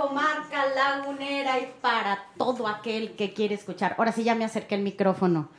Comarca 0.00 0.64
lagunera 0.74 1.58
y 1.58 1.72
para 1.82 2.24
todo 2.38 2.66
aquel 2.66 3.16
que 3.16 3.34
quiere 3.34 3.54
escuchar? 3.54 3.94
Ahora 3.98 4.12
sí 4.12 4.24
ya 4.24 4.34
me 4.34 4.46
acerqué 4.46 4.74
el 4.76 4.82
micrófono. 4.82 5.50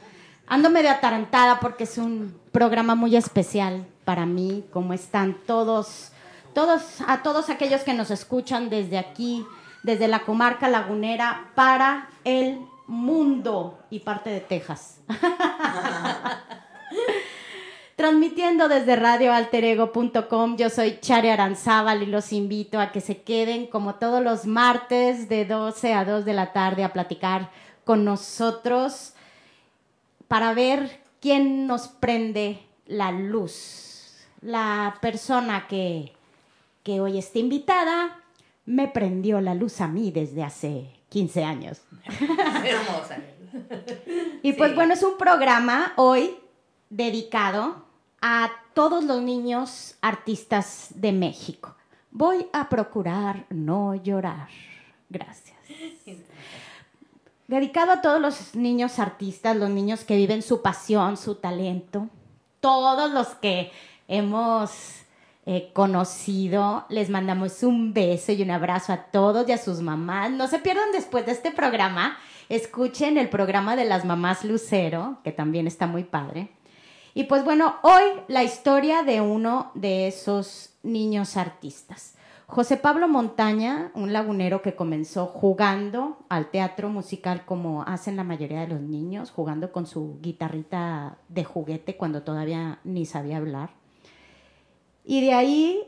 Ando 0.48 0.72
medio 0.72 0.90
atarantada 0.90 1.60
porque 1.60 1.84
es 1.84 1.98
un 2.00 2.36
programa 2.52 2.96
muy 2.96 3.16
especial 3.16 3.86
para 4.04 4.26
mí. 4.26 4.66
¿Cómo 4.74 4.94
están 4.94 5.38
todos? 5.46 6.12
Todos, 6.56 7.02
a 7.08 7.22
todos 7.22 7.50
aquellos 7.50 7.82
que 7.82 7.94
nos 7.94 8.10
escuchan 8.10 8.70
desde 8.70 8.98
aquí, 8.98 9.46
desde 9.84 10.08
la 10.08 10.24
comarca 10.24 10.68
lagunera, 10.68 11.52
para 11.54 12.10
el 12.24 12.60
mundo 12.88 13.80
y 13.92 14.00
parte 14.00 14.32
de 14.32 14.42
Texas. 14.42 15.02
Transmitiendo 18.06 18.68
desde 18.68 18.96
radioalterego.com, 18.96 20.58
yo 20.58 20.72
soy 20.72 20.98
Chari 21.02 21.30
Aranzábal 21.30 22.02
y 22.02 22.08
los 22.08 22.34
invito 22.34 22.80
a 22.80 22.92
que 22.92 23.00
se 23.00 23.22
queden 23.22 23.68
como 23.68 23.94
todos 23.94 24.24
los 24.24 24.48
martes 24.48 25.30
de 25.30 25.46
12 25.46 25.94
a 25.94 26.04
2 26.04 26.26
de 26.26 26.34
la 26.34 26.52
tarde 26.52 26.84
a 26.84 26.94
platicar 26.94 27.52
con 27.86 28.04
nosotros 28.04 29.14
para 30.28 30.56
ver 30.56 31.00
quién 31.20 31.68
nos 31.68 31.90
prende 31.90 32.64
la 32.88 33.12
luz. 33.12 34.16
La 34.42 34.96
persona 35.00 35.68
que, 35.68 36.12
que 36.82 37.02
hoy 37.02 37.20
está 37.20 37.38
invitada 37.38 38.18
me 38.66 38.88
prendió 38.88 39.42
la 39.42 39.54
luz 39.54 39.80
a 39.80 39.88
mí 39.88 40.10
desde 40.10 40.42
hace 40.44 40.90
15 41.10 41.44
años. 41.44 41.82
Hermosa. 42.66 43.20
Y 44.42 44.54
pues 44.54 44.72
Sí. 44.72 44.76
bueno, 44.76 44.96
es 44.96 45.04
un 45.04 45.20
programa 45.20 45.94
hoy 45.98 46.32
dedicado 46.90 47.91
a 48.22 48.52
todos 48.74 49.04
los 49.04 49.22
niños 49.22 49.96
artistas 50.02 50.90
de 50.96 51.12
México. 51.12 51.76
Voy 52.12 52.48
a 52.54 52.70
procurar 52.70 53.46
no 53.50 53.96
llorar. 53.96 54.50
Gracias. 55.10 55.58
Dedicado 57.48 57.92
a 57.92 58.02
todos 58.02 58.22
los 58.22 58.56
niños 58.56 59.00
artistas, 59.00 59.58
los 59.58 59.70
niños 59.70 60.06
que 60.06 60.16
viven 60.16 60.42
su 60.42 60.62
pasión, 60.62 61.18
su 61.18 61.36
talento, 61.36 62.08
todos 62.62 63.12
los 63.12 63.28
que 63.36 63.72
hemos 64.08 64.72
eh, 65.46 65.72
conocido, 65.74 66.86
les 66.88 67.10
mandamos 67.10 67.64
un 67.64 67.94
beso 67.94 68.32
y 68.32 68.42
un 68.44 68.52
abrazo 68.52 68.94
a 68.94 69.04
todos 69.06 69.50
y 69.50 69.52
a 69.52 69.58
sus 69.58 69.82
mamás. 69.82 70.32
No 70.32 70.48
se 70.48 70.60
pierdan 70.60 70.92
después 70.94 71.26
de 71.26 71.34
este 71.34 71.52
programa, 71.52 72.18
escuchen 72.48 73.18
el 73.18 73.28
programa 73.28 73.76
de 73.76 73.86
las 73.86 74.06
mamás 74.06 74.46
Lucero, 74.46 75.18
que 75.24 75.32
también 75.32 75.68
está 75.68 75.88
muy 75.88 76.04
padre. 76.04 76.52
Y 77.14 77.26
pues 77.26 77.44
bueno, 77.44 77.76
hoy 77.82 78.04
la 78.28 78.44
historia 78.44 79.04
de 79.04 79.20
uno 79.22 79.72
de 79.74 80.08
esos 80.08 80.74
niños 80.82 81.36
artistas. 81.36 82.16
José 82.48 82.76
Pablo 82.76 83.08
Montaña, 83.08 83.92
un 83.94 84.12
lagunero 84.12 84.62
que 84.62 84.76
comenzó 84.76 85.28
jugando 85.28 86.18
al 86.28 86.52
teatro 86.52 86.90
musical 86.90 87.46
como 87.46 87.84
hacen 87.84 88.18
la 88.18 88.26
mayoría 88.26 88.62
de 88.62 88.68
los 88.68 88.82
niños, 88.82 89.32
jugando 89.32 89.72
con 89.72 89.88
su 89.88 90.20
guitarrita 90.22 91.18
de 91.30 91.46
juguete 91.46 91.96
cuando 91.96 92.24
todavía 92.24 92.80
ni 92.84 93.06
sabía 93.06 93.38
hablar. 93.38 93.70
Y 95.06 95.22
de 95.22 95.34
ahí 95.34 95.82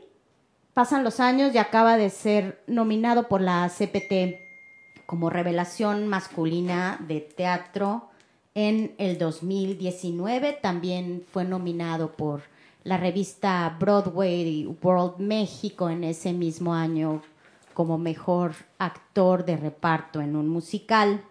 pasan 0.72 1.04
los 1.04 1.20
años 1.20 1.54
y 1.54 1.58
acaba 1.58 1.96
de 1.96 2.08
ser 2.10 2.62
nominado 2.66 3.28
por 3.28 3.40
la 3.40 3.68
CPT 3.68 5.04
como 5.06 5.28
revelación 5.30 6.06
masculina 6.06 6.98
de 7.06 7.20
teatro 7.20 8.08
en 8.54 8.94
el 8.98 9.18
2019. 9.18 10.58
También 10.60 11.24
fue 11.32 11.44
nominado 11.44 12.12
por 12.12 12.42
la 12.84 12.96
revista 12.96 13.76
Broadway 13.80 14.66
World 14.82 15.18
México 15.18 15.88
en 15.90 16.04
ese 16.04 16.32
mismo 16.32 16.74
año 16.74 17.22
como 17.72 17.98
mejor 17.98 18.54
actor 18.78 19.44
de 19.44 19.56
reparto 19.56 20.20
en 20.20 20.36
un 20.36 20.48
musical. 20.48 21.24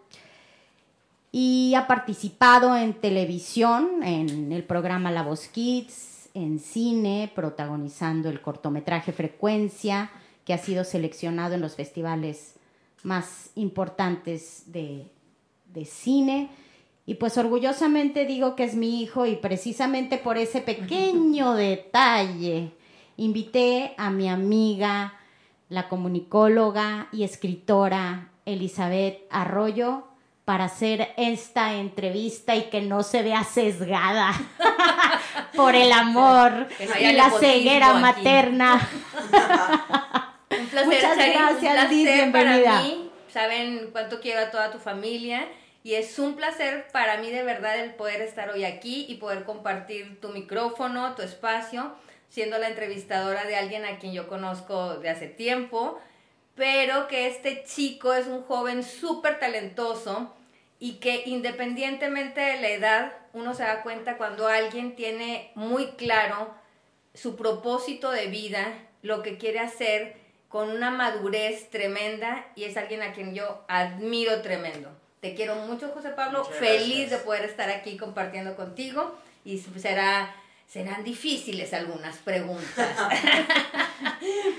Y 1.31 1.73
ha 1.75 1.87
participado 1.87 2.77
en 2.77 2.93
televisión, 2.93 4.03
en 4.03 4.51
el 4.51 4.63
programa 4.63 5.09
La 5.09 5.23
Voz 5.23 5.47
Kids, 5.47 6.29
en 6.35 6.59
cine, 6.59 7.31
protagonizando 7.33 8.29
el 8.29 8.41
cortometraje 8.41 9.13
Frecuencia, 9.13 10.11
que 10.45 10.53
ha 10.53 10.57
sido 10.57 10.83
seleccionado 10.83 11.55
en 11.55 11.61
los 11.61 11.75
festivales 11.75 12.55
más 13.03 13.49
importantes 13.55 14.63
de, 14.67 15.07
de 15.73 15.85
cine. 15.85 16.49
Y 17.05 17.15
pues 17.15 17.37
orgullosamente 17.37 18.25
digo 18.25 18.55
que 18.55 18.63
es 18.63 18.75
mi 18.75 19.01
hijo 19.01 19.25
y 19.25 19.35
precisamente 19.35 20.17
por 20.17 20.37
ese 20.37 20.61
pequeño 20.61 21.53
detalle 21.53 22.71
invité 23.17 23.93
a 23.97 24.09
mi 24.09 24.29
amiga, 24.29 25.13
la 25.69 25.89
comunicóloga 25.89 27.09
y 27.11 27.23
escritora 27.23 28.29
Elizabeth 28.45 29.19
Arroyo 29.29 30.07
para 30.45 30.65
hacer 30.65 31.09
esta 31.17 31.73
entrevista 31.75 32.55
y 32.55 32.63
que 32.63 32.81
no 32.81 33.03
se 33.03 33.21
vea 33.21 33.43
sesgada 33.43 34.33
por 35.55 35.75
el 35.75 35.91
amor 35.91 36.51
no 36.79 36.99
y 37.09 37.13
la 37.13 37.29
ceguera 37.31 37.91
aquí. 37.91 38.01
materna. 38.01 38.89
Un 40.57 40.67
placer, 40.67 40.85
Muchas 40.87 41.17
gracias, 41.17 41.51
un 41.53 41.59
placer 41.59 41.89
Liz, 41.89 42.13
bienvenida. 42.13 42.63
para 42.71 42.81
mí. 42.83 43.09
Saben 43.29 43.89
cuánto 43.91 44.19
quiero 44.21 44.41
a 44.41 44.51
toda 44.51 44.71
tu 44.71 44.77
familia 44.77 45.47
y 45.83 45.95
es 45.95 46.17
un 46.17 46.35
placer 46.35 46.87
para 46.93 47.17
mí 47.17 47.29
de 47.29 47.43
verdad 47.43 47.77
el 47.77 47.93
poder 47.93 48.21
estar 48.21 48.49
hoy 48.49 48.63
aquí 48.63 49.05
y 49.09 49.15
poder 49.15 49.43
compartir 49.43 50.19
tu 50.21 50.29
micrófono, 50.29 51.13
tu 51.15 51.21
espacio, 51.21 51.93
siendo 52.29 52.57
la 52.57 52.69
entrevistadora 52.69 53.43
de 53.43 53.57
alguien 53.57 53.85
a 53.85 53.99
quien 53.99 54.13
yo 54.13 54.27
conozco 54.27 54.95
de 54.95 55.09
hace 55.09 55.27
tiempo, 55.27 55.99
pero 56.55 57.07
que 57.07 57.27
este 57.27 57.63
chico 57.65 58.13
es 58.13 58.27
un 58.27 58.43
joven 58.43 58.83
súper 58.83 59.39
talentoso 59.39 60.33
y 60.79 60.95
que 60.95 61.23
independientemente 61.25 62.39
de 62.39 62.61
la 62.61 62.69
edad, 62.69 63.13
uno 63.33 63.53
se 63.53 63.63
da 63.63 63.83
cuenta 63.83 64.17
cuando 64.17 64.47
alguien 64.47 64.95
tiene 64.95 65.51
muy 65.55 65.87
claro 65.91 66.53
su 67.13 67.35
propósito 67.35 68.09
de 68.11 68.27
vida, 68.27 68.73
lo 69.01 69.21
que 69.21 69.37
quiere 69.37 69.59
hacer 69.59 70.15
con 70.47 70.69
una 70.69 70.91
madurez 70.91 71.69
tremenda 71.69 72.47
y 72.55 72.63
es 72.63 72.77
alguien 72.77 73.01
a 73.01 73.11
quien 73.11 73.35
yo 73.35 73.65
admiro 73.67 74.41
tremendo. 74.41 75.02
Te 75.23 75.33
quiero 75.35 75.55
mucho, 75.55 75.89
José 75.93 76.09
Pablo. 76.09 76.39
Muchas 76.43 76.57
Feliz 76.57 76.97
gracias. 76.97 77.09
de 77.11 77.17
poder 77.19 77.45
estar 77.45 77.69
aquí 77.69 77.95
compartiendo 77.97 78.55
contigo 78.57 79.15
y 79.45 79.57
será 79.57 80.35
serán 80.67 81.03
difíciles 81.03 81.71
algunas 81.73 82.17
preguntas. 82.17 82.65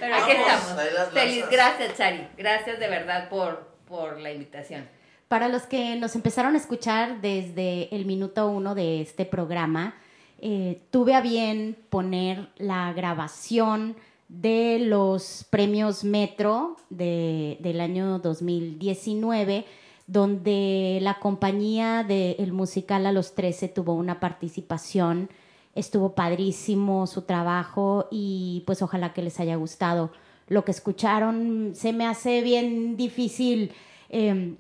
Pero 0.01 0.15
aquí 0.15 0.33
Vamos, 0.47 0.71
estamos. 0.71 1.13
Feliz, 1.13 1.45
gracias, 1.51 1.97
Chari. 1.99 2.27
Gracias 2.39 2.79
de 2.79 2.89
verdad 2.89 3.29
por, 3.29 3.69
por 3.87 4.19
la 4.21 4.33
invitación. 4.33 4.89
Para 5.29 5.49
los 5.49 5.63
que 5.65 5.97
nos 5.97 6.15
empezaron 6.15 6.55
a 6.55 6.59
escuchar 6.59 7.21
desde 7.21 7.95
el 7.95 8.07
minuto 8.07 8.49
uno 8.49 8.75
de 8.75 9.01
este 9.03 9.25
programa, 9.27 9.97
eh, 10.41 10.81
tuve 10.91 11.15
a 11.15 11.21
bien 11.21 11.77
poner 11.91 12.49
la 12.57 12.93
grabación 12.93 13.97
de 14.29 14.79
los 14.81 15.47
premios 15.51 16.05
Metro 16.05 16.77
de- 16.91 17.57
del 17.61 17.81
año 17.81 18.19
2019, 18.21 19.65
donde 20.07 20.99
la 21.03 21.19
compañía 21.19 22.05
del 22.05 22.53
musical 22.53 23.07
A 23.07 23.13
los 23.13 23.35
13 23.35 23.69
tuvo 23.69 23.95
una 23.95 24.21
participación. 24.21 25.31
Estuvo 25.75 26.15
padrísimo 26.15 27.07
su 27.07 27.23
trabajo 27.23 28.09
y 28.11 28.63
pues 28.67 28.83
ojalá 28.83 29.13
que 29.13 29.23
les 29.23 29.41
haya 29.41 29.57
gustado 29.57 30.13
lo 30.47 30.65
que 30.65 30.71
escucharon. 30.71 31.73
Se 31.75 31.93
me 31.93 32.07
hace 32.07 32.43
bien 32.43 32.97
difícil 32.97 33.73
eh, 34.11 34.57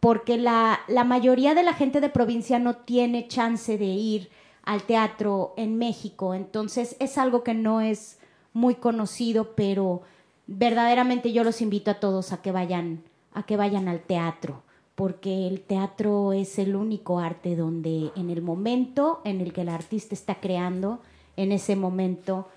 porque 0.00 0.36
la, 0.36 0.80
la 0.86 1.04
mayoría 1.04 1.54
de 1.54 1.62
la 1.62 1.72
gente 1.72 2.00
de 2.00 2.10
provincia 2.10 2.58
no 2.58 2.76
tiene 2.76 3.26
chance 3.26 3.78
de 3.78 3.86
ir 3.86 4.28
al 4.64 4.82
teatro 4.82 5.54
en 5.56 5.78
México, 5.78 6.34
entonces 6.34 6.96
es 6.98 7.18
algo 7.18 7.44
que 7.44 7.54
no 7.54 7.80
es 7.80 8.18
muy 8.52 8.74
conocido, 8.74 9.54
pero 9.54 10.02
verdaderamente 10.46 11.32
yo 11.32 11.44
los 11.44 11.60
invito 11.60 11.90
a 11.90 12.00
todos 12.00 12.32
a 12.32 12.40
que 12.40 12.50
vayan 12.52 13.02
a 13.34 13.42
que 13.44 13.56
vayan 13.56 13.88
al 13.88 14.00
teatro, 14.00 14.62
porque 14.94 15.48
el 15.48 15.60
teatro 15.60 16.32
es 16.32 16.58
el 16.58 16.76
único 16.76 17.18
arte 17.18 17.56
donde 17.56 18.10
en 18.16 18.30
el 18.30 18.42
momento 18.42 19.20
en 19.24 19.40
el 19.40 19.52
que 19.52 19.62
el 19.62 19.68
artista 19.68 20.14
está 20.14 20.36
creando, 20.36 21.00
en 21.36 21.52
ese 21.52 21.76
momento 21.76 22.48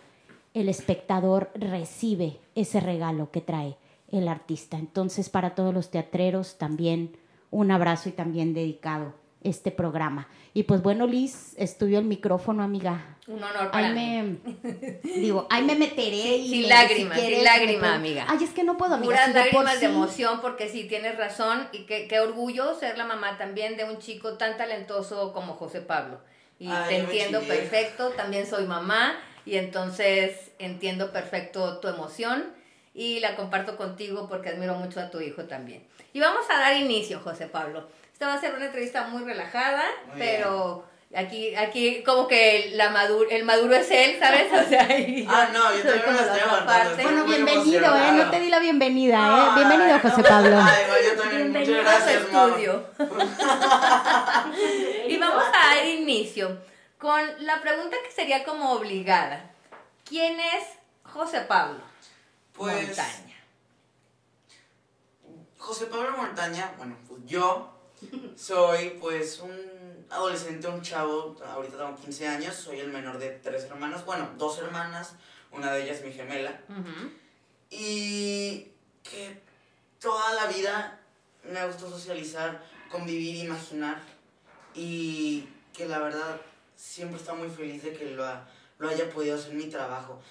el 0.54 0.70
espectador 0.70 1.50
recibe 1.56 2.40
ese 2.56 2.80
regalo 2.80 3.32
que 3.32 3.42
trae 3.42 3.78
el 4.12 4.28
artista. 4.28 4.78
Entonces, 4.78 5.30
para 5.30 5.56
todos 5.56 5.74
los 5.74 5.90
teatreros 5.90 6.58
también 6.58 7.18
un 7.52 7.72
abrazo 7.72 8.10
y 8.10 8.12
también 8.12 8.54
dedicado 8.54 9.14
este 9.42 9.72
programa. 9.72 10.28
Y 10.54 10.64
pues 10.64 10.82
bueno, 10.82 11.06
Liz, 11.08 11.54
estudió 11.58 12.00
el 12.00 12.06
micrófono, 12.06 12.64
amiga. 12.64 13.16
Un 13.28 13.44
honor 13.44 13.72
para 13.72 13.88
ahí 13.88 13.94
mí. 13.94 14.40
me, 14.64 15.00
digo, 15.04 15.48
ahí 15.50 15.64
me 15.64 15.76
meteré 15.76 16.38
y 16.38 16.50
Sin 16.50 16.62
me- 16.64 16.68
lágrimas, 16.70 17.16
si 17.16 17.20
sin 17.22 17.28
quieres, 17.30 17.44
lágrima, 17.44 17.72
me 17.74 17.80
puedo- 17.80 17.94
amiga. 17.94 18.26
Ay, 18.30 18.44
es 18.44 18.50
que 18.52 18.64
no 18.64 18.78
puedo, 18.78 18.96
amiga. 18.96 19.12
Puras 19.12 19.28
por 19.28 19.36
lágrimas 19.36 19.74
de 19.76 19.80
sí- 19.80 19.86
emoción 19.86 20.42
porque 20.42 20.70
sí, 20.70 20.86
tienes 20.88 21.18
razón 21.18 21.68
y 21.72 21.86
qué, 21.86 22.08
qué 22.08 22.20
orgullo 22.20 22.74
ser 22.80 22.98
la 22.98 23.06
mamá 23.06 23.38
también 23.38 23.78
de 23.78 23.84
un 23.84 24.00
chico 24.00 24.34
tan 24.38 24.58
talentoso 24.58 25.34
como 25.34 25.54
José 25.54 25.82
Pablo. 25.82 26.20
Y 26.60 26.70
Ay, 26.70 26.86
te 26.90 26.98
entiendo 26.98 27.40
chillé. 27.42 27.54
perfecto, 27.56 28.10
también 28.12 28.48
soy 28.48 28.66
mamá 28.66 29.14
y 29.46 29.58
entonces 29.58 30.52
entiendo 30.60 31.12
perfecto 31.12 31.80
tu 31.80 31.88
emoción 31.88 32.46
y 32.96 33.20
la 33.20 33.36
comparto 33.36 33.78
contigo 33.78 34.28
porque 34.28 34.50
admiro 34.50 34.74
mucho 34.76 35.00
a 35.00 35.12
tu 35.12 35.22
hijo 35.22 35.44
también. 35.44 35.84
Y 36.14 36.20
vamos 36.20 36.46
a 36.50 36.58
dar 36.60 36.76
inicio, 36.78 37.20
José 37.20 37.46
Pablo. 37.48 37.88
Esta 38.18 38.30
va 38.30 38.34
a 38.34 38.42
ser 38.42 38.56
una 38.56 38.66
entrevista 38.66 39.06
muy 39.10 39.24
relajada, 39.24 39.84
Muy 40.08 40.16
pero 40.18 40.84
aquí, 41.16 41.54
aquí 41.54 42.02
como 42.02 42.28
que 42.28 42.72
la 42.74 42.90
maduro, 42.90 43.30
el 43.30 43.44
maduro 43.44 43.76
es 43.76 43.92
él, 43.92 44.18
¿sabes? 44.20 44.52
O 44.52 44.68
sea, 44.68 44.98
y 44.98 45.24
yo 45.24 45.30
Ah, 45.36 45.50
no, 45.54 45.72
yo 45.76 45.84
también 45.84 46.16
me 46.16 46.22
estoy 46.22 46.40
aguantando, 46.40 47.04
Bueno, 47.04 47.26
bienvenido, 47.26 47.96
¿eh? 47.96 48.12
No 48.14 48.32
te 48.32 48.40
di 48.40 48.50
la 48.50 48.58
bienvenida, 48.58 49.18
¿eh? 49.20 49.50
Ay, 49.52 49.56
Bienvenido, 49.64 50.00
José 50.00 50.24
Pablo. 50.24 50.58
Ay, 50.64 50.84
yo 51.06 51.16
también, 51.22 51.52
muchas 51.52 51.68
Bienvenido 51.68 51.80
a 51.80 51.84
su 51.84 51.90
gracias, 51.92 52.24
estudio. 52.24 52.90
y 55.10 55.18
vamos 55.20 55.44
a 55.44 55.76
dar 55.76 55.86
inicio 55.86 56.58
con 56.98 57.22
la 57.46 57.62
pregunta 57.62 57.98
que 58.04 58.10
sería 58.12 58.44
como 58.44 58.72
obligada. 58.72 59.52
¿Quién 60.10 60.40
es 60.40 60.64
José 61.04 61.42
Pablo 61.42 61.82
Pues, 62.54 62.88
Montaña? 62.88 63.36
José 65.60 65.86
Pablo 65.86 66.18
Montaña, 66.18 66.72
bueno, 66.80 66.98
pues 67.08 67.22
yo 67.28 67.77
soy 68.36 68.98
pues 69.02 69.40
un 69.40 70.06
adolescente, 70.10 70.68
un 70.68 70.82
chavo, 70.82 71.36
ahorita 71.46 71.78
tengo 71.78 71.96
15 71.96 72.28
años, 72.28 72.56
soy 72.56 72.80
el 72.80 72.90
menor 72.92 73.18
de 73.20 73.30
tres 73.32 73.64
hermanos, 73.66 74.06
bueno, 74.06 74.30
dos 74.38 74.58
hermanas, 74.60 75.16
una 75.52 75.74
de 75.74 75.84
ellas 75.84 76.02
mi 76.04 76.12
gemela, 76.14 76.62
y 77.70 78.72
que 79.04 79.40
toda 80.00 80.34
la 80.36 80.46
vida 80.48 81.00
me 81.44 81.66
gustó 81.66 81.90
socializar, 81.90 82.64
convivir, 82.90 83.46
imaginar, 83.46 84.02
y 84.76 85.48
que 85.74 85.86
la 85.88 86.00
verdad 86.00 86.40
siempre 86.76 87.18
está 87.18 87.34
muy 87.34 87.50
feliz 87.50 87.84
de 87.84 87.94
que 87.94 88.06
lo, 88.12 88.26
ha- 88.26 88.48
lo 88.78 88.90
haya 88.90 89.10
podido 89.10 89.36
hacer 89.36 89.54
mi 89.54 89.66
trabajo. 89.66 90.22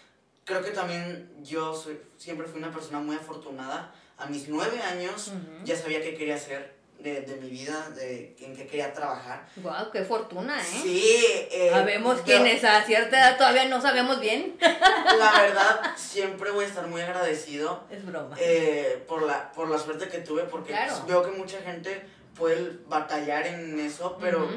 Creo 0.44 0.62
que 0.62 0.70
también 0.70 1.28
yo 1.42 1.74
soy, 1.74 2.00
siempre 2.16 2.46
fui 2.46 2.58
una 2.58 2.70
persona 2.72 3.00
muy 3.00 3.16
afortunada. 3.16 3.92
A 4.18 4.26
mis 4.26 4.48
nueve 4.48 4.80
años 4.80 5.32
ya 5.64 5.76
sabía 5.76 6.00
qué 6.00 6.14
quería 6.14 6.36
hacer 6.36 6.75
de, 6.98 7.20
de 7.20 7.37
mi 7.37 7.48
vida, 7.50 7.90
de 7.90 8.34
en 8.40 8.56
qué 8.56 8.66
quería 8.66 8.93
trabajar. 8.93 9.46
Guau, 9.56 9.90
qué 9.93 10.02
fortuna, 10.02 10.60
¿eh? 10.60 10.64
Sí, 10.82 11.14
eh, 11.50 11.69
Sabemos 11.70 12.14
pero 12.14 12.25
quién 12.25 12.46
es 12.46 12.64
a 12.64 12.82
cierta 12.82 13.16
edad, 13.19 13.37
todavía 13.37 13.66
no 13.66 13.81
sabemos 13.81 14.19
bien. 14.20 14.56
La 14.60 15.40
verdad, 15.43 15.81
siempre 15.96 16.50
voy 16.50 16.64
a 16.64 16.69
estar 16.69 16.87
muy 16.88 17.00
agradecido 17.02 17.84
Es 17.90 18.04
broma. 18.04 18.37
eh, 18.40 19.04
por, 19.06 19.22
la, 19.22 19.52
por 19.52 19.69
la 19.69 19.78
suerte 19.78 20.08
que 20.08 20.19
tuve, 20.19 20.44
porque 20.44 20.72
Claro. 20.72 20.93
pues, 20.94 21.06
veo 21.06 21.22
que 21.31 21.37
mucha 21.38 21.60
gente 21.62 22.02
puede 22.34 22.72
batallar 22.88 23.46
en 23.46 23.78
eso, 23.81 24.16
pero 24.20 24.49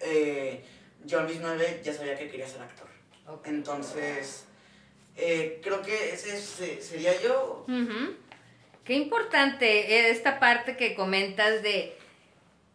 eh, 0.00 0.64
yo 1.04 1.20
a 1.20 1.22
mis 1.22 1.40
nueve 1.40 1.80
ya 1.84 1.92
sabía 1.94 2.16
que 2.18 2.28
quería 2.28 2.46
ser 2.46 2.62
actor. 2.62 2.88
Ok. 3.26 3.46
Entonces, 3.46 4.44
eh, 5.16 5.60
creo 5.62 5.82
que 5.82 6.12
ese 6.12 6.36
es- 6.36 6.84
sería 6.86 7.18
yo. 7.22 7.64
Qué 8.84 8.94
importante 8.94 10.10
esta 10.10 10.40
parte 10.40 10.76
que 10.76 10.94
comentas 10.94 11.62
de... 11.62 11.96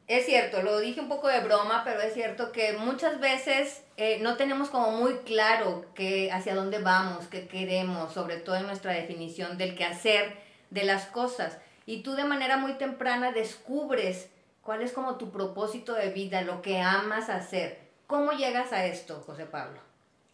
Es 0.08 0.28
cierto, 0.28 0.62
lo 0.62 0.80
dije 0.80 1.02
un 1.02 1.10
poco 1.10 1.28
de 1.28 1.40
broma, 1.40 1.82
pero 1.84 2.00
es 2.02 2.14
cierto 2.14 2.52
que 2.52 2.74
muchas 2.74 3.20
veces 3.20 3.84
eh, 3.98 4.20
no 4.22 4.38
tenemos 4.38 4.70
como 4.70 4.92
muy 4.92 5.16
claro 5.20 5.86
que 5.96 6.32
hacia 6.32 6.54
dónde 6.54 6.78
vamos, 6.78 7.26
qué 7.28 7.48
queremos, 7.48 8.14
sobre 8.14 8.38
todo 8.38 8.56
en 8.56 8.68
nuestra 8.68 8.94
definición 8.94 9.58
del 9.58 9.76
quehacer 9.76 10.38
de 10.70 10.84
las 10.84 11.06
cosas. 11.08 11.58
Y 11.88 12.04
tú 12.04 12.14
de 12.14 12.24
manera 12.24 12.58
muy 12.58 12.74
temprana 12.74 13.32
descubres 13.32 14.30
cuál 14.62 14.84
es 14.84 14.92
como 14.92 15.16
tu 15.16 15.32
propósito 15.32 15.94
de 15.94 16.10
vida, 16.10 16.44
lo 16.44 16.62
que 16.62 16.82
amas 16.82 17.30
hacer. 17.30 17.80
¿Cómo 18.06 18.32
llegas 18.34 18.74
a 18.74 18.86
esto, 18.86 19.24
José 19.26 19.48
Pablo? 19.48 19.85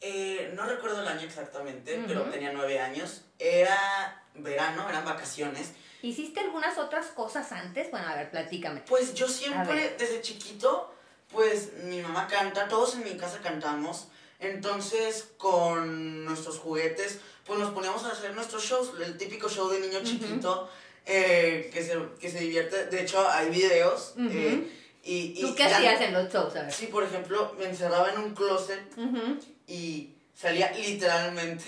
Eh, 0.01 0.51
no 0.55 0.65
recuerdo 0.65 1.01
el 1.01 1.07
año 1.07 1.21
exactamente, 1.21 2.03
pero 2.07 2.23
tenía 2.23 2.51
nueve 2.51 2.79
años. 2.79 3.21
Era 3.37 4.23
verano, 4.35 4.89
eran 4.89 5.05
vacaciones. 5.05 5.73
¿Hiciste 6.01 6.39
algunas 6.39 6.77
otras 6.79 7.07
cosas 7.07 7.51
antes? 7.51 7.91
Bueno, 7.91 8.07
a 8.07 8.15
ver, 8.15 8.31
platícame. 8.31 8.81
Pues 8.81 9.13
yo 9.13 9.27
siempre, 9.27 9.95
desde 9.99 10.21
chiquito, 10.21 10.91
pues 11.31 11.73
mi 11.83 12.01
mamá 12.01 12.27
canta, 12.27 12.67
todos 12.67 12.95
en 12.95 13.03
mi 13.03 13.15
casa 13.15 13.39
cantamos. 13.43 14.07
Entonces, 14.39 15.29
con 15.37 16.25
nuestros 16.25 16.57
juguetes, 16.57 17.19
pues 17.45 17.59
nos 17.59 17.71
poníamos 17.71 18.03
a 18.05 18.09
hacer 18.11 18.33
nuestros 18.33 18.63
shows, 18.63 18.93
el 18.99 19.15
típico 19.17 19.47
show 19.47 19.69
de 19.69 19.79
niño 19.79 19.99
chiquito 20.03 20.67
eh, 21.05 21.69
que, 21.71 21.83
se, 21.83 21.95
que 22.19 22.29
se 22.29 22.39
divierte. 22.39 22.87
De 22.87 23.01
hecho, 23.01 23.27
hay 23.29 23.49
videos. 23.51 24.15
Eh, 24.17 24.67
y, 25.03 25.33
y 25.37 25.41
¿Tú 25.41 25.53
qué 25.55 25.65
hacías 25.65 26.01
en 26.01 26.13
los 26.13 26.33
shows? 26.33 26.55
A 26.55 26.63
ver. 26.63 26.73
Sí, 26.73 26.87
por 26.87 27.03
ejemplo, 27.03 27.55
me 27.59 27.65
encerraba 27.65 28.11
en 28.11 28.19
un 28.19 28.33
closet 28.33 28.81
Ujú. 28.97 29.39
Y 29.71 30.15
salía 30.35 30.71
literalmente. 30.71 31.63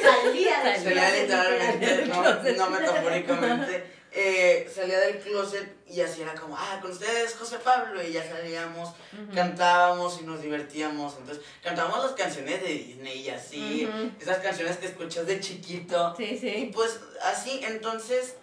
Salía 0.00 0.62
salía 0.82 1.10
literalmente, 1.10 2.06
no, 2.06 2.22
no 2.54 2.70
metafóricamente. 2.70 3.84
eh, 4.12 4.70
salía 4.74 4.98
del 5.00 5.18
closet 5.18 5.76
y 5.86 6.00
así 6.00 6.22
era 6.22 6.34
como, 6.34 6.56
ah, 6.56 6.78
con 6.82 6.90
ustedes 6.90 7.34
José 7.34 7.58
Pablo, 7.58 8.02
y 8.02 8.12
ya 8.12 8.28
salíamos, 8.28 8.90
cantábamos 9.34 10.20
y 10.20 10.24
nos 10.24 10.42
divertíamos. 10.42 11.16
Entonces, 11.18 11.44
cantábamos 11.62 12.02
las 12.04 12.12
canciones 12.12 12.60
de 12.62 12.68
Disney 12.68 13.20
y 13.20 13.30
así, 13.30 13.88
esas 14.20 14.38
canciones 14.38 14.76
que 14.76 14.86
escuchas 14.86 15.26
de 15.26 15.40
chiquito. 15.40 16.14
Sí, 16.16 16.24
Y 16.24 16.38
sí. 16.38 16.70
pues 16.74 17.00
así, 17.24 17.60
entonces, 17.64 18.34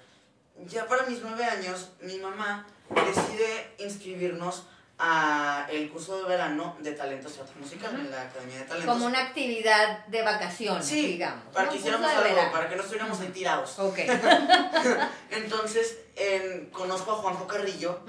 ya 0.68 0.88
para 0.88 1.04
mis 1.06 1.22
nueve 1.22 1.44
años, 1.46 1.90
mi 2.02 2.18
mamá 2.18 2.66
decide 2.90 3.72
inscribirnos 3.80 4.64
a 5.00 5.68
el 5.70 5.90
curso 5.92 6.18
de 6.18 6.24
verano 6.28 6.76
de 6.80 6.92
talentos 6.94 7.34
teatro 7.34 7.54
musical 7.60 7.94
en 8.00 8.10
la 8.10 8.24
Academia 8.24 8.58
de 8.60 8.64
Talentos. 8.66 8.94
Como 8.94 9.06
una 9.06 9.20
actividad 9.28 10.06
de 10.08 10.22
vacaciones, 10.24 10.86
Sí, 10.86 11.06
digamos. 11.06 11.44
para 11.54 11.70
que 11.70 11.78
hiciéramos 11.78 12.10
algo, 12.10 12.24
verano. 12.24 12.52
para 12.52 12.68
que 12.70 12.76
no 12.76 12.82
estuviéramos 12.82 13.20
ahí 13.20 13.28
tirados. 13.28 13.78
Ok. 13.78 14.00
Entonces, 15.32 16.00
en- 16.16 16.70
conozco 16.72 17.12
a 17.12 17.16
Juanjo 17.16 17.48
Carrillo 17.48 18.00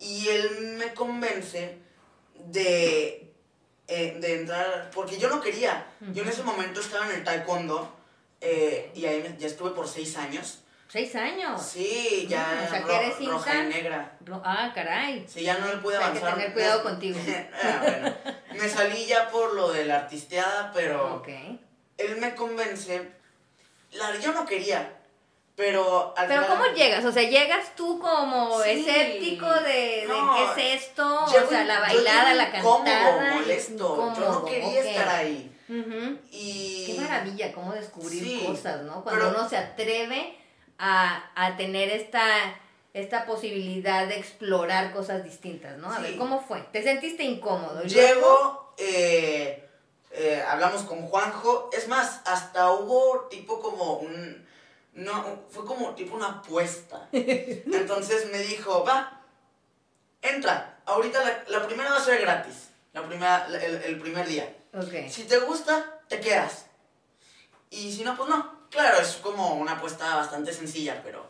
y 0.00 0.28
él 0.28 0.74
me 0.78 0.92
convence 0.94 1.78
de, 2.46 3.32
eh, 3.86 4.16
de 4.20 4.40
entrar, 4.40 4.90
porque 4.94 5.18
yo 5.18 5.28
no 5.28 5.40
quería. 5.40 5.86
Yo 6.12 6.22
en 6.22 6.28
ese 6.28 6.42
momento 6.42 6.80
estaba 6.80 7.08
en 7.08 7.16
el 7.16 7.24
taekwondo 7.24 7.92
eh, 8.40 8.90
y 8.94 9.06
ahí 9.06 9.36
ya 9.38 9.46
estuve 9.46 9.70
por 9.70 9.86
seis 9.88 10.16
años. 10.16 10.60
Seis 10.88 11.14
años. 11.16 11.60
Sí, 11.62 12.26
ya 12.28 12.62
o 12.64 12.70
sea, 12.70 12.84
que 12.84 12.94
eres 12.94 13.26
roja 13.26 13.54
y 13.64 13.66
negra. 13.66 14.16
Ah, 14.44 14.70
caray. 14.74 15.26
Sí, 15.28 15.42
ya 15.42 15.58
no 15.58 15.66
le 15.66 15.76
pude 15.78 15.96
Hay 15.96 16.00
que 16.00 16.06
avanzar. 16.18 16.34
tener 16.34 16.52
cuidado 16.52 16.82
contigo. 16.82 17.18
Ah, 17.62 17.78
bueno. 17.82 18.14
Me 18.52 18.68
salí 18.68 19.04
ya 19.06 19.28
por 19.28 19.54
lo 19.54 19.72
de 19.72 19.84
la 19.84 19.96
artisteada, 19.96 20.70
pero 20.72 21.16
Ok. 21.16 21.28
él 21.98 22.16
me 22.18 22.34
convence. 22.34 23.10
La, 23.92 24.16
yo 24.18 24.32
no 24.32 24.46
quería, 24.46 24.92
pero 25.56 26.14
al 26.16 26.26
Pero 26.28 26.42
final- 26.42 26.56
¿cómo 26.58 26.74
llegas? 26.74 27.04
O 27.04 27.12
sea, 27.12 27.22
llegas 27.22 27.74
tú 27.76 27.98
como 27.98 28.62
Sí. 28.62 28.70
escéptico 28.70 29.46
de, 29.46 30.06
de 30.06 30.14
qué 30.54 30.72
es 30.72 30.82
esto, 30.84 31.24
o 31.24 31.28
sea, 31.48 31.64
la 31.64 31.80
bailada, 31.80 32.34
la 32.34 32.48
incómodo, 32.58 32.84
cantada. 32.84 33.34
molesto. 33.34 33.76
yo 33.78 33.96
no 33.96 34.10
incómodo, 34.12 34.44
quería 34.44 34.80
estar 34.80 35.08
ahí. 35.08 35.52
Y... 36.30 36.84
Qué 36.86 37.00
maravilla, 37.00 37.52
cómo 37.52 37.72
descubrir 37.72 38.22
Sí, 38.22 38.44
cosas, 38.46 38.82
¿no? 38.82 39.02
Cuando 39.02 39.26
pero- 39.28 39.38
uno 39.40 39.48
se 39.48 39.56
atreve 39.56 40.38
a, 40.78 41.30
a 41.34 41.56
tener 41.56 41.90
esta, 41.90 42.24
esta 42.94 43.26
posibilidad 43.26 44.06
de 44.06 44.16
explorar 44.18 44.92
cosas 44.92 45.24
distintas, 45.24 45.78
¿no? 45.78 45.90
A 45.90 45.96
Sí. 45.96 46.02
ver, 46.02 46.16
¿cómo 46.16 46.40
fue? 46.40 46.60
¿Te 46.72 46.82
sentiste 46.82 47.22
incómodo? 47.24 47.82
Llego, 47.84 48.74
eh, 48.78 49.68
eh, 50.12 50.44
hablamos 50.48 50.82
con 50.82 51.02
Juanjo. 51.06 51.70
Es 51.72 51.88
más, 51.88 52.20
hasta 52.24 52.70
hubo 52.72 53.26
tipo 53.30 53.60
como 53.60 53.94
un... 53.98 54.46
No, 54.94 55.42
fue 55.50 55.66
como 55.66 55.94
tipo 55.94 56.16
una 56.16 56.26
apuesta. 56.28 57.08
Entonces 57.12 58.30
me 58.32 58.38
dijo, 58.38 58.82
va, 58.84 59.20
entra. 60.22 60.78
Ahorita 60.86 61.22
la, 61.22 61.44
la 61.58 61.66
primera 61.66 61.90
va 61.90 61.96
a 61.98 62.04
ser 62.04 62.20
gratis. 62.20 62.70
La 62.94 63.02
primera, 63.06 63.46
el, 63.46 63.82
el 63.82 63.98
primer 64.00 64.26
día. 64.26 64.54
Si 65.10 65.24
te 65.24 65.38
gusta, 65.40 66.00
te 66.08 66.18
quedas. 66.20 66.66
Y 67.70 67.92
si 67.92 68.04
no, 68.04 68.16
pues 68.16 68.28
no. 68.28 68.55
Claro, 68.76 68.98
es 69.00 69.16
como 69.22 69.54
una 69.54 69.72
apuesta 69.72 70.16
bastante 70.16 70.52
sencilla, 70.52 71.00
pero... 71.02 71.24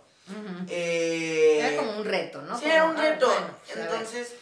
Eh, 0.68 1.60
Era 1.60 1.76
como 1.76 1.98
un 1.98 2.04
reto, 2.04 2.42
¿no? 2.42 2.56
Sí, 2.56 2.62
Como, 2.62 2.72
era 2.74 2.84
un 2.86 2.96
reto. 2.96 3.28
bueno. 3.28 3.48
Entonces, 3.76 4.34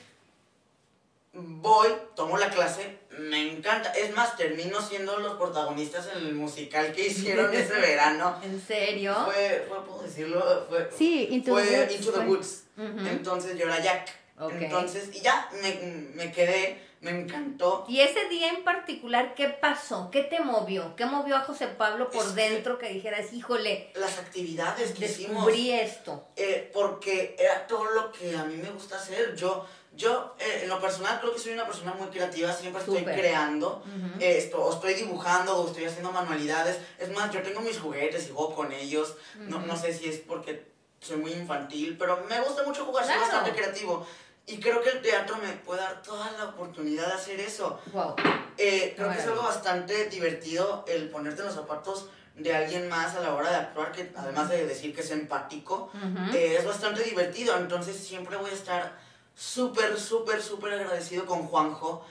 voy, 1.33 1.89
tomo 2.17 2.39
la 2.39 2.49
clase, 2.51 2.99
me 3.19 3.53
encanta. 3.53 3.91
Es 3.91 4.15
más, 4.17 4.37
termino 4.37 4.81
siendo 4.81 5.19
los 5.19 5.35
protagonistas 5.35 6.09
en 6.17 6.27
el 6.27 6.35
musical 6.35 6.93
que 6.93 7.09
hicieron 7.09 7.53
ese 7.55 7.75
verano. 7.75 8.41
¿En 8.43 8.61
serio? 8.67 9.15
Fue, 9.27 9.67
fue 9.69 9.85
¿puedo 9.85 10.03
decirlo? 10.03 10.67
Fue, 10.69 10.89
Sí, 10.97 11.29
Into 11.31 11.55
the 11.57 11.63
fue 11.63 11.81
Woods, 11.81 11.93
Into 11.95 12.13
the. 12.13 12.21
Woods. 12.21 12.63
Entonces 12.79 13.59
yo 13.59 13.67
era 13.67 13.81
Jack. 13.81 14.09
Ok. 14.39 14.53
Entonces, 14.59 15.11
y 15.15 15.21
ya, 15.21 15.49
me, 15.63 15.75
me 16.15 16.33
quedé, 16.33 16.81
me 17.05 17.11
encantó. 17.11 17.85
Y 17.87 18.01
ese 18.01 18.29
día 18.29 18.49
en 18.49 18.65
particular, 18.65 19.35
¿qué 19.35 19.49
pasó? 19.49 20.09
¿Qué 20.11 20.23
te 20.23 20.41
movió? 20.41 20.97
¿Qué 20.97 21.05
movió 21.05 21.37
a 21.37 21.41
José 21.41 21.67
Pablo 21.69 22.11
por 22.11 22.25
Es 22.25 22.33
que- 22.33 22.41
dentro 22.51 22.79
que 22.79 22.89
dijeras, 22.89 23.33
híjole, 23.33 23.91
Las 23.95 24.19
actividades 24.19 24.93
que 24.93 25.05
hicimos. 25.05 25.45
descubrí 25.47 25.71
esto? 25.73 26.27
Eh, 26.37 26.71
porque 26.73 27.37
era 27.39 27.67
todo 27.67 27.85
lo 27.91 28.11
que 28.11 28.35
a 28.37 28.45
mí 28.45 28.57
me 28.57 28.71
gusta 28.71 28.97
hacer. 28.97 29.37
Yo, 29.37 29.67
yo 29.95 30.35
eh, 30.41 30.61
en 30.63 30.69
lo 30.71 30.81
personal 30.81 31.21
creo 31.21 31.35
que 31.35 31.39
soy 31.39 31.53
una 31.53 31.67
persona 31.67 31.93
muy 31.93 32.09
creativa, 32.09 32.51
siempre 32.53 32.81
estoy 32.81 33.01
Súper. 33.01 33.19
creando, 33.21 33.85
eh, 34.19 34.39
esto, 34.39 34.65
o 34.65 34.73
estoy 34.73 34.95
dibujando, 34.95 35.57
o 35.59 35.67
estoy 35.69 35.85
haciendo 35.85 36.11
manualidades. 36.11 36.79
Es 36.99 37.11
más, 37.11 37.31
yo 37.31 37.43
tengo 37.43 37.61
mis 37.61 37.79
juguetes 37.79 38.27
y 38.29 38.33
juego 38.33 38.55
con 38.55 38.73
ellos. 38.73 39.15
no, 39.37 39.61
no 39.61 39.77
sé 39.77 39.93
si 39.93 40.09
es 40.09 40.17
porque 40.21 40.73
soy 41.01 41.19
muy 41.19 41.33
infantil, 41.33 41.97
pero 41.99 42.25
me 42.31 42.41
gusta 42.41 42.63
mucho 42.65 42.87
jugar, 42.87 43.05
soy 43.05 43.15
Claro. 43.15 43.31
bastante 43.31 43.53
creativo. 43.61 44.07
Y 44.47 44.59
creo 44.59 44.83
que 44.83 44.91
el 44.91 45.01
teatro 45.01 45.37
me 45.39 45.53
puede 45.53 45.81
dar 45.81 46.03
toda 46.03 46.31
la 46.33 46.45
oportunidad 46.45 47.07
de 47.07 47.13
hacer 47.15 47.41
eso. 47.41 47.81
Wow. 47.93 48.15
Eh, 48.59 48.93
creo 48.95 49.11
que 49.11 49.19
es 49.19 49.27
algo 49.27 49.43
bastante 49.43 50.09
divertido 50.11 50.85
el 50.87 51.09
ponerte 51.09 51.41
en 51.41 51.47
los 51.47 51.55
zapatos 51.55 52.11
de 52.37 52.55
alguien 52.55 52.89
más 52.89 53.15
a 53.15 53.21
la 53.21 53.35
hora 53.35 53.51
de 53.51 53.57
actuar, 53.57 53.93
que 53.93 54.13
además 54.17 54.51
de 54.51 54.67
decir 54.67 54.95
que 54.95 55.01
es 55.01 55.11
empático, 55.11 55.91
eh, 56.35 56.57
es 56.59 56.65
bastante 56.67 57.03
divertido. 57.03 57.57
Entonces 57.57 57.97
siempre 57.97 58.37
voy 58.37 58.51
a 58.51 58.55
estar 58.55 58.99
súper, 59.35 59.99
súper, 59.99 60.43
súper 60.43 60.75
agradecido 60.75 61.25
con 61.27 61.47
Juanjo 61.47 62.07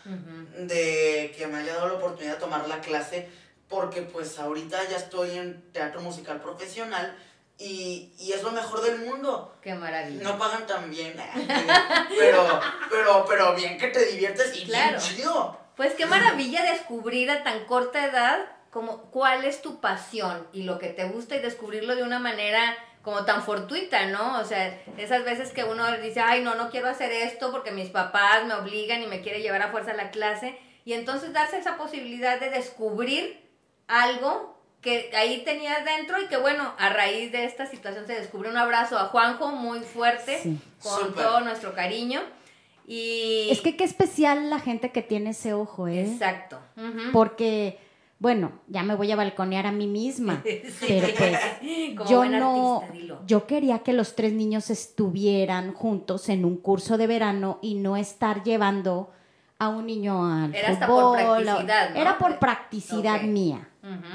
de 0.58 1.34
que 1.38 1.48
me 1.48 1.60
haya 1.60 1.76
dado 1.76 1.90
la 1.90 1.94
oportunidad 1.94 2.36
de 2.36 2.40
tomar 2.40 2.68
la 2.68 2.82
clase, 2.82 3.30
porque 3.70 4.02
pues 4.02 4.40
ahorita 4.40 4.90
ya 4.90 4.98
estoy 4.98 5.38
en 5.38 5.62
teatro 5.72 6.02
musical 6.02 6.42
profesional 6.42 7.16
y, 7.58 8.14
y 8.20 8.32
es 8.34 8.42
lo 8.44 8.52
mejor 8.52 8.82
del 8.82 9.00
mundo. 9.00 9.56
Qué 9.62 9.74
maravilla. 9.76 10.24
No 10.24 10.38
pagan 10.38 10.66
tan 10.68 10.90
bien, 10.90 11.16
pero, 12.20 12.60
pero, 12.90 13.26
pero 13.28 13.56
bien 13.56 13.78
que 13.78 13.88
te 13.88 14.06
diviertes 14.06 14.56
y 14.58 14.66
Claro. 14.66 14.98
bien 14.98 15.00
chido. 15.00 15.58
Pues 15.76 15.94
qué 15.96 16.06
maravilla 16.06 16.64
descubrir 16.72 17.32
a 17.32 17.44
tan 17.44 17.66
corta 17.66 18.06
edad 18.06 18.40
como 18.70 19.04
cuál 19.12 19.46
es 19.46 19.62
tu 19.62 19.80
pasión 19.82 20.48
y 20.52 20.64
lo 20.64 20.80
que 20.80 20.90
te 20.90 21.06
gusta 21.06 21.36
y 21.36 21.40
descubrirlo 21.40 21.96
de 21.96 22.04
una 22.04 22.20
manera 22.20 22.76
como 23.04 23.26
tan 23.26 23.44
fortuita, 23.44 24.06
¿no? 24.08 24.40
O 24.40 24.46
sea, 24.46 24.80
esas 24.98 25.24
veces 25.26 25.52
que 25.52 25.64
uno 25.64 25.92
dice, 25.98 26.22
ay, 26.22 26.42
no, 26.42 26.56
no 26.56 26.70
quiero 26.70 26.88
hacer 26.88 27.12
esto 27.12 27.52
porque 27.52 27.72
mis 27.72 27.90
papás 27.90 28.46
me 28.46 28.54
obligan 28.54 29.02
y 29.04 29.08
me 29.08 29.22
quiere 29.22 29.42
llevar 29.42 29.62
a 29.62 29.72
fuerza 29.72 29.92
a 29.92 29.96
la 29.96 30.10
clase. 30.12 30.58
Y 30.86 30.94
entonces 30.94 31.34
darse 31.34 31.58
esa 31.58 31.76
posibilidad 31.78 32.40
de 32.40 32.50
descubrir 32.50 33.42
algo 33.88 34.53
que 34.84 35.10
ahí 35.16 35.42
tenías 35.44 35.84
dentro 35.86 36.22
y 36.22 36.28
que 36.28 36.38
bueno, 36.38 36.74
a 36.78 36.90
raíz 36.90 37.32
de 37.32 37.46
esta 37.46 37.66
situación 37.66 38.06
se 38.06 38.14
descubrió 38.14 38.52
un 38.52 38.58
abrazo 38.58 39.00
a 39.00 39.06
Juanjo 39.06 39.52
muy 39.52 39.80
fuerte, 39.80 40.40
Sí. 40.44 40.60
con 40.82 41.16
todo 41.16 41.40
nuestro 41.42 41.74
cariño. 41.74 42.22
Y... 42.86 43.48
Es 43.50 43.62
que 43.62 43.76
qué 43.78 43.86
especial 43.86 44.50
la 44.50 44.60
gente 44.60 44.92
que 44.92 45.02
tiene 45.02 45.30
ese 45.32 45.54
ojo, 45.54 45.88
¿eh? 45.88 46.02
Exacto. 46.02 46.60
Porque, 47.14 47.80
bueno, 48.20 48.52
ya 48.68 48.84
me 48.84 48.96
voy 48.96 49.10
a 49.12 49.16
balconear 49.16 49.66
a 49.68 49.72
mí 49.72 49.88
misma. 49.88 50.44
Pero 50.88 51.08
pues, 51.18 51.40
Como 51.98 52.10
yo 52.10 52.18
buen 52.18 52.32
no. 52.38 52.76
artista, 52.82 52.94
dilo. 52.94 53.20
Yo 53.26 53.48
quería 53.48 53.80
que 53.80 53.94
los 53.94 54.16
tres 54.16 54.34
niños 54.34 54.70
estuvieran 54.70 55.74
juntos 55.74 56.28
en 56.28 56.44
un 56.44 56.58
curso 56.58 56.98
de 56.98 57.08
verano 57.08 57.60
y 57.62 57.76
no 57.76 57.96
estar 57.96 58.44
llevando 58.44 59.12
a 59.66 59.70
un 59.70 59.86
niño 59.86 60.26
al 60.26 60.54
Era 60.56 60.70
hasta 60.70 60.88
por 60.88 61.18
fútbol, 61.18 61.42
o- 61.44 61.44
practicidad, 61.46 61.90
¿no? 61.92 61.96
Era 62.00 62.18
por 62.18 62.40
practicidad 62.40 63.22
mía. 63.24 63.70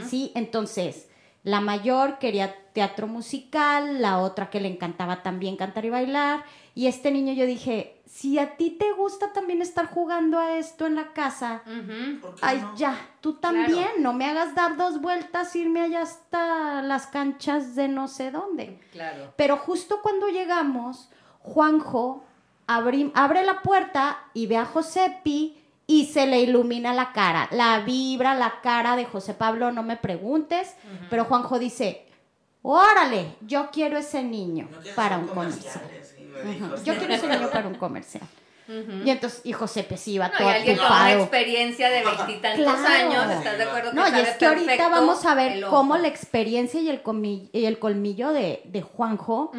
Sí, 0.06 0.32
entonces, 0.34 1.08
la 1.42 1.60
mayor 1.60 2.18
quería 2.18 2.54
teatro 2.72 3.06
musical, 3.06 4.00
la 4.00 4.18
otra 4.18 4.50
que 4.50 4.60
le 4.60 4.68
encantaba 4.68 5.22
también 5.22 5.56
cantar 5.56 5.84
y 5.84 5.90
bailar, 5.90 6.44
y 6.74 6.86
este 6.86 7.10
niño 7.10 7.32
yo 7.32 7.44
dije, 7.44 8.00
si 8.06 8.38
a 8.38 8.56
ti 8.56 8.70
te 8.70 8.92
gusta 8.92 9.32
también 9.32 9.60
estar 9.62 9.86
jugando 9.90 10.38
a 10.38 10.56
esto 10.56 10.86
en 10.86 10.94
la 10.94 11.12
casa. 11.12 11.62
¿Por 12.20 12.34
ay, 12.40 12.60
no? 12.60 12.76
ya, 12.76 12.96
tú 13.20 13.34
también, 13.34 13.88
no 13.98 14.12
me 14.12 14.26
hagas 14.26 14.54
dar 14.54 14.76
dos 14.76 15.00
vueltas, 15.00 15.54
irme 15.56 15.80
allá 15.80 16.02
hasta 16.02 16.80
las 16.82 17.06
canchas 17.08 17.74
de 17.74 17.88
no 17.88 18.06
sé 18.08 18.30
dónde. 18.30 18.80
Claro. 18.92 19.32
Pero 19.36 19.56
justo 19.56 20.00
cuando 20.02 20.28
llegamos, 20.28 21.10
Juanjo 21.40 22.24
abrí- 22.68 23.10
abre 23.14 23.44
la 23.44 23.62
puerta 23.62 24.18
y 24.34 24.46
ve 24.46 24.56
a 24.56 24.64
Josepi 24.66 25.56
y 25.86 26.06
se 26.06 26.26
le 26.26 26.40
ilumina 26.40 26.92
la 26.92 27.12
cara, 27.12 27.48
la 27.50 27.80
vibra, 27.80 28.34
la 28.34 28.60
cara 28.62 28.94
de 28.94 29.06
José 29.06 29.34
Pablo, 29.34 29.72
no 29.72 29.82
me 29.82 29.96
preguntes, 29.96 30.74
pero 31.10 31.24
Juanjo 31.24 31.58
dice, 31.58 32.06
órale, 32.62 33.36
yo 33.40 33.70
quiero 33.72 33.96
ese 33.98 34.22
niño 34.22 34.68
No 34.70 34.94
para 34.94 35.18
un 35.18 35.28
comercial. 35.28 35.82
Yo 36.84 36.94
quiero 36.96 37.14
ese 37.14 37.26
niño 37.28 37.48
para 37.50 37.66
un 37.68 37.74
comercial. 37.86 38.22
Y 39.02 39.08
entonces, 39.08 39.40
y 39.44 39.54
Josepe 39.54 39.96
sí 39.96 40.12
iba 40.12 40.28
No, 40.28 40.34
y 40.34 40.38
todo 40.40 40.48
alguien 40.50 40.76
con 40.76 40.86
una 40.86 41.12
experiencia 41.14 41.88
de 41.88 42.04
veintitantos 42.04 42.64
Claro. 42.66 42.86
años, 42.86 43.30
¿estás 43.38 43.56
de 43.56 43.64
acuerdo? 43.64 43.90
Que 43.92 43.96
No, 43.96 44.06
y 44.06 44.10
sabe 44.10 44.22
es 44.24 44.36
que 44.36 44.44
ahorita 44.46 44.88
vamos 44.90 45.24
a 45.24 45.34
ver 45.34 45.64
cómo 45.70 45.96
la 45.96 46.08
experiencia 46.08 46.78
y 46.78 46.90
el, 46.90 47.02
comi- 47.02 47.48
y 47.54 47.64
el 47.64 47.78
colmillo 47.78 48.28
de, 48.30 48.60
de 48.66 48.82
Juanjo. 48.82 49.52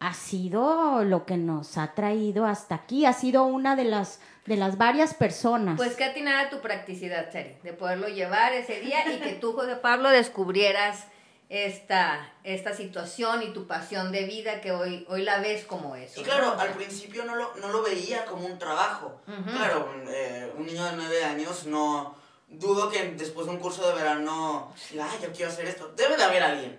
Ha 0.00 0.14
sido 0.14 1.04
lo 1.04 1.24
que 1.24 1.36
nos 1.36 1.78
ha 1.78 1.94
traído 1.94 2.46
hasta 2.46 2.74
aquí. 2.74 3.06
Ha 3.06 3.12
sido 3.12 3.44
una 3.44 3.76
de 3.76 3.84
las, 3.84 4.20
de 4.46 4.56
las 4.56 4.76
varias 4.76 5.14
personas. 5.14 5.76
Pues 5.76 5.96
qué 5.96 6.04
atinada 6.04 6.50
tu 6.50 6.60
practicidad, 6.60 7.32
Sari, 7.32 7.56
de 7.62 7.72
poderlo 7.72 8.08
llevar 8.08 8.52
ese 8.52 8.80
día 8.80 9.10
y 9.12 9.20
que 9.20 9.32
tú, 9.32 9.52
José 9.54 9.76
Pablo, 9.76 10.10
descubrieras 10.10 11.04
esta, 11.48 12.32
esta 12.42 12.74
situación 12.74 13.42
y 13.42 13.52
tu 13.52 13.66
pasión 13.66 14.12
de 14.12 14.24
vida 14.24 14.60
que 14.60 14.72
hoy, 14.72 15.06
hoy 15.08 15.22
la 15.22 15.38
ves 15.38 15.64
como 15.64 15.94
eso. 15.96 16.20
Y 16.20 16.24
claro, 16.24 16.58
al 16.58 16.70
principio 16.70 17.24
no 17.24 17.36
lo, 17.36 17.54
no 17.56 17.68
lo 17.68 17.82
veía 17.82 18.24
como 18.24 18.46
un 18.46 18.58
trabajo. 18.58 19.20
Claro, 19.26 19.94
eh, 20.08 20.52
un 20.56 20.66
niño 20.66 20.84
de 20.84 20.96
nueve 20.96 21.24
años 21.24 21.66
no... 21.66 22.22
Dudo 22.46 22.88
que 22.88 23.02
después 23.16 23.46
de 23.46 23.52
un 23.52 23.58
curso 23.58 23.88
de 23.88 23.94
verano 23.94 24.72
ay, 24.92 25.18
yo 25.20 25.32
quiero 25.32 25.50
hacer 25.50 25.66
esto. 25.66 25.92
Debe 25.96 26.16
de 26.16 26.22
haber 26.22 26.42
alguien. 26.42 26.78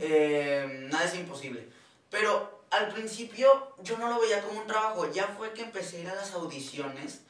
Eh, 0.00 0.86
nada 0.88 1.04
es 1.04 1.16
imposible. 1.16 1.68
Pero 2.10 2.55
al 2.70 2.88
principio 2.88 3.74
yo 3.82 3.96
no 3.98 4.08
lo 4.08 4.20
veía 4.20 4.40
como 4.42 4.60
un 4.60 4.66
trabajo. 4.66 5.10
Ya 5.12 5.26
fue 5.28 5.52
que 5.52 5.62
empecé 5.62 5.98
a 5.98 6.00
ir 6.00 6.08
a 6.10 6.14
las 6.14 6.32
audiciones. 6.34 7.22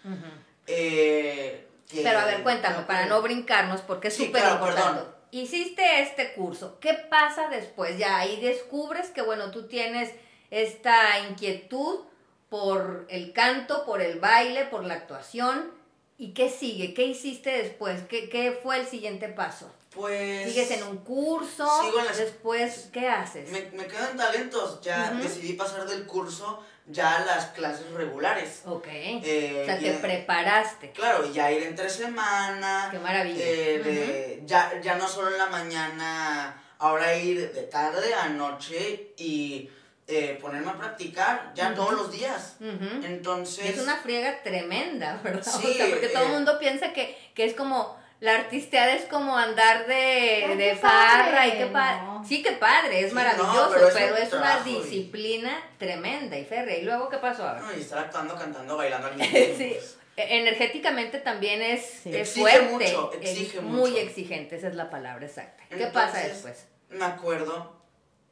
Eh, 0.66 1.66
que- 1.88 2.02
Pero 2.02 2.18
a 2.20 2.24
ver, 2.24 2.42
cuéntame, 2.42 2.82
para 2.84 3.06
no 3.06 3.22
brincarnos, 3.22 3.80
porque 3.82 4.08
es 4.08 4.14
Sí, 4.14 4.26
súper 4.26 4.40
claro, 4.42 4.56
importante. 4.56 4.92
perdón. 5.00 5.16
Hiciste 5.32 6.02
este 6.02 6.32
curso, 6.34 6.78
¿qué 6.80 6.94
pasa 6.94 7.48
después? 7.48 7.98
Ya 7.98 8.18
ahí 8.18 8.40
descubres 8.40 9.10
que, 9.10 9.22
bueno, 9.22 9.50
tú 9.50 9.66
tienes 9.68 10.10
esta 10.50 11.18
inquietud 11.28 12.00
por 12.48 13.06
el 13.10 13.32
canto, 13.32 13.84
por 13.84 14.00
el 14.00 14.18
baile, 14.20 14.64
por 14.66 14.84
la 14.84 14.94
actuación. 14.94 15.70
¿Y 16.18 16.32
qué 16.32 16.48
sigue? 16.48 16.94
¿Qué 16.94 17.04
hiciste 17.04 17.50
después? 17.50 18.02
¿Qué, 18.08 18.28
qué 18.30 18.58
fue 18.62 18.78
el 18.80 18.86
siguiente 18.86 19.28
paso? 19.28 19.70
Pues... 19.96 20.52
¿Sigues 20.52 20.70
en 20.72 20.82
un 20.84 20.98
curso? 20.98 21.66
Sigo 21.82 21.98
en 22.00 22.04
las- 22.04 22.18
Después, 22.18 22.88
¿qué 22.92 23.08
haces? 23.08 23.50
Me, 23.50 23.62
me 23.72 23.86
quedan 23.86 24.16
talentos. 24.16 24.80
Ya 24.82 25.10
decidí 25.12 25.54
pasar 25.54 25.86
del 25.88 26.04
curso 26.06 26.62
ya 26.86 27.16
a 27.16 27.24
las 27.24 27.46
clases 27.46 27.90
regulares. 27.92 28.60
Ok. 28.66 28.86
Eh, 28.88 29.60
o 29.62 29.64
sea, 29.66 29.78
te 29.78 29.90
en- 29.90 30.00
preparaste. 30.00 30.90
Claro, 30.92 31.24
ya 31.32 31.50
ir 31.50 31.62
entre 31.64 31.88
semana. 31.88 32.88
Qué 32.92 32.98
maravilla. 32.98 33.42
eh, 33.44 33.78
de- 33.82 34.42
ya, 34.44 34.78
ya 34.82 34.96
no 34.96 35.08
solo 35.08 35.30
en 35.32 35.38
la 35.38 35.46
mañana, 35.46 36.62
ahora 36.78 37.16
ir 37.16 37.52
de 37.52 37.62
tarde 37.62 38.12
a 38.14 38.28
noche 38.28 39.14
y 39.16 39.68
eh, 40.08 40.38
ponerme 40.40 40.70
a 40.70 40.76
practicar 40.78 41.52
ya 41.56 41.74
todos 41.74 41.94
los 41.94 42.12
días. 42.12 42.56
Entonces, 43.02 43.70
Es 43.76 43.82
una 43.82 43.96
friega 43.96 44.42
tremenda, 44.42 45.20
¿verdad? 45.24 45.42
Sí, 45.42 45.66
o 45.70 45.74
sea, 45.74 45.88
porque 45.90 46.08
todo 46.08 46.24
el 46.24 46.28
eh. 46.30 46.32
mundo 46.34 46.58
piensa 46.60 46.92
que, 46.92 47.16
que 47.34 47.44
es 47.46 47.54
como, 47.54 47.98
la 48.20 48.34
artisteada 48.34 48.94
es 48.94 49.04
como 49.06 49.36
andar 49.36 49.86
de, 49.86 50.44
Ay, 50.48 50.56
de 50.56 50.70
qué 50.70 50.76
farra 50.76 51.32
padre, 51.36 51.48
y 51.48 51.58
qué 51.58 51.66
padre. 51.66 52.02
no. 52.02 52.24
Sí, 52.26 52.42
qué 52.42 52.52
padre, 52.52 53.00
es 53.00 53.08
Sí, 53.10 53.14
maravilloso, 53.14 53.66
no, 53.66 53.70
pero 53.74 53.88
pero, 53.92 54.16
es 54.16 54.32
un 54.32 54.38
es 54.38 54.44
una 54.44 54.62
y- 54.66 54.74
disciplina 54.82 55.62
tremenda 55.78 56.38
y 56.38 56.44
férrea. 56.44 56.78
¿Y 56.78 56.82
luego 56.82 57.08
qué 57.08 57.18
pasó 57.18 57.46
ahora? 57.46 57.60
no, 57.60 57.76
y 57.76 57.80
estar 57.80 57.98
actuando, 57.98 58.34
cantando, 58.36 58.76
bailando 58.76 59.08
al 59.08 59.16
mismo 59.16 59.32
tiempo. 59.36 59.58
Sí. 59.58 59.76
E- 60.16 60.38
Energéticamente 60.38 61.18
también 61.18 61.60
es, 61.60 61.84
Sí. 62.02 62.08
es 62.10 62.28
Exige 62.28 62.40
fuerte, 62.40 62.72
mucho, 62.72 63.12
es 63.20 63.30
exige 63.30 63.60
muy 63.60 63.90
mucho. 63.90 63.96
exigente, 64.02 64.56
esa 64.56 64.68
es 64.68 64.74
la 64.74 64.88
palabra 64.88 65.26
exacta. 65.26 65.62
¿Qué 65.68 65.86
pasa 65.88 66.18
después? 66.20 66.66
Me 66.88 67.04
acuerdo, 67.04 67.76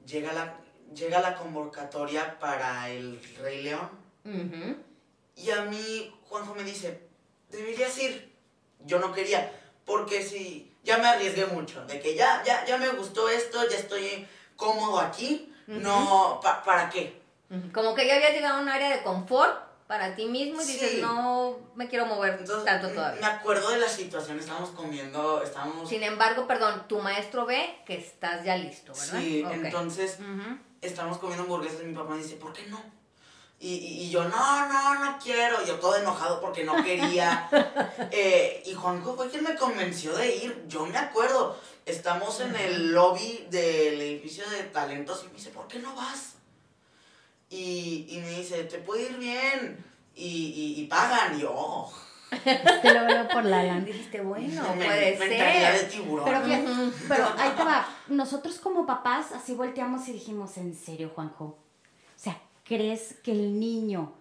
llega 0.06 0.32
la, 0.32 0.54
llega 0.94 1.20
la 1.20 1.34
convocatoria 1.34 2.38
para 2.38 2.88
el 2.88 3.20
Rey 3.42 3.62
León. 3.62 3.90
Y 5.36 5.50
a 5.50 5.62
mí, 5.62 6.14
Juanjo 6.28 6.54
me 6.54 6.62
dice, 6.64 7.00
deberías 7.50 7.98
ir. 7.98 8.32
Yo 8.86 8.98
no 8.98 9.12
quería, 9.12 9.50
porque 9.84 10.22
si 10.22 10.72
ya 10.82 10.98
me 10.98 11.06
arriesgué 11.08 11.46
mucho, 11.46 11.84
de 11.86 12.00
que 12.00 12.14
ya, 12.14 12.42
ya, 12.44 12.64
ya 12.64 12.76
me 12.78 12.88
gustó 12.90 13.28
esto, 13.28 13.68
ya 13.68 13.76
estoy 13.76 14.26
cómodo 14.56 15.00
aquí, 15.00 15.52
no, 15.66 16.40
pa- 16.42 16.62
¿para 16.62 16.88
qué? 16.90 17.20
Como 17.72 17.94
que 17.94 18.06
ya 18.06 18.16
habías 18.16 18.32
llegado 18.32 18.58
a 18.58 18.60
un 18.60 18.68
área 18.68 18.90
de 18.94 19.02
confort 19.02 19.54
para 19.86 20.14
ti 20.14 20.26
mismo 20.26 20.60
y 20.62 20.64
dices, 20.64 21.00
no 21.00 21.58
me 21.74 21.88
quiero 21.88 22.06
mover 22.06 22.36
Entonces, 22.40 22.64
tanto 22.64 22.88
me 22.88 22.94
todavía. 22.94 23.26
acuerdo 23.26 23.70
de 23.70 23.78
la 23.78 23.88
situación, 23.88 24.38
estábamos 24.38 24.70
comiendo, 24.70 25.42
estábamos... 25.42 25.88
Sin 25.88 26.02
embargo, 26.02 26.46
perdón, 26.46 26.84
tu 26.88 26.98
maestro 27.00 27.44
ve 27.46 27.78
que 27.86 27.96
estás 27.98 28.44
ya 28.44 28.56
listo, 28.56 28.92
¿verdad? 28.92 29.20
Sí, 29.20 29.44
entonces 29.50 30.18
Ujú. 30.20 30.58
estábamos 30.80 31.18
comiendo 31.18 31.44
hamburguesas 31.44 31.82
y 31.82 31.86
mi 31.86 31.94
papá 31.94 32.14
me 32.14 32.22
dice, 32.22 32.36
¿por 32.36 32.52
qué 32.52 32.66
no? 32.66 32.82
Y, 33.66 33.76
y, 34.04 34.10
yo, 34.10 34.24
no, 34.28 34.68
no, 34.68 34.94
no 35.02 35.18
quiero. 35.18 35.62
Y 35.62 35.66
yo 35.66 35.76
todo 35.76 35.96
enojado 35.96 36.38
porque 36.38 36.64
no 36.64 36.84
quería. 36.84 37.48
Eh, 38.10 38.62
y 38.66 38.74
Juanjo 38.74 39.16
fue 39.16 39.30
quien 39.30 39.42
me 39.42 39.56
convenció 39.56 40.14
de 40.14 40.36
ir. 40.36 40.64
Yo 40.68 40.84
me 40.86 40.98
acuerdo, 40.98 41.58
estamos 41.86 42.38
en 42.40 42.54
el 42.54 42.92
lobby 42.92 43.46
del 43.50 44.00
edificio 44.00 44.48
de 44.50 44.64
talentos 44.64 45.22
y 45.24 45.28
me 45.28 45.34
dice, 45.34 45.50
¿por 45.50 45.66
qué 45.66 45.78
no 45.78 45.94
vas? 45.96 46.34
Y, 47.48 48.06
y 48.10 48.18
me 48.18 48.30
dice, 48.38 48.64
te 48.64 48.78
puede 48.78 49.04
ir 49.10 49.16
bien. 49.16 49.84
Y, 50.14 50.74
y, 50.78 50.86
pagan. 50.86 51.38
Yo, 51.38 51.50
oh, 51.54 51.92
Te 52.30 52.94
lo 52.94 53.06
veo 53.06 53.28
por 53.28 53.44
la 53.44 53.62
lana. 53.62 53.84
Dijiste, 53.84 54.20
bueno, 54.20 54.62
me- 54.76 54.84
puede 54.84 55.16
mentalidad 55.16 55.72
de 55.72 55.78
ser. 55.78 55.88
tiburón. 55.88 56.24
Pero, 56.26 56.42
fíjate, 56.42 56.92
pero 57.08 57.28
ahí 57.38 57.50
te 57.56 57.64
va. 57.64 57.88
Nosotros 58.08 58.58
como 58.58 58.84
papás 58.84 59.32
así 59.32 59.54
volteamos 59.54 60.06
y 60.08 60.12
dijimos, 60.12 60.56
¿en 60.58 60.74
serio, 60.76 61.10
Juanjo? 61.14 61.63
O 62.64 62.66
¿crees 62.66 63.14
que 63.22 63.32
el 63.32 63.60
niño 63.60 64.12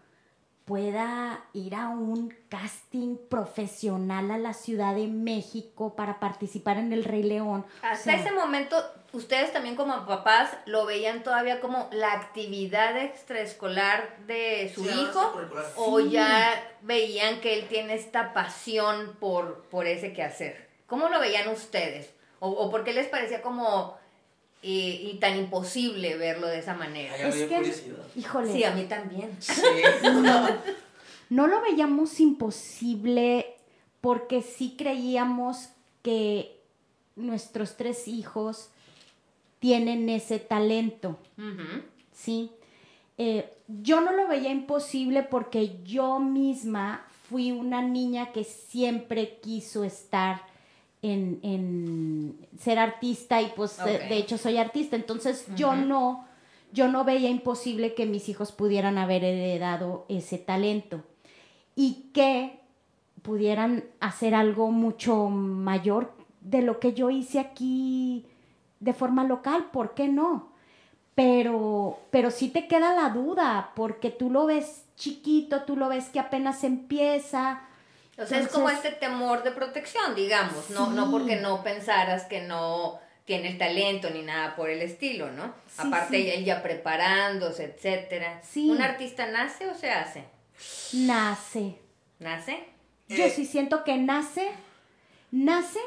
pueda 0.66 1.44
ir 1.54 1.76
a 1.76 1.90
un 1.90 2.34
casting 2.50 3.18
profesional 3.30 4.32
a 4.32 4.38
la 4.38 4.54
Ciudad 4.54 4.96
de 4.96 5.08
México 5.08 5.96
para 5.96 6.20
participar 6.20 6.78
en 6.78 6.94
el 6.94 7.04
Rey 7.04 7.24
León? 7.24 7.66
O 7.82 7.86
Hasta 7.86 8.04
sea, 8.04 8.16
ese 8.16 8.32
momento, 8.32 8.76
ustedes 9.14 9.52
también 9.52 9.76
como 9.76 10.06
papás 10.06 10.52
lo 10.66 10.86
veían 10.86 11.24
todavía 11.24 11.60
como 11.62 11.90
la 11.92 12.14
actividad 12.14 12.98
extraescolar 12.98 14.18
de 14.28 14.72
su 14.74 14.84
Sí, 14.84 14.90
hijo 14.90 15.34
o 15.78 16.00
Sí. 16.02 16.12
ya 16.12 16.54
veían 16.82 17.40
que 17.42 17.60
él 17.60 17.68
tiene 17.68 17.94
esta 17.96 18.34
pasión 18.34 19.16
por, 19.20 19.64
por 19.70 19.88
ese 19.88 20.14
quehacer. 20.14 20.70
¿Cómo 20.88 21.10
lo 21.10 21.20
veían 21.20 21.48
ustedes? 21.50 22.14
¿O, 22.40 22.50
o 22.50 22.70
por 22.70 22.84
qué 22.84 22.94
les 22.94 23.08
parecía 23.08 23.42
como 23.42 23.98
eh, 24.64 25.12
y 25.12 25.18
tan 25.20 25.38
imposible 25.38 26.16
verlo 26.18 26.48
de 26.48 26.60
esa 26.60 26.74
manera? 26.74 27.14
Ay, 27.16 27.30
Es 27.30 27.36
que, 27.36 27.56
curiosidad. 27.56 27.98
híjole, 28.16 28.54
Sí, 28.54 28.64
a 28.64 28.72
mí 28.72 28.86
también. 28.86 29.36
Sí. 29.40 29.62
no 31.30 31.48
lo 31.48 31.62
veíamos 31.62 32.20
imposible 32.20 33.56
porque 34.02 34.42
sí 34.42 34.76
creíamos 34.78 35.70
que 36.02 36.60
nuestros 37.16 37.78
tres 37.78 38.08
hijos 38.08 38.70
tienen 39.60 40.10
ese 40.10 40.40
talento. 40.40 41.18
¿sí? 42.12 42.52
Eh, 43.18 43.50
yo 43.68 44.02
no 44.02 44.12
lo 44.12 44.28
veía 44.28 44.52
imposible 44.52 45.24
porque 45.24 45.78
yo 45.86 46.20
misma 46.20 47.06
fui 47.30 47.52
una 47.52 47.82
niña 47.82 48.32
que 48.32 48.44
siempre 48.44 49.40
quiso 49.42 49.84
estar 49.84 50.42
en, 51.04 51.40
en 51.44 52.48
ser 52.60 52.80
artista 52.80 53.42
y 53.42 53.52
pues 53.56 53.78
de- 53.84 54.18
hecho 54.18 54.38
soy 54.40 54.58
artista, 54.58 54.96
entonces 54.96 55.46
yo 55.56 55.74
no, 55.88 56.26
yo 56.72 56.88
no 56.88 57.04
veía 57.04 57.30
imposible 57.30 57.94
que 57.94 58.08
mis 58.08 58.30
hijos 58.30 58.52
pudieran 58.52 58.98
haber 58.98 59.24
heredado 59.24 60.06
ese 60.10 60.40
talento 60.40 61.04
y 61.76 62.10
que 62.14 62.60
pudieran 63.22 63.84
hacer 64.00 64.34
algo 64.34 64.72
mucho 64.72 65.30
mayor 65.30 66.14
de 66.42 66.62
lo 66.62 66.80
que 66.80 66.94
yo 66.94 67.10
hice 67.10 67.40
aquí 67.40 68.26
de 68.80 68.94
forma 68.94 69.24
local, 69.24 69.70
¿por 69.72 69.94
qué 69.94 70.08
no? 70.08 70.52
Pero, 71.16 72.00
pero 72.10 72.32
sí 72.32 72.50
te 72.50 72.68
queda 72.68 72.96
la 72.96 73.10
duda, 73.10 73.72
porque 73.76 74.10
tú 74.10 74.30
lo 74.32 74.46
ves 74.48 74.86
chiquito, 74.96 75.62
tú 75.64 75.76
lo 75.78 75.88
ves 75.88 76.10
que 76.10 76.20
apenas 76.20 76.64
empieza. 76.64 77.62
O 78.18 78.26
sea, 78.26 78.40
es 78.40 78.48
como 78.50 78.70
este 78.70 78.92
temor 78.92 79.42
de 79.44 79.52
protección, 79.52 80.14
digamos, 80.16 80.70
no, 80.70 80.92
no 80.92 81.10
porque 81.10 81.38
no 81.38 81.64
pensaras 81.64 82.26
que 82.26 82.42
no 82.42 83.00
tiene 83.26 83.50
el 83.50 83.58
talento 83.58 84.10
ni 84.12 84.22
nada 84.22 84.56
por 84.56 84.70
el 84.70 84.82
estilo, 84.82 85.32
¿no? 85.32 85.54
Sí, 85.68 85.88
Aparte 85.88 86.18
sí. 86.18 86.30
él 86.30 86.46
ya 86.46 86.62
preparándose, 86.62 87.64
etcétera. 87.66 88.42
Sí. 88.48 88.70
¿Un 88.70 88.82
artista 88.82 89.26
nace 89.28 89.68
o 89.68 89.74
se 89.74 89.90
hace? 89.92 90.26
Nace. 90.94 91.80
¿Nace? 92.20 92.68
Yo 93.08 93.24
Eh. 93.26 93.30
sí 93.30 93.46
siento 93.46 93.84
que 93.84 93.98
nace, 93.98 94.52
nace, 95.32 95.80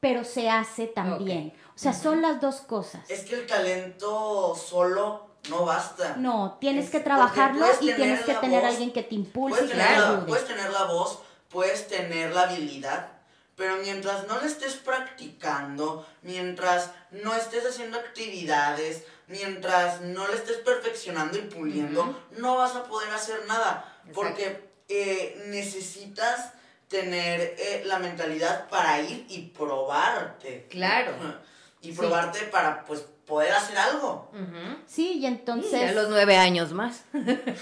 pero 0.00 0.24
se 0.24 0.50
hace 0.50 0.86
también. 0.86 1.52
O 1.74 1.78
sea, 1.78 1.92
son 1.92 2.20
las 2.22 2.40
dos 2.40 2.56
cosas. 2.62 3.08
Es 3.10 3.20
que 3.24 3.36
el 3.36 3.46
talento 3.46 4.54
solo 4.54 5.28
no 5.48 5.64
basta. 5.64 6.16
No, 6.16 6.58
tienes 6.60 6.86
Es- 6.86 6.90
que 6.90 7.00
trabajarlo 7.00 7.64
y 7.80 7.92
tienes 7.92 8.20
que 8.24 8.34
tener 8.34 8.62
voz, 8.62 8.70
alguien 8.72 8.92
que 8.92 9.02
te 9.02 9.14
impulse 9.14 9.64
y 9.64 9.68
que 9.68 9.74
te 9.74 9.82
ayude. 9.82 10.26
puedes 10.26 10.46
tener 10.46 10.70
la 10.70 10.84
voz, 10.84 11.20
puedes 11.50 11.88
tener 11.88 12.32
la 12.34 12.42
habilidad, 12.42 13.08
pero 13.56 13.76
mientras 13.76 14.26
no 14.26 14.40
le 14.40 14.46
estés 14.46 14.74
practicando, 14.76 16.06
mientras 16.22 16.90
no 17.10 17.34
estés 17.34 17.66
haciendo 17.66 17.98
actividades, 17.98 19.04
mientras 19.26 20.00
no 20.00 20.26
le 20.28 20.34
estés 20.36 20.58
perfeccionando 20.58 21.36
y 21.38 21.42
puliendo, 21.42 22.18
no 22.38 22.56
vas 22.56 22.74
a 22.76 22.84
poder 22.84 23.10
hacer 23.10 23.44
nada. 23.46 23.84
Exacto. 24.06 24.12
Porque 24.14 24.70
eh, 24.88 25.44
necesitas 25.48 26.52
tener 26.88 27.54
eh, 27.58 27.82
la 27.86 27.98
mentalidad 27.98 28.68
para 28.68 29.00
ir 29.00 29.26
y 29.28 29.42
probarte. 29.48 30.66
Claro. 30.70 31.12
Y 31.82 31.92
Sí. 31.92 31.96
probarte 31.96 32.40
para 32.48 32.84
pues 32.84 33.06
poder 33.30 33.52
hacer 33.52 33.78
algo. 33.78 34.30
Sí, 34.86 35.12
y 35.14 35.18
Y 35.20 35.26
entonces... 35.26 35.88
a 35.90 35.92
los 35.92 36.10
nueve 36.10 36.36
años 36.36 36.72
más. 36.72 37.04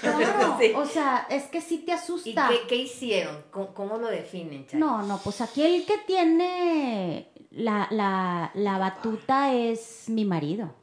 Claro, 0.00 0.57
Sí. 0.61 0.72
o 0.74 0.85
sea, 0.85 1.26
es 1.31 1.44
que 1.44 1.61
sí 1.61 1.78
te 1.78 1.92
¿Y 1.92 1.94
asusta. 1.94 2.48
qué, 2.48 2.66
qué 2.66 2.74
hicieron? 2.76 3.44
¿Cómo, 3.52 3.72
cómo 3.74 3.98
lo 3.98 4.09
definen, 4.09 4.66
Chay? 4.66 4.81
No, 4.81 5.02
no, 5.02 5.18
pues 5.22 5.40
aquí 5.40 5.62
el 5.62 5.85
que 5.87 5.98
tiene 5.98 7.31
la, 7.52 7.87
la, 7.90 8.50
la 8.54 8.78
batuta 8.78 9.54
es 9.54 10.09
mi 10.09 10.24
marido. 10.24 10.74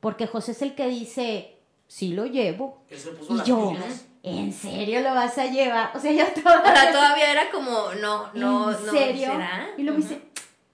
Porque 0.00 0.26
José 0.26 0.52
es 0.52 0.62
el 0.62 0.74
que 0.74 0.86
dice, 0.88 1.58
sí 1.86 2.14
lo 2.14 2.24
llevo. 2.26 2.84
Él 2.88 2.98
se 2.98 3.10
puso 3.10 3.34
Y 3.34 3.36
las 3.38 3.46
yo, 3.46 3.70
pilas. 3.70 4.04
¿en 4.22 4.52
serio 4.52 5.00
lo 5.00 5.14
vas 5.14 5.36
a 5.38 5.46
llevar? 5.46 5.90
O 5.96 6.00
sea, 6.00 6.12
yo 6.12 6.24
toda... 6.42 6.60
O 6.60 6.64
sea, 6.64 6.92
todavía 6.92 7.32
era 7.32 7.50
como, 7.50 7.92
no, 8.00 8.32
no, 8.34 8.70
¿En 8.72 8.86
no. 8.86 8.92
serio? 8.92 9.30
¿será? 9.32 9.68
Y 9.76 9.82
luego 9.82 9.98
me 9.98 10.04
dice, 10.04 10.20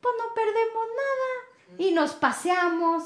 pues 0.00 0.14
no 0.18 0.34
perdemos 0.34 0.84
nada. 0.96 1.30
Y 1.78 1.92
nos 1.92 2.12
paseamos. 2.12 3.02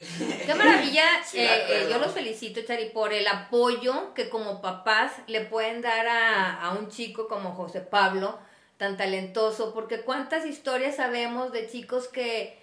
Qué 0.46 0.54
maravilla, 0.56 1.04
Sí, 1.24 1.38
eh, 1.38 1.64
eh, 1.68 1.88
yo 1.90 1.98
los 1.98 2.12
felicito, 2.12 2.60
Chari, 2.66 2.90
por 2.90 3.12
el 3.12 3.26
apoyo 3.28 4.12
que 4.14 4.28
como 4.28 4.60
papás 4.60 5.12
le 5.28 5.42
pueden 5.42 5.80
dar 5.80 6.08
a, 6.08 6.60
a 6.60 6.70
un 6.72 6.88
chico 6.88 7.28
como 7.28 7.52
José 7.54 7.80
Pablo, 7.80 8.38
tan 8.78 8.96
talentoso, 8.96 9.72
porque 9.72 10.00
cuántas 10.00 10.44
historias 10.44 10.96
sabemos 10.96 11.52
de 11.52 11.70
chicos 11.70 12.08
que 12.08 12.58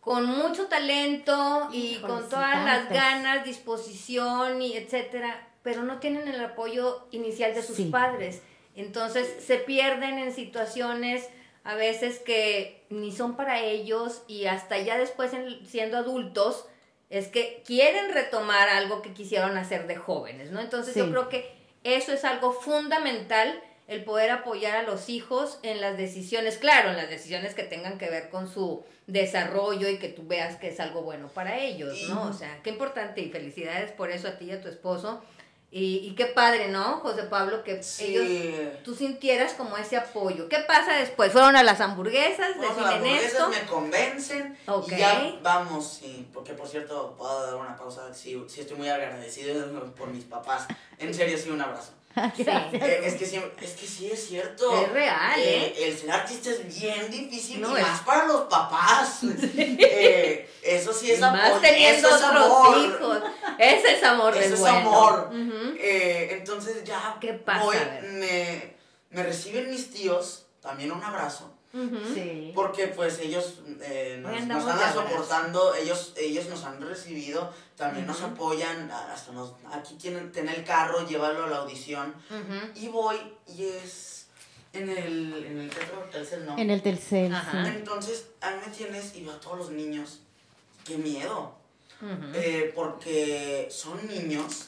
con 0.00 0.26
mucho 0.26 0.66
talento 0.66 1.68
y 1.72 1.94
Híjole, 1.94 2.12
con 2.12 2.22
sí, 2.22 2.28
todas 2.30 2.64
las 2.64 2.88
ganas, 2.90 3.44
disposición 3.44 4.62
y 4.62 4.76
etcétera, 4.76 5.48
pero 5.64 5.82
no 5.82 5.98
tienen 5.98 6.28
el 6.28 6.44
apoyo 6.44 7.08
inicial 7.10 7.54
de 7.54 7.62
sus 7.62 7.76
Sí. 7.76 7.86
padres. 7.86 8.40
Entonces 8.76 9.42
se 9.44 9.56
pierden 9.56 10.18
en 10.18 10.32
situaciones 10.32 11.28
a 11.64 11.74
veces 11.74 12.18
que 12.18 12.84
ni 12.90 13.10
son 13.12 13.36
para 13.36 13.60
ellos 13.60 14.22
y 14.28 14.46
hasta 14.46 14.78
ya 14.78 14.98
después 14.98 15.32
en- 15.32 15.66
siendo 15.66 15.96
adultos 15.98 16.66
es 17.10 17.28
que 17.28 17.62
quieren 17.66 18.12
retomar 18.12 18.68
algo 18.68 19.00
que 19.02 19.12
quisieron 19.12 19.56
hacer 19.56 19.86
de 19.86 19.96
jóvenes, 19.96 20.50
¿no? 20.50 20.60
Entonces 20.60 20.94
yo 20.94 21.10
creo 21.10 21.28
que 21.28 21.50
eso 21.84 22.12
es 22.12 22.24
algo 22.24 22.52
fundamental, 22.52 23.60
el 23.88 24.02
poder 24.04 24.30
apoyar 24.30 24.76
a 24.76 24.82
los 24.82 25.08
hijos 25.10 25.58
en 25.62 25.80
las 25.80 25.96
decisiones, 25.98 26.56
claro, 26.58 26.90
en 26.90 26.96
las 26.96 27.10
decisiones 27.10 27.54
que 27.54 27.62
tengan 27.64 27.98
que 27.98 28.08
ver 28.10 28.30
con 28.30 28.48
su 28.52 28.84
desarrollo 29.06 29.88
y 29.88 29.98
que 29.98 30.08
tú 30.08 30.26
veas 30.26 30.56
que 30.56 30.68
es 30.68 30.80
algo 30.80 31.02
bueno 31.02 31.28
para 31.28 31.58
ellos, 31.58 32.08
¿no? 32.08 32.24
O 32.24 32.32
sea, 32.32 32.60
qué 32.62 32.70
importante 32.70 33.20
y 33.20 33.30
felicidades 33.30 33.92
por 33.92 34.10
eso 34.10 34.28
a 34.28 34.38
ti 34.38 34.46
y 34.46 34.52
a 34.52 34.60
tu 34.62 34.68
esposo. 34.68 35.22
Y, 35.76 35.96
y 36.06 36.14
qué 36.14 36.26
padre, 36.26 36.68
¿no, 36.68 37.00
José 37.00 37.24
Pablo? 37.24 37.64
Que 37.64 37.82
Sí. 37.82 38.16
ellos, 38.16 38.74
tú 38.84 38.94
sintieras 38.94 39.54
como 39.54 39.76
ese 39.76 39.96
apoyo. 39.96 40.48
¿Qué 40.48 40.58
pasa 40.60 40.92
después? 40.94 41.32
¿Fueron 41.32 41.56
a 41.56 41.64
las 41.64 41.80
hamburguesas? 41.80 42.50
Vamos 42.58 42.78
a 42.78 42.80
las 42.82 43.02
¿Deciden 43.02 43.16
esto? 43.24 43.42
hamburguesas, 43.42 43.64
me 43.64 43.68
convencen 43.68 44.58
Ok. 44.68 44.92
y 44.92 44.96
ya 44.96 45.34
vamos, 45.42 45.98
sí, 46.00 46.28
porque 46.32 46.52
por 46.52 46.68
cierto, 46.68 47.16
puedo 47.18 47.44
dar 47.46 47.56
una 47.56 47.76
pausa, 47.76 48.14
sí, 48.14 48.40
sí 48.48 48.60
estoy 48.60 48.76
muy 48.76 48.88
agradecido 48.88 49.64
por 49.96 50.10
mis 50.10 50.22
papás, 50.26 50.68
en 51.00 51.12
serio, 51.12 51.36
sí, 51.36 51.50
un 51.50 51.60
abrazo. 51.60 51.90
Sí. 52.36 52.44
Eh, 52.46 53.00
es, 53.04 53.14
que 53.14 53.26
sí, 53.26 53.40
es 53.60 53.70
que 53.72 53.86
sí 53.86 54.10
es 54.10 54.28
cierto. 54.28 54.80
Es 54.82 54.88
real, 54.92 55.40
¿eh? 55.40 55.74
El 55.76 55.98
ser 55.98 56.10
artista 56.12 56.50
es 56.50 56.80
bien 56.80 57.10
difícil 57.10 57.60
No, 57.60 57.76
y 57.76 57.80
es- 57.80 57.86
más 57.86 58.00
para 58.02 58.26
los 58.26 58.42
papás. 58.42 59.20
Eh, 59.56 60.48
eso 60.62 60.92
sí 60.92 61.10
es 61.10 61.18
Y 61.18 61.20
más 61.20 61.48
amor. 61.50 61.60
teniendo 61.60 62.08
eso 62.08 62.16
es 62.16 62.24
otros 62.24 62.44
amor. 62.46 62.78
hijos. 62.78 63.18
Ese 63.58 63.96
es 63.96 64.02
amor 64.04 64.32
Eso 64.36 64.42
del 64.44 64.52
es 64.54 64.60
bueno. 64.60 64.76
amor. 64.78 65.30
Eh, 65.78 66.28
entonces 66.32 66.84
ya 66.84 67.16
¿Qué 67.20 67.34
pasa? 67.34 67.64
voy, 67.64 67.76
me, 68.12 68.74
me 69.10 69.22
reciben 69.22 69.70
mis 69.70 69.90
tíos, 69.90 70.46
también 70.60 70.92
un 70.92 71.02
abrazo. 71.02 71.53
Sí. 72.14 72.52
Porque 72.54 72.88
pues 72.88 73.18
ellos 73.18 73.54
eh, 73.80 74.18
nos, 74.22 74.46
nos 74.46 74.66
abrazo. 74.68 75.02
soportando, 75.02 75.74
ellos, 75.74 76.12
ellos 76.16 76.46
nos 76.48 76.62
han 76.64 76.80
recibido, 76.80 77.52
también 77.76 78.06
nos 78.06 78.22
apoyan, 78.22 78.90
hasta 78.90 79.32
nos, 79.32 79.54
aquí 79.72 79.94
tienen, 79.94 80.30
tener 80.30 80.60
el 80.60 80.64
carro, 80.64 81.04
llevarlo 81.06 81.44
a 81.44 81.48
la 81.48 81.56
audición. 81.58 82.14
Y 82.76 82.88
voy 82.88 83.16
y 83.48 83.64
es 83.64 84.26
en 84.72 84.88
el, 84.88 85.44
en 85.46 85.58
el 85.62 85.70
teatro 85.70 86.08
Telcel, 86.12 86.46
¿no? 86.46 86.56
En 86.58 86.70
el 86.70 86.80
Telcel, 86.82 87.34
Ajá. 87.34 87.64
sí. 87.64 87.70
Entonces, 87.70 88.26
ahí 88.40 88.54
me 88.64 88.72
tienes 88.72 89.14
y 89.16 89.22
veo 89.24 89.32
a 89.32 89.40
todos 89.40 89.58
los 89.58 89.70
niños. 89.70 90.20
Qué 90.84 90.96
miedo. 90.96 91.56
Eh, 92.34 92.70
porque 92.74 93.66
son 93.70 94.06
niños 94.06 94.66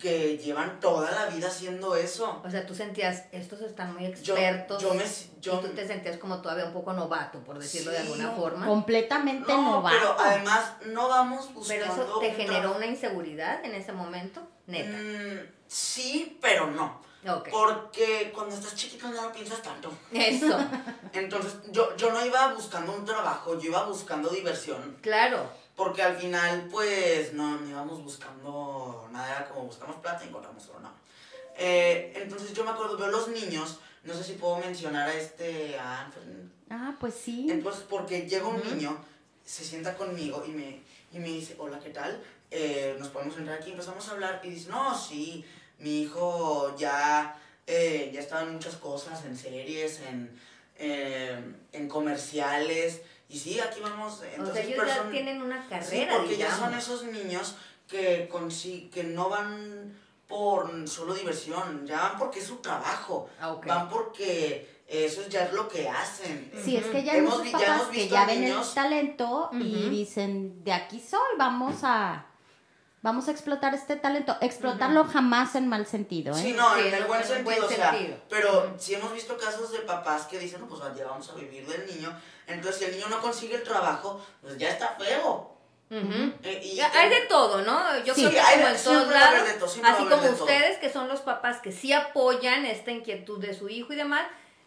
que 0.00 0.38
llevan 0.38 0.80
toda 0.80 1.10
la 1.10 1.26
vida 1.26 1.48
haciendo 1.48 1.94
eso. 1.94 2.40
O 2.44 2.50
sea, 2.50 2.66
tú 2.66 2.74
sentías, 2.74 3.24
estos 3.32 3.60
están 3.60 3.92
muy 3.94 4.06
expertos. 4.06 4.82
yo 4.82 4.94
me- 4.94 5.04
yo- 5.40 5.60
y 5.60 5.66
tú 5.66 5.68
te 5.74 5.86
sentías 5.86 6.16
como 6.16 6.40
todavía 6.40 6.64
un 6.64 6.72
poco 6.72 6.92
novato, 6.94 7.38
por 7.40 7.58
decirlo 7.58 7.92
de 7.92 7.98
alguna 7.98 8.30
forma. 8.32 8.66
Completamente 8.66 9.52
No, 9.52 9.62
novato. 9.62 9.96
pero 9.96 10.16
además 10.18 10.72
no 10.86 11.08
vamos 11.08 11.52
buscando. 11.54 11.84
Pero 11.86 12.02
eso 12.02 12.18
te 12.20 12.28
un 12.30 12.34
generó 12.34 12.74
una 12.76 12.86
inseguridad 12.86 13.64
en 13.64 13.74
ese 13.74 13.92
momento, 13.92 14.40
neta. 14.66 14.96
Mm, 14.96 15.46
sí, 15.68 16.38
pero 16.40 16.66
no. 16.70 17.00
Ok. 17.28 17.50
Porque 17.50 18.32
cuando 18.34 18.54
estás 18.54 18.74
chiquito 18.74 19.06
no 19.08 19.20
lo 19.20 19.30
piensas 19.32 19.60
tanto. 19.60 19.92
Eso, 20.10 20.58
Entonces, 21.12 21.52
yo, 21.70 21.94
yo 21.96 22.10
no 22.12 22.24
iba 22.24 22.54
buscando 22.54 22.92
un 22.94 23.04
trabajo, 23.04 23.58
yo 23.60 23.68
iba 23.68 23.84
buscando 23.84 24.30
diversión. 24.30 24.96
claro. 25.02 25.60
Porque 25.80 26.02
al 26.02 26.14
final, 26.14 26.68
pues, 26.70 27.32
no, 27.32 27.58
no 27.58 27.66
íbamos 27.66 28.04
buscando 28.04 29.08
nada, 29.10 29.30
era 29.30 29.48
como 29.48 29.64
buscamos 29.64 29.96
plata 29.96 30.22
y 30.22 30.28
encontramos 30.28 30.68
oro, 30.68 30.80
no. 30.80 30.92
Eh, 31.56 32.12
entonces 32.16 32.52
yo 32.52 32.64
me 32.64 32.70
acuerdo, 32.72 32.98
veo 32.98 33.08
los 33.08 33.28
niños, 33.28 33.78
no 34.04 34.12
sé 34.12 34.22
si 34.22 34.32
puedo 34.34 34.58
mencionar 34.58 35.08
a 35.08 35.14
este, 35.14 35.78
a 35.78 36.02
Anthony. 36.02 36.50
Ah, 36.68 36.94
pues 37.00 37.14
sí. 37.14 37.46
Entonces, 37.50 37.82
porque 37.88 38.28
llega 38.28 38.46
un 38.46 38.62
niño, 38.62 38.94
se 39.42 39.64
sienta 39.64 39.96
conmigo 39.96 40.44
y 40.46 40.50
me, 40.50 40.82
y 41.14 41.18
me 41.18 41.28
dice, 41.28 41.56
hola, 41.58 41.80
¿qué 41.80 41.88
tal? 41.88 42.22
Eh, 42.50 42.94
nos 42.98 43.08
podemos 43.08 43.38
entrar 43.38 43.56
aquí, 43.56 43.70
empezamos 43.70 44.06
a 44.06 44.10
hablar 44.10 44.42
y 44.44 44.50
dice, 44.50 44.68
no, 44.68 44.94
sí, 44.94 45.46
mi 45.78 46.02
hijo 46.02 46.76
ya, 46.76 47.40
eh, 47.66 48.10
ya 48.12 48.20
estaba 48.20 48.42
en 48.42 48.52
muchas 48.52 48.76
cosas, 48.76 49.24
en 49.24 49.34
series, 49.34 50.02
en, 50.02 50.38
en 50.76 51.88
comerciales, 51.88 53.00
y 53.30 53.38
sí, 53.38 53.60
aquí 53.60 53.80
vamos. 53.80 54.20
o 54.20 54.24
Entonces, 54.24 54.54
sea, 54.54 54.64
ellos 54.64 54.76
pero 54.78 54.86
ya 55.04 55.10
tienen 55.10 55.42
una 55.42 55.62
Sí, 55.62 55.68
carrera, 55.70 56.16
porque 56.18 56.36
ya 56.36 56.54
son 56.56 56.74
esos 56.74 57.04
niños 57.04 57.54
que, 57.88 58.28
consi- 58.30 58.90
que 58.90 59.04
no 59.04 59.28
van 59.28 59.94
por 60.28 60.88
solo 60.88 61.14
diversión, 61.14 61.86
ya 61.86 62.00
van 62.02 62.18
porque 62.18 62.38
es 62.40 62.46
su 62.46 62.56
trabajo, 62.56 63.28
Ah, 63.40 63.56
van 63.66 63.88
porque 63.88 64.80
eso 64.86 65.26
ya 65.28 65.44
es 65.44 65.52
lo 65.52 65.68
que 65.68 65.88
hacen. 65.88 66.52
Sí, 66.64 66.76
es 66.76 66.86
que 66.86 67.02
ya 67.04 67.12
hay 67.12 67.18
Hemos 67.18 67.42
ya 67.50 67.74
hemos 67.76 67.86
que 67.88 67.96
visto 67.98 68.14
ya 68.14 68.26
ven 68.26 68.40
niños- 68.42 68.68
el 68.68 68.74
talento 68.74 69.50
y 69.52 69.88
dicen, 69.88 70.62
de 70.64 70.72
aquí 70.72 71.00
soy, 71.00 71.36
vamos 71.38 71.80
a 71.82 72.26
vamos 73.02 73.28
a 73.28 73.30
explotar 73.30 73.74
este 73.74 73.96
talento. 73.96 74.36
Explotarlo 74.40 75.04
jamás 75.04 75.54
en 75.54 75.68
mal 75.68 75.86
sentido, 75.86 76.34
¿eh? 76.36 76.40
Sí, 76.40 76.52
no, 76.52 76.74
Sí, 76.74 76.80
en 76.80 76.94
el 76.94 77.02
en 77.02 77.08
buen 77.08 77.24
sentido, 77.24 77.44
buen 77.44 77.62
o 77.64 77.68
sea, 77.68 77.90
sentido. 77.92 78.16
pero 78.28 78.74
sí 78.78 78.94
hemos 78.94 79.12
visto 79.12 79.36
casos 79.38 79.72
de 79.72 79.78
papás 79.80 80.26
que 80.26 80.38
dicen, 80.38 80.60
no, 80.60 80.66
pues 80.68 80.80
ya 80.96 81.06
vamos 81.06 81.28
a 81.30 81.34
vivir 81.34 81.66
del 81.66 81.86
niño, 81.86 82.14
entonces 82.46 82.76
si 82.78 82.84
el 82.86 82.92
niño 82.96 83.08
no 83.08 83.20
consigue 83.20 83.54
el 83.56 83.62
trabajo, 83.62 84.20
pues 84.42 84.58
ya 84.58 84.68
está 84.70 84.96
feo. 84.98 85.56
Eh, 85.92 86.60
y- 86.62 86.78
Hay 86.80 87.08
de 87.10 87.22
todo, 87.22 87.62
¿no? 87.62 87.98
Yo 88.04 88.14
Sí, 88.14 88.20
creo 88.20 88.30
que 88.30 88.40
hay 88.40 88.58
como 88.58 88.68
de- 88.70 88.76
en 88.76 88.84
todos 88.84 89.08
lados, 89.08 89.40
así 89.82 90.04
como 90.04 90.22
todo. 90.22 90.32
ustedes 90.44 90.78
que 90.78 90.88
son 90.92 91.08
los 91.08 91.20
papás 91.20 91.58
que 91.60 91.72
sí 91.72 91.92
apoyan 91.92 92.64
esta 92.64 92.92
inquietud 92.92 93.40
de 93.40 93.54
su 93.54 93.68
hijo 93.68 93.92
y 93.92 93.96
demás, 93.96 94.22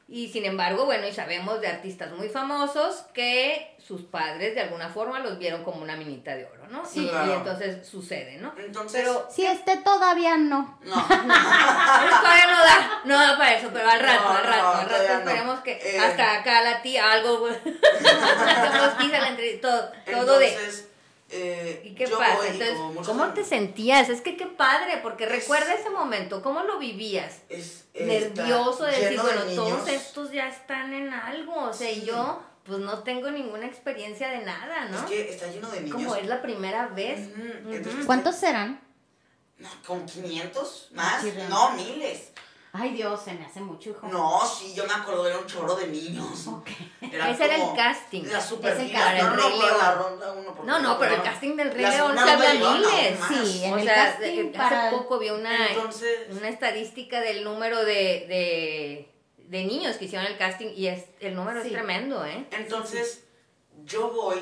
y 0.08 0.28
sin 0.30 0.46
embargo, 0.46 0.86
bueno, 0.86 1.08
y 1.08 1.14
sabemos 1.14 1.62
de 1.62 1.68
artistas 1.68 2.12
muy 2.12 2.28
famosos 2.30 3.04
que 3.14 3.76
sus 3.80 4.02
padres 4.04 4.54
de 4.54 4.62
alguna 4.62 4.90
forma 4.90 5.20
los 5.20 5.38
vieron 5.40 5.64
como 5.64 5.82
una 5.82 5.96
minita 5.96 6.36
de 6.36 6.46
oro, 6.46 6.68
¿no? 6.68 6.86
Sí, 6.86 7.06
y, 7.06 7.10
claro. 7.10 7.32
y 7.32 7.36
entonces 7.36 7.88
sucede, 7.88 8.38
¿no? 8.38 8.54
Entonces, 8.58 9.02
Pero 9.02 9.28
Si 9.32 9.46
este 9.46 9.78
todavía 9.78 10.38
no. 10.38 10.78
no. 10.84 10.96
todavía 11.08 12.48
no 12.48 12.60
da, 12.64 13.02
no 13.06 13.18
da 13.18 13.38
para 13.38 13.54
eso, 13.58 13.70
pero 13.74 13.90
al 13.90 14.00
rato, 14.00 14.24
No, 14.24 14.30
al 14.38 14.44
rato, 14.44 14.62
no, 14.64 14.72
al 14.74 14.90
rato 14.90 15.04
no. 15.14 15.20
esperemos 15.20 15.60
que 15.62 15.72
Eh. 15.72 16.00
hasta 16.00 16.40
acá 16.40 16.62
la 16.62 16.82
tía 16.82 17.12
algo, 17.12 17.48
la 18.02 19.38
todo, 19.62 19.92
todo 20.12 20.40
de... 20.40 20.93
Eh, 21.36 21.82
¿Y 21.84 21.96
qué 21.96 22.06
yo 22.06 22.18
pasa? 22.20 22.36
voy 22.36 22.48
Entonces, 22.48 22.78
como 22.78 23.02
¿cómo 23.02 23.34
te 23.34 23.44
sentías? 23.44 24.08
Es 24.10 24.22
que 24.22 24.38
qué 24.38 24.46
padre, 24.46 25.00
porque 25.02 25.24
Es- 25.24 25.32
recuerda 25.32 25.74
ese 25.74 25.90
momento, 25.90 26.44
¿cómo 26.44 26.62
lo 26.64 26.78
vivías? 26.78 27.40
es, 27.50 27.86
está 27.94 28.06
Nervioso 28.44 28.84
de 28.86 28.92
decir, 28.92 29.10
de 29.10 29.24
bueno, 29.24 29.42
todos 29.56 29.88
estos 29.88 30.32
ya 30.32 30.48
están 30.48 30.94
en 30.94 31.12
algo, 31.12 31.56
o 31.56 31.74
sea, 31.74 31.92
y 31.92 32.04
yo 32.06 32.42
pues 32.64 32.80
no 32.80 33.00
tengo 33.04 33.30
ninguna 33.32 33.66
experiencia 33.66 34.30
de 34.30 34.46
nada, 34.46 34.86
¿no? 34.86 35.00
Es 35.00 35.04
que 35.06 35.30
está 35.32 35.48
lleno 35.48 35.70
de 35.70 35.82
niños. 35.82 35.96
Como 35.96 36.16
es 36.16 36.28
la 36.28 36.42
primera 36.42 36.88
vez. 36.88 37.30
Entonces, 37.70 38.06
¿Cuántos 38.06 38.36
serán? 38.38 38.80
No, 39.58 39.70
¿Con 39.86 40.06
500? 40.06 40.90
¿Más? 40.94 41.22
Sí, 41.24 41.34
no, 41.50 41.72
miles. 41.72 42.32
Ay, 42.76 42.90
Dios, 42.96 43.22
se 43.24 43.34
me 43.34 43.46
hace 43.46 43.62
mucho, 43.62 43.92
hijo. 43.92 44.08
No, 44.08 44.42
sí, 44.48 44.74
yo 44.74 44.86
me 44.88 44.94
acuerdo, 44.94 45.28
era 45.28 45.38
un 45.38 45.46
chorro 45.46 45.76
de 45.76 45.88
niños. 45.90 46.48
Ese 47.02 47.46
era 47.46 47.56
el 47.56 47.76
casting. 47.76 48.24
La 48.24 48.42
super 48.42 48.76
para 48.92 49.20
el 49.20 49.26
no, 49.28 49.36
no, 49.36 49.50
la 49.50 49.66
León. 49.68 49.98
ronda 50.00 50.32
uno. 50.34 50.56
No, 50.66 50.80
no, 50.80 50.98
pero 50.98 51.14
el 51.16 51.22
casting 51.22 51.56
del 51.56 51.72
Rey 51.72 51.86
León 51.86 52.16
se 52.18 52.30
habla 52.32 52.54
miles. 52.54 53.20
Sí, 53.28 53.64
en 53.64 53.74
o 53.74 53.78
el 53.78 53.84
sea, 53.84 53.96
casting 54.18 54.38
de- 54.52 54.58
para- 54.58 54.88
hace 54.88 54.96
poco 54.98 55.20
vi 55.20 55.30
una, 55.30 55.68
Entonces, 55.70 56.18
una 56.32 56.50
estadística 56.50 57.22
del 57.22 57.44
número 57.44 57.78
de, 57.86 58.26
de, 58.28 59.14
de 59.38 59.64
niños 59.66 59.98
que 59.98 60.06
hicieron 60.06 60.26
el 60.26 60.38
casting 60.40 60.70
y 60.76 60.88
es, 60.88 61.06
el 61.20 61.36
número 61.36 61.62
Sí. 61.62 61.68
es 61.68 61.74
tremendo, 61.74 62.26
¿eh? 62.26 62.48
entonces 62.52 63.24
yo 63.86 64.10
voy 64.10 64.42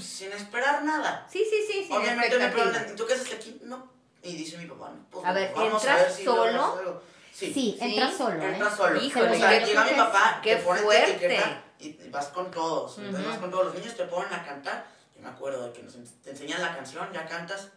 sin 0.00 0.32
esperar 0.32 0.82
nada. 0.82 1.26
Sí, 1.30 1.44
sí, 1.48 1.56
sí, 1.70 1.84
sin 1.84 1.92
Obviamente 1.96 2.38
me 2.38 2.48
preguntan, 2.48 2.86
¿y 2.90 2.96
tú 2.96 3.06
qué 3.06 3.12
haces 3.12 3.34
aquí? 3.34 3.60
No. 3.64 3.86
Y 4.22 4.34
dice 4.34 4.56
mi 4.58 4.66
papá, 4.66 4.90
no, 4.94 5.04
pues 5.10 5.24
A 5.26 5.32
ver, 5.32 5.52
vamos 5.54 5.74
¿entras 5.82 6.00
ver 6.00 6.10
si 6.10 6.24
solo? 6.24 7.02
Sí. 7.38 7.52
Sí, 7.52 7.76
Sí, 7.78 7.78
entra 7.84 8.10
solo, 8.10 8.42
¿eh? 8.42 8.52
Entra 8.54 8.76
solo. 8.76 9.00
O 9.20 9.34
sea, 9.38 9.50
llega 9.66 9.84
mi 9.84 9.90
papá, 9.96 10.40
qué 10.42 10.56
te 10.56 10.62
pone 10.62 10.80
tu 10.80 10.84
fuerte. 10.86 11.10
etiqueta 11.12 11.62
y 11.80 12.08
vas 12.10 12.26
con 12.28 12.50
todos. 12.50 12.98
Entonces 12.98 13.26
vas 13.28 13.38
con 13.38 13.50
todos 13.50 13.66
los 13.66 13.74
niños, 13.74 13.96
te 13.96 14.04
ponen 14.04 14.32
a 14.32 14.44
cantar. 14.44 14.86
Yo 15.14 15.22
me 15.22 15.28
acuerdo 15.28 15.66
de 15.66 15.72
que 15.72 15.82
nos 15.82 15.94
te 16.22 16.30
enseñan 16.30 16.60
la 16.62 16.74
canción, 16.74 17.08
ya 17.12 17.26
cantas, 17.26 17.68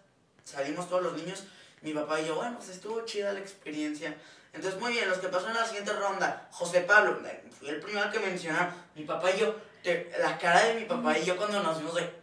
salimos 0.43 0.87
todos 0.89 1.03
los 1.03 1.13
niños, 1.13 1.43
mi 1.81 1.93
papá 1.93 2.19
y 2.19 2.27
yo, 2.27 2.35
bueno, 2.35 2.57
pues 2.57 2.69
estuvo 2.69 3.01
chida 3.05 3.33
la 3.33 3.39
experiencia. 3.39 4.15
Entonces, 4.53 4.79
muy 4.81 4.91
bien, 4.93 5.07
los 5.07 5.19
que 5.19 5.27
pasaron 5.29 5.55
a 5.55 5.61
la 5.61 5.65
siguiente 5.67 5.93
ronda, 5.93 6.47
José 6.51 6.81
Pablo, 6.81 7.19
eh, 7.25 7.43
fui 7.57 7.69
el 7.69 7.79
primero 7.79 8.11
que 8.11 8.19
mencionaron, 8.19 8.73
mi 8.95 9.03
papá 9.05 9.31
y 9.31 9.39
yo, 9.39 9.55
te- 9.81 10.11
la 10.19 10.37
cara 10.37 10.65
de 10.65 10.73
mi 10.75 10.85
papá 10.85 11.17
y 11.17 11.23
yo 11.23 11.37
cuando 11.37 11.61
nos 11.63 11.77
vimos 11.79 11.95
de... 11.95 12.20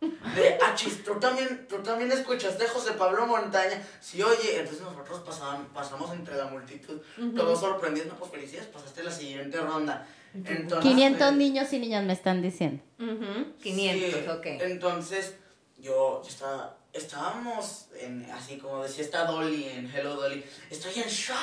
De, 0.00 0.58
achis, 0.62 1.04
¿tú 1.04 1.14
también, 1.20 1.66
tú 1.68 1.82
también 1.82 2.10
escuchaste 2.10 2.64
a 2.64 2.68
José 2.68 2.92
Pablo 2.92 3.26
Montaña. 3.26 3.82
Sí, 4.00 4.22
oye, 4.22 4.58
entonces 4.58 4.80
nosotros 4.82 5.20
pasaban, 5.20 5.66
pasamos 5.74 6.10
entre 6.12 6.36
la 6.36 6.46
multitud, 6.46 7.00
todos 7.36 7.60
sorprendidos, 7.60 8.08
no, 8.08 8.14
pues 8.16 8.30
felicidades, 8.30 8.68
pasaste 8.68 9.02
la 9.02 9.10
siguiente 9.10 9.60
ronda. 9.60 10.06
Entonces, 10.32 10.90
500 10.90 11.28
eh, 11.28 11.32
niños 11.36 11.72
y 11.72 11.78
niñas 11.80 12.04
me 12.04 12.12
están 12.12 12.40
diciendo. 12.40 12.82
Ujú, 12.98 13.52
500, 13.62 14.10
sí, 14.10 14.28
ok. 14.28 14.46
Entonces, 14.60 15.34
yo, 15.78 16.22
yo 16.22 16.28
estaba, 16.28 16.76
estábamos 16.92 17.88
en, 17.98 18.30
así 18.30 18.56
como 18.56 18.82
decía 18.82 19.04
esta 19.04 19.24
Dolly 19.24 19.68
en 19.68 19.90
Hello 19.92 20.14
Dolly, 20.14 20.44
estoy 20.70 21.02
en 21.02 21.08
shock. 21.08 21.36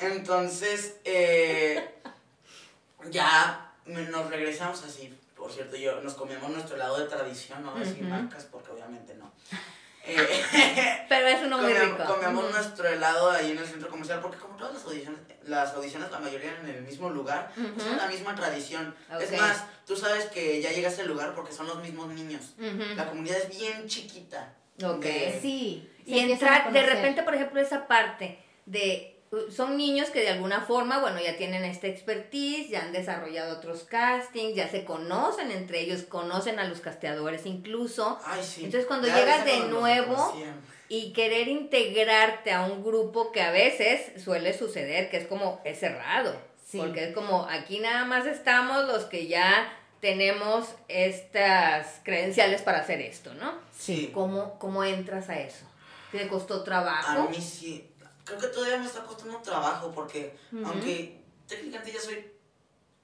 Entonces, 0.00 0.98
eh, 1.04 1.94
ya 3.10 3.72
nos 3.86 4.30
regresamos 4.30 4.84
así. 4.84 5.17
Por 5.48 5.54
cierto, 5.54 5.76
yo 5.76 5.98
nos 6.02 6.12
comíamos 6.12 6.50
nuestro 6.50 6.76
helado 6.76 6.98
de 6.98 7.06
tradición, 7.06 7.62
no 7.62 7.70
voy 7.72 7.80
a 7.80 7.84
decir 7.86 8.02
Ujú. 8.04 8.10
marcas 8.12 8.44
porque 8.52 8.70
obviamente 8.70 9.14
no. 9.14 9.32
Eh, 10.10 11.04
Pero 11.08 11.26
es 11.26 11.42
uno 11.42 11.58
muy 11.58 11.72
rico. 11.74 12.02
comíamos 12.06 12.44
Ujú. 12.44 12.52
nuestro 12.54 12.88
helado 12.88 13.30
ahí 13.30 13.50
en 13.50 13.58
el 13.58 13.66
centro 13.66 13.90
comercial 13.90 14.20
porque 14.22 14.38
como 14.38 14.56
todas 14.56 14.72
las 14.72 14.84
audiciones, 14.84 15.20
las 15.44 15.74
audiciones 15.74 16.10
la 16.10 16.18
mayoría 16.18 16.56
en 16.62 16.66
el 16.68 16.82
mismo 16.82 17.10
lugar, 17.10 17.50
pues 17.54 17.86
es 17.86 17.96
la 17.96 18.06
misma 18.06 18.34
tradición. 18.34 18.94
Es 19.20 19.32
más, 19.38 19.64
tú 19.86 19.96
sabes 19.96 20.26
que 20.26 20.62
ya 20.62 20.70
llegas 20.72 20.98
al 20.98 21.08
lugar 21.08 21.34
porque 21.34 21.52
son 21.52 21.66
los 21.66 21.82
mismos 21.82 22.08
niños. 22.08 22.54
La 22.96 23.06
comunidad 23.06 23.36
es 23.38 23.50
bien 23.58 23.86
chiquita. 23.86 24.54
Ok. 24.82 25.00
De- 25.02 25.38
Sí. 25.42 25.86
Y 26.06 26.18
entrar, 26.20 26.72
de 26.72 26.82
repente, 26.84 27.22
por 27.22 27.34
ejemplo, 27.34 27.60
esa 27.60 27.86
parte 27.86 28.38
de... 28.64 29.17
uh, 29.30 29.50
Son 29.50 29.76
niños 29.76 30.10
que 30.10 30.20
de 30.20 30.28
alguna 30.28 30.62
forma, 30.62 31.00
bueno, 31.00 31.20
ya 31.20 31.36
tienen 31.36 31.64
esta 31.64 31.86
expertise, 31.86 32.68
ya 32.68 32.82
han 32.82 32.92
desarrollado 32.92 33.56
otros 33.56 33.84
castings, 33.84 34.54
ya 34.54 34.68
se 34.68 34.84
conocen 34.84 35.50
entre 35.50 35.80
ellos, 35.80 36.02
conocen 36.02 36.58
a 36.58 36.64
los 36.64 36.80
casteadores 36.80 37.46
incluso. 37.46 38.18
Ay, 38.24 38.42
sí. 38.42 38.64
Entonces, 38.64 38.86
cuando 38.86 39.08
Ya 39.08 39.16
llegas 39.16 39.44
de 39.44 39.58
nuevo, 39.68 40.34
y 40.88 41.12
querer 41.12 41.48
integrarte 41.48 42.52
a 42.52 42.62
un 42.62 42.82
grupo 42.82 43.30
que 43.30 43.42
a 43.42 43.50
veces 43.50 44.22
suele 44.22 44.56
suceder, 44.56 45.10
que 45.10 45.18
es 45.18 45.26
como, 45.26 45.60
es 45.64 45.78
cerrado. 45.78 46.34
Sí. 46.66 46.78
Porque 46.78 47.04
es 47.04 47.14
como, 47.14 47.44
aquí 47.44 47.78
nada 47.78 48.04
más 48.04 48.26
estamos 48.26 48.86
los 48.86 49.04
que 49.04 49.26
ya 49.26 49.72
tenemos 50.00 50.66
estas 50.88 52.00
credenciales 52.04 52.62
para 52.62 52.78
hacer 52.78 53.00
esto, 53.00 53.34
¿no? 53.34 53.52
Sí. 53.76 54.10
¿Cómo, 54.12 54.58
cómo 54.58 54.84
entras 54.84 55.28
a 55.28 55.40
eso? 55.40 55.66
¿Te 56.12 56.28
costó 56.28 56.60
A 56.60 56.64
trabajo? 56.64 57.28
mí 57.28 57.40
sí. 57.40 57.87
Creo 58.28 58.38
que 58.40 58.46
todavía 58.48 58.78
me 58.78 58.86
está 58.86 59.00
costando 59.02 59.38
trabajo 59.38 59.90
porque, 59.94 60.36
aunque 60.64 61.20
técnicamente 61.46 61.92
ya 61.92 62.00
soy 62.00 62.30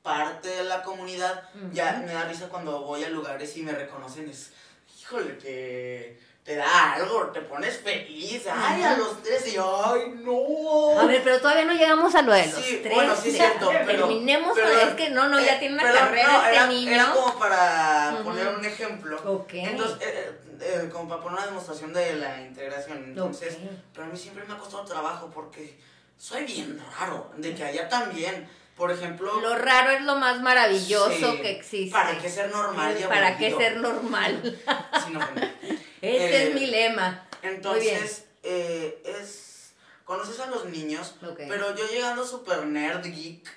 parte 0.03 0.49
de 0.49 0.65
la 0.65 0.83
comunidad, 0.83 1.49
ya 1.73 2.03
me 2.05 2.13
da 2.13 2.25
risa 2.25 2.49
cuando 2.49 2.81
voy 2.83 3.03
a 3.05 3.09
lugares 3.09 3.57
y 3.57 3.63
me 3.63 3.73
reconocen, 3.73 4.29
es, 4.29 4.53
híjole, 5.01 5.31
te, 5.33 6.21
te 6.43 6.57
da 6.57 6.93
algo, 6.93 7.29
te 7.29 7.41
pones 7.41 7.79
feliz, 7.79 8.43
ay, 8.53 8.83
a 8.83 8.99
los 8.99 9.23
tres, 9.23 9.47
y 9.47 9.57
ay, 9.57 10.13
no. 10.23 11.01
A 11.01 11.07
ver, 11.07 11.23
pero 11.25 11.41
todavía 11.41 11.65
no 11.65 11.73
llegamos 11.73 12.15
a 12.15 12.21
lo 12.21 12.35
de 12.35 12.47
los 12.49 12.57
Sí, 12.63 12.81
tres. 12.83 12.95
bueno, 12.95 13.17
sí 13.17 13.31
es 13.31 13.37
cierto, 13.37 13.71
pero- 13.87 14.07
Terminemos 14.09 14.53
pero- 14.55 14.69
es 14.79 14.95
que 14.95 15.09
no, 15.09 15.27
no, 15.31 15.41
ya 15.41 15.55
Eh, 15.57 15.59
tiene 15.59 15.75
una 15.77 15.85
pero 15.85 15.95
carrera 16.01 16.29
no, 16.33 16.39
este 16.43 16.51
era, 16.55 16.67
niño. 16.67 16.91
Era 16.93 17.11
como 17.13 17.39
para 17.39 18.21
poner 18.23 18.49
un 18.49 18.63
ejemplo. 18.65 19.17
Ok. 19.25 19.55
Entonces, 19.55 19.97
eh, 20.03 20.33
eh, 20.61 20.89
como 20.93 21.09
para 21.09 21.23
poner 21.23 21.39
una 21.39 21.47
demostración 21.47 21.93
de 21.93 22.17
la 22.17 22.41
integración. 22.41 22.99
Entonces, 23.05 23.55
Ok. 23.55 23.71
pero 23.93 24.07
a 24.07 24.11
mí 24.11 24.17
siempre 24.19 24.45
me 24.45 24.55
ha 24.55 24.59
costado 24.59 24.85
trabajo 24.85 25.31
porque 25.33 25.79
soy 26.19 26.45
bien 26.45 26.81
raro, 26.99 27.31
de 27.37 27.55
que 27.55 27.65
allá 27.65 27.89
también, 27.89 28.49
por 28.77 28.91
ejemplo... 28.91 29.41
Lo 29.41 29.57
raro 29.57 29.91
es 29.91 30.03
lo 30.03 30.17
más 30.17 30.41
maravilloso 30.41 31.33
sí, 31.33 31.39
que 31.43 31.51
existe. 31.51 31.93
¿Para 31.93 32.17
qué 32.19 32.29
ser 32.29 32.51
normal 32.51 32.97
¿Para 33.09 33.37
qué 33.37 33.55
ser 33.55 33.77
normal? 33.79 34.61
Ofender. 35.17 35.55
Este 36.01 36.45
Eh, 36.45 36.49
es 36.49 36.55
mi 36.55 36.67
lema. 36.67 37.27
Entonces, 37.43 38.27
eh, 38.43 39.03
es... 39.05 39.73
Conoces 40.05 40.39
a 40.41 40.47
los 40.47 40.67
niños, 40.67 41.15
pero 41.49 41.75
yo 41.75 41.87
llegando 41.89 42.27
super 42.27 42.67
nerd, 42.67 43.03
geek. 43.07 43.49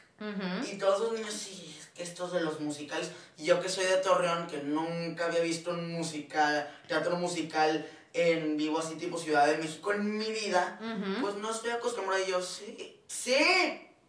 Y 0.71 0.77
todos 0.77 1.01
los 1.01 1.11
niños, 1.13 1.33
sí, 1.33 1.75
es 1.76 1.76
estos 1.99 2.31
de 2.33 2.41
los 2.41 2.59
musicales. 2.59 3.11
Y 3.37 3.45
yo 3.45 3.59
que 3.61 3.69
soy 3.69 3.85
de 3.85 3.97
Torreón, 3.97 4.47
que 4.47 4.57
nunca 4.63 5.25
había 5.25 5.41
visto 5.41 5.71
un 5.71 5.91
musical, 5.91 6.69
teatro 6.87 7.15
musical 7.17 7.87
en 8.13 8.57
vivo, 8.57 8.79
así 8.79 8.95
tipo 8.95 9.17
Ciudad 9.17 9.45
de 9.47 9.57
México 9.57 9.91
en 9.93 10.17
mi 10.17 10.31
vida, 10.31 10.79
pues 11.21 11.35
no 11.35 11.51
estoy 11.51 11.71
acostumbrado. 11.71 12.23
Y 12.23 12.31
yo, 12.31 12.41
sí, 12.41 12.99
sí, 13.07 13.35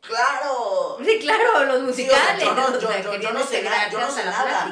claro. 0.00 0.96
Sí, 1.04 1.18
claro, 1.20 1.64
los 1.64 1.82
musicales. 1.82 2.42
yo 2.44 3.32
no- 3.32 3.44
sé 3.46 3.62
nada, 3.62 3.90
yo 3.90 4.00
no 4.00 4.10
sé 4.10 4.24
nada. 4.24 4.64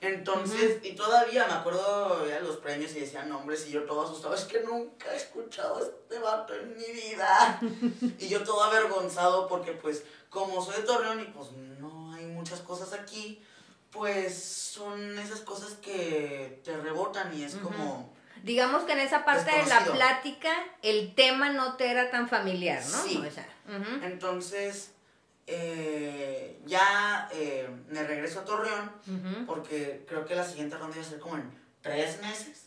Entonces, 0.00 0.78
y 0.84 0.92
todavía 0.92 1.46
me 1.46 1.54
acuerdo 1.54 2.26
ya 2.28 2.38
los 2.40 2.58
premios 2.58 2.92
y 2.94 3.00
decían 3.00 3.28
nombres 3.30 3.66
y 3.66 3.70
yo 3.72 3.82
todo 3.84 4.02
asustado, 4.04 4.34
es 4.34 4.44
que 4.44 4.60
nunca 4.60 5.12
he 5.12 5.16
escuchado 5.16 5.80
este 5.82 6.18
vato 6.18 6.54
en 6.54 6.76
mi 6.76 6.84
vida. 6.92 7.58
y 8.18 8.28
yo 8.28 8.42
todo 8.44 8.62
avergonzado 8.62 9.48
porque 9.48 9.72
pues 9.72 10.04
como 10.28 10.62
soy 10.64 10.76
de 10.76 10.82
Torreón 10.82 11.20
y 11.20 11.24
pues 11.24 11.48
muchas 12.44 12.60
cosas 12.60 12.92
aquí, 12.92 13.42
pues 13.90 14.36
son 14.36 15.18
esas 15.18 15.40
cosas 15.40 15.72
que 15.80 16.60
te 16.62 16.76
rebotan 16.76 17.32
y 17.34 17.42
es 17.42 17.54
como... 17.54 18.12
Digamos 18.42 18.82
que 18.82 18.92
en 18.92 18.98
esa 18.98 19.24
parte 19.24 19.50
de 19.50 19.64
la 19.64 19.82
plática 19.82 20.52
el 20.82 21.14
tema 21.14 21.48
no 21.48 21.76
te 21.76 21.90
era 21.90 22.10
tan 22.10 22.28
familiar, 22.28 22.84
¿no? 22.90 23.02
Sí. 23.02 23.16
O 23.16 23.30
sea, 23.30 23.48
Entonces, 24.02 24.90
eh, 25.46 26.60
ya 26.66 27.30
eh, 27.32 27.66
me 27.88 28.02
regreso 28.02 28.40
a 28.40 28.44
Torreón 28.44 28.92
porque 29.46 30.04
creo 30.06 30.26
que 30.26 30.34
la 30.34 30.46
siguiente 30.46 30.76
ronda 30.76 30.96
iba 30.96 31.06
a 31.06 31.08
ser 31.08 31.20
como 31.20 31.36
en 31.36 31.50
tres 31.80 32.20
meses. 32.20 32.66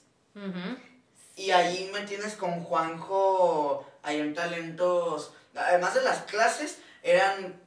Y 1.36 1.52
ahí 1.52 1.92
me 1.94 2.02
tienes 2.02 2.34
con 2.34 2.64
Juanjo, 2.64 3.88
ahí 4.02 4.20
en 4.20 4.34
talentos, 4.34 5.34
además 5.56 5.94
de 5.94 6.02
las 6.02 6.24
clases, 6.24 6.80
eran 7.04 7.62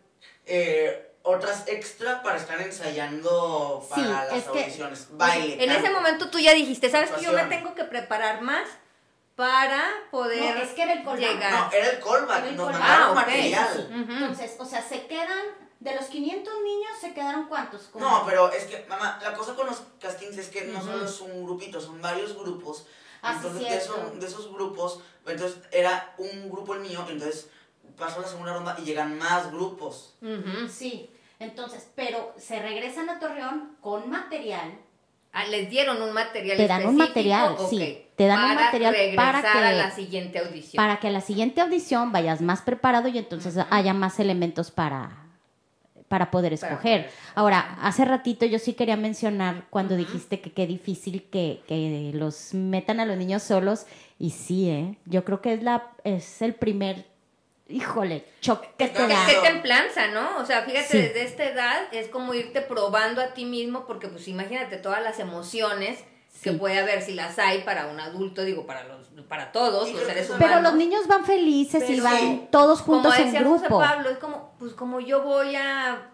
eh, 0.46 1.09
otras 1.22 1.64
extra 1.68 2.22
para 2.22 2.36
estar 2.36 2.60
ensayando 2.60 3.84
para 3.90 4.02
Sí, 4.02 4.08
las 4.08 4.32
es 4.32 4.44
que- 4.44 4.62
audiciones. 4.62 5.08
Baile. 5.12 5.54
En 5.62 5.68
canto. 5.70 5.74
ese 5.86 5.90
momento 5.94 6.30
tú 6.30 6.38
ya 6.38 6.54
dijiste, 6.54 6.90
¿sabes 6.90 7.10
que 7.10 7.22
yo 7.22 7.32
me 7.32 7.44
tengo 7.44 7.74
que 7.74 7.84
preparar 7.84 8.40
más 8.42 8.66
para 9.36 9.82
poder 10.10 10.54
No, 10.56 10.62
es 10.62 10.70
que 10.70 10.82
era 10.82 10.92
el 10.94 11.04
callback. 11.04 11.18
llegar? 11.20 11.52
No, 11.52 11.72
era 11.72 11.90
el 11.90 12.00
callback, 12.00 12.38
Era 12.38 12.48
el 12.48 12.56
nos 12.56 12.72
mandaron 12.72 13.08
Ah, 13.10 13.14
material. 13.14 13.88
Entonces, 14.08 14.56
o 14.58 14.64
sea, 14.64 14.82
se 14.82 15.06
quedan, 15.06 15.44
de 15.78 15.94
los 15.94 16.06
500 16.06 16.52
niños, 16.62 16.90
¿se 17.00 17.14
quedaron 17.14 17.46
cuántos? 17.48 17.82
Como- 17.84 18.04
No, 18.04 18.24
pero 18.26 18.52
es 18.52 18.64
que, 18.64 18.84
mamá, 18.88 19.18
la 19.22 19.32
cosa 19.32 19.54
con 19.54 19.66
los 19.66 19.82
castings 20.00 20.36
es 20.36 20.48
que 20.48 20.64
no 20.64 20.82
solo 20.82 21.04
es 21.06 21.20
un 21.20 21.44
grupito, 21.44 21.80
son 21.80 22.02
varios 22.02 22.34
grupos. 22.36 22.86
Ah, 23.22 23.32
sí, 23.32 23.36
entonces, 23.46 23.60
de, 23.62 23.68
cierto. 23.80 23.94
esos, 24.08 24.20
de 24.20 24.26
esos 24.26 24.52
grupos, 24.52 25.00
entonces 25.26 25.58
era 25.70 26.14
un 26.18 26.50
grupo 26.50 26.74
el 26.74 26.80
mío, 26.80 27.04
entonces 27.08 27.48
pasó 28.00 28.20
la 28.22 28.26
segunda 28.26 28.54
ronda 28.54 28.76
y 28.80 28.82
llegan 28.84 29.16
más 29.18 29.52
grupos. 29.52 30.14
Ujú. 30.22 30.66
Sí, 30.68 31.08
entonces, 31.38 31.88
pero 31.94 32.32
se 32.36 32.58
regresan 32.60 33.08
a 33.10 33.20
Torreón 33.20 33.76
con 33.80 34.10
material. 34.10 34.72
Ah, 35.32 35.44
les 35.46 35.70
dieron 35.70 36.02
un 36.02 36.12
material 36.12 36.56
Te 36.56 36.66
dan 36.66 36.86
un 36.86 36.96
material, 36.96 37.56
sí, 37.68 38.04
te 38.16 38.26
dan 38.26 38.50
un 38.50 38.54
material 38.56 38.96
para 39.14 39.40
regresar 39.40 39.64
a 39.64 39.70
que- 39.70 39.76
la 39.76 39.90
siguiente 39.92 40.38
audición. 40.40 40.82
para 40.82 40.98
que 40.98 41.06
a 41.06 41.10
la 41.12 41.20
siguiente 41.20 41.60
audición 41.60 42.10
vayas 42.10 42.40
más 42.40 42.62
preparado 42.62 43.06
y 43.06 43.16
entonces 43.18 43.56
haya 43.70 43.94
más 43.94 44.18
elementos 44.18 44.72
para, 44.72 45.26
para 46.08 46.32
poder 46.32 46.52
escoger. 46.52 47.08
Ahora, 47.36 47.78
hace 47.80 48.04
ratito 48.04 48.44
yo 48.44 48.58
sí 48.58 48.72
quería 48.74 48.96
mencionar 48.96 49.66
cuando 49.70 49.94
dijiste 49.94 50.40
que 50.40 50.50
qué 50.52 50.66
difícil 50.66 51.22
que, 51.30 51.62
que 51.68 52.10
los 52.12 52.52
metan 52.52 52.98
a 52.98 53.06
los 53.06 53.16
niños 53.16 53.44
solos 53.44 53.86
y 54.18 54.30
sí, 54.30 54.68
¿eh? 54.68 54.96
Yo 55.06 55.24
creo 55.24 55.40
que 55.40 55.52
es, 55.52 55.62
la, 55.62 55.92
es 56.02 56.42
el 56.42 56.54
primer, 56.56 57.06
híjole, 57.70 58.24
choque 58.40 58.68
que 58.76 58.88
te 58.88 59.00
No, 59.02 59.08
da. 59.08 59.26
Qué 59.26 59.34
templanza, 59.36 60.08
¿no? 60.08 60.38
O 60.38 60.44
sea, 60.46 60.62
fíjate, 60.62 60.88
Sí. 60.88 60.98
desde 60.98 61.22
esta 61.24 61.44
edad 61.44 61.80
es 61.92 62.08
como 62.08 62.34
irte 62.34 62.60
probando 62.60 63.20
a 63.20 63.28
ti 63.34 63.44
mismo, 63.44 63.86
porque 63.86 64.08
pues 64.08 64.26
imagínate 64.28 64.76
todas 64.76 65.02
las 65.02 65.18
emociones 65.18 66.04
que 66.42 66.52
puede 66.52 66.78
haber 66.78 67.02
si 67.02 67.12
las 67.14 67.38
hay 67.38 67.62
para 67.62 67.86
un 67.88 68.00
adulto, 68.00 68.42
digo, 68.42 68.64
para 68.66 68.84
los, 68.84 69.08
para 69.28 69.52
todos 69.52 69.92
los 69.92 70.02
seres 70.06 70.28
humanos. 70.30 70.46
Pero 70.48 70.60
los 70.62 70.74
niños 70.74 71.06
van 71.06 71.24
felices 71.24 71.82
y 71.88 71.92
Pero 71.94 72.04
van 72.04 72.18
sí. 72.18 72.48
todos 72.50 72.80
juntos 72.80 73.12
como 73.12 73.26
en 73.26 73.32
decía 73.32 73.46
José 73.46 73.64
grupo. 73.66 73.80
Pablo, 73.80 74.10
es 74.10 74.18
como, 74.18 74.54
pues 74.58 74.72
como 74.74 75.00
yo 75.00 75.22
voy 75.22 75.54
a 75.56 76.10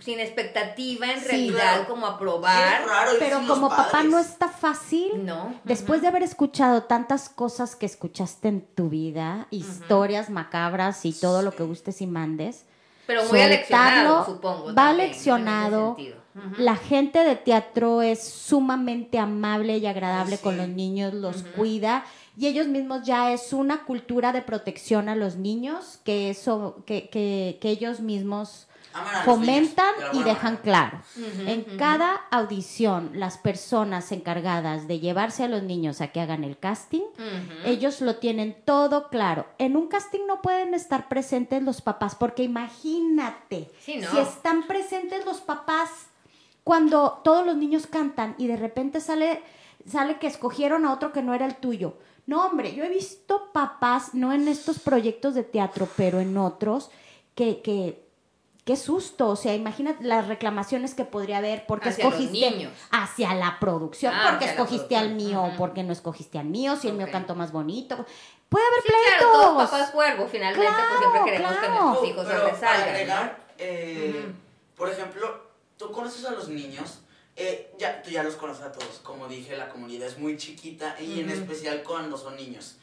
sin 0.00 0.18
expectativa 0.20 1.06
en 1.12 1.20
Sí. 1.20 1.28
realidad, 1.28 1.58
Claro. 1.58 1.88
como 1.88 2.06
a 2.06 2.10
Y 2.10 2.12
es 2.14 2.18
probar. 2.18 2.86
raro 2.86 3.12
ir 3.12 3.18
Pero 3.18 3.40
como 3.46 3.68
papá 3.68 4.02
no 4.02 4.18
está 4.18 4.48
fácil, 4.48 5.24
No. 5.24 5.54
Después 5.64 6.00
de 6.02 6.08
haber 6.08 6.22
escuchado 6.22 6.84
tantas 6.84 7.28
cosas 7.28 7.76
que 7.76 7.86
escuchaste 7.86 8.48
en 8.48 8.60
tu 8.74 8.88
vida, 8.88 9.46
historias 9.50 10.30
macabras 10.30 11.04
y 11.04 11.12
todo 11.12 11.42
lo 11.42 11.52
que 11.54 11.62
gustes 11.64 12.00
y 12.00 12.06
mandes, 12.06 12.64
Pero 13.06 13.24
muy 13.24 13.40
aleccionado, 13.40 14.24
supongo. 14.24 14.74
va 14.74 14.88
aleccionado. 14.90 15.96
La 16.58 16.76
gente 16.76 17.24
de 17.24 17.34
teatro 17.34 18.02
es 18.02 18.22
sumamente 18.22 19.18
amable 19.18 19.78
y 19.78 19.86
agradable 19.86 20.36
Ay, 20.36 20.40
con 20.42 20.56
los 20.56 20.68
niños, 20.68 21.12
los 21.12 21.42
cuida 21.42 22.04
y 22.36 22.46
ellos 22.46 22.66
mismos 22.68 23.02
ya 23.04 23.32
es 23.32 23.52
una 23.52 23.84
cultura 23.84 24.32
de 24.32 24.42
protección 24.42 25.08
a 25.08 25.16
los 25.16 25.36
niños 25.36 26.00
que 26.04 26.30
eso 26.30 26.82
que, 26.86 27.08
que, 27.10 27.58
que 27.60 27.68
ellos 27.70 28.00
mismos 28.00 28.66
fomentan 29.24 29.94
niños, 29.98 30.14
y 30.14 30.22
dejan 30.24 30.54
manera. 30.54 30.62
claro. 30.62 31.00
En 31.46 31.62
cada 31.78 32.14
audición, 32.30 33.10
las 33.14 33.38
personas 33.38 34.10
encargadas 34.10 34.88
de 34.88 34.98
llevarse 34.98 35.44
a 35.44 35.48
los 35.48 35.62
niños 35.62 36.00
a 36.00 36.08
que 36.08 36.20
hagan 36.20 36.42
el 36.42 36.58
casting, 36.58 37.02
ellos 37.64 38.00
lo 38.00 38.16
tienen 38.16 38.56
todo 38.64 39.08
claro. 39.08 39.46
En 39.58 39.76
un 39.76 39.86
casting 39.86 40.26
no 40.26 40.42
pueden 40.42 40.74
estar 40.74 41.08
presentes 41.08 41.62
los 41.62 41.82
papás, 41.82 42.16
porque 42.16 42.42
imagínate, 42.42 43.70
Sí, 43.80 43.96
¿no? 43.98 44.10
si 44.10 44.18
están 44.18 44.66
presentes 44.66 45.24
los 45.24 45.40
papás 45.40 45.88
cuando 46.64 47.20
todos 47.24 47.46
los 47.46 47.56
niños 47.56 47.86
cantan 47.86 48.34
y 48.38 48.46
de 48.48 48.56
repente 48.56 49.00
sale, 49.00 49.40
sale 49.86 50.18
que 50.18 50.26
escogieron 50.26 50.84
a 50.84 50.92
otro 50.92 51.12
que 51.12 51.22
no 51.22 51.32
era 51.34 51.46
el 51.46 51.56
tuyo. 51.56 51.94
No, 52.30 52.46
hombre, 52.46 52.72
yo 52.76 52.84
he 52.84 52.88
visto 52.88 53.50
papás, 53.52 54.14
no 54.14 54.32
en 54.32 54.46
estos 54.46 54.78
proyectos 54.78 55.34
de 55.34 55.42
teatro, 55.42 55.88
pero 55.96 56.20
en 56.20 56.36
otros, 56.38 56.88
que, 57.34 57.60
que 57.60 58.04
qué 58.64 58.76
susto. 58.76 59.26
O 59.30 59.34
sea, 59.34 59.52
imagínate 59.54 60.04
las 60.04 60.28
reclamaciones 60.28 60.94
que 60.94 61.04
podría 61.04 61.38
haber 61.38 61.66
porque 61.66 61.88
Hacia 61.88 62.04
los 62.04 62.14
escogiste 62.14 62.50
niños. 62.52 62.72
hacia 62.92 63.34
la 63.34 63.58
producción, 63.58 64.14
Ah, 64.14 64.28
porque 64.30 64.44
escogiste 64.44 64.96
al 64.96 65.10
mío, 65.16 65.42
Ujú. 65.42 65.56
porque 65.56 65.82
no 65.82 65.92
escogiste 65.92 66.38
al 66.38 66.46
mío, 66.46 66.76
si 66.76 66.86
el 66.86 66.94
mío 66.94 67.06
Ok. 67.06 67.12
cantó 67.12 67.34
más 67.34 67.50
bonito. 67.50 67.96
Puede 68.48 68.64
haber 68.64 68.82
Sí, 68.82 68.88
claro, 68.88 69.02
pleitos. 69.18 69.32
todos 69.32 69.70
papás 69.70 69.90
cuervo, 69.90 70.28
finalmente, 70.30 70.66
pues 70.68 70.76
Claro, 70.86 70.98
siempre 71.00 71.32
queremos 71.32 71.52
que 71.58 71.66
claro. 71.66 71.84
nuestros 71.84 72.08
hijos 72.10 72.26
Pero 72.28 72.38
sobresalgan. 72.40 72.88
agregar, 72.88 73.46
eh, 73.58 74.32
por 74.76 74.88
ejemplo, 74.88 75.42
tú 75.76 75.90
conoces 75.90 76.24
a 76.26 76.30
los 76.30 76.48
niños, 76.48 77.00
eh, 77.42 77.72
ya, 77.78 78.02
tú 78.02 78.10
ya 78.10 78.22
los 78.22 78.34
conoces 78.36 78.64
a 78.64 78.72
todos, 78.72 78.98
como 79.02 79.26
dije, 79.28 79.56
la 79.56 79.68
comunidad 79.68 80.06
es 80.08 80.18
muy 80.18 80.36
chiquita 80.36 80.96
y 81.00 81.20
en 81.20 81.30
Ujú. 81.30 81.40
especial 81.40 81.82
cuando 81.82 82.16
son 82.18 82.36
niños. 82.36 82.76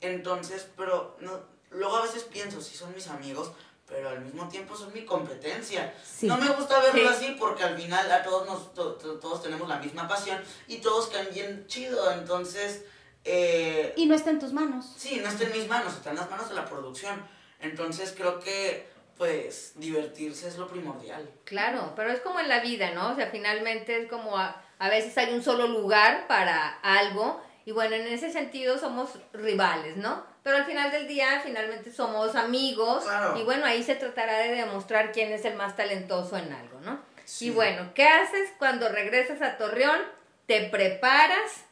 Entonces, 0.00 0.66
pero 0.76 1.16
no, 1.20 1.40
luego 1.70 1.96
a 1.96 2.02
veces 2.02 2.24
pienso, 2.24 2.60
sí 2.60 2.76
son 2.76 2.94
mis 2.94 3.08
amigos, 3.08 3.52
pero 3.86 4.08
al 4.10 4.20
mismo 4.20 4.48
tiempo 4.48 4.76
son 4.76 4.92
mi 4.92 5.04
competencia. 5.04 5.94
Sí. 6.04 6.26
No 6.26 6.36
me 6.38 6.48
gusta 6.50 6.80
verlo 6.80 7.08
Sí. 7.10 7.14
así 7.14 7.36
porque 7.38 7.62
al 7.64 7.76
final 7.80 8.10
a 8.10 8.22
todos 8.22 8.46
nos, 8.46 8.74
to- 8.74 8.94
to- 8.94 9.18
todos 9.18 9.42
tenemos 9.42 9.68
la 9.68 9.78
misma 9.78 10.06
pasión 10.08 10.38
y 10.68 10.78
todos 10.78 11.08
caen 11.08 11.28
bien 11.32 11.66
chido, 11.66 12.10
entonces... 12.12 12.84
Eh, 13.26 13.94
Y 13.96 14.04
no 14.06 14.14
está 14.14 14.30
en 14.30 14.38
tus 14.38 14.52
manos. 14.52 14.84
Sí, 14.98 15.20
no 15.22 15.28
está 15.30 15.44
en 15.44 15.52
mis 15.52 15.66
manos, 15.68 15.94
está 15.94 16.10
en 16.10 16.16
las 16.16 16.28
manos 16.30 16.48
de 16.50 16.54
la 16.54 16.66
producción. 16.66 17.24
Entonces 17.60 18.12
creo 18.14 18.38
que, 18.40 18.86
pues, 19.16 19.72
divertirse 19.76 20.48
es 20.48 20.56
lo 20.56 20.68
primordial. 20.68 21.28
Claro, 21.44 21.92
pero 21.96 22.10
es 22.10 22.20
como 22.20 22.40
en 22.40 22.48
la 22.48 22.60
vida, 22.60 22.90
¿no? 22.92 23.12
O 23.12 23.14
sea, 23.14 23.28
finalmente 23.28 24.02
es 24.02 24.08
como 24.08 24.36
a, 24.36 24.62
a 24.78 24.88
veces 24.88 25.16
hay 25.18 25.32
un 25.32 25.42
solo 25.42 25.66
lugar 25.68 26.26
para 26.26 26.78
algo 26.82 27.40
y 27.66 27.72
bueno, 27.72 27.94
en 27.94 28.06
ese 28.06 28.30
sentido 28.30 28.78
somos 28.78 29.10
rivales, 29.32 29.96
¿no? 29.96 30.24
Pero 30.42 30.58
al 30.58 30.66
final 30.66 30.90
del 30.90 31.08
día, 31.08 31.40
finalmente 31.42 31.90
somos 31.90 32.34
amigos. 32.34 33.04
Claro. 33.04 33.38
Y 33.38 33.44
bueno, 33.44 33.64
ahí 33.64 33.82
se 33.82 33.94
tratará 33.94 34.38
de 34.38 34.54
demostrar 34.54 35.12
quién 35.12 35.32
es 35.32 35.44
el 35.46 35.54
más 35.54 35.74
talentoso 35.74 36.36
en 36.36 36.52
algo, 36.52 36.80
¿no? 36.80 37.00
Sí. 37.24 37.46
Y 37.46 37.50
bueno, 37.50 37.92
¿qué 37.94 38.06
haces 38.06 38.50
cuando 38.58 38.90
regresas 38.90 39.40
a 39.40 39.56
Torreón? 39.56 40.00
Te 40.46 40.68
preparas, 40.68 41.64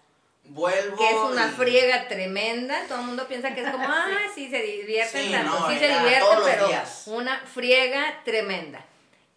Vuelvo. 0.44 0.96
que 0.96 1.08
es 1.08 1.16
una 1.16 1.48
y- 1.48 1.50
friega 1.56 2.08
tremenda. 2.08 2.86
Todo 2.88 3.00
el 3.00 3.06
mundo 3.06 3.26
piensa 3.28 3.54
que 3.54 3.62
es 3.62 3.70
como, 3.70 3.84
ah, 3.88 4.06
sí, 4.34 4.50
se 4.50 4.60
divierten 4.62 5.24
Sí, 5.26 5.30
tanto. 5.32 5.58
no, 5.60 5.68
sí, 5.70 5.78
se 5.78 5.88
divierten, 5.88 6.38
pero 6.44 6.68
una 7.06 7.38
friega 7.46 8.22
tremenda. 8.24 8.84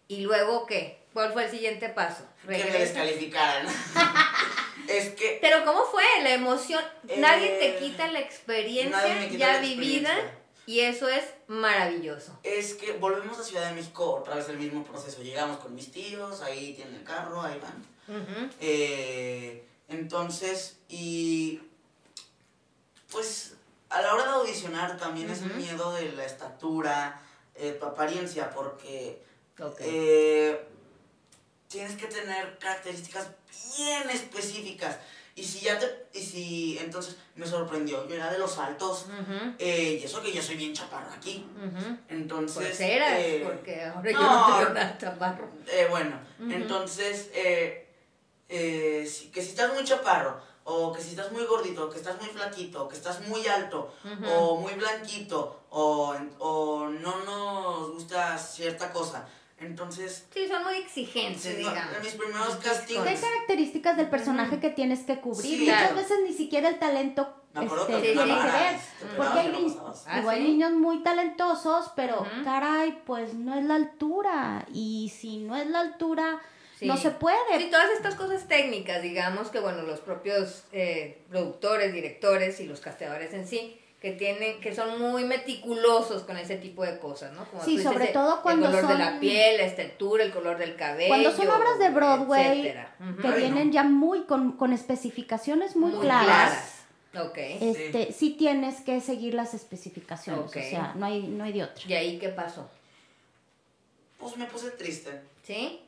¿Y 0.08 0.20
luego 0.20 0.66
qué? 0.66 0.98
¿Cuál 1.12 1.32
fue 1.32 1.44
el 1.44 1.50
siguiente 1.50 1.88
paso? 1.88 2.24
Que 2.42 2.58
me 2.64 2.78
descalificaran. 2.78 3.66
es 4.88 5.10
que. 5.14 5.38
Pero 5.40 5.64
¿cómo 5.64 5.84
fue 5.86 6.04
la 6.22 6.34
emoción? 6.34 6.84
Eh, 7.08 7.16
nadie 7.18 7.48
te 7.58 7.76
quita 7.84 8.06
la 8.08 8.20
experiencia 8.20 9.18
quita 9.28 9.36
ya 9.38 9.52
la 9.54 9.60
vivida 9.60 10.10
experiencia. 10.12 10.38
y 10.66 10.80
eso 10.80 11.08
es 11.08 11.24
maravilloso. 11.48 12.38
Es 12.42 12.74
que 12.74 12.92
volvemos 12.92 13.38
a 13.38 13.42
Ciudad 13.44 13.68
de 13.68 13.74
México 13.74 14.14
otra 14.16 14.34
vez 14.36 14.48
el 14.48 14.58
mismo 14.58 14.84
proceso. 14.84 15.22
Llegamos 15.22 15.58
con 15.58 15.74
mis 15.74 15.90
tíos, 15.90 16.42
ahí 16.42 16.74
tienen 16.74 16.94
el 16.96 17.02
carro, 17.04 17.40
ahí 17.42 17.58
van. 17.60 17.84
Ujú. 18.20 18.50
Eh, 18.60 19.64
entonces, 19.88 20.78
y 20.88 21.60
pues 23.10 23.54
a 23.88 24.02
la 24.02 24.14
hora 24.14 24.24
de 24.24 24.30
audicionar 24.30 24.96
también 24.96 25.30
es 25.30 25.42
un 25.42 25.56
miedo 25.56 25.92
de 25.94 26.12
la 26.12 26.24
estatura, 26.24 27.20
eh, 27.54 27.76
tu 27.78 27.86
apariencia, 27.86 28.50
porque 28.50 29.22
eh, 29.80 30.66
tienes 31.68 31.96
que 31.96 32.06
tener 32.06 32.58
características 32.58 33.28
bien 33.76 34.10
específicas. 34.10 34.98
Y 35.34 35.44
si 35.44 35.60
ya 35.60 35.78
te, 35.78 36.06
y 36.14 36.22
si 36.22 36.78
entonces 36.78 37.16
me 37.34 37.46
sorprendió, 37.46 38.08
yo 38.08 38.14
era 38.14 38.32
de 38.32 38.38
los 38.38 38.56
altos, 38.58 39.04
eh, 39.58 39.98
y 40.00 40.04
eso 40.04 40.22
que 40.22 40.32
yo 40.32 40.40
soy 40.42 40.56
bien 40.56 40.72
chaparro 40.72 41.10
aquí. 41.12 41.46
Entonces, 42.08 42.56
Pues 42.56 42.80
eras, 42.80 43.18
eh, 43.18 43.42
porque 43.44 43.84
ahora 43.84 44.10
yo 44.10 44.18
no. 44.18 44.48
no 44.48 44.56
tengo 44.58 44.74
nada 44.74 44.98
chaparro. 44.98 45.50
eh, 45.70 45.86
bueno, 45.90 46.18
entonces, 46.40 47.30
eh, 48.48 49.06
si- 49.10 49.30
que 49.30 49.42
si 49.42 49.50
estás 49.50 49.72
muy 49.74 49.84
chaparro, 49.84 50.40
o 50.64 50.92
que 50.92 51.00
si 51.00 51.10
estás 51.10 51.30
muy 51.32 51.44
gordito, 51.44 51.86
o 51.86 51.90
que 51.90 51.98
estás 51.98 52.20
muy 52.20 52.28
flaquito, 52.30 52.84
o 52.84 52.88
que 52.88 52.96
estás 52.96 53.26
muy 53.28 53.46
alto, 53.46 53.92
o 54.28 54.56
muy 54.56 54.72
blanquito, 54.74 55.60
o, 55.70 56.14
o 56.38 56.88
no 56.88 57.24
nos 57.24 57.92
gusta 57.92 58.36
cierta 58.36 58.92
cosa. 58.92 59.28
Entonces, 59.58 60.26
Sí, 60.34 60.46
son 60.48 60.64
muy 60.64 60.74
exigentes, 60.74 61.40
sí, 61.42 61.62
no, 61.62 61.70
digamos. 61.70 61.96
en 61.96 62.02
mis 62.02 62.14
primeros 62.14 62.56
castings, 62.56 63.06
Hay 63.06 63.16
características 63.16 63.96
del 63.96 64.10
personaje 64.10 64.60
que 64.60 64.68
tienes 64.70 65.00
que 65.04 65.18
cubrir. 65.20 65.58
Sí. 65.58 65.64
Muchas 65.64 65.78
Claro. 65.80 65.96
veces 65.96 66.18
ni 66.24 66.32
siquiera 66.34 66.68
el 66.68 66.78
talento 66.78 67.26
este, 67.54 68.12
tiene 68.12 68.12
que 68.12 68.24
ver. 68.52 68.76
Porque 69.16 69.38
hay. 69.38 69.76
Ah, 70.06 70.16
digo, 70.18 70.28
hay 70.28 70.42
¿sí? 70.42 70.48
niños 70.48 70.72
muy 70.72 71.02
talentosos, 71.02 71.90
pero 71.96 72.20
Ujú. 72.20 72.44
caray, 72.44 73.00
pues 73.06 73.32
no 73.32 73.54
es 73.58 73.64
la 73.64 73.76
altura. 73.76 74.66
Y 74.74 75.10
si 75.18 75.38
no 75.38 75.56
es 75.56 75.66
la 75.68 75.80
altura, 75.80 76.38
Sí. 76.78 76.86
no 76.86 76.96
se 76.96 77.10
puede. 77.10 77.36
Sí, 77.58 77.68
todas 77.70 77.90
estas 77.90 78.14
cosas 78.16 78.46
técnicas, 78.48 79.00
digamos 79.02 79.48
que 79.48 79.60
bueno, 79.60 79.82
los 79.82 80.00
propios 80.00 80.64
eh, 80.72 81.22
productores, 81.30 81.92
directores 81.92 82.60
y 82.60 82.66
los 82.66 82.80
casteadores 82.80 83.32
en 83.32 83.46
sí, 83.48 83.80
que 84.00 84.12
tienen, 84.12 84.60
que 84.60 84.74
son 84.74 85.00
muy 85.00 85.24
meticulosos 85.24 86.24
con 86.24 86.36
ese 86.36 86.56
tipo 86.56 86.84
de 86.84 86.98
cosas, 86.98 87.32
¿no? 87.32 87.46
Como 87.46 87.64
Sí, 87.64 87.78
tú 87.78 87.82
sobre 87.84 88.08
todo 88.08 88.42
cuando 88.42 88.66
el 88.68 88.72
color 88.74 88.88
de 88.88 88.98
la 88.98 89.18
piel, 89.18 89.56
la 89.56 89.62
estatura, 89.64 90.22
el 90.22 90.32
color 90.32 90.58
del 90.58 90.76
cabello. 90.76 91.08
Cuando 91.08 91.32
son 91.32 91.48
obras 91.48 91.78
de 91.78 91.88
Broadway 91.88 92.58
etcétera. 92.60 92.94
Ujú. 93.00 93.22
que 93.22 93.28
Ay, 93.28 93.40
vienen 93.40 93.68
no. 93.68 93.72
ya 93.72 93.82
muy 93.84 94.24
con, 94.24 94.52
con 94.52 94.72
especificaciones 94.74 95.76
muy, 95.76 95.92
Muy 95.92 96.00
claras, 96.02 96.74
Ok. 97.18 97.38
este 97.38 98.12
sí 98.12 98.32
tienes 98.38 98.82
que 98.82 99.00
seguir 99.00 99.32
las 99.32 99.54
especificaciones, 99.54 100.44
Ok. 100.50 100.56
o 100.58 100.60
sea, 100.70 100.92
no 100.94 101.06
hay 101.06 101.22
no 101.22 101.44
hay 101.44 101.54
de 101.54 101.64
otra. 101.64 101.82
¿Y 101.88 101.94
ahí 101.94 102.18
qué 102.18 102.28
pasó? 102.28 102.68
Pues 104.18 104.36
me 104.36 104.44
puse 104.44 104.70
triste. 104.72 105.10
¿Sí? 105.42 105.80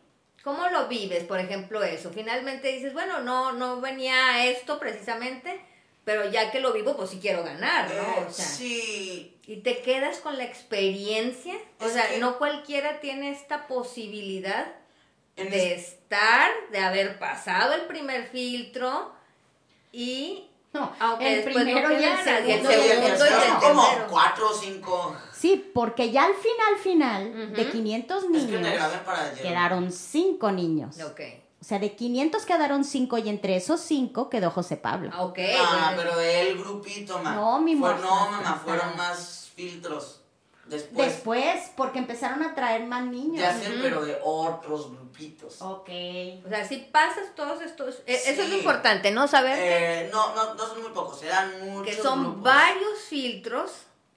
¿Cómo 0.49 0.67
lo 0.69 0.89
vives, 0.89 1.25
por 1.25 1.39
ejemplo, 1.41 1.83
eso? 1.85 2.11
Finalmente 2.11 2.69
dices, 2.73 2.95
bueno, 2.95 3.21
no, 3.21 3.53
no 3.53 3.83
venía 3.83 4.47
esto 4.47 4.79
precisamente, 4.79 5.61
pero 6.05 6.31
ya 6.31 6.51
que 6.51 6.59
lo 6.61 6.73
vivo, 6.73 6.97
pues 6.97 7.11
sí 7.11 7.19
quiero 7.21 7.45
ganar, 7.45 7.91
¿no? 7.91 8.01
Eh, 8.23 8.25
O 8.27 8.31
sea, 8.33 8.47
sí, 8.47 9.37
Y 9.47 9.57
te 9.57 9.83
quedas 9.83 10.21
con 10.21 10.39
la 10.39 10.45
experiencia. 10.45 11.55
O 11.81 11.85
Es 11.85 11.93
sea, 11.93 12.09
que- 12.09 12.17
no 12.19 12.39
cualquiera 12.39 12.99
tiene 13.01 13.31
esta 13.31 13.67
posibilidad 13.67 14.73
de 15.37 15.75
es- 15.75 15.83
estar, 15.89 16.51
de 16.73 16.79
haber 16.79 17.19
pasado 17.19 17.75
el 17.75 17.83
primer 17.83 18.29
filtro 18.29 19.13
y 19.93 20.48
No, 20.73 20.93
aunque 21.01 21.39
el 21.39 21.45
primero 21.45 21.89
no 21.89 21.95
y 21.95 21.97
el 21.97 22.01
quedaras, 22.01 22.47
y 22.47 22.53
el 22.53 22.61
Sí, 22.61 22.67
segundo 22.67 23.07
el 23.07 23.13
el 23.13 23.55
como 23.61 23.89
cuatro 24.11 24.51
o 24.51 24.55
cinco. 24.55 25.17
Sí, 25.33 25.71
porque 25.75 26.11
ya 26.11 26.25
al 26.25 26.35
final 26.35 26.77
final 26.83 27.53
de 27.55 27.63
Ujú. 27.63 27.73
500 27.73 28.17
Es 28.25 28.31
que 28.31 28.37
te 28.37 28.43
niños 28.57 29.41
quedaron 29.43 29.93
5 29.93 30.53
niños. 30.53 31.01
Ok. 31.01 31.21
O 31.61 31.65
sea, 31.65 31.79
de 31.79 31.97
500 31.97 32.45
quedaron 32.45 32.85
5 32.85 33.19
y 33.19 33.29
entre 33.29 33.57
esos 33.57 33.81
5 33.81 34.29
quedó 34.31 34.51
José 34.51 34.77
Pablo. 34.77 35.11
Ah, 35.13 35.23
Ok. 35.25 35.39
Ah, 35.59 35.93
bueno. 35.95 36.03
pero 36.11 36.21
el 36.21 36.59
grupito, 36.59 37.19
ma. 37.19 37.35
No, 37.35 37.61
mi 37.61 37.75
moza. 37.75 37.97
No, 37.99 38.31
mamá, 38.31 38.61
fueron 38.63 38.97
más 38.97 39.51
filtros. 39.57 40.21
Después. 40.69 41.09
Después, 41.09 41.71
porque 41.77 41.99
empezaron 41.99 42.43
a 42.43 42.55
traer 42.55 42.85
más 42.85 43.05
niños. 43.05 43.41
ya 43.41 43.53
sé, 43.55 43.71
pero 43.83 44.05
de 44.05 44.19
otros 44.23 44.91
grupitos. 44.93 45.61
Ok. 45.63 45.89
O 46.45 46.49
sea, 46.49 46.65
si 46.69 46.77
pasas 46.79 47.35
todos 47.35 47.63
estos... 47.63 47.97
eh, 48.07 48.21
Eso 48.27 48.43
es 48.43 48.53
importante, 48.53 49.11
¿no? 49.11 49.27
Saber 49.29 49.57
que- 49.57 50.01
Eh, 50.07 50.11
no, 50.13 50.35
no, 50.35 50.55
no 50.55 50.67
son 50.67 50.83
muy 50.83 50.91
pocos, 50.93 51.23
eran 51.23 51.51
muchos 51.71 51.87
que 51.87 52.03
son 52.03 52.23
grupos. 52.23 52.43
varios 52.43 52.99
filtros 53.09 53.71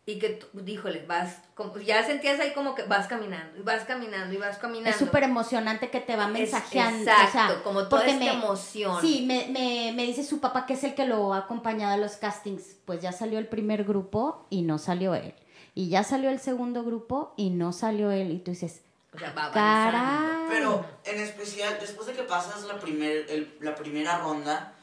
y 0.05 0.17
que, 0.19 0.29
tú- 0.29 0.47
híjole, 0.65 1.05
vas, 1.07 1.37
como- 1.53 1.77
ya 1.77 2.03
sentías 2.05 2.39
ahí 2.39 2.53
como 2.53 2.75
que 2.75 2.83
vas 2.83 3.07
caminando 3.07 3.57
y 3.57 3.61
vas 3.61 3.83
caminando 3.85 4.33
y 4.33 4.37
vas 4.37 4.57
caminando. 4.57 4.89
Es 4.89 4.97
súper 4.97 5.23
emocionante 5.23 5.89
que 5.89 6.01
te 6.01 6.15
va 6.17 6.25
Es- 6.25 6.31
mensajeando. 6.31 7.03
exacto, 7.09 7.27
o 7.27 7.31
sea, 7.31 7.63
como 7.63 7.87
toda 7.87 8.05
esta 8.07 8.19
me- 8.25 8.33
emoción. 8.33 8.99
Sí, 8.99 9.23
me, 9.25 9.47
me, 9.47 9.93
me 9.95 10.03
dice 10.03 10.23
su 10.23 10.39
papá 10.41 10.65
que 10.65 10.73
es 10.73 10.83
el 10.83 10.95
que 10.95 11.05
lo 11.05 11.33
ha 11.33 11.37
acompañado 11.37 11.93
a 11.93 11.97
los 11.97 12.13
castings. 12.17 12.75
Pues 12.85 13.01
ya 13.01 13.11
salió 13.13 13.39
el 13.39 13.47
primer 13.47 13.83
grupo 13.85 14.47
y 14.49 14.63
no 14.63 14.79
salió 14.79 15.13
él. 15.15 15.33
Y 15.73 15.89
ya 15.89 16.03
salió 16.03 16.29
el 16.29 16.39
segundo 16.39 16.83
grupo 16.83 17.33
y 17.37 17.49
no 17.49 17.71
salió 17.73 18.11
él. 18.11 18.31
Y 18.31 18.39
tú 18.39 18.51
dices, 18.51 18.81
O 19.15 19.17
sea, 19.19 19.31
va 19.33 19.51
caray. 19.51 20.45
Pero 20.49 20.85
en 21.05 21.19
especial, 21.21 21.77
después 21.79 22.07
de 22.07 22.13
que 22.13 22.23
pasas 22.23 22.63
la, 22.63 22.79
primer, 22.79 23.25
el- 23.29 23.55
la 23.61 23.73
primera 23.75 24.19
ronda, 24.19 24.73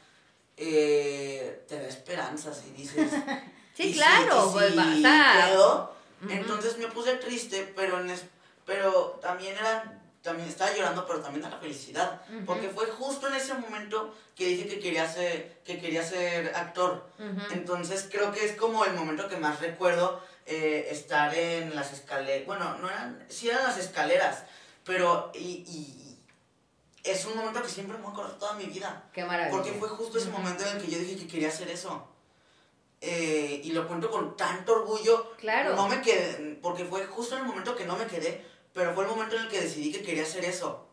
eh, 0.57 1.63
te 1.67 1.79
da 1.79 1.87
esperanzas 1.87 2.63
y 2.67 2.71
dices... 2.81 3.11
Sí, 3.75 3.91
y 3.91 3.93
claro, 3.93 4.49
pues 4.51 4.75
vas 4.75 4.87
a- 5.05 5.47
quedo. 5.47 5.93
Ujú. 6.21 6.31
Entonces 6.33 6.77
me 6.79 6.87
puse 6.87 7.15
triste, 7.15 7.71
pero, 7.77 8.01
en 8.01 8.09
es- 8.09 8.25
pero 8.65 9.17
también 9.21 9.55
era... 9.57 9.95
También 10.21 10.49
estaba 10.49 10.75
llorando, 10.75 11.05
pero 11.07 11.21
también 11.21 11.45
de 11.45 11.49
la 11.49 11.59
felicidad. 11.59 12.21
Ujú. 12.29 12.45
Porque 12.45 12.67
fue 12.67 12.87
justo 12.87 13.29
en 13.29 13.35
ese 13.35 13.53
momento 13.53 14.13
que 14.35 14.47
dije 14.47 14.67
que 14.67 14.79
quería 14.81 15.07
ser, 15.07 15.61
que 15.63 15.79
quería 15.79 16.03
ser 16.03 16.53
actor. 16.57 17.09
Entonces 17.51 18.09
creo 18.11 18.33
que 18.33 18.43
es 18.43 18.51
como 18.57 18.83
el 18.83 18.93
momento 18.95 19.29
que 19.29 19.37
más 19.37 19.61
recuerdo 19.61 20.21
eh, 20.49 20.87
estar 20.91 21.33
en 21.35 21.75
las 21.75 21.93
escaleras. 21.93 22.45
Bueno, 22.45 22.77
no 22.79 22.89
eran, 22.89 23.25
sí 23.29 23.49
eran 23.49 23.63
las 23.63 23.77
escaleras, 23.77 24.43
pero 24.83 25.31
y, 25.35 25.63
y 25.67 26.09
es 27.03 27.25
un 27.25 27.37
momento 27.37 27.61
que 27.61 27.69
siempre 27.69 27.97
me 27.97 28.03
voy 28.03 28.11
a 28.11 28.13
acordar 28.13 28.39
toda 28.39 28.53
mi 28.53 28.65
vida. 28.65 29.03
Qué 29.13 29.23
maravilla. 29.23 29.55
Porque 29.55 29.71
fue 29.73 29.87
justo 29.89 30.17
ese 30.17 30.29
momento 30.29 30.65
en 30.65 30.77
el 30.77 30.83
que 30.83 30.91
yo 30.91 30.99
dije 30.99 31.15
que 31.17 31.27
quería 31.27 31.49
hacer 31.49 31.69
eso. 31.69 32.07
Eh, 33.01 33.61
y 33.63 33.71
lo 33.71 33.87
cuento 33.87 34.11
con 34.11 34.35
tanto 34.35 34.73
orgullo. 34.73 35.35
Claro. 35.37 35.75
No 35.75 35.87
me 35.87 36.01
quedé, 36.01 36.57
porque 36.61 36.83
fue 36.85 37.05
justo 37.05 37.35
en 37.35 37.43
el 37.43 37.47
momento 37.47 37.75
que 37.75 37.85
no 37.85 37.95
me 37.95 38.05
quedé, 38.07 38.45
pero 38.73 38.93
fue 38.93 39.05
el 39.05 39.09
momento 39.09 39.37
en 39.37 39.43
el 39.43 39.49
que 39.49 39.61
decidí 39.61 39.91
que 39.91 40.01
quería 40.01 40.23
hacer 40.23 40.43
eso. 40.43 40.85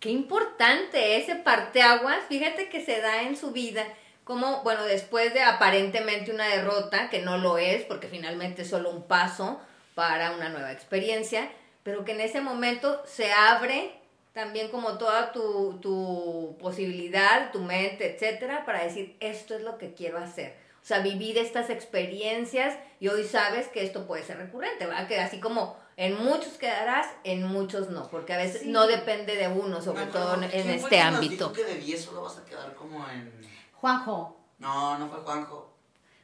Qué 0.00 0.10
importante 0.10 1.16
ese 1.16 1.36
parteaguas, 1.36 2.18
fíjate 2.28 2.68
que 2.68 2.84
se 2.84 3.00
da 3.00 3.22
en 3.22 3.36
su 3.36 3.52
vida, 3.52 3.86
como, 4.26 4.62
bueno, 4.64 4.82
después 4.82 5.32
de 5.32 5.42
aparentemente 5.42 6.32
una 6.32 6.48
derrota, 6.48 7.08
que 7.10 7.20
no 7.22 7.38
lo 7.38 7.58
es, 7.58 7.84
porque 7.84 8.08
finalmente 8.08 8.62
es 8.62 8.68
solo 8.68 8.90
un 8.90 9.04
paso 9.04 9.60
para 9.94 10.32
una 10.32 10.48
nueva 10.48 10.72
experiencia, 10.72 11.48
pero 11.84 12.04
que 12.04 12.10
en 12.10 12.20
ese 12.20 12.40
momento 12.40 13.00
se 13.06 13.32
abre 13.32 13.92
también 14.32 14.68
como 14.68 14.98
toda 14.98 15.30
tu, 15.30 15.78
tu 15.80 16.56
posibilidad, 16.60 17.52
tu 17.52 17.60
mente, 17.60 18.12
etcétera, 18.12 18.66
para 18.66 18.82
decir, 18.82 19.16
esto 19.20 19.54
es 19.54 19.62
lo 19.62 19.78
que 19.78 19.94
quiero 19.94 20.18
hacer. 20.18 20.56
O 20.82 20.86
sea, 20.86 20.98
vivir 20.98 21.38
estas 21.38 21.70
experiencias 21.70 22.76
y 22.98 23.06
hoy 23.06 23.22
sabes 23.24 23.68
que 23.68 23.84
esto 23.84 24.08
puede 24.08 24.24
ser 24.24 24.38
recurrente, 24.38 24.86
¿verdad? 24.86 25.06
Que 25.06 25.20
así 25.20 25.38
como 25.38 25.78
en 25.96 26.18
muchos 26.18 26.54
quedarás, 26.54 27.06
en 27.22 27.44
muchos 27.44 27.90
no, 27.90 28.08
porque 28.10 28.32
a 28.34 28.38
veces 28.38 28.62
Sí. 28.62 28.68
no 28.70 28.88
depende 28.88 29.36
de 29.36 29.46
uno, 29.46 29.80
sobre 29.80 30.06
todo 30.06 30.34
en, 30.34 30.44
acuerdo, 30.44 30.56
en 30.56 30.62
¿quién 30.64 30.80
fue 30.80 30.88
este 30.90 31.00
ámbito. 31.00 31.48
dijo 31.48 31.52
que 31.52 31.64
de 31.64 31.80
10 31.80 32.02
solo 32.04 32.22
vas 32.22 32.38
a 32.38 32.44
quedar 32.44 32.74
como 32.74 33.08
en... 33.08 33.55
Juanjo. 33.80 34.36
No, 34.58 34.98
no 34.98 35.08
fue 35.08 35.18
Juanjo. 35.20 35.72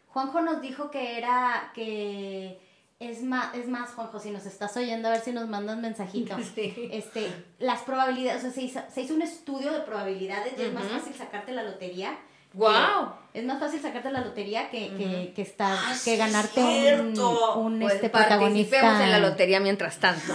Juanjo 0.09 0.41
nos 0.41 0.61
dijo 0.61 0.91
que 0.91 1.19
era 1.19 1.71
que 1.75 2.61
es 3.01 3.23
más, 3.23 3.55
es 3.55 3.67
más, 3.69 3.91
Juanjo, 3.95 4.19
si 4.21 4.31
nos 4.31 4.47
estás 4.47 4.77
oyendo, 4.77 5.09
a 5.09 5.13
ver 5.13 5.21
si 5.23 5.33
nos 5.33 5.49
mandas 5.49 5.79
mensajito. 5.79 6.37
Sí. 6.55 6.89
Este, 6.93 7.33
las 7.59 7.81
probabilidades, 7.83 8.41
o 8.41 8.43
sea, 8.43 8.51
se 8.53 8.63
hizo, 8.63 8.81
se 8.93 9.01
hizo 9.03 9.15
un 9.15 9.23
estudio 9.23 9.73
de 9.73 9.81
probabilidades 9.81 10.55
y 10.59 10.63
es 10.63 10.73
más 10.73 10.85
fácil 10.85 11.15
sacarte 11.15 11.53
la 11.53 11.63
lotería 11.63 12.17
¡Wow! 12.55 13.15
Es 13.33 13.43
más 13.47 13.59
fácil 13.59 13.81
sacarte 13.81 14.11
la 14.11 14.21
lotería 14.21 14.69
que, 14.69 14.95
que, 14.95 15.33
que, 15.35 15.41
estar, 15.41 15.75
Ah, 15.75 15.89
que 15.93 15.95
sí, 15.95 16.17
ganarte 16.19 16.61
un, 16.63 16.71
cierto. 17.15 17.55
un 17.55 17.81
Pues 17.81 17.95
este 17.95 18.11
participemos 18.11 18.69
protagonista. 18.69 19.05
en 19.05 19.11
la 19.11 19.19
lotería 19.21 19.59
mientras 19.61 19.99
tanto. 19.99 20.35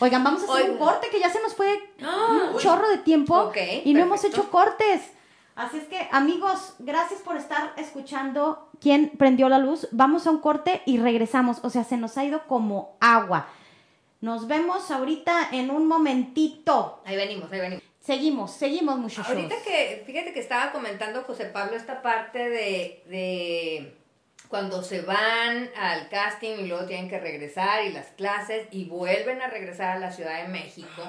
Oigan, 0.00 0.22
vamos 0.22 0.42
a 0.46 0.52
hacer 0.52 0.70
un 0.70 0.76
corte 0.76 1.08
que 1.10 1.18
ya 1.18 1.30
se 1.30 1.40
nos 1.40 1.54
fue 1.54 1.66
un 1.98 2.54
Uy. 2.54 2.62
chorro 2.62 2.90
de 2.90 2.98
tiempo 2.98 3.50
y 3.84 3.94
no 3.94 4.00
hemos 4.02 4.22
hecho 4.24 4.50
cortes. 4.50 5.00
Así 5.58 5.78
es 5.78 5.84
que, 5.86 6.06
amigos, 6.12 6.76
gracias 6.78 7.20
por 7.20 7.36
estar 7.36 7.72
escuchando. 7.76 8.70
¿Quién 8.80 9.10
prendió 9.18 9.48
la 9.48 9.58
luz? 9.58 9.88
Vamos 9.90 10.28
a 10.28 10.30
un 10.30 10.38
corte 10.38 10.82
y 10.86 10.98
regresamos. 10.98 11.58
O 11.64 11.70
sea, 11.70 11.82
se 11.82 11.96
nos 11.96 12.16
ha 12.16 12.24
ido 12.24 12.46
como 12.46 12.96
agua. 13.00 13.48
Nos 14.20 14.46
vemos 14.46 14.88
ahorita 14.92 15.48
en 15.50 15.70
un 15.72 15.88
momentito. 15.88 17.02
Ahí 17.04 17.16
venimos, 17.16 17.50
ahí 17.50 17.58
venimos. 17.58 17.82
Seguimos, 17.98 18.52
seguimos, 18.52 18.98
muchachos. 18.98 19.34
Ahorita 19.34 19.56
que, 19.64 20.04
fíjate 20.06 20.32
que 20.32 20.38
estaba 20.38 20.70
comentando 20.70 21.24
José 21.24 21.46
Pablo 21.46 21.74
esta 21.74 22.02
parte 22.02 22.38
de, 22.48 23.02
de 23.06 23.96
cuando 24.46 24.84
se 24.84 25.02
van 25.02 25.70
al 25.76 26.08
casting 26.08 26.54
y 26.60 26.68
luego 26.68 26.86
tienen 26.86 27.10
que 27.10 27.18
regresar 27.18 27.84
y 27.84 27.92
las 27.92 28.06
clases 28.12 28.68
y 28.70 28.84
vuelven 28.84 29.42
a 29.42 29.48
regresar 29.48 29.96
a 29.96 29.98
la 29.98 30.12
Ciudad 30.12 30.40
de 30.40 30.48
México. 30.50 31.02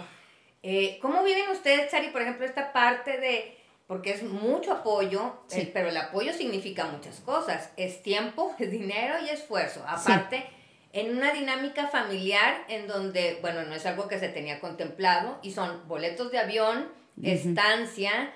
Eh, 0.64 0.98
¿Cómo 1.04 1.24
viven 1.24 1.52
ustedes, 1.52 1.92
Chari, 1.92 2.10
por 2.10 2.24
ejemplo, 2.24 2.48
esta 2.48 2.74
parte 2.74 3.20
de, 3.20 3.59
porque 3.90 4.12
es 4.12 4.22
mucho 4.22 4.72
apoyo, 4.72 5.34
Sí. 5.48 5.62
eh, 5.62 5.72
pero 5.74 5.90
el 5.90 5.98
apoyo 5.98 6.32
significa 6.32 6.86
muchas 6.86 7.20
cosas, 7.22 7.72
es 7.76 8.04
tiempo, 8.04 8.54
es 8.60 8.70
dinero 8.70 9.16
y 9.26 9.30
esfuerzo. 9.30 9.84
Aparte, 9.88 10.46
en 10.94 11.18
una 11.18 11.34
dinámica 11.34 11.88
familiar 11.88 12.66
en 12.68 12.88
donde, 12.88 13.40
bueno, 13.42 13.64
no 13.64 13.74
es 13.74 13.86
algo 13.88 14.08
que 14.08 14.20
se 14.20 14.30
tenía 14.30 14.60
contemplado 14.60 15.40
y 15.42 15.52
son 15.54 15.88
boletos 15.88 16.32
de 16.32 16.38
avión, 16.38 16.88
estancia, 17.22 18.32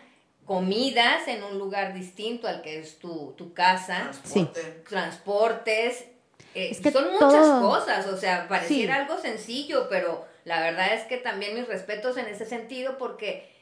comidas 0.45 1.28
en 1.28 1.43
un 1.43 1.58
lugar 1.60 1.93
distinto 1.93 2.47
al 2.47 2.62
que 2.64 2.80
es 2.80 2.97
tu, 2.99 3.34
tu 3.38 3.54
casa, 3.54 4.10
Transporte. 4.12 4.84
transportes, 4.89 6.06
eh, 6.56 6.70
Es 6.72 6.82
que 6.82 6.91
son 6.91 7.12
muchas 7.14 7.32
todo- 7.32 7.62
cosas, 7.62 8.08
o 8.08 8.18
sea, 8.18 8.47
pareciera 8.47 8.95
Sí. 8.95 9.01
algo 9.01 9.22
sencillo, 9.22 9.88
pero 9.89 10.26
la 10.45 10.60
verdad 10.62 10.93
es 10.95 11.04
que 11.04 11.18
también 11.18 11.56
mis 11.56 11.68
respetos 11.68 12.18
en 12.18 12.26
ese 12.28 12.45
sentido 12.45 12.97
porque 12.97 13.53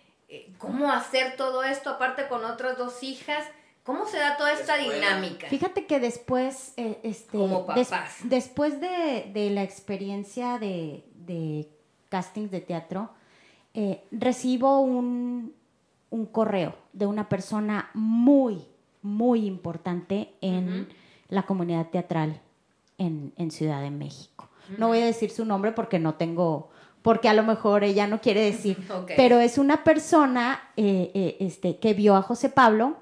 cómo 0.58 0.92
hacer 0.92 1.36
todo 1.36 1.64
esto 1.64 1.90
aparte 1.92 2.28
con 2.28 2.46
otras 2.46 2.78
dos 2.78 3.04
hijas, 3.04 3.46
cómo 3.84 4.06
se 4.06 4.18
da 4.18 4.38
toda 4.38 4.54
esta 4.54 4.78
dinámica. 4.78 5.48
Fíjate 5.48 5.86
que 5.86 6.00
después, 6.00 6.74
eh, 6.78 7.00
este, 7.04 7.38
Como 7.38 7.66
des- 7.76 7.90
papás. 7.90 8.18
después 8.24 8.80
de, 8.80 9.30
de 9.34 9.50
la 9.50 9.64
experiencia 9.64 10.58
de, 10.60 11.04
de 11.16 11.68
castings 12.10 12.52
de 12.52 12.62
teatro, 12.62 13.10
eh, 13.74 14.04
recibo 14.12 14.80
un, 14.82 15.54
un 16.10 16.26
correo 16.26 16.76
de 16.94 17.06
una 17.06 17.28
persona 17.30 17.90
muy, 17.94 18.66
muy 19.02 19.46
importante 19.46 20.34
en 20.42 20.90
la 21.30 21.44
comunidad 21.44 21.88
teatral 21.90 22.40
en, 22.98 23.34
en 23.38 23.50
Ciudad 23.52 23.82
de 23.82 23.90
México. 23.92 24.50
No 24.78 24.90
voy 24.90 25.00
a 25.02 25.06
decir 25.06 25.32
su 25.32 25.44
nombre 25.46 25.72
porque 25.72 26.00
no 26.00 26.16
tengo, 26.16 26.70
porque 27.02 27.30
a 27.30 27.34
lo 27.34 27.44
mejor 27.44 27.84
ella 27.84 28.08
no 28.08 28.22
quiere 28.22 28.42
decir, 28.42 28.78
pero 29.16 29.40
es 29.40 29.58
una 29.58 29.84
persona 29.84 30.62
eh, 30.78 31.12
eh, 31.14 31.38
este, 31.40 31.78
que 31.78 31.94
vio 31.94 32.16
a 32.16 32.22
José 32.22 32.50
Pablo, 32.50 32.96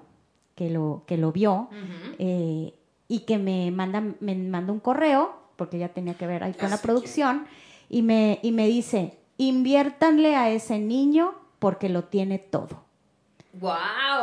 que 0.56 0.70
lo, 0.70 1.04
que 1.06 1.18
lo 1.18 1.32
vio, 1.32 1.70
eh, 2.18 2.74
y 3.08 3.20
que 3.22 3.38
me 3.38 3.72
manda, 3.72 4.04
me 4.20 4.36
manda 4.36 4.72
un 4.72 4.80
correo, 4.80 5.34
porque 5.56 5.78
ya 5.78 5.90
tenía 5.90 6.14
que 6.14 6.28
ver 6.28 6.44
ahí 6.44 6.54
con 6.54 6.70
la 6.70 6.78
producción, 6.78 7.48
y 7.90 8.02
me, 8.02 8.40
y 8.44 8.52
me 8.52 8.68
dice, 8.68 9.18
inviértanle 9.38 10.36
a 10.36 10.50
ese 10.50 10.80
niño 10.80 11.34
porque 11.60 11.90
lo 11.90 12.04
tiene 12.06 12.40
todo. 12.40 12.84
¡Wow! 13.54 13.72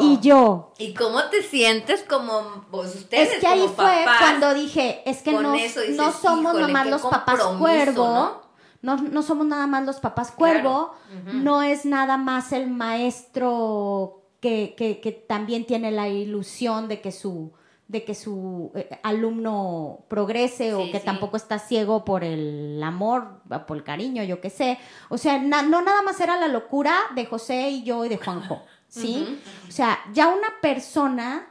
Y 0.01 0.21
yo, 0.21 0.73
¿Y 0.79 0.95
cómo 0.95 1.25
te 1.25 1.43
sientes 1.43 2.05
como 2.05 2.65
pues, 2.71 2.95
ustedes 2.95 3.33
es 3.35 3.41
que 3.41 3.47
ahí 3.47 3.67
fue 3.75 3.85
papás? 4.05 4.19
cuando 4.21 4.55
dije, 4.55 5.03
es 5.05 5.21
que 5.23 5.33
no, 5.33 5.53
dices, 5.53 5.97
no 5.97 6.13
somos 6.13 6.55
"Híjole, 6.55 6.69
nomás 6.69 6.87
los 6.87 7.03
papás 7.03 7.41
compromiso, 7.41 7.59
cuervo, 7.59 8.05
¿no? 8.07 8.46
¿No? 8.83 8.97
No, 8.97 9.23
somos 9.23 9.47
nada 9.47 9.67
más 9.67 9.85
los 9.87 10.01
papás 10.01 10.31
cuervo, 10.31 10.93
no 11.33 11.63
es 11.63 11.85
nada 11.85 12.17
más 12.17 12.53
el 12.53 12.69
maestro 12.71 14.23
que, 14.41 14.75
que- 14.77 15.01
que 15.01 15.13
también 15.13 15.65
tiene 15.65 15.91
la 15.91 16.09
ilusión 16.09 16.89
de 16.89 17.01
que 17.01 17.13
su 17.13 17.53
de 17.89 18.03
que 18.05 18.17
su 18.17 18.73
eh, 18.75 18.99
alumno 19.05 20.01
progrese 20.09 20.75
o 20.75 20.91
que 20.91 20.99
sí. 20.99 21.05
tampoco 21.05 21.37
está 21.37 21.61
ciego 21.61 22.05
por 22.05 22.25
el 22.25 22.83
amor, 22.83 23.43
por 23.69 23.77
el 23.77 23.85
cariño, 23.85 24.25
yo 24.25 24.41
qué 24.41 24.51
sé. 24.51 24.77
O 25.09 25.17
sea, 25.19 25.39
na- 25.41 25.63
no 25.63 25.83
nada 25.83 26.03
más 26.03 26.19
era 26.21 26.37
la 26.37 26.49
locura 26.49 26.97
de 27.15 27.27
José 27.27 27.71
y 27.71 27.85
yo 27.85 28.05
y 28.05 28.09
de 28.09 28.17
Juanjo, 28.17 28.61
¿sí? 28.89 29.39
O 29.69 29.71
sea, 29.71 30.01
ya 30.13 30.27
una 30.27 30.49
persona 30.61 31.47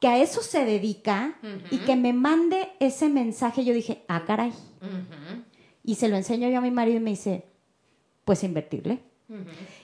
que 0.00 0.08
a 0.08 0.16
eso 0.16 0.40
se 0.40 0.64
dedica 0.64 1.34
y 1.70 1.78
que 1.80 1.94
me 1.96 2.14
mande 2.14 2.72
ese 2.80 3.10
mensaje, 3.10 3.66
yo 3.66 3.74
dije, 3.74 4.02
ah, 4.08 4.22
caray. 4.26 4.54
Y 5.84 5.96
se 5.96 6.08
lo 6.08 6.16
enseño 6.16 6.48
yo 6.48 6.58
a 6.58 6.62
mi 6.62 6.70
marido 6.70 6.96
y 6.96 7.00
me 7.00 7.10
dice, 7.10 7.44
pues 8.24 8.42
invertirle. 8.42 9.00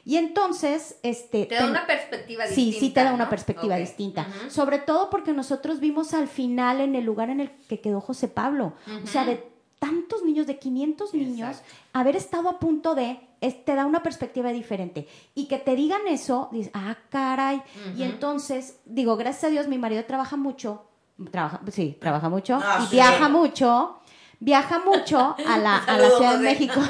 Y 0.05 0.17
entonces, 0.17 0.99
este... 1.03 1.47
Te 1.47 1.55
da 1.55 1.63
ten- 1.63 1.71
una 1.71 1.87
perspectiva 1.87 2.47
Sí, 2.47 2.67
distinta. 2.67 2.81
sí 2.81 2.91
te 2.93 3.05
da 3.05 3.13
una 3.15 3.29
perspectiva 3.31 3.77
distinta. 3.77 4.27
Sobre 4.49 4.79
todo 4.79 5.11
porque 5.11 5.33
nosotros 5.33 5.81
vimos 5.81 6.15
al 6.15 6.29
final 6.29 6.81
en 6.81 6.95
el 6.95 7.05
lugar 7.05 7.31
en 7.31 7.41
el 7.41 7.51
que 7.69 7.81
quedó 7.81 8.01
José 8.01 8.29
Pablo. 8.29 8.75
O 9.03 9.07
sea, 9.07 9.25
de 9.25 9.43
tantos 9.79 10.23
niños, 10.25 10.47
de 10.47 10.59
500 10.59 11.15
niños, 11.15 11.51
Exacto. 11.59 11.75
haber 11.95 12.17
estado 12.17 12.49
a 12.51 12.59
punto 12.61 12.95
de, 12.95 13.19
es- 13.41 13.65
te 13.65 13.75
da 13.75 13.87
una 13.87 14.03
perspectiva 14.03 14.53
diferente. 14.53 15.09
Y 15.35 15.47
que 15.49 15.59
te 15.59 15.75
digan 15.75 16.03
eso, 16.07 16.49
dices, 16.53 16.71
ah, 16.75 16.97
caray. 17.09 17.63
Y 17.97 18.03
entonces, 18.03 18.79
digo, 18.85 19.17
gracias 19.17 19.45
a 19.45 19.49
Dios, 19.49 19.69
mi 19.69 19.79
marido 19.79 20.05
trabaja 20.05 20.37
mucho, 20.37 20.85
trabaja, 21.31 21.61
sí, 21.73 21.97
trabaja 21.99 22.29
mucho, 22.29 22.59
Ah, 22.63 22.81
y 22.83 22.87
sí. 22.87 22.97
viaja 22.97 23.29
mucho, 23.31 24.00
viaja 24.41 24.81
mucho 24.81 25.37
a 25.47 25.59
la, 25.59 25.77
a 25.77 25.99
la 25.99 26.11
Ciudad 26.11 26.39
de. 26.39 26.45
México. 26.45 26.81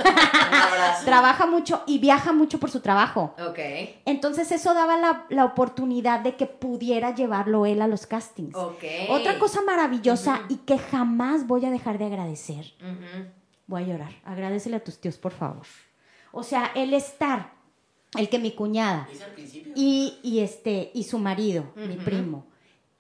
Trabaja 1.04 1.46
mucho 1.46 1.82
y 1.86 1.98
viaja 1.98 2.32
mucho 2.32 2.58
por 2.58 2.70
su 2.70 2.80
trabajo. 2.80 3.34
Ok. 3.48 3.58
Entonces 4.04 4.50
eso 4.52 4.74
daba 4.74 4.96
la, 4.96 5.26
la 5.28 5.44
oportunidad 5.44 6.20
de 6.20 6.36
que 6.36 6.46
pudiera 6.46 7.14
llevarlo 7.14 7.66
él 7.66 7.82
a 7.82 7.86
los 7.88 8.06
castings. 8.06 8.54
Ok. 8.54 8.84
Otra 9.10 9.38
cosa 9.38 9.60
maravillosa 9.62 10.40
y 10.48 10.56
que 10.56 10.78
jamás 10.78 11.46
voy 11.46 11.64
a 11.66 11.70
dejar 11.70 11.98
de 11.98 12.06
agradecer. 12.06 12.74
Voy 13.66 13.82
a 13.82 13.86
llorar. 13.86 14.12
Agradecele 14.24 14.76
a 14.76 14.84
tus 14.84 14.98
tíos, 15.00 15.16
por 15.16 15.32
favor. 15.32 15.62
O 16.32 16.42
sea, 16.42 16.70
el 16.74 16.94
estar, 16.94 17.52
el 18.16 18.28
que 18.28 18.38
mi 18.38 18.52
cuñada 18.52 19.06
Dice 19.10 19.24
al 19.24 19.30
principio. 19.32 19.72
y, 19.76 20.18
y 20.22 20.40
este, 20.40 20.90
y 20.94 21.04
su 21.04 21.18
marido, 21.18 21.64
mi 21.76 21.96
primo, 21.96 22.46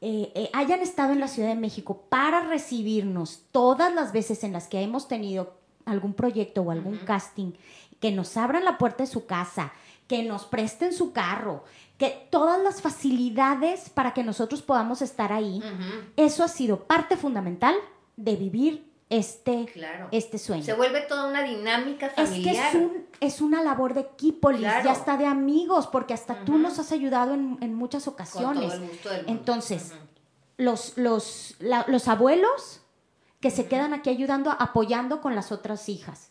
eh, 0.00 0.32
eh, 0.34 0.50
hayan 0.54 0.80
estado 0.80 1.12
en 1.12 1.20
la 1.20 1.28
Ciudad 1.28 1.48
de 1.48 1.54
México 1.54 2.04
para 2.08 2.40
recibirnos 2.46 3.42
todas 3.52 3.92
las 3.92 4.12
veces 4.12 4.44
en 4.44 4.52
las 4.52 4.66
que 4.66 4.80
hemos 4.80 5.08
tenido 5.08 5.54
algún 5.84 6.14
proyecto 6.14 6.62
o 6.62 6.70
algún 6.70 6.98
casting, 6.98 7.52
que 8.00 8.10
nos 8.10 8.36
abran 8.36 8.64
la 8.64 8.78
puerta 8.78 9.04
de 9.04 9.10
su 9.10 9.26
casa, 9.26 9.72
que 10.06 10.22
nos 10.22 10.44
presten 10.44 10.92
su 10.94 11.12
carro, 11.12 11.64
que 11.98 12.28
todas 12.30 12.62
las 12.62 12.80
facilidades 12.80 13.90
para 13.90 14.14
que 14.14 14.24
nosotros 14.24 14.62
podamos 14.62 15.02
estar 15.02 15.32
ahí, 15.32 15.62
eso 16.16 16.42
ha 16.42 16.48
sido 16.48 16.84
parte 16.84 17.16
fundamental 17.16 17.74
de 18.16 18.36
vivir 18.36 18.89
este, 19.10 19.66
Claro. 19.66 20.08
este 20.12 20.38
sueño. 20.38 20.62
Se 20.64 20.72
vuelve 20.72 21.02
toda 21.02 21.26
una 21.28 21.42
dinámica 21.42 22.06
Es 22.06 22.14
que 22.14 22.24
familiar. 22.26 22.68
es, 22.68 22.74
un, 22.76 23.06
es 23.20 23.40
una 23.42 23.62
labor 23.62 23.92
de 23.94 24.00
equipo, 24.00 24.48
Claro. 24.50 24.84
ya 24.84 24.92
está 24.92 25.16
de 25.18 25.26
amigos, 25.26 25.86
porque 25.88 26.14
hasta 26.14 26.44
tú 26.44 26.56
nos 26.58 26.78
has 26.78 26.92
ayudado 26.92 27.34
en, 27.34 27.58
en 27.60 27.74
muchas 27.74 28.04
Con 28.04 28.14
ocasiones. 28.14 28.62
todo 28.72 28.72
el 28.82 28.88
gusto 28.88 29.08
del 29.10 29.18
mundo. 29.26 29.32
Entonces, 29.40 29.92
los, 30.56 30.96
los, 30.96 31.56
la- 31.58 31.84
los 31.88 32.08
abuelos 32.08 32.80
que 33.40 33.50
se 33.50 33.66
quedan 33.66 33.92
aquí 33.94 34.10
ayudando, 34.10 34.50
apoyando 34.50 35.20
con 35.20 35.34
las 35.34 35.50
otras 35.52 35.88
hijas. 35.88 36.30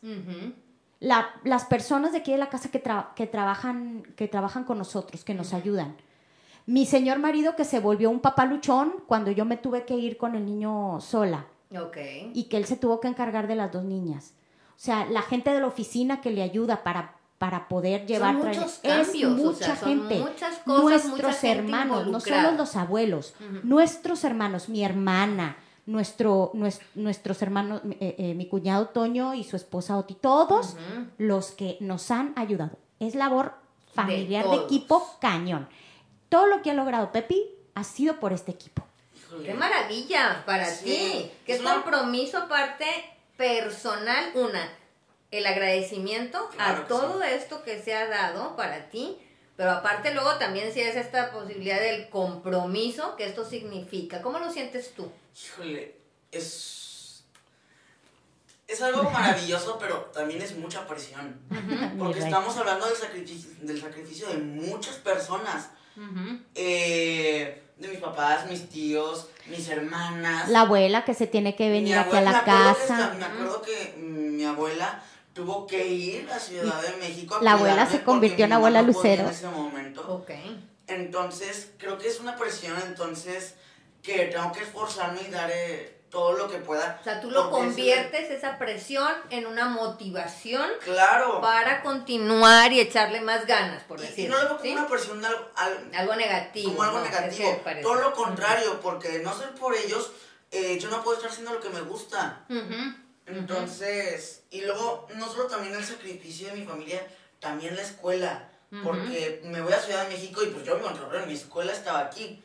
La- 1.00 1.30
las 1.44 1.66
personas 1.66 2.12
de 2.12 2.20
aquí 2.20 2.32
de 2.32 2.38
la 2.38 2.50
casa 2.50 2.70
que, 2.70 2.84
tra- 2.84 3.14
que, 3.14 3.26
trabajan, 3.26 4.04
que 4.16 4.28
trabajan 4.28 4.64
con 4.64 4.78
nosotros, 4.78 5.24
que 5.24 5.34
nos 5.34 5.54
ayudan. 5.54 5.96
Mi 6.66 6.86
señor 6.86 7.20
marido 7.20 7.56
que 7.56 7.66
se 7.66 7.80
volvió 7.80 8.10
un 8.10 8.20
papá 8.20 8.46
luchón 8.46 8.94
cuando 9.08 9.32
yo 9.32 9.44
me 9.46 9.58
tuve 9.58 9.86
que 9.86 9.96
ir 9.96 10.18
con 10.18 10.36
el 10.36 10.46
niño 10.46 11.00
sola 11.02 11.48
Ok. 11.78 11.98
y 12.34 12.46
que 12.46 12.58
él 12.58 12.66
se 12.66 12.76
tuvo 12.78 13.00
que 13.00 13.08
encargar 13.08 13.48
de 13.48 13.56
las 13.56 13.72
dos 13.72 13.84
niñas. 13.84 14.34
O 14.72 14.80
sea, 14.82 15.06
la 15.06 15.22
gente 15.22 15.52
de 15.52 15.60
la 15.60 15.68
oficina 15.68 16.22
que 16.22 16.32
le 16.32 16.42
ayuda 16.42 16.84
para, 16.84 17.16
para 17.38 17.68
poder 17.68 18.06
llevar... 18.08 18.36
Son 18.38 18.48
muchos 18.48 18.80
es 18.82 19.06
cambios, 19.08 19.32
o 19.34 19.36
mucha 19.52 19.76
son 19.76 19.90
gente. 19.90 20.20
muchas 20.20 20.58
cosas, 20.60 20.84
nuestros 20.84 21.12
mucha 21.12 21.34
gente 21.34 21.60
hermanos, 21.60 22.08
no 22.08 22.20
solo 22.20 22.52
los 22.54 22.76
abuelos, 22.76 23.34
nuestros 23.64 24.24
hermanos, 24.24 24.70
mi 24.70 24.84
hermana, 24.84 25.58
nuestro, 25.86 26.52
nues- 26.54 26.82
nuestros 26.96 27.42
hermanos, 27.42 27.82
eh, 28.00 28.16
eh, 28.18 28.34
mi 28.36 28.48
cuñado 28.48 28.88
Toño 28.90 29.34
y 29.34 29.44
su 29.44 29.56
esposa 29.56 29.98
Oti, 29.98 30.16
todos 30.16 30.76
los 31.18 31.52
que 31.52 31.78
nos 31.82 32.10
han 32.12 32.34
ayudado. 32.36 32.78
Es 33.00 33.16
labor 33.16 33.54
familiar 33.94 34.46
de, 34.46 34.52
todos. 34.52 34.66
equipo 34.66 35.08
cañón. 35.20 35.68
Todo 36.30 36.46
lo 36.48 36.62
que 36.62 36.72
ha 36.72 36.74
logrado 36.74 37.12
Pepi 37.12 37.44
ha 37.76 37.84
sido 37.84 38.20
por 38.20 38.34
este 38.34 38.52
equipo. 38.52 38.84
Híjole. 39.30 39.46
Qué 39.48 39.54
maravilla 39.54 40.44
para 40.46 40.66
Sí, 40.70 40.84
ti. 40.86 41.32
Qué 41.46 41.54
es 41.54 41.60
una- 41.62 41.76
compromiso 41.76 42.38
aparte 42.40 42.86
personal. 43.38 44.32
Una, 44.34 44.70
el 45.32 45.46
agradecimiento 45.46 46.50
Claro 46.50 46.84
a 46.84 46.88
todo 46.88 47.24
esto 47.24 47.64
que 47.64 47.82
se 47.82 47.94
ha 47.96 48.08
dado 48.08 48.56
para 48.56 48.90
ti. 48.90 49.18
Pero 49.56 49.72
aparte 49.72 50.14
luego 50.14 50.36
también 50.38 50.74
si 50.74 50.80
es 50.82 50.96
esta 50.96 51.32
posibilidad 51.32 51.80
del 51.80 52.10
compromiso 52.10 53.16
que 53.18 53.26
esto 53.26 53.44
significa. 53.48 54.22
¿Cómo 54.22 54.40
lo 54.40 54.52
sientes 54.52 54.94
tú? 54.96 55.12
Híjole, 55.46 55.96
es. 56.32 57.24
Es 58.68 58.82
algo 58.84 59.04
maravilloso, 59.10 59.78
pero 59.80 59.96
también 60.14 60.42
es 60.42 60.56
mucha 60.56 60.88
presión. 60.88 61.40
Porque 61.98 62.20
estamos 62.20 62.56
hablando 62.56 62.86
del 62.86 62.96
sacrificio, 62.96 63.50
del 63.62 63.82
sacrificio 63.82 64.28
de 64.30 64.38
muchas 64.38 64.96
personas. 64.98 65.70
Eh, 66.56 67.64
de 67.80 67.88
mis 67.88 68.00
papás, 68.00 68.50
mis 68.50 68.70
tíos, 68.70 69.30
mis 69.48 69.68
hermanas. 69.70 70.50
La 70.50 70.62
abuela 70.62 71.06
que 71.06 71.14
se 71.14 71.28
tiene 71.28 71.56
que 71.56 71.70
venir 71.70 71.98
aquí 71.98 72.16
a 72.16 72.22
la 72.22 72.32
me 72.32 72.38
acuerdo 72.38 72.74
que 72.74 72.88
casa. 72.88 73.14
me 73.18 73.26
acuerdo 73.26 73.62
que 73.62 73.96
mi 73.98 74.44
abuela 74.44 75.04
tuvo 75.34 75.66
que 75.66 75.88
ir 75.88 76.30
a 76.30 76.40
Ciudad 76.40 76.82
de 76.82 76.98
México. 76.98 77.36
a 77.36 77.42
La 77.44 77.54
abuela 77.54 77.86
se 77.86 78.04
convirtió 78.04 78.46
en 78.46 78.54
abuela 78.54 78.82
Lucero. 78.82 79.24
En 79.24 79.30
ese 79.30 79.48
momento. 79.48 80.02
Ok. 80.12 80.32
Entonces, 80.88 81.72
creo 81.78 81.98
que 81.98 82.08
es 82.10 82.20
una 82.20 82.36
presión, 82.36 82.76
entonces, 82.86 83.56
que 84.02 84.26
tengo 84.26 84.52
que 84.52 84.64
esforzarme 84.64 85.22
y 85.28 85.32
dar 85.32 85.50
eh, 85.54 85.99
todo 86.10 86.34
lo 86.34 86.50
que 86.50 86.58
pueda. 86.58 86.98
O 87.00 87.04
sea, 87.04 87.22
tú 87.22 87.30
lo 87.30 87.52
conviertes 87.52 88.32
esa 88.32 88.58
presión 88.58 89.12
en 89.30 89.46
una 89.46 89.66
motivación 89.70 90.68
Claro. 90.84 91.40
para 91.42 91.82
continuar 91.84 92.72
y 92.74 92.80
echarle 92.80 93.22
más 93.22 93.46
ganas, 93.46 93.84
por 93.84 94.00
Y- 94.00 94.04
y, 94.04 94.08
decirlo. 94.08 94.36
no 94.38 94.42
le 94.42 94.48
veo 94.50 94.58
como 94.58 94.72
una 94.74 94.88
presión 94.88 95.24
algo, 95.26 95.48
al- 95.56 95.92
Algo 95.96 96.16
negativo. 96.16 96.70
como 96.72 96.84
algo 96.84 97.00
negativo. 97.02 97.62
Todo 97.82 97.96
lo 97.96 98.14
contrario, 98.14 98.80
porque 98.82 99.10
de 99.10 99.20
no 99.24 99.38
ser 99.38 99.50
por 99.56 99.76
ellos, 99.76 100.12
eh, 100.52 100.80
yo 100.80 100.90
no 100.90 101.04
puedo 101.04 101.18
estar 101.18 101.32
haciendo 101.32 101.54
lo 101.54 101.60
que 101.60 101.70
me 101.70 101.82
gusta. 101.82 102.44
Entonces, 103.26 104.44
y 104.50 104.62
luego, 104.62 105.08
no 105.16 105.28
solo 105.30 105.46
también 105.46 105.76
el 105.76 105.84
sacrificio 105.86 106.48
de 106.48 106.54
mi 106.56 106.66
familia, 106.66 107.06
también 107.40 107.76
la 107.76 107.82
escuela. 107.84 108.46
Porque 108.84 109.42
me 109.46 109.62
voy 109.62 109.74
a 109.74 109.80
Ciudad 109.82 110.04
de 110.04 110.10
México 110.16 110.44
y 110.44 110.48
pues 110.48 110.64
yo 110.64 110.76
vivo 110.76 110.90
en 110.90 110.96
Torreón, 110.98 111.28
mi 111.28 111.34
escuela 111.34 111.72
estaba 111.74 112.00
aquí. 112.00 112.44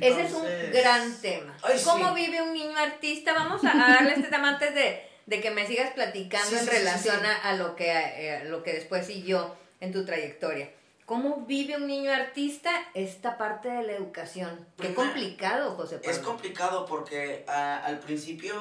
Ese 0.00 0.22
es 0.22 0.32
un 0.32 0.44
gran 0.72 1.14
tema. 1.20 1.56
Ay, 1.62 1.80
¿Cómo 1.84 2.14
sí. 2.14 2.24
vive 2.24 2.42
un 2.42 2.52
niño 2.52 2.76
artista? 2.78 3.32
Vamos 3.34 3.62
a, 3.64 3.74
darle 3.76 4.12
este 4.14 4.28
tema 4.28 4.50
antes 4.50 4.74
de, 4.74 5.02
de 5.26 5.40
que 5.40 5.50
me 5.50 5.66
sigas 5.66 5.92
platicando 5.92 6.48
Sí, 6.48 6.56
en 6.56 6.64
sí, 6.64 6.70
relación 6.70 7.20
sí. 7.20 7.26
A, 7.26 7.50
a 7.50 7.56
lo 7.56 7.76
que, 7.76 7.90
eh, 7.90 8.36
a 8.36 8.44
lo 8.44 8.62
que 8.62 8.72
después 8.72 9.06
siguió 9.06 9.54
en 9.80 9.92
tu 9.92 10.04
trayectoria. 10.04 10.70
¿Cómo 11.06 11.44
vive 11.46 11.76
un 11.76 11.86
niño 11.86 12.10
artista 12.10 12.70
esta 12.94 13.36
parte 13.36 13.68
de 13.68 13.82
la 13.82 13.92
educación? 13.92 14.56
Qué 14.78 14.84
Primero, 14.88 14.94
complicado, 15.02 15.70
José 15.76 15.96
Pablo. 15.98 16.10
Es 16.10 16.18
complicado 16.20 16.86
porque 16.86 17.44
al 17.46 17.98
principio, 17.98 18.54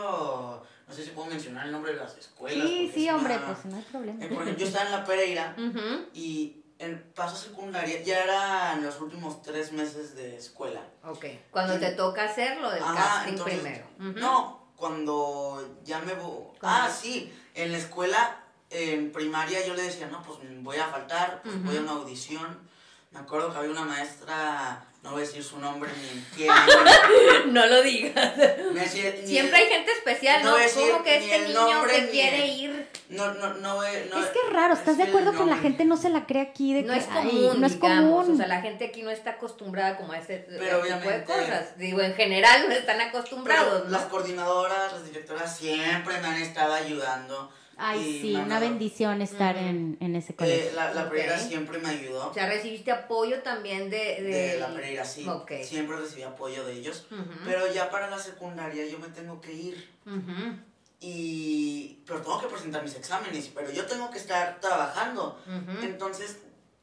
no 0.87 0.93
sé 0.93 1.05
si 1.05 1.11
puedo 1.11 1.29
mencionar 1.29 1.67
el 1.67 1.71
nombre 1.71 1.93
de 1.93 1.99
las 1.99 2.17
escuelas. 2.17 2.67
Sí, 2.67 2.91
sí, 2.93 3.07
es 3.07 3.13
hombre, 3.13 3.37
una- 3.37 3.45
pues 3.45 3.65
no 3.65 3.77
hay 3.77 3.83
problema. 3.83 4.25
Eh, 4.25 4.27
por 4.27 4.41
ejemplo, 4.43 4.57
yo 4.57 4.67
estaba 4.67 4.85
en 4.87 4.91
la 4.91 5.05
Pereira 5.05 5.55
y 6.13 6.62
en 6.83 7.01
paso 7.15 7.35
secundaria 7.35 8.01
ya 8.01 8.23
eran 8.23 8.83
los 8.83 8.99
últimos 8.99 9.41
tres 9.41 9.71
meses 9.71 10.15
de 10.15 10.37
escuela. 10.37 10.81
Ok. 11.03 11.25
Cuando 11.51 11.79
te 11.79 11.91
toca 11.91 12.25
hacerlo 12.25 12.69
del 12.69 12.83
Ajá, 12.83 12.95
casting 12.95 13.31
entonces, 13.31 13.59
primero. 13.59 13.85
No, 13.97 14.67
cuando 14.75 15.77
ya 15.83 15.99
me 15.99 16.13
voy... 16.13 16.43
Ah, 16.61 16.89
sí, 16.89 17.33
en 17.53 17.71
la 17.71 17.77
escuela, 17.77 18.43
en 18.69 19.11
primaria 19.11 19.65
yo 19.65 19.73
le 19.73 19.83
decía, 19.83 20.07
no, 20.07 20.21
pues 20.23 20.39
voy 20.61 20.77
a 20.77 20.87
faltar, 20.87 21.41
pues 21.43 21.63
voy 21.63 21.77
a 21.77 21.81
una 21.81 21.91
audición. 21.91 22.59
Me 23.11 23.19
acuerdo 23.19 23.51
que 23.51 23.57
había 23.59 23.71
una 23.71 23.85
maestra, 23.85 24.85
no 25.03 25.11
voy 25.11 25.21
a 25.21 25.25
decir 25.25 25.43
su 25.43 25.59
nombre 25.59 25.91
ni 26.01 26.21
quién. 26.35 26.49
No 27.53 27.65
lo 27.67 27.83
digas. 27.83 28.33
Siempre 29.25 29.49
el- 29.49 29.53
hay 29.55 29.65
gente 29.67 29.91
especial, 29.91 30.43
no 30.43 30.51
¿no? 30.51 30.57
decir 30.57 30.91
Como 30.91 31.03
que 31.03 31.17
este 31.17 31.39
niño 31.47 31.53
nombre 31.73 31.93
que 31.93 32.09
quiere 32.09 32.45
el- 32.45 32.59
ir 32.59 32.87
No, 33.09 33.33
no, 33.33 33.53
no, 33.55 33.75
voy- 33.75 33.87
no 34.09 34.19
Es 34.23 34.27
que 34.29 34.39
es 34.47 34.53
raro, 34.53 34.73
¿estás 34.73 34.97
de 34.97 35.03
acuerdo 35.03 35.33
que 35.33 35.45
la 35.45 35.57
gente 35.57 35.83
no 35.85 35.97
se 35.97 36.09
la 36.09 36.25
cree 36.25 36.41
aquí? 36.41 36.73
De 36.73 36.83
No 36.83 36.93
que, 36.93 36.99
es 36.99 37.07
ay, 37.11 37.29
común, 37.29 37.59
no 37.61 37.67
es 37.67 37.73
digamos, 37.73 38.21
común. 38.25 38.33
o 38.33 38.37
sea, 38.37 38.47
la 38.47 38.61
gente 38.61 38.85
aquí 38.85 39.03
no 39.03 39.11
está 39.11 39.31
acostumbrada 39.31 39.97
como 39.97 40.13
a 40.13 40.17
ese 40.19 40.37
Pero 40.47 40.59
tipo 40.59 40.65
de 40.65 40.75
obviamente- 40.75 41.23
cosas. 41.25 41.77
Digo, 41.77 42.01
en 42.01 42.15
general 42.15 42.65
no 42.69 42.73
están 42.73 42.97
Pero 42.97 43.09
acostumbrados, 43.09 43.85
¿no? 43.85 43.89
las 43.91 44.03
coordinadoras, 44.05 44.93
las 44.93 45.05
directoras 45.05 45.57
siempre 45.57 46.17
me 46.21 46.27
han 46.27 46.41
estado 46.41 46.73
ayudando. 46.73 47.51
Ay, 47.85 47.99
y 48.17 48.21
sí, 48.21 48.35
una 48.35 48.59
bendición 48.59 49.21
estar 49.21 49.57
en, 49.57 49.97
en 49.99 50.15
ese 50.15 50.31
Eh, 50.33 50.35
colegio. 50.35 50.71
la, 50.75 50.93
la. 50.93 51.09
Pereira 51.09 51.37
siempre 51.37 51.77
me 51.79 51.89
ayudó. 51.89 52.29
O 52.29 52.33
sea, 52.33 52.47
recibiste 52.47 52.91
apoyo 52.91 53.41
también 53.43 53.89
de... 53.89 53.97
de 54.21 54.23
de 54.53 54.59
la 54.59 54.73
Pereira, 54.73 55.03
sí. 55.05 55.27
Ok. 55.27 55.51
Siempre 55.63 55.97
recibí 55.97 56.23
apoyo 56.23 56.63
de 56.65 56.73
ellos. 56.73 57.05
Pero 57.45 57.71
ya 57.73 57.89
para 57.89 58.09
la 58.09 58.17
secundaria 58.19 58.85
yo 58.87 58.99
me 58.99 59.07
tengo 59.09 59.41
que 59.41 59.51
ir. 59.53 59.89
ujú, 60.05 60.57
Y. 61.01 61.99
Pero 62.07 62.21
tengo 62.21 62.39
que 62.41 62.47
presentar 62.47 62.83
mis 62.83 62.95
exámenes. 62.95 63.49
Pero 63.53 63.71
yo 63.71 63.85
tengo 63.85 64.09
que 64.11 64.17
estar 64.17 64.59
trabajando. 64.59 65.37
Entonces, 65.81 66.37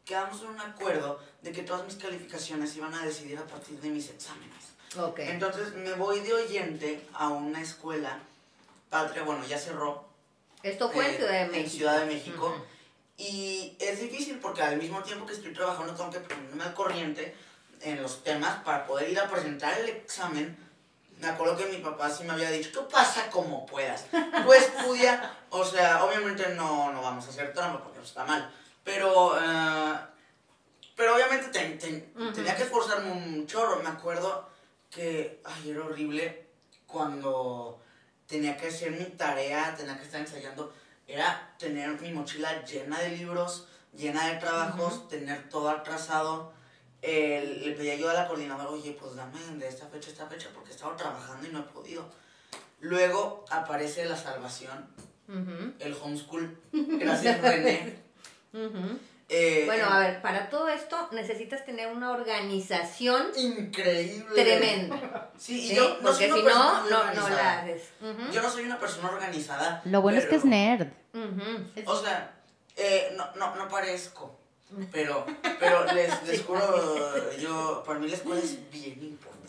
quedamos 0.04 0.40
en 0.42 0.48
un 0.48 0.60
acuerdo 0.60 1.18
de 1.42 1.52
que 1.52 1.62
todas 1.62 1.84
mis 1.84 1.94
calificaciones 1.96 2.76
iban 2.76 2.92
a 2.94 3.04
decidir 3.04 3.38
a 3.38 3.46
partir 3.46 3.80
de 3.80 3.88
mis 3.90 4.08
exámenes. 4.10 4.64
Ok. 4.98 5.20
Entonces, 5.20 5.74
me 5.74 5.92
voy 5.94 6.20
de 6.20 6.34
oyente 6.34 7.00
a 7.14 7.28
una 7.28 7.62
escuela. 7.62 8.18
Patria, 8.90 9.22
bueno, 9.22 9.44
ya 9.48 9.56
cerró. 9.58 10.09
Esto 10.62 10.90
fue 10.90 11.06
en 11.06 11.14
eh, 11.14 11.16
Ciudad 11.16 11.32
de 11.32 11.40
en 11.42 11.50
México. 11.50 11.76
Ciudad 11.76 11.98
de 12.00 12.06
México. 12.06 12.66
Y 13.16 13.76
es 13.78 14.00
difícil 14.00 14.38
porque 14.38 14.62
al 14.62 14.76
mismo 14.78 15.02
tiempo 15.02 15.26
que 15.26 15.34
estoy 15.34 15.52
trabajando 15.52 15.94
tengo 15.94 16.10
que 16.10 16.20
ponerme 16.20 16.64
al 16.64 16.74
corriente 16.74 17.36
en 17.82 18.02
los 18.02 18.22
temas 18.24 18.62
para 18.62 18.86
poder 18.86 19.10
ir 19.10 19.18
a 19.20 19.28
presentar 19.28 19.78
el 19.78 19.88
examen. 19.90 20.56
Me 21.18 21.28
acuerdo 21.28 21.56
que 21.56 21.66
mi 21.66 21.76
papá 21.78 22.08
sí 22.10 22.24
me 22.24 22.32
había 22.32 22.50
dicho, 22.50 22.70
tú 22.72 22.88
pasa 22.88 23.28
como 23.30 23.66
puedas. 23.66 24.06
Tú 24.10 24.52
estudia, 24.54 25.34
o 25.50 25.64
sea, 25.64 26.02
obviamente 26.04 26.48
no, 26.54 26.92
no 26.92 27.02
vamos 27.02 27.26
a 27.26 27.28
hacer 27.28 27.52
trampa 27.52 27.82
porque 27.84 28.00
está 28.00 28.24
mal. 28.24 28.50
Pero, 28.84 29.38
eh, 29.38 29.94
pero 30.96 31.14
obviamente 31.14 31.48
ten- 31.48 31.78
ten- 31.78 32.12
Ujú. 32.16 32.32
tenía 32.32 32.56
que 32.56 32.62
esforzarme 32.62 33.10
un 33.12 33.46
chorro. 33.46 33.82
Me 33.82 33.90
acuerdo 33.90 34.48
que, 34.90 35.42
ay, 35.44 35.70
era 35.70 35.84
horrible 35.84 36.46
cuando 36.86 37.79
tenía 38.30 38.56
que 38.56 38.68
hacer 38.68 38.92
mi 38.92 39.04
tarea, 39.04 39.74
tenía 39.76 39.98
que 39.98 40.04
estar 40.04 40.20
ensayando, 40.20 40.72
era 41.06 41.52
tener 41.58 42.00
mi 42.00 42.12
mochila 42.12 42.64
llena 42.64 43.00
de 43.00 43.10
libros, 43.10 43.66
llena 43.92 44.28
de 44.28 44.36
trabajos, 44.36 45.08
tener 45.08 45.48
todo 45.48 45.68
atrasado. 45.68 46.52
Eh, 47.02 47.60
le 47.64 47.72
pedí 47.72 47.90
ayuda 47.90 48.12
a 48.12 48.22
la 48.22 48.28
coordinadora, 48.28 48.70
oye, 48.70 48.96
pues 48.98 49.16
dame 49.16 49.40
de 49.58 49.66
esta 49.66 49.86
fecha 49.88 50.08
a 50.08 50.12
esta 50.12 50.26
fecha, 50.26 50.48
porque 50.54 50.70
he 50.70 50.74
estado 50.74 50.94
trabajando 50.94 51.46
y 51.46 51.50
no 51.50 51.58
he 51.60 51.62
podido. 51.62 52.08
Luego 52.78 53.44
aparece 53.50 54.04
la 54.04 54.16
salvación, 54.16 54.86
Ujú, 55.28 55.72
el 55.78 55.94
homeschool, 55.94 56.56
gracias 56.72 57.40
René. 57.40 57.98
ujú. 58.52 58.98
Eh, 59.32 59.62
Bueno, 59.64 59.86
a 59.86 60.00
ver, 60.00 60.20
para 60.22 60.50
todo 60.50 60.68
esto 60.68 61.08
necesitas 61.12 61.64
tener 61.64 61.86
una 61.92 62.10
organización 62.10 63.28
Increíble. 63.36 64.34
tremenda. 64.34 65.30
Sí, 65.38 65.66
y 65.66 65.68
¿sí? 65.68 65.74
yo 65.76 65.98
no 66.02 66.12
soy 66.12 66.28
Porque 66.28 66.32
una 66.32 66.36
si 66.36 66.42
persona 66.42 66.64
no, 66.64 66.82
no, 66.82 66.90
no 66.90 66.98
organizada. 67.00 67.30
la 67.42 67.58
haces. 67.60 67.82
Yo 68.32 68.42
no 68.42 68.50
soy 68.50 68.64
una 68.64 68.78
persona 68.80 69.08
organizada. 69.08 69.82
Lo 69.84 70.02
bueno 70.02 70.18
es 70.18 70.26
que 70.26 70.34
es 70.36 70.44
nerd. 70.44 70.88
O 71.86 71.96
sea, 71.96 72.32
eh, 72.76 73.14
no, 73.16 73.24
no, 73.36 73.54
no 73.56 73.68
parezco. 73.68 74.36
Pero, 74.92 75.26
pero 75.58 75.84
les, 75.94 76.22
les 76.24 76.42
juro, 76.42 77.36
yo, 77.38 77.82
para 77.84 77.98
mí 77.98 78.08
la 78.08 78.14
escuela 78.16 78.40
es 78.40 78.70
bien 78.70 79.02
importante. 79.02 79.39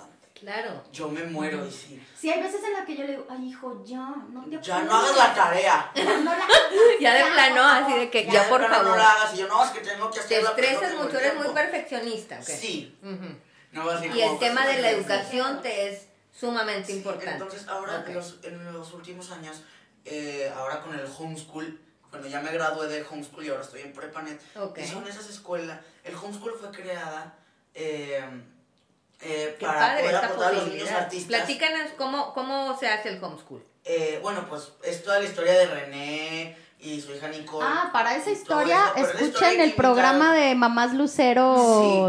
Claro. 0.41 0.83
Yo 0.91 1.07
me 1.07 1.23
muero 1.23 1.65
y 1.65 1.71
sí. 1.71 2.03
Sí, 2.19 2.29
hay 2.31 2.41
veces 2.41 2.63
en 2.63 2.73
las 2.73 2.85
que 2.85 2.95
yo 2.97 3.03
le 3.03 3.11
digo, 3.11 3.27
ay, 3.29 3.47
hijo, 3.47 3.83
ya, 3.85 4.13
no 4.31 4.43
te 4.43 4.59
Ya 4.59 4.81
no 4.81 4.95
hagas 4.95 5.15
la 5.15 5.33
tarea. 5.35 5.91
No 5.95 6.33
la 6.35 6.47
Ya 6.99 7.13
de 7.13 7.31
plano, 7.31 7.63
así 7.63 7.93
de 7.93 8.09
que 8.09 8.25
ya, 8.25 8.43
de 8.43 8.49
por 8.49 8.57
plano 8.59 8.73
favor. 8.75 8.89
No 8.91 8.97
la 8.97 9.11
hagas. 9.11 9.33
Y 9.35 9.37
yo, 9.37 9.47
no, 9.47 9.63
es 9.63 9.69
que 9.69 9.81
tengo 9.81 10.09
que 10.09 10.19
Te 10.19 10.25
pero 10.27 10.41
no 10.41 10.49
estresas 10.49 10.95
mucho, 10.95 11.09
el 11.11 11.15
eres 11.25 11.33
muy 11.35 11.43
tiempo". 11.43 11.53
perfeccionista. 11.53 12.35
¿ok? 12.39 12.43
Sí. 12.43 12.97
Ujú. 13.03 13.35
No 13.71 13.85
va 13.85 13.95
a 13.95 13.99
ser 13.99 14.15
Y 14.15 14.21
el 14.21 14.39
tema 14.39 14.65
de 14.65 14.81
la 14.81 14.89
educación 14.89 15.61
te 15.61 15.89
es 15.89 16.07
sumamente 16.37 16.87
Sí, 16.87 16.97
importante. 16.97 17.31
Entonces, 17.31 17.67
ahora 17.67 18.03
en, 18.07 18.13
los, 18.15 18.39
en 18.43 18.73
los 18.73 18.93
últimos 18.93 19.29
años, 19.31 19.61
eh, 20.05 20.51
ahora 20.57 20.81
con 20.81 20.97
el 20.97 21.05
homeschool, 21.05 21.79
cuando 22.09 22.27
ya 22.27 22.41
me 22.41 22.51
gradué 22.51 22.87
de 22.87 23.05
homeschool 23.09 23.45
y 23.45 23.49
ahora 23.49 23.61
estoy 23.61 23.81
en 23.81 23.93
PrepaNet, 23.93 24.41
Ok. 24.57 24.73
que 24.75 24.87
son 24.87 25.07
esas 25.07 25.29
escuelas, 25.29 25.79
el 26.03 26.15
homeschool 26.15 26.57
fue 26.59 26.71
creada 26.71 27.35
eh, 27.75 28.21
eh, 29.23 29.55
Qué 29.59 29.65
para 29.65 29.79
padre 29.79 29.99
poder 30.01 30.15
esta 30.15 30.27
aportar 30.27 30.49
a 30.49 30.55
los 30.57 30.67
niños 30.67 30.91
artistas. 30.91 31.27
Platícanos 31.27 31.91
cómo, 31.97 32.33
cómo 32.33 32.77
se 32.79 32.87
hace 32.87 33.09
el 33.09 33.23
homeschool. 33.23 33.63
Eh, 33.83 34.19
bueno, 34.21 34.45
pues 34.49 34.71
es 34.83 35.03
toda 35.03 35.19
la 35.19 35.25
historia 35.25 35.53
de 35.53 35.65
René 35.67 36.57
y 36.79 37.01
su 37.01 37.13
hija 37.13 37.27
Nicole. 37.27 37.65
Ah, 37.69 37.89
para 37.93 38.15
esa 38.15 38.31
historia, 38.31 38.79
eso, 38.95 39.07
escuchen 39.17 39.59
el 39.61 39.73
programa 39.73 40.33
de 40.35 40.55
Mamás 40.55 40.93
Lucero 40.93 41.55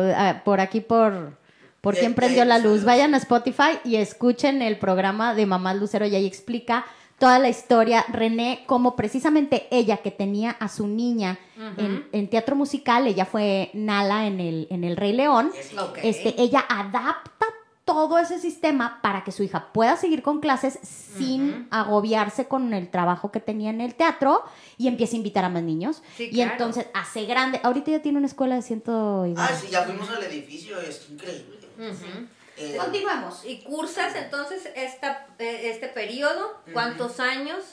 Sí. 0.07 0.13
ah, 0.17 0.43
por 0.45 0.61
aquí 0.61 0.81
por 0.81 1.41
por 1.81 1.95
De- 1.97 2.03
de 2.03 2.11
prendió 2.15 2.45
la 2.45 2.59
luz. 2.59 2.85
Vayan 2.85 3.13
a 3.15 3.17
Spotify 3.17 3.81
y 3.85 3.97
escuchen 3.97 4.63
el 4.63 4.79
programa 4.79 5.35
de 5.35 5.47
Mamás 5.47 5.77
Lucero 5.77 6.07
y 6.07 6.15
ahí 6.15 6.27
explica 6.27 6.85
toda 7.23 7.39
la 7.39 7.49
historia. 7.49 8.05
René, 8.09 8.65
como 8.67 8.97
precisamente 8.97 9.69
ella 9.71 9.99
que 9.99 10.11
tenía 10.11 10.51
a 10.59 10.69
su 10.69 10.89
niña 10.89 11.39
en, 11.77 12.05
en 12.11 12.29
teatro 12.29 12.57
musical, 12.57 13.07
ella 13.07 13.25
fue 13.27 13.71
Nala 13.75 14.27
en 14.27 14.41
el, 14.41 14.67
en 14.71 14.83
el 14.83 14.97
Rey 14.97 15.13
León. 15.13 15.53
Es- 15.57 15.73
Ok. 15.79 15.99
Este, 16.03 16.35
ella 16.43 16.65
adapta 16.69 17.47
todo 17.85 18.19
ese 18.19 18.41
sistema 18.41 18.99
para 19.03 19.23
que 19.23 19.31
su 19.31 19.45
hija 19.45 19.73
pueda 19.73 19.97
seguir 19.97 20.23
con 20.23 20.41
clases 20.41 20.79
sin 20.83 21.69
agobiarse 21.71 22.47
con 22.49 22.75
el 22.75 22.91
trabajo 22.91 23.31
que 23.31 23.39
tenía 23.41 23.71
en 23.71 23.81
el 23.81 23.95
teatro 23.95 24.43
y 24.77 24.89
empiece 24.89 25.15
a 25.15 25.19
invitar 25.19 25.45
a 25.45 25.49
más 25.49 25.63
niños. 25.63 26.03
Sí, 26.17 26.25
y 26.25 26.35
claro. 26.35 26.53
entonces 26.53 26.87
hace 26.93 27.25
grande. 27.27 27.61
Ahorita 27.63 27.93
ya 27.93 28.03
tiene 28.03 28.19
una 28.19 28.27
escuela 28.27 28.57
de 28.57 28.63
ciento 28.63 29.27
y 29.27 29.35
Ah, 29.37 29.49
sí, 29.61 29.69
ya 29.71 29.83
fuimos 29.83 30.11
al 30.11 30.25
edificio, 30.25 30.81
es 30.81 31.09
increíble. 31.09 31.57
Ujú. 31.79 32.27
Eh, 32.57 32.77
Continuemos. 32.77 33.45
Y 33.45 33.63
cursas 33.63 34.15
entonces 34.15 34.69
esta, 34.75 35.27
eh, 35.39 35.71
este 35.71 35.89
periodo, 35.89 36.61
¿cuántos 36.73 37.21
años? 37.21 37.65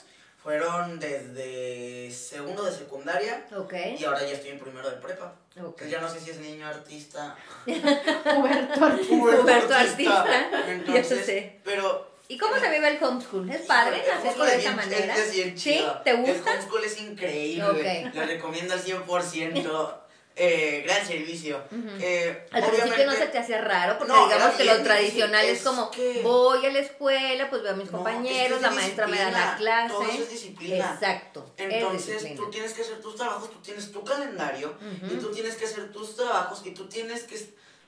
fueron 0.42 0.98
desde 0.98 2.10
segundo 2.10 2.64
de 2.64 2.72
secundaria 2.72 3.44
Ok. 3.54 3.74
y 3.98 4.02
ahora 4.04 4.20
ya 4.22 4.32
estoy 4.32 4.52
en 4.52 4.58
primero 4.58 4.88
de 4.88 4.96
prepa. 4.96 5.34
Entonces 5.54 5.90
ya 5.90 6.00
no 6.00 6.08
sé 6.08 6.18
si 6.18 6.30
es 6.30 6.38
niño 6.38 6.66
artista. 6.66 7.36
Huberto 7.66 8.84
Ortiz. 8.86 9.10
Huberto 9.10 9.74
artista. 9.74 10.50
Entonces, 10.66 11.26
sé. 11.26 11.60
pero 11.62 12.10
¿Y 12.28 12.38
cómo 12.38 12.56
se 12.58 12.70
vive 12.70 12.88
el 12.96 13.04
homeschool? 13.04 13.50
¿Es 13.50 13.62
padre 13.62 14.02
hacerlo 14.10 14.44
de 14.44 14.52
es 14.52 14.58
esa 14.60 14.72
bien- 14.72 14.76
manera? 14.76 15.14
Es, 15.14 15.20
es 15.26 15.32
bien 15.34 15.58
¿Sí? 15.58 15.84
¿Te 16.04 16.14
gusta? 16.14 16.52
El 16.52 16.58
homeschool 16.58 16.84
es 16.84 17.00
increíble. 17.00 17.64
Ok. 18.08 18.14
Le 18.14 18.26
recomiendo 18.26 18.72
al 18.74 18.82
100%. 18.82 19.94
eh, 20.36 20.82
gran 20.86 21.06
servicio. 21.06 21.62
Eh, 22.00 22.46
Al 22.52 22.64
principio 22.64 23.06
no 23.06 23.12
se 23.12 23.26
te 23.26 23.38
hacía 23.38 23.60
raro, 23.60 23.98
porque 23.98 24.12
No, 24.12 24.26
digamos 24.26 24.54
que 24.54 24.64
lo 24.64 24.82
tradicional 24.82 25.44
es 25.44 25.62
como, 25.62 25.90
que- 25.90 26.22
voy 26.22 26.64
a 26.64 26.70
la 26.70 26.78
escuela, 26.78 27.50
pues 27.50 27.62
veo 27.62 27.72
a 27.72 27.76
mis 27.76 27.86
No, 27.90 27.98
compañeros, 27.98 28.36
es 28.36 28.48
que 28.48 28.54
es 28.54 28.62
la 28.62 28.70
maestra 28.70 29.06
me 29.06 29.18
da 29.18 29.30
la 29.30 29.56
clase. 29.56 29.88
todo 29.92 30.02
eso 30.04 30.22
es 30.22 30.30
disciplina. 30.30 30.92
Exacto. 30.94 31.52
es 31.56 31.72
Entonces 31.72 32.36
tú 32.36 32.48
tienes 32.50 32.72
que 32.72 32.82
hacer 32.82 33.00
tus 33.00 33.16
trabajos, 33.16 33.50
tú 33.50 33.58
tienes 33.60 33.90
tu 33.92 34.02
calendario 34.04 34.74
y 35.02 35.14
tú 35.16 35.30
tienes 35.30 35.56
que 35.56 35.64
hacer 35.66 35.92
tus 35.92 36.16
trabajos 36.16 36.62
y 36.64 36.70
tú 36.70 36.86
tienes 36.88 37.24
que 37.24 37.36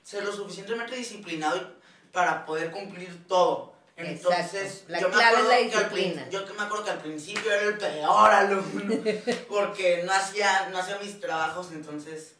ser 0.03 0.25
lo 0.25 0.33
suficientemente 0.33 0.97
disciplinado 0.97 1.75
para 2.13 2.45
poder 2.45 2.71
cumplir 2.71 3.27
todo. 3.27 3.72
Entonces, 3.97 4.85
Exacto. 4.89 4.93
La 4.93 5.01
yo 5.01 5.09
me 5.09 5.15
clave 5.15 5.27
es 5.37 5.39
acuerdo 5.43 5.49
la 5.51 5.57
que 5.57 5.77
al 5.77 5.91
prin- 5.91 6.05
disciplina. 6.05 6.31
yo 6.31 6.47
que 6.47 6.53
me 6.55 6.63
acuerdo 6.63 6.85
que 6.85 6.91
al 6.91 6.99
principio 6.99 7.53
era 7.53 7.63
el 7.65 7.79
peor 7.79 8.31
alumno 8.31 8.95
porque 9.49 10.03
no 10.05 10.13
hacía, 10.13 10.69
no 10.71 10.79
hacía 10.79 10.99
mis 10.99 11.21
trabajos, 11.21 11.69
entonces. 11.73 12.35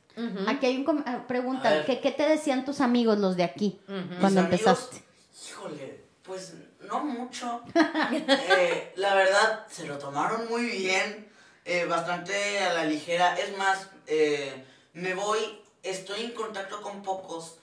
Aquí 0.47 0.67
hay 0.67 0.85
una 0.87 1.03
A 1.13 1.27
pregunta. 1.27 1.85
¿Qué, 1.87 2.01
qué 2.01 2.11
te 2.11 2.25
decían 2.29 2.65
tus 2.67 2.81
amigos, 2.81 3.19
los 3.19 3.37
de 3.37 3.45
aquí, 3.45 3.81
cuando 3.87 4.07
Mis 4.11 4.23
amigos, 4.23 4.39
empezaste? 4.45 5.03
Híjole, 5.49 6.05
pues 6.23 6.55
no 6.81 7.05
mucho. 7.05 7.63
Eh, 8.13 8.93
la 8.97 9.15
verdad, 9.15 9.67
se 9.71 9.87
lo 9.87 9.97
tomaron 9.99 10.49
muy 10.49 10.67
bien, 10.67 11.31
eh, 11.65 11.85
bastante 11.87 12.59
a 12.61 12.73
la 12.75 12.85
ligera. 12.85 13.37
Es 13.39 13.57
más, 13.57 13.89
eh, 14.07 14.65
me 14.93 15.15
voy, 15.15 15.39
estoy 15.83 16.25
en 16.25 16.33
contacto 16.33 16.83
con 16.83 17.03
pocos 17.03 17.59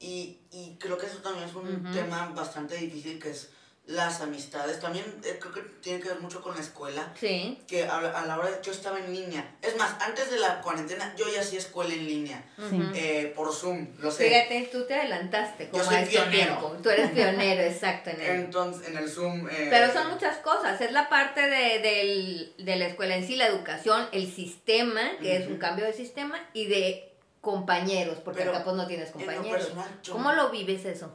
y, 0.00 0.40
y 0.50 0.76
creo 0.80 0.96
que 0.98 1.06
eso 1.06 1.18
también 1.18 1.46
es 1.48 1.54
un 1.54 1.84
Ujú. 1.86 1.92
tema 1.94 2.32
bastante 2.34 2.74
difícil, 2.76 3.18
que 3.20 3.30
es 3.30 3.50
las 3.86 4.20
amistades. 4.20 4.78
También 4.78 5.04
eh, 5.24 5.38
creo 5.40 5.52
que 5.52 5.62
tiene 5.82 5.98
que 6.00 6.08
ver 6.10 6.20
mucho 6.20 6.40
con 6.40 6.54
la 6.54 6.60
escuela. 6.60 7.12
Sí. 7.18 7.58
Que 7.66 7.84
a, 7.84 7.98
a 7.98 8.24
la 8.24 8.38
hora 8.38 8.48
de 8.50 8.58
yo 8.62 8.70
estaba 8.70 9.00
en 9.00 9.12
línea. 9.12 9.56
Es 9.62 9.76
más, 9.76 9.96
antes 10.00 10.30
de 10.30 10.38
la 10.38 10.60
cuarentena 10.60 11.12
yo 11.18 11.24
ya 11.32 11.40
hacía 11.40 11.58
escuela 11.58 11.92
en 11.92 12.06
línea. 12.06 12.44
Sí. 12.56 12.76
Ujú. 12.76 12.92
eh, 12.94 13.32
por 13.34 13.52
Zoom, 13.52 13.88
lo 13.98 14.10
sé. 14.12 14.28
Fíjate, 14.28 14.68
tú 14.70 14.86
te 14.86 14.94
adelantaste 14.94 15.70
como 15.70 15.82
Yo 15.82 15.88
soy 15.90 15.96
a 15.98 16.06
pionero. 16.06 16.30
tiempo. 16.30 16.76
Tú 16.82 16.88
eres 16.90 17.10
pionero, 17.14 17.62
exacto, 17.62 18.10
en 18.10 18.20
él. 18.20 18.30
Entonces, 18.42 18.88
en 18.88 18.96
el 18.96 19.08
Zoom. 19.10 19.48
eh, 19.50 19.66
Pero 19.70 19.92
son 19.92 20.08
muchas 20.10 20.36
cosas. 20.38 20.80
Es 20.80 20.92
la 20.92 21.08
parte 21.08 21.40
de, 21.40 21.78
del- 21.80 22.54
de 22.58 22.76
la 22.76 22.86
escuela 22.86 23.16
en 23.16 23.26
sí, 23.26 23.34
la 23.34 23.48
educación, 23.48 24.06
el 24.12 24.32
sistema, 24.32 25.02
que 25.20 25.36
es 25.36 25.48
un 25.48 25.58
cambio 25.58 25.84
de 25.84 25.92
sistema, 25.94 26.38
y 26.52 26.66
de 26.66 27.09
compañeros, 27.40 28.18
porque 28.24 28.40
Pero 28.40 28.52
acá 28.52 28.64
pues 28.64 28.76
no 28.76 28.86
tienes 28.86 29.08
lo 29.08 29.12
compañeros. 29.14 29.46
personal, 29.62 30.00
yo- 30.02 30.12
¿Cómo 30.12 30.32
lo 30.32 30.50
vives 30.50 30.84
eso? 30.84 31.10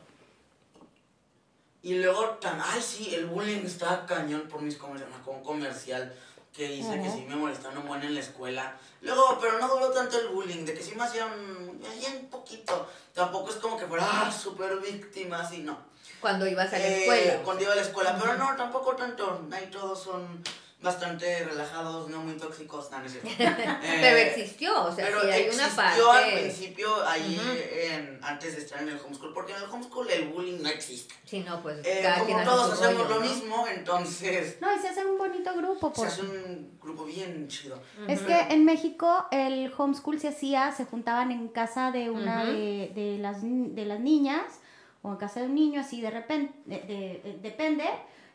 Y 1.83 1.95
luego, 1.99 2.29
tan, 2.41 2.59
ay, 2.59 2.81
sí, 2.81 3.13
el 3.13 3.27
bullying 3.27 3.63
está 3.63 4.05
cañón 4.07 4.47
por 4.49 4.61
mis 4.61 4.75
comerciales. 4.75 5.15
Con 5.23 5.35
un 5.35 5.43
comercial 5.43 6.15
que 6.51 6.73
hice 6.73 6.99
que 7.01 7.11
sí 7.11 7.25
me 7.29 7.35
molestaron 7.35 7.77
un 7.79 7.87
buen 7.87 8.01
en 8.01 8.15
la 8.15 8.21
escuela. 8.21 8.75
Luego, 9.01 9.37
pero 9.39 9.59
no 9.59 9.67
duró 9.67 9.89
tanto 9.91 10.17
el 10.19 10.29
bullying, 10.29 10.65
de 10.65 10.73
que 10.73 10.81
sí 10.81 10.95
me 10.95 11.03
hacían, 11.03 11.29
hacían 11.87 12.25
poquito. 12.31 12.89
Tampoco 13.13 13.51
es 13.51 13.57
como 13.57 13.77
que 13.77 13.85
fuera, 13.85 14.03
ah, 14.09 14.31
súper 14.31 14.77
víctima, 14.79 15.41
así, 15.41 15.59
no. 15.59 15.77
Cuando 16.19 16.47
ibas 16.47 16.73
a 16.73 16.79
la 16.79 16.87
Eh, 16.87 17.01
escuela. 17.01 17.43
Cuando 17.43 17.63
iba 17.63 17.73
a 17.73 17.75
la 17.75 17.81
escuela, 17.83 18.17
pero 18.19 18.35
no, 18.35 18.55
tampoco 18.55 18.95
tanto. 18.95 19.45
Ahí 19.51 19.67
todos 19.69 20.01
son 20.01 20.41
bastante 20.81 21.43
relajados, 21.43 22.09
no 22.09 22.19
muy 22.19 22.33
tóxicos, 22.37 22.91
no, 22.91 22.99
no 22.99 23.05
es 23.05 23.11
cierto. 23.13 23.29
Pero 23.37 24.17
Eh, 24.17 24.27
existió, 24.35 24.83
o 24.83 24.91
sea, 24.93 25.05
pero 25.05 25.19
hay 25.21 25.43
una 25.51 25.65
existió 25.65 26.11
al 26.11 26.21
parte. 26.23 26.37
principio 26.41 27.05
ahí 27.07 27.39
en- 27.91 28.19
antes 28.21 28.55
de 28.55 28.61
estar 28.61 28.81
en 28.83 28.89
el 28.89 28.99
homeschool, 28.99 29.33
porque 29.33 29.53
en 29.53 29.63
el 29.63 29.69
homeschool 29.69 30.09
el 30.11 30.27
bullying 30.27 30.61
no 30.61 30.69
existe. 30.69 31.15
Sí, 31.25 31.39
no, 31.39 31.61
pues 31.63 31.79
Eh, 31.85 32.01
cada 32.03 32.19
como 32.19 32.43
todos 32.43 32.73
hacemos 32.73 33.07
rollo, 33.07 33.15
lo 33.15 33.25
¿no? 33.25 33.31
mismo, 33.31 33.67
entonces 33.67 34.57
No, 34.61 34.75
y 34.75 34.79
se 34.79 34.89
hace 34.89 35.05
un 35.05 35.17
bonito 35.17 35.53
grupo. 35.55 35.89
se 35.89 35.95
Por... 35.95 36.07
hace 36.07 36.21
un 36.21 36.77
grupo 36.81 37.05
bien 37.05 37.47
chido. 37.47 37.81
Es 38.07 38.21
que 38.21 38.37
en 38.39 38.63
México 38.65 39.25
el 39.31 39.73
homeschool 39.75 40.19
se 40.19 40.27
hacía, 40.27 40.71
se 40.71 40.85
juntaban 40.85 41.31
en 41.31 41.47
casa 41.47 41.91
de 41.91 42.09
una 42.11 42.45
de, 42.45 42.91
de 42.93 43.17
las, 43.19 43.37
de 43.41 43.85
las 43.85 43.99
niñas 43.99 44.43
o 45.01 45.09
en 45.11 45.17
casa 45.17 45.39
de 45.39 45.47
un 45.47 45.55
niño, 45.55 45.81
así 45.81 46.01
de 46.01 46.11
repente, 46.11 46.53
de- 46.65 46.81
de- 46.81 47.21
de- 47.23 47.37
depende, 47.41 47.85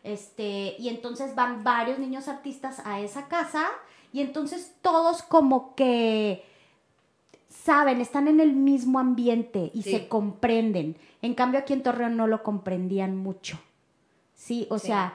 este, 0.05 0.77
y 0.79 0.89
entonces 0.89 1.35
van 1.35 1.63
varios 1.65 1.99
niños 1.99 2.29
artistas 2.29 2.81
a 2.85 3.01
esa 3.01 3.29
casa 3.29 3.67
y 4.13 4.21
entonces 4.21 4.73
todos 4.83 5.23
como 5.23 5.75
que 5.75 6.45
saben, 7.49 8.01
están 8.01 8.27
en 8.29 8.41
el 8.41 8.53
mismo 8.55 8.99
ambiente 8.99 9.71
y 9.75 9.83
Sí. 9.83 9.91
se 9.93 10.09
comprenden. 10.09 10.97
En 11.23 11.35
cambio 11.35 11.61
aquí 11.61 11.73
en 11.75 11.83
Torreón 11.83 12.17
no 12.17 12.27
lo 12.27 12.43
comprendían 12.43 13.17
mucho. 13.17 13.59
Sí, 14.35 14.67
o 14.71 14.79
Sí. 14.79 14.89
sea, 14.89 15.15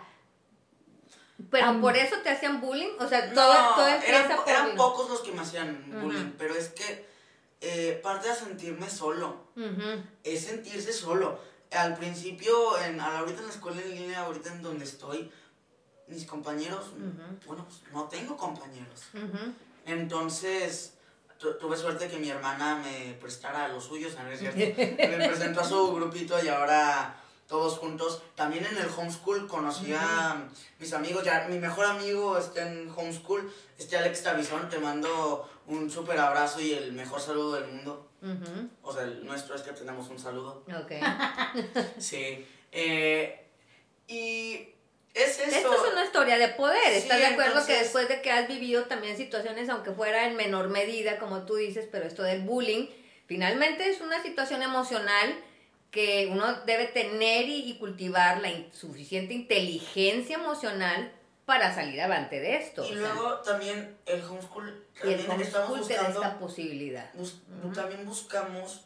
Pero 1.49 1.81
por 1.81 1.97
eso 1.97 2.15
te 2.23 2.29
hacían 2.29 2.61
bullying, 2.61 2.91
o 2.99 3.07
sea, 3.07 3.33
todo, 3.33 3.53
No, 3.53 3.75
todo 3.75 3.87
eran, 3.87 4.35
por... 4.37 4.47
eran 4.49 4.75
pocos 4.77 5.09
los 5.09 5.19
que 5.21 5.31
me 5.33 5.41
hacían 5.41 5.83
bullying, 6.01 6.31
pero 6.37 6.55
es 6.55 6.69
que 6.69 7.05
eh, 7.61 7.99
parte 8.03 8.29
de 8.29 8.35
sentirme 8.35 8.89
solo, 8.89 9.35
es 10.23 10.45
sentirse 10.45 10.93
solo. 10.93 11.39
Al 11.71 11.95
principio, 11.97 12.77
en, 12.79 12.99
ahorita 12.99 13.39
en 13.41 13.47
la 13.47 13.53
escuela 13.53 13.81
en 13.81 13.91
línea, 13.95 14.21
ahorita 14.21 14.51
en 14.53 14.61
donde 14.61 14.85
estoy, 14.85 15.31
mis 16.07 16.25
compañeros, 16.25 16.91
bueno, 17.47 17.65
pues 17.67 17.81
no 17.91 18.03
tengo 18.05 18.37
compañeros. 18.37 19.01
Entonces, 19.85 20.93
tu- 21.37 21.57
tuve 21.57 21.77
suerte 21.77 22.07
que 22.07 22.17
mi 22.17 22.29
hermana 22.29 22.75
me 22.77 23.13
prestara 23.19 23.67
los 23.67 23.83
suyos, 23.85 24.15
¿no 24.15 24.29
es 24.29 24.39
cierto? 24.39 24.57
me 25.17 25.27
presentó 25.27 25.61
a 25.61 25.63
su 25.63 25.93
grupito 25.93 26.41
y 26.43 26.47
ahora 26.47 27.15
todos 27.47 27.77
juntos. 27.77 28.21
También 28.35 28.65
en 28.65 28.77
el 28.77 28.87
homeschool 28.89 29.47
conocí 29.47 29.93
a 29.93 30.47
mis 30.79 30.93
amigos, 30.93 31.23
ya 31.23 31.47
mi 31.49 31.59
mejor 31.59 31.85
amigo 31.85 32.37
está 32.37 32.67
en 32.71 32.91
homeschool, 32.95 33.51
este 33.77 33.97
Alex 33.97 34.23
Tabizón, 34.23 34.69
te 34.69 34.79
mando 34.79 35.47
un 35.67 35.89
súper 35.91 36.17
abrazo 36.19 36.59
y 36.61 36.73
el 36.73 36.93
mejor 36.93 37.19
saludo 37.21 37.53
del 37.53 37.67
mundo. 37.71 38.04
O 38.81 38.93
sea, 38.93 39.03
el 39.03 39.25
nuestro 39.25 39.55
es 39.55 39.61
que 39.61 39.71
tenemos 39.71 40.09
un 40.09 40.19
saludo. 40.19 40.63
Ok. 40.81 40.91
Sí. 41.97 42.45
Eh, 42.71 43.41
y 44.07 44.69
es 45.13 45.39
eso. 45.39 45.43
Esto 45.57 45.85
es 45.85 45.91
una 45.93 46.03
historia 46.05 46.37
de 46.37 46.49
poder. 46.49 46.77
Sí, 46.91 46.97
¿Estás 46.99 47.19
de 47.19 47.25
acuerdo 47.27 47.65
que 47.65 47.73
después 47.79 48.07
de 48.09 48.21
que 48.21 48.31
has 48.31 48.47
vivido 48.47 48.83
también 48.85 49.15
situaciones, 49.17 49.69
aunque 49.69 49.91
fuera 49.91 50.27
en 50.27 50.35
menor 50.35 50.69
medida, 50.69 51.17
como 51.19 51.45
tú 51.45 51.55
dices, 51.55 51.87
pero 51.91 52.05
esto 52.05 52.23
del 52.23 52.41
bullying, 52.41 52.87
finalmente 53.27 53.89
es 53.89 54.01
una 54.01 54.21
situación 54.21 54.61
emocional 54.61 55.35
que 55.91 56.27
uno 56.29 56.61
debe 56.65 56.85
tener 56.87 57.47
y, 57.47 57.69
y 57.71 57.77
cultivar 57.77 58.41
la 58.41 58.49
in- 58.49 58.67
suficiente 58.73 59.33
inteligencia 59.33 60.35
emocional 60.35 61.11
para 61.45 61.73
salir 61.73 61.99
adelante 62.01 62.39
de 62.39 62.55
esto. 62.57 62.83
Y 62.83 62.89
sea, 62.89 62.97
luego 62.97 63.35
también 63.39 63.97
el 64.05 64.23
homeschool, 64.23 64.83
y 65.03 65.07
el 65.13 65.17
también 65.25 65.31
homeschool 65.31 65.61
da 65.61 65.67
buscando, 65.79 66.09
esta 66.23 66.39
posibilidad. 66.39 67.13
bus- 67.13 67.41
también 67.73 68.05
buscamos 68.05 68.81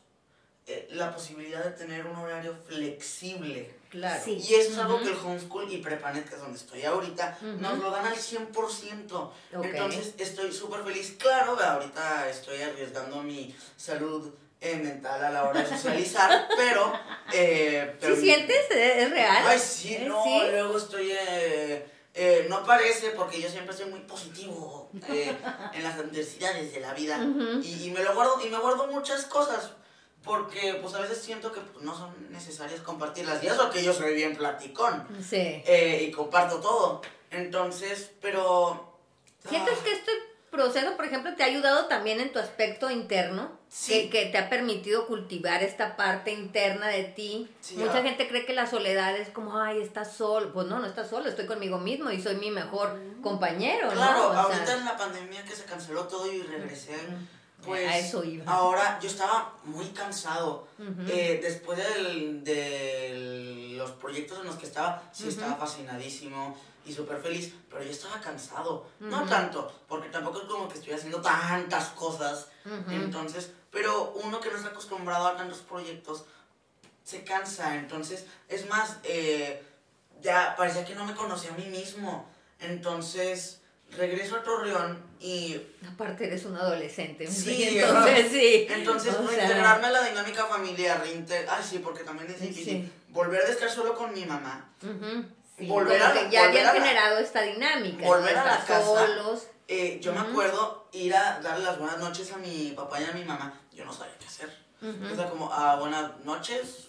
eh, 0.68 0.88
la 0.92 1.14
posibilidad 1.14 1.64
de 1.64 1.72
tener 1.72 2.06
un 2.06 2.16
horario 2.18 2.56
flexible. 2.68 3.74
Claro. 3.90 4.22
Sí. 4.24 4.34
Y 4.48 4.54
eso 4.56 4.72
es 4.72 4.78
algo 4.78 5.00
que 5.00 5.10
el 5.10 5.18
homeschool 5.18 5.72
y 5.72 5.78
Prepanet, 5.78 6.28
que 6.30 6.36
es 6.36 6.42
donde 6.42 6.58
estoy 6.60 6.84
ahorita, 6.84 7.38
nos 7.42 7.80
lo 7.80 7.90
dan 7.90 8.06
al 8.06 8.16
100%. 8.16 9.12
Ok. 9.14 9.34
Entonces 9.66 10.14
estoy 10.18 10.52
súper 10.52 10.84
feliz. 10.84 11.16
Claro, 11.18 11.58
ahorita 11.60 12.30
estoy 12.30 12.62
arriesgando 12.62 13.24
mi 13.24 13.56
salud 13.78 14.32
eh, 14.62 14.76
mental 14.76 15.24
a 15.24 15.30
la 15.32 15.44
hora 15.46 15.62
de 15.62 15.70
socializar, 15.76 16.48
pero... 16.56 16.94
Eh, 17.34 17.96
pero 18.00 18.16
¿Sí 18.16 18.22
sientes? 18.22 18.70
¿Es 18.70 19.10
real? 19.10 19.44
Ay, 19.48 19.58
sí, 19.60 19.96
¿Eh? 19.96 20.06
no, 20.08 20.24
¿Sí? 20.24 20.40
luego 20.52 20.78
estoy... 20.78 21.12
eh, 21.20 21.88
eh, 22.14 22.48
no 22.50 22.64
parece 22.64 23.12
porque 23.12 23.40
yo 23.42 23.50
siempre 23.50 23.76
soy 23.76 23.86
muy 23.90 24.00
positivo 24.02 24.90
eh, 25.10 25.36
en 25.74 25.84
las 25.84 25.96
adversidades 25.98 26.74
de 26.74 26.80
la 26.80 26.94
vida. 26.94 27.20
Y, 27.64 27.84
y 27.88 27.92
me 27.92 28.04
lo 28.04 28.14
guardo 28.16 28.40
y 28.46 28.50
me 28.50 28.58
guardo 28.58 28.88
muchas 28.88 29.26
cosas 29.26 29.72
porque 30.24 30.78
pues 30.82 30.94
a 30.96 31.00
veces 31.00 31.20
siento 31.20 31.52
que 31.52 31.62
pues, 31.62 31.84
no 31.86 31.96
son 31.96 32.14
necesarias 32.32 32.82
compartirlas 32.82 33.42
y 33.44 33.48
eso 33.48 33.70
que 33.70 33.84
yo 33.84 33.94
soy 33.94 34.14
bien 34.16 34.36
platicón 34.36 35.08
Sí. 35.28 35.38
eh, 35.66 36.06
y 36.08 36.12
comparto 36.12 36.60
todo. 36.60 37.02
Entonces 37.32 38.12
pero 38.22 38.86
¿Sientes 39.48 39.78
ah, 39.80 39.84
que 39.86 39.92
esto 39.94 40.09
proceso, 40.60 40.96
por 40.98 41.06
ejemplo, 41.06 41.34
te 41.36 41.44
ha 41.44 41.46
ayudado 41.46 41.86
también 41.86 42.20
en 42.20 42.32
tu 42.34 42.40
aspecto 42.40 42.90
interno, 42.90 43.58
Sí. 43.70 43.92
que, 43.92 44.10
que 44.10 44.26
te 44.26 44.38
ha 44.40 44.50
permitido 44.50 45.06
cultivar 45.06 45.62
esta 45.64 45.96
parte 45.96 46.32
interna 46.32 46.88
de 46.88 47.04
ti. 47.04 47.48
Sí, 47.62 47.78
Mucha 47.78 48.00
ah. 48.00 48.02
gente 48.02 48.28
cree 48.28 48.46
que 48.46 48.54
la 48.54 48.66
soledad 48.66 49.16
es 49.16 49.30
como, 49.30 49.60
ay, 49.60 49.80
estás 49.80 50.12
solo. 50.14 50.52
Pues 50.52 50.68
no, 50.68 50.80
no 50.80 50.88
estás 50.88 51.08
solo, 51.10 51.30
estoy 51.30 51.46
conmigo 51.46 51.78
mismo 51.78 52.10
y 52.12 52.22
soy 52.22 52.36
mi 52.36 52.50
mejor 52.52 53.00
compañero, 53.22 53.90
Claro, 53.92 54.22
¿no? 54.22 54.30
O 54.30 54.34
sea, 54.34 54.42
ahorita 54.42 54.74
en 54.74 54.86
la 54.86 54.98
pandemia 54.98 55.44
que 55.46 55.56
se 55.56 55.66
canceló 55.66 56.06
todo 56.08 56.32
y 56.32 56.42
regresé, 56.42 56.96
pues 57.66 57.88
A 57.90 57.98
eso 57.98 58.24
iba. 58.24 58.44
ahora 58.52 59.00
yo 59.02 59.08
estaba 59.10 59.54
muy 59.64 59.88
cansado. 59.90 60.68
Eh, 61.08 61.40
después 61.42 61.78
del- 61.78 62.44
de 62.44 63.74
los 63.78 63.92
proyectos 63.92 64.40
en 64.40 64.46
los 64.46 64.56
que 64.56 64.66
estaba, 64.66 65.02
sí 65.12 65.28
estaba 65.28 65.56
fascinadísimo 65.56 66.58
y 66.86 66.94
súper 66.94 67.20
feliz, 67.22 67.54
pero 67.70 67.84
yo 67.84 67.92
estaba 67.92 68.20
cansado. 68.22 68.86
No 69.00 69.26
tanto, 69.26 69.72
porque 69.88 70.10
tampoco 70.10 70.40
es 70.42 70.46
como 70.48 70.68
que 70.70 70.78
estoy 70.80 70.94
haciendo 70.94 71.22
tantas 71.22 71.90
cosas. 71.90 72.48
Entonces, 72.90 73.52
pero 73.72 74.14
uno 74.24 74.40
que 74.40 74.50
no 74.50 74.56
está 74.58 74.70
acostumbrado 74.70 75.28
a 75.28 75.36
tantos 75.38 75.60
proyectos 75.60 76.24
se 77.04 77.24
cansa. 77.24 77.76
Entonces, 77.76 78.26
es 78.48 78.68
más, 78.70 78.98
eh, 79.04 79.64
ya 80.22 80.56
parecía 80.58 80.86
que 80.86 80.96
no 80.96 81.06
me 81.06 81.14
conocía 81.16 81.52
a 81.54 81.58
mí 81.58 81.66
mismo. 81.66 82.28
Entonces, 82.60 83.59
regreso 83.98 84.38
a 84.38 84.44
Torreón 84.44 85.04
y 85.20 85.60
Aparte 85.92 86.28
eres 86.28 86.46
un 86.46 86.56
adolescente, 86.56 87.28
Sí, 87.28 87.78
entonces 87.78 88.32
sí. 88.32 88.68
entonces 88.70 89.14
O 89.16 89.28
sea, 89.28 89.38
reintegrarme 89.38 89.88
a 89.88 89.92
la 89.92 90.04
dinámica 90.04 90.46
familiar, 90.46 91.04
reinte- 91.04 91.46
ay 91.50 91.64
sí, 91.68 91.80
porque 91.80 92.04
también 92.04 92.30
es 92.32 92.40
Sí. 92.40 92.48
difícil. 92.48 92.94
Volver 93.10 93.42
a 93.46 93.50
estar 93.50 93.70
solo 93.70 93.96
con 93.96 94.14
mi 94.14 94.26
mamá. 94.26 94.70
ujú, 94.82 95.26
sí, 95.58 95.66
Volver 95.68 96.02
a- 96.02 96.14
ya 96.14 96.22
volver 96.22 96.40
habían 96.40 96.68
a 96.68 96.74
la- 96.74 96.80
generado 96.80 97.20
esta 97.20 97.42
dinámica. 97.42 98.06
volver 98.06 98.34
¿no? 98.36 98.42
a 98.42 98.46
la 98.46 98.58
casa. 98.66 98.84
solos. 98.86 99.48
Eh, 99.68 100.00
yo 100.02 100.14
me 100.14 100.22
Ujú. 100.22 100.30
acuerdo 100.32 100.88
ir 100.94 101.14
a 101.14 101.40
darle 101.42 101.66
las 101.66 101.78
buenas 101.78 102.00
noches 102.00 102.32
a 102.32 102.38
mi 102.38 102.72
papá 102.76 103.00
y 103.02 103.04
a 103.06 103.12
mi 103.12 103.24
mamá. 103.24 103.54
Yo 103.74 103.86
no 103.86 103.94
sabía 103.94 104.16
qué 104.20 104.26
hacer. 104.26 104.50
O 104.82 105.16
sea, 105.16 105.30
como, 105.30 105.52
ah, 105.52 105.76
buenas 105.76 106.24
noches, 106.24 106.88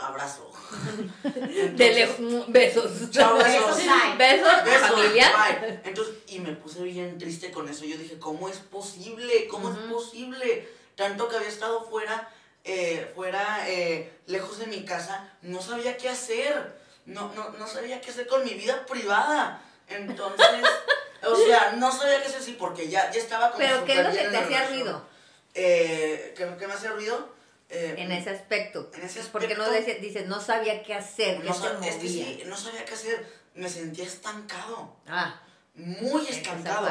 abrazo. 0.00 0.50
Entonces, 1.24 2.10
un- 2.18 2.44
besos. 2.48 3.10
Chao, 3.10 3.36
besos. 3.38 3.76
Besos. 3.76 4.18
Besos, 4.18 4.64
Besos, 4.64 4.88
familia. 4.90 5.32
bye. 5.60 5.80
Entonces, 5.84 6.14
y 6.28 6.38
me 6.40 6.52
puse 6.52 6.82
bien 6.82 7.18
triste 7.18 7.50
con 7.50 7.68
eso. 7.68 7.84
Yo 7.84 7.96
dije, 7.96 8.18
¿cómo 8.18 8.48
es 8.48 8.58
posible? 8.58 9.46
¿Cómo 9.48 9.70
es 9.70 9.76
posible? 9.92 10.68
Tanto 10.96 11.28
que 11.28 11.36
había 11.36 11.48
estado 11.48 11.84
fuera, 11.88 12.28
eh, 12.64 13.10
fuera, 13.14 13.64
eh, 13.68 14.12
lejos 14.26 14.58
de 14.58 14.66
mi 14.66 14.84
casa, 14.84 15.28
no 15.42 15.60
sabía 15.62 15.96
qué 15.96 16.08
hacer. 16.08 16.80
No, 17.06 17.32
no, 17.34 17.50
no 17.50 17.66
sabía 17.66 18.00
qué 18.00 18.10
hacer 18.10 18.26
con 18.26 18.44
mi 18.44 18.54
vida 18.54 18.86
privada. 18.86 19.60
Entonces, 19.88 20.46
o 21.26 21.34
sea, 21.36 21.72
no 21.72 21.90
sabía 21.90 22.22
qué 22.22 22.28
hacer, 22.28 22.42
sí, 22.42 22.56
porque 22.58 22.88
ya, 22.88 23.10
ya 23.10 23.18
estaba 23.20 23.50
como 23.50 23.58
Pero 23.64 23.84
¿qué 23.84 23.98
es 24.00 24.04
lo 24.06 24.12
que 24.12 24.28
te 24.28 24.36
hacía 24.36 24.68
ruido 24.68 25.06
Eh, 25.54 26.34
¿qué, 26.36 26.48
qué 26.58 26.66
me 26.66 26.72
hacía 26.74 26.92
ruido? 26.92 27.28
Eh, 27.74 27.94
en 27.96 28.12
ese 28.12 28.28
aspecto? 28.30 28.90
En 28.94 29.02
ese 29.02 29.22
Porque 29.24 29.54
no 29.54 29.64
aspecto- 29.64 29.86
dices, 29.86 30.02
dices, 30.02 30.26
no 30.28 30.38
sabía 30.40 30.82
qué 30.82 30.92
hacer, 30.94 31.42
no, 31.42 31.54
sab- 31.54 31.82
es 31.82 31.96
que 31.96 32.08
sí, 32.08 32.42
no 32.46 32.56
sabía 32.56 32.84
qué 32.84 32.92
hacer. 32.94 33.42
Me 33.54 33.68
sentía 33.68 34.04
estancado. 34.04 34.96
Ah, 35.08 35.40
muy 35.74 36.26
estancado. 36.28 36.88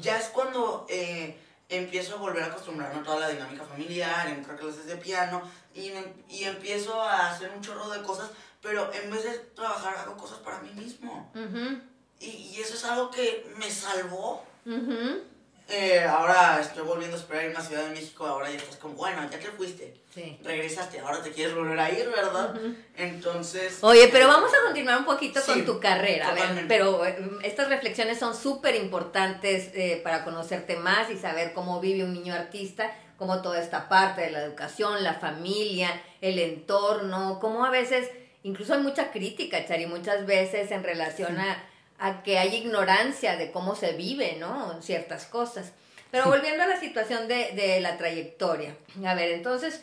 Ya 0.00 0.18
es 0.18 0.26
cuando 0.28 0.84
eh, 0.88 1.36
empiezo 1.68 2.14
a 2.14 2.18
volver 2.18 2.42
a 2.42 2.46
acostumbrarme 2.46 3.00
a 3.00 3.02
toda 3.04 3.20
la 3.20 3.28
dinámica 3.28 3.64
familiar, 3.64 4.26
entro 4.28 4.52
a 4.52 4.56
clases 4.56 4.86
de 4.86 4.96
piano 4.96 5.42
y, 5.74 5.92
y 6.28 6.44
empiezo 6.44 7.00
a 7.00 7.30
hacer 7.30 7.50
un 7.50 7.60
chorro 7.60 7.88
de 7.90 8.02
cosas, 8.02 8.30
pero 8.60 8.92
en 8.92 9.10
vez 9.10 9.22
de 9.24 9.38
trabajar 9.54 9.96
hago 9.96 10.16
cosas 10.16 10.38
para 10.38 10.60
mí 10.60 10.70
mismo. 10.72 11.30
Y, 12.18 12.26
y 12.26 12.60
eso 12.60 12.74
es 12.74 12.84
algo 12.84 13.10
que 13.12 13.46
me 13.58 13.70
salvó. 13.70 14.44
Eh, 15.68 16.04
ahora 16.08 16.60
estoy 16.60 16.84
volviendo 16.84 17.16
a 17.16 17.18
esperar 17.18 17.44
irme 17.46 17.56
a 17.56 17.60
Ciudad 17.60 17.82
de 17.84 17.90
México, 17.90 18.24
ahora 18.24 18.48
ya 18.48 18.56
estás 18.56 18.76
como, 18.76 18.94
bueno, 18.94 19.20
ya 19.28 19.38
te 19.38 19.48
fuiste, 19.48 19.94
Sí. 20.14 20.38
regresaste, 20.44 21.00
ahora 21.00 21.20
te 21.22 21.32
quieres 21.32 21.56
volver 21.56 21.78
a 21.80 21.90
ir, 21.90 22.08
¿verdad? 22.08 22.54
Entonces... 22.96 23.78
Oye, 23.82 24.08
pero 24.12 24.26
eh, 24.26 24.28
vamos 24.28 24.52
a 24.54 24.64
continuar 24.64 24.98
un 24.98 25.04
poquito 25.04 25.40
Sí, 25.40 25.50
con 25.50 25.64
tu 25.64 25.80
carrera. 25.80 26.28
A 26.28 26.34
ver, 26.34 26.66
pero 26.68 27.04
eh, 27.04 27.18
estas 27.42 27.68
reflexiones 27.68 28.18
son 28.18 28.36
súper 28.36 28.76
importantes 28.76 29.70
eh, 29.74 30.00
para 30.04 30.22
conocerte 30.24 30.76
más 30.76 31.10
y 31.10 31.16
saber 31.18 31.52
cómo 31.52 31.80
vive 31.80 32.04
un 32.04 32.12
niño 32.12 32.32
artista, 32.34 32.94
cómo 33.18 33.42
toda 33.42 33.60
esta 33.60 33.88
parte 33.88 34.20
de 34.20 34.30
la 34.30 34.42
educación, 34.44 35.02
la 35.02 35.14
familia, 35.14 36.00
el 36.20 36.38
entorno, 36.38 37.38
cómo 37.40 37.64
a 37.64 37.70
veces, 37.70 38.08
incluso 38.44 38.74
hay 38.74 38.80
mucha 38.82 39.10
crítica, 39.10 39.66
Chari, 39.66 39.86
muchas 39.86 40.26
veces 40.26 40.70
en 40.70 40.84
relación 40.84 41.38
a, 41.38 41.60
a 41.98 42.22
que 42.22 42.38
hay 42.38 42.54
ignorancia 42.56 43.36
de 43.36 43.50
cómo 43.50 43.74
se 43.74 43.92
vive, 43.92 44.36
¿no? 44.38 44.80
Ciertas 44.82 45.26
cosas. 45.26 45.72
Pero 46.10 46.26
volviendo 46.26 46.62
a 46.62 46.66
la 46.66 46.78
situación 46.78 47.28
de, 47.28 47.52
de 47.52 47.80
la 47.80 47.96
trayectoria. 47.96 48.76
A 49.04 49.14
ver, 49.14 49.32
entonces, 49.32 49.82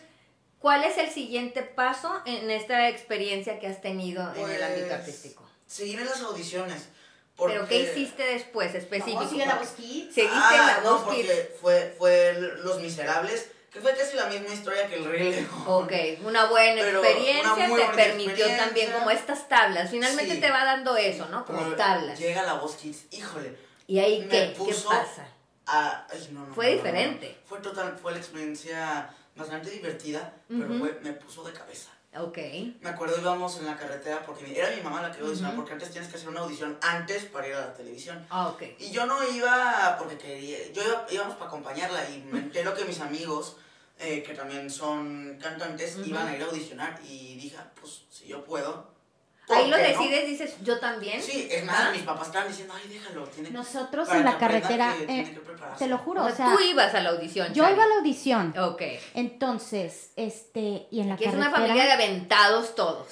¿cuál 0.59 0.84
es 0.84 0.97
el 0.97 1.09
siguiente 1.09 1.61
paso 1.64 2.22
en 2.26 2.49
esta 2.49 2.89
experiencia 2.89 3.59
que 3.59 3.68
has 3.68 3.82
tenido 3.82 4.22
en 4.36 4.49
el 4.49 4.64
ámbito 4.64 4.88
Pues, 4.88 4.99
artístico? 4.99 5.43
Seguir 5.68 5.99
en 5.99 6.05
las 6.05 6.22
audiciones. 6.22 6.89
¿Pero 7.38 7.68
qué 7.68 7.82
hiciste 7.82 8.24
después 8.24 8.76
específico? 8.76 9.18
¿Cómo 9.18 9.30
sigue 9.30 9.45
la 9.45 9.55
voz 9.55 9.70
Kids? 9.70 10.14
¿Seguiste 10.14 10.38
ah, 10.39 10.51
en 10.53 10.68
la 10.68 10.89
no, 10.89 10.99
voz 10.99 11.16
Kids? 11.16 11.28
porque 11.28 11.55
fue, 11.59 11.95
fue 11.97 12.34
Los 12.64 12.80
Miserables, 12.80 13.49
que 13.74 13.82
fue 13.82 13.95
casi 13.95 14.15
la 14.15 14.28
misma 14.28 14.53
historia 14.53 14.88
que 14.88 14.95
El 14.97 15.05
Rey 15.05 15.32
León. 15.32 15.47
Ok, 15.65 15.91
una 16.26 16.45
buena 16.45 16.82
Pero 16.84 17.03
experiencia 17.03 17.53
una 17.53 17.63
te 17.65 17.69
buena 17.71 17.91
permitió 17.91 18.30
experiencia. 18.32 18.65
también 18.65 18.91
como 18.91 19.09
estas 19.11 19.49
tablas. 19.49 19.89
Finalmente 19.89 20.36
Sí. 20.36 20.39
te 20.39 20.51
va 20.51 20.63
dando 20.63 20.95
eso, 20.95 21.26
¿no? 21.30 21.43
Como 21.45 21.63
Pero 21.63 21.76
tablas. 21.76 22.19
Llega 22.19 22.43
la 22.43 22.53
voz 22.53 22.76
Kids, 22.76 23.05
híjole. 23.11 23.57
¿Y 23.88 23.99
ahí 23.99 24.21
me 24.21 24.28
qué? 24.30 24.53
¿Qué 24.53 24.74
pasa? 24.88 25.28
a- 25.65 26.05
ay, 26.11 26.30
no, 26.32 26.45
no, 26.45 26.53
Fue 26.53 26.67
no, 26.67 26.71
diferente. 26.76 27.38
Fue 27.45 27.59
total, 27.59 27.97
fue 27.99 28.11
la 28.11 28.17
experiencia 28.19 29.09
bastante 29.36 29.69
divertida, 29.71 30.34
pero 30.47 30.67
fue- 30.78 30.99
me 31.01 31.13
puso 31.13 31.43
de 31.43 31.53
cabeza. 31.53 31.89
Ok. 32.16 32.38
Me 32.82 32.89
acuerdo 32.89 33.20
íbamos 33.20 33.57
en 33.57 33.66
la 33.66 33.76
carretera 33.76 34.24
porque 34.26 34.57
era 34.57 34.70
mi 34.76 34.82
mamá 34.82 35.01
la 35.01 35.11
que 35.11 35.18
iba 35.18 35.26
a 35.26 35.30
audicionar, 35.30 35.55
porque 35.55 35.74
antes 35.74 35.91
tienes 35.91 36.09
que 36.09 36.18
hacer 36.18 36.30
una 36.30 36.41
audición 36.41 36.78
antes 36.82 37.26
para 37.26 37.47
ir 37.47 37.55
a 37.55 37.61
la 37.61 37.74
televisión. 37.74 38.26
Ah, 38.30 38.49
ok. 38.49 38.64
Y 38.80 38.91
yo 38.91 39.05
no 39.05 39.28
iba 39.28 39.95
porque 39.97 40.18
quería, 40.18 40.72
yo 40.72 40.84
iba, 40.84 41.05
íbamos 41.09 41.36
para 41.36 41.47
acompañarla 41.47 42.09
y 42.09 42.20
me 42.32 42.39
entero 42.39 42.74
que 42.76 42.86
mis 42.86 42.99
amigos, 42.99 43.57
eh, 43.99 44.22
que 44.22 44.34
también 44.34 44.70
son 44.70 45.38
cantantes, 45.41 45.97
iban 46.05 46.28
a 46.28 46.36
ir 46.36 46.43
a 46.43 46.45
audicionar 46.45 46.99
y 47.03 47.36
dije, 47.36 47.57
ah, 47.59 47.72
pues 47.80 48.03
si 48.09 48.28
yo 48.28 48.43
puedo. 48.43 48.93
¿Por 49.48 49.58
Ahí 49.58 49.70
lo 49.70 49.78
no? 49.78 49.84
decides, 49.84 50.28
dices, 50.28 50.56
yo 50.64 50.80
también. 50.80 51.22
Sí, 51.22 51.48
es 51.52 51.64
más, 51.66 51.76
¿Ah? 51.88 51.91
mis 51.91 52.02
papás 52.04 52.28
estaban 52.28 52.48
diciendo, 52.48 52.74
ay, 52.76 52.88
déjalo, 52.89 53.24
tiene 53.28 53.50
que- 53.50 53.54
Nosotros 53.54 54.10
en 54.12 54.24
la 54.24 54.38
carretera, 54.38 54.94
que 54.98 55.04
eh, 55.04 55.08
tiene 55.08 55.34
que 55.34 55.39
prepararse". 55.41 55.84
te 55.84 55.89
lo 55.89 55.98
juro, 56.00 56.24
O 56.24 56.28
o 56.28 56.32
sea, 56.32 56.46
tú 56.54 56.60
ibas 56.64 56.94
a 56.96 57.00
la 57.02 57.10
audición. 57.10 57.54
yo 57.54 57.64
Chari. 57.64 57.76
iba 57.76 57.84
a 57.84 57.88
la 57.88 57.96
audición. 57.96 58.54
Ok. 58.58 58.82
Entonces, 59.14 60.12
este, 60.16 60.88
y 60.91 61.02
en 61.02 61.10
la 61.10 61.18
Que 61.18 61.26
es 61.26 61.32
carretera... 61.32 61.50
una 61.50 61.52
familia 61.68 61.86
de 61.86 61.91
aventados 61.91 62.76
todos. 62.76 63.08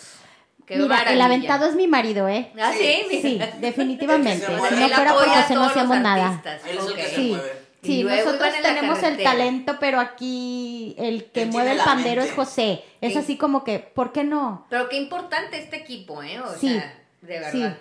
Qué 0.65 0.77
Mira, 0.77 1.01
el 1.03 1.19
aventado 1.21 1.65
es 1.67 1.75
mi 1.75 1.87
marido, 1.87 2.29
¿eh? 2.29 2.51
¿Ah, 2.61 2.71
sí? 2.77 3.03
Sí, 3.09 3.21
Sí, 3.21 3.41
definitivamente. 3.59 4.45
Se 4.45 4.45
Si 4.45 4.51
no 4.53 4.59
fuera 4.59 4.95
por 4.97 5.07
apoya 5.07 5.39
a 5.39 5.41
José, 5.41 5.55
no 5.55 5.63
hacemos 5.65 5.99
nada. 5.99 6.41
Él 6.65 6.77
es 6.77 6.85
el 6.85 6.93
que 6.95 7.01
Ok. 7.03 7.09
se 7.09 7.15
Sí. 7.15 7.29
mueve. 7.31 7.61
Sí, 7.83 8.03
nosotros 8.03 8.49
tenemos 8.61 9.01
el 9.03 9.23
talento, 9.23 9.77
pero 9.79 9.99
aquí 9.99 10.95
el 10.97 11.25
que 11.31 11.45
mueve 11.47 11.71
el 11.71 11.79
pandero 11.79 12.21
es. 12.21 12.31
José. 12.33 12.83
Es 13.01 13.13
Sí. 13.13 13.19
así 13.19 13.37
como 13.37 13.63
que, 13.63 13.79
¿por 13.79 14.11
qué 14.11 14.23
no? 14.23 14.65
Pero 14.69 14.87
qué 14.87 14.97
importante 14.97 15.57
este 15.57 15.77
equipo, 15.77 16.21
¿eh? 16.21 16.39
O 16.39 16.53
Sí. 16.55 16.69
sea, 16.69 17.01
de 17.21 17.39
verdad. 17.39 17.77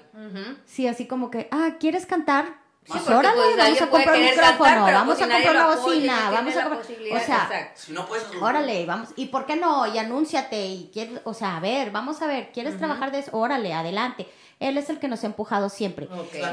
Sí. 0.66 0.86
Así 0.86 1.06
como 1.06 1.30
que, 1.30 1.48
ah, 1.50 1.72
¿quieres 1.78 2.06
cantar? 2.06 2.60
Sí, 2.82 2.92
Pues 2.92 3.02
porque, 3.02 3.16
órale, 3.18 3.36
pues, 3.42 3.56
vamos 3.58 3.82
a 3.82 3.86
comprar 3.90 4.16
un 4.16 4.22
micrófono, 4.24 4.58
cantar, 4.58 4.94
vamos 4.94 5.14
pues, 5.18 5.28
a 5.28 5.32
comprar 5.34 5.54
una 5.56 5.76
bocina, 5.76 6.24
no 6.24 6.32
vamos 6.32 6.56
a 6.56 6.62
comprar, 6.62 6.82
o 6.82 6.86
sea, 6.86 7.18
exacto. 7.20 7.80
Si 7.80 7.92
no 7.92 8.06
puedes 8.06 8.24
órale, 8.40 8.86
vamos, 8.86 9.10
¿y 9.16 9.26
por 9.26 9.44
qué 9.44 9.56
no? 9.56 9.86
Y 9.86 9.98
anúnciate 9.98 10.66
y 10.66 10.90
quieres, 10.92 11.20
o 11.24 11.34
sea, 11.34 11.58
a 11.58 11.60
ver, 11.60 11.90
vamos 11.90 12.22
a 12.22 12.26
ver, 12.26 12.50
¿quieres 12.52 12.78
trabajar 12.78 13.12
de 13.12 13.18
eso? 13.18 13.36
Órale, 13.36 13.74
adelante. 13.74 14.26
Él 14.60 14.76
es 14.78 14.88
el 14.90 14.98
que 15.00 15.08
nos 15.08 15.24
ha 15.24 15.26
empujado 15.26 15.68
siempre. 15.70 16.06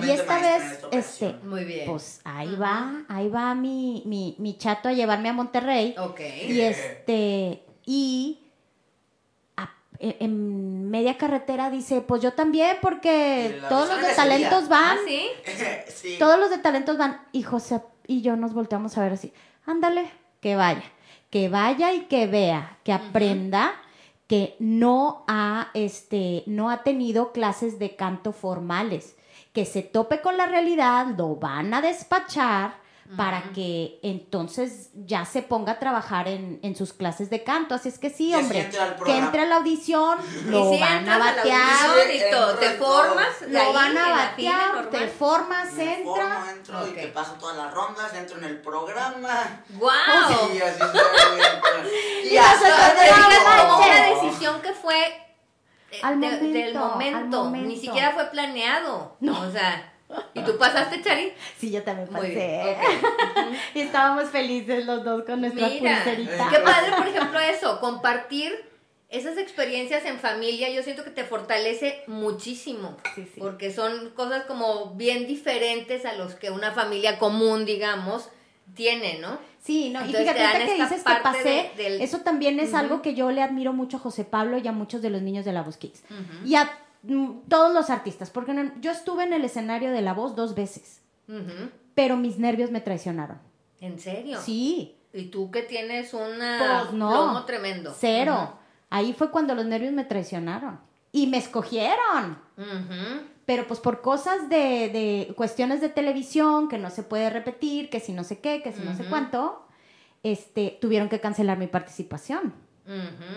Y 0.03 0.09
esta 0.09 0.39
vez, 0.39 0.79
este. 0.91 1.33
Muy 1.43 1.65
bien. 1.65 1.85
pues 1.85 2.21
ahí 2.23 2.55
va, 2.55 3.03
ahí 3.09 3.27
va 3.29 3.53
mi, 3.53 4.01
mi, 4.05 4.35
mi 4.39 4.57
chato 4.57 4.87
a 4.89 4.93
llevarme 4.93 5.27
a 5.29 5.33
Monterrey. 5.33 5.93
ok. 5.97 6.19
Y 6.47 6.61
este, 6.61 7.63
y 7.85 8.39
a- 9.57 9.73
en 9.99 10.89
media 10.89 11.17
carretera 11.17 11.69
dice, 11.69 11.99
pues 12.01 12.21
yo 12.21 12.31
también, 12.33 12.77
porque 12.81 13.59
todos 13.67 13.89
los 13.89 14.01
de 14.01 14.13
talentos 14.15 14.69
van, 14.69 14.97
¿Ah, 14.97 15.01
sí? 15.05 15.27
sí. 15.93 16.15
todos 16.17 16.39
los 16.39 16.49
de 16.49 16.59
talentos 16.59 16.97
van, 16.97 17.21
y 17.33 17.43
José 17.43 17.81
y 18.07 18.21
yo 18.21 18.37
nos 18.37 18.53
volteamos 18.53 18.97
a 18.97 19.03
ver 19.03 19.13
así, 19.13 19.33
ándale, 19.65 20.09
que 20.39 20.55
vaya, 20.55 20.83
que 21.29 21.49
vaya 21.49 21.91
y 21.93 22.05
que 22.05 22.25
vea, 22.25 22.77
que 22.85 22.93
aprenda 22.93 23.73
que 24.27 24.55
no 24.59 25.23
ha, 25.27 25.69
este, 25.73 26.43
no 26.45 26.69
ha 26.69 26.83
tenido 26.83 27.31
clases 27.31 27.79
de 27.79 27.95
canto 27.95 28.33
formales, 28.33 29.15
que 29.53 29.65
se 29.65 29.81
tope 29.81 30.21
con 30.21 30.37
la 30.37 30.45
realidad, 30.45 31.07
lo 31.17 31.35
van 31.37 31.73
a 31.73 31.81
despachar, 31.81 32.75
para 33.15 33.41
que 33.53 33.99
entonces 34.03 34.89
ya 34.93 35.23
se 35.23 35.41
ponga 35.41 35.73
a 35.73 35.79
trabajar 35.79 36.27
en, 36.27 36.59
en 36.61 36.75
sus 36.75 36.91
clases 36.91 37.29
de 37.29 37.43
canto. 37.43 37.73
Así 37.75 37.87
es 37.89 37.97
que 37.99 38.09
sí, 38.09 38.29
Y 38.29 38.33
así 38.33 38.43
hombre, 38.43 38.59
entra 38.61 38.83
al 38.83 38.95
que 38.95 39.17
entre 39.17 39.41
a 39.43 39.45
la 39.45 39.55
audición, 39.57 40.19
Y 40.45 40.49
lo 40.49 40.69
si 40.73 40.79
van 40.81 40.91
a 40.91 40.97
entras 40.99 41.19
batear, 41.37 41.89
audición 41.99 42.55
y 42.55 42.59
te 42.59 42.69
formas, 42.71 43.27
lo 43.47 43.59
ahí, 43.61 43.73
van 43.73 43.97
a 43.97 44.09
batear, 44.09 44.89
te 44.89 45.07
formas, 45.07 45.73
Me 45.73 45.99
entra. 45.99 46.13
formo, 46.13 46.49
entro 46.51 46.79
Ok. 46.81 46.87
y 46.89 46.93
que 46.95 47.07
paso 47.07 47.33
todas 47.39 47.55
las 47.57 47.73
rondas, 47.73 48.13
entro 48.13 48.37
en 48.39 48.43
el 48.43 48.61
programa. 48.61 49.63
¡Guau! 49.69 49.93
Y 50.53 50.59
así 50.61 50.79
se 50.79 52.35
Y 52.35 52.37
no 52.37 53.67
como 53.69 53.77
una 53.85 54.05
decisión 54.21 54.61
que 54.61 54.73
fue 54.73 55.07
eh, 55.91 55.99
Al 56.03 56.19
de- 56.19 56.27
momento, 56.27 56.59
del 56.59 56.73
momento. 56.75 57.17
al 57.17 57.25
momento. 57.45 57.67
Ni 57.69 57.77
siquiera 57.79 58.11
fue 58.11 58.25
planeado. 58.25 59.15
O 59.21 59.51
sea, 59.51 59.93
¿y 60.33 60.41
tú 60.41 60.57
pasaste, 60.57 61.01
Chari? 61.01 61.31
Sí, 61.57 61.71
yo 61.71 61.83
también 61.83 62.07
pasé. 62.09 62.29
bien. 62.29 62.75
Y 63.75 63.81
estábamos 63.81 64.29
felices 64.29 64.85
los 64.85 65.03
dos 65.03 65.23
con 65.25 65.41
nuestra 65.41 65.67
Mira, 65.67 66.03
pulserita. 66.03 66.49
qué 66.49 66.59
padre, 66.59 66.91
por 66.97 67.07
ejemplo, 67.07 67.39
eso, 67.39 67.79
compartir 67.79 68.53
esas 69.09 69.37
experiencias 69.37 70.03
en 70.05 70.19
familia, 70.19 70.69
yo 70.69 70.83
siento 70.83 71.03
que 71.03 71.11
te 71.11 71.23
fortalece 71.23 72.03
muchísimo, 72.07 72.97
Sí, 73.15 73.23
sí. 73.33 73.39
porque 73.39 73.71
son 73.73 74.09
cosas 74.11 74.43
como 74.45 74.95
bien 74.95 75.27
diferentes 75.27 76.05
a 76.05 76.13
los 76.13 76.35
que 76.35 76.51
una 76.51 76.71
familia 76.73 77.17
común, 77.17 77.65
digamos, 77.65 78.27
tiene, 78.75 79.19
¿no? 79.19 79.39
Sí, 79.63 79.89
no, 79.89 80.01
y 80.01 80.07
Entonces 80.07 80.21
fíjate 80.21 80.37
te 80.39 80.43
dan 80.43 80.55
ahorita 80.55 80.75
que 80.75 80.81
dices 80.83 81.03
que 81.05 81.23
pasé, 81.23 81.71
de- 81.77 81.83
del- 81.83 82.01
eso 82.01 82.19
también 82.19 82.59
es 82.59 82.73
algo 82.73 83.01
que 83.01 83.13
yo 83.15 83.31
le 83.31 83.41
admiro 83.41 83.71
mucho 83.73 83.95
a 83.97 83.99
José 84.01 84.25
Pablo 84.25 84.57
y 84.57 84.67
a 84.67 84.71
muchos 84.73 85.01
de 85.01 85.09
los 85.09 85.21
niños 85.21 85.45
de 85.45 85.53
La 85.53 85.61
Voz 85.61 85.77
Kids. 85.77 86.03
Y 86.45 86.55
a 86.55 86.69
todos 87.47 87.73
los 87.73 87.89
artistas, 87.89 88.29
porque 88.29 88.53
no- 88.53 88.71
yo 88.81 88.91
estuve 88.91 89.23
en 89.23 89.33
el 89.33 89.43
escenario 89.45 89.91
de 89.91 90.01
La 90.01 90.13
Voz 90.13 90.35
dos 90.35 90.55
veces, 90.55 91.01
pero 91.95 92.17
mis 92.17 92.37
nervios 92.39 92.71
me 92.71 92.81
traicionaron. 92.81 93.39
¿En 93.79 93.99
serio? 93.99 94.39
Sí, 94.41 94.93
Y 95.13 95.25
tú 95.31 95.49
que 95.49 95.63
tienes 95.63 96.13
una 96.13 96.83
Pues 96.89 96.93
no. 96.93 97.43
tremendo. 97.45 97.93
cero. 97.97 98.59
Ahí 98.89 99.13
fue 99.13 99.31
cuando 99.31 99.55
los 99.55 99.65
nervios 99.65 99.93
me 99.93 100.03
traicionaron. 100.03 100.79
Y 101.11 101.27
me 101.27 101.37
escogieron. 101.37 102.37
Pero 103.45 103.65
pues 103.65 103.79
por 103.79 104.01
cosas 104.01 104.49
de, 104.49 104.89
de 105.27 105.33
cuestiones 105.35 105.79
de 105.81 105.89
televisión 105.89 106.67
que 106.67 106.77
no 106.77 106.89
se 106.91 107.01
puede 107.03 107.29
repetir, 107.29 107.89
que 107.89 107.99
si 108.01 108.11
no 108.11 108.23
sé 108.25 108.39
qué, 108.39 108.61
que 108.61 108.73
si 108.73 108.81
no 108.81 108.95
sé 108.95 109.05
cuánto, 109.05 109.65
este, 110.23 110.77
tuvieron 110.81 111.07
que 111.09 111.19
cancelar 111.21 111.57
mi 111.57 111.67
participación. 111.67 112.53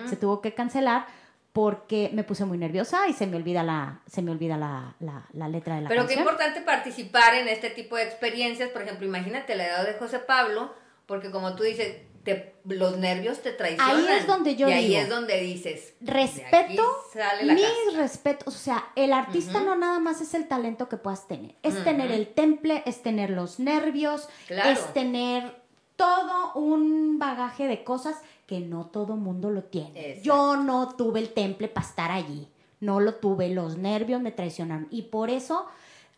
Se 0.06 0.16
tuvo 0.16 0.40
que 0.40 0.52
cancelar 0.54 1.06
porque 1.52 2.10
me 2.12 2.22
puse 2.24 2.44
muy 2.44 2.58
nerviosa 2.58 3.08
y 3.08 3.12
se 3.12 3.26
me 3.26 3.36
olvida 3.36 3.62
la, 3.64 4.00
se 4.06 4.22
me 4.22 4.30
olvida 4.30 4.56
la, 4.56 4.94
la- 5.00 5.26
la 5.32 5.48
letra 5.48 5.74
de 5.76 5.82
la 5.82 5.88
Pero 5.88 6.02
qué 6.02 6.14
canción. 6.14 6.20
importante 6.28 6.60
participar 6.60 7.34
en 7.34 7.48
este 7.48 7.70
tipo 7.70 7.96
de 7.96 8.04
experiencias. 8.04 8.70
Por 8.70 8.82
ejemplo, 8.82 9.06
imagínate 9.06 9.56
la 9.56 9.66
edad 9.66 9.84
de 9.86 9.94
José 9.94 10.20
Pablo, 10.20 10.72
porque 11.06 11.30
como 11.32 11.56
tú 11.56 11.64
dices, 11.64 11.96
te- 12.22 12.54
los 12.66 12.98
nervios 12.98 13.40
te 13.42 13.50
traicionan. 13.52 13.96
Ahí 13.96 14.06
es 14.18 14.26
donde 14.28 14.54
yo 14.54 14.68
Y 14.68 14.72
ahí 14.72 14.88
digo, 14.90 15.00
es 15.00 15.08
donde 15.08 15.40
dices. 15.40 15.94
Respeto, 16.00 16.84
sale 17.12 17.44
la 17.44 17.54
mis 17.54 17.64
casta. 17.64 17.96
respetos, 18.00 18.54
o 18.54 18.58
sea, 18.58 18.84
el 18.94 19.12
artista 19.12 19.58
Ujú. 19.58 19.66
no 19.70 19.76
nada 19.76 19.98
más 19.98 20.20
es 20.20 20.34
el 20.34 20.46
talento 20.46 20.88
que 20.88 20.98
puedas 20.98 21.26
tener, 21.26 21.56
es 21.64 21.74
Ujú. 21.74 21.82
tener 21.84 22.12
el 22.12 22.28
temple, 22.28 22.82
es 22.86 23.02
tener 23.02 23.30
los 23.30 23.58
nervios, 23.58 24.28
Claro. 24.46 24.70
es 24.70 24.92
tener 24.92 25.58
todo 25.96 26.52
un 26.54 27.18
bagaje 27.18 27.66
de 27.66 27.82
cosas 27.84 28.16
que 28.50 28.58
no 28.58 28.86
todo 28.86 29.14
mundo 29.14 29.48
lo 29.50 29.62
tiene. 29.62 29.92
Exacto. 30.10 30.22
Yo 30.24 30.56
no 30.56 30.96
tuve 30.96 31.20
el 31.20 31.28
temple 31.32 31.68
para 31.68 31.86
estar 31.86 32.10
allí, 32.10 32.48
no 32.80 32.98
lo 32.98 33.14
tuve, 33.14 33.48
los 33.50 33.76
nervios 33.78 34.20
me 34.20 34.32
traicionaron 34.32 34.88
y 34.90 35.02
por 35.02 35.30
eso 35.30 35.66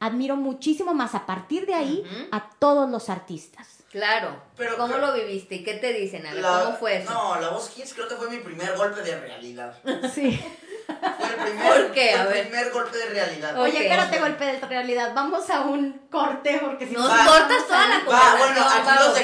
admiro 0.01 0.35
muchísimo 0.37 0.95
más 0.95 1.14
a 1.14 1.26
partir 1.26 1.66
de 1.66 1.74
ahí 1.74 2.03
Ujú. 2.07 2.28
a 2.33 2.49
todos 2.59 2.91
los 2.91 3.11
artistas. 3.11 3.68
Claro. 3.91 4.43
Pero- 4.57 4.78
¿Cómo 4.78 4.95
pero- 4.95 5.09
lo 5.09 5.12
viviste? 5.12 5.57
¿Y 5.57 5.62
qué 5.62 5.74
te 5.74 5.93
dicen? 5.93 6.26
A 6.26 6.33
ver, 6.33 6.43
La- 6.43 6.62
¿cómo 6.64 6.76
fue 6.78 6.97
eso? 7.03 7.12
No, 7.12 7.39
la 7.39 7.51
voz 7.51 7.68
Kids 7.68 7.93
creo 7.93 8.09
que 8.09 8.14
fue 8.16 8.30
mi 8.30 8.39
primer 8.39 8.74
golpe 8.78 9.03
de 9.03 9.20
realidad. 9.20 9.76
Sí. 10.14 10.41
Fue 10.87 11.28
el 11.28 11.35
primer, 11.37 11.72
¿Por 11.72 11.93
qué? 11.93 12.11
fue 12.11 12.18
A 12.18 12.22
el 12.24 12.28
ver. 12.28 12.49
primer 12.49 12.72
golpe 12.72 12.97
de 12.99 13.07
realidad. 13.07 13.59
Oye, 13.61 13.83
espérate, 13.85 14.18
golpe 14.18 14.45
de 14.45 14.61
realidad. 14.61 15.12
Vamos 15.14 15.49
a 15.49 15.61
un 15.61 15.93
corte 16.11 16.59
porque 16.61 16.87
si 16.89 16.93
Nos 16.95 17.05
no, 17.05 17.09
cortas 17.30 17.66
toda 17.68 17.89
la 17.89 17.99
Va, 18.05 18.37
bueno, 18.39 18.61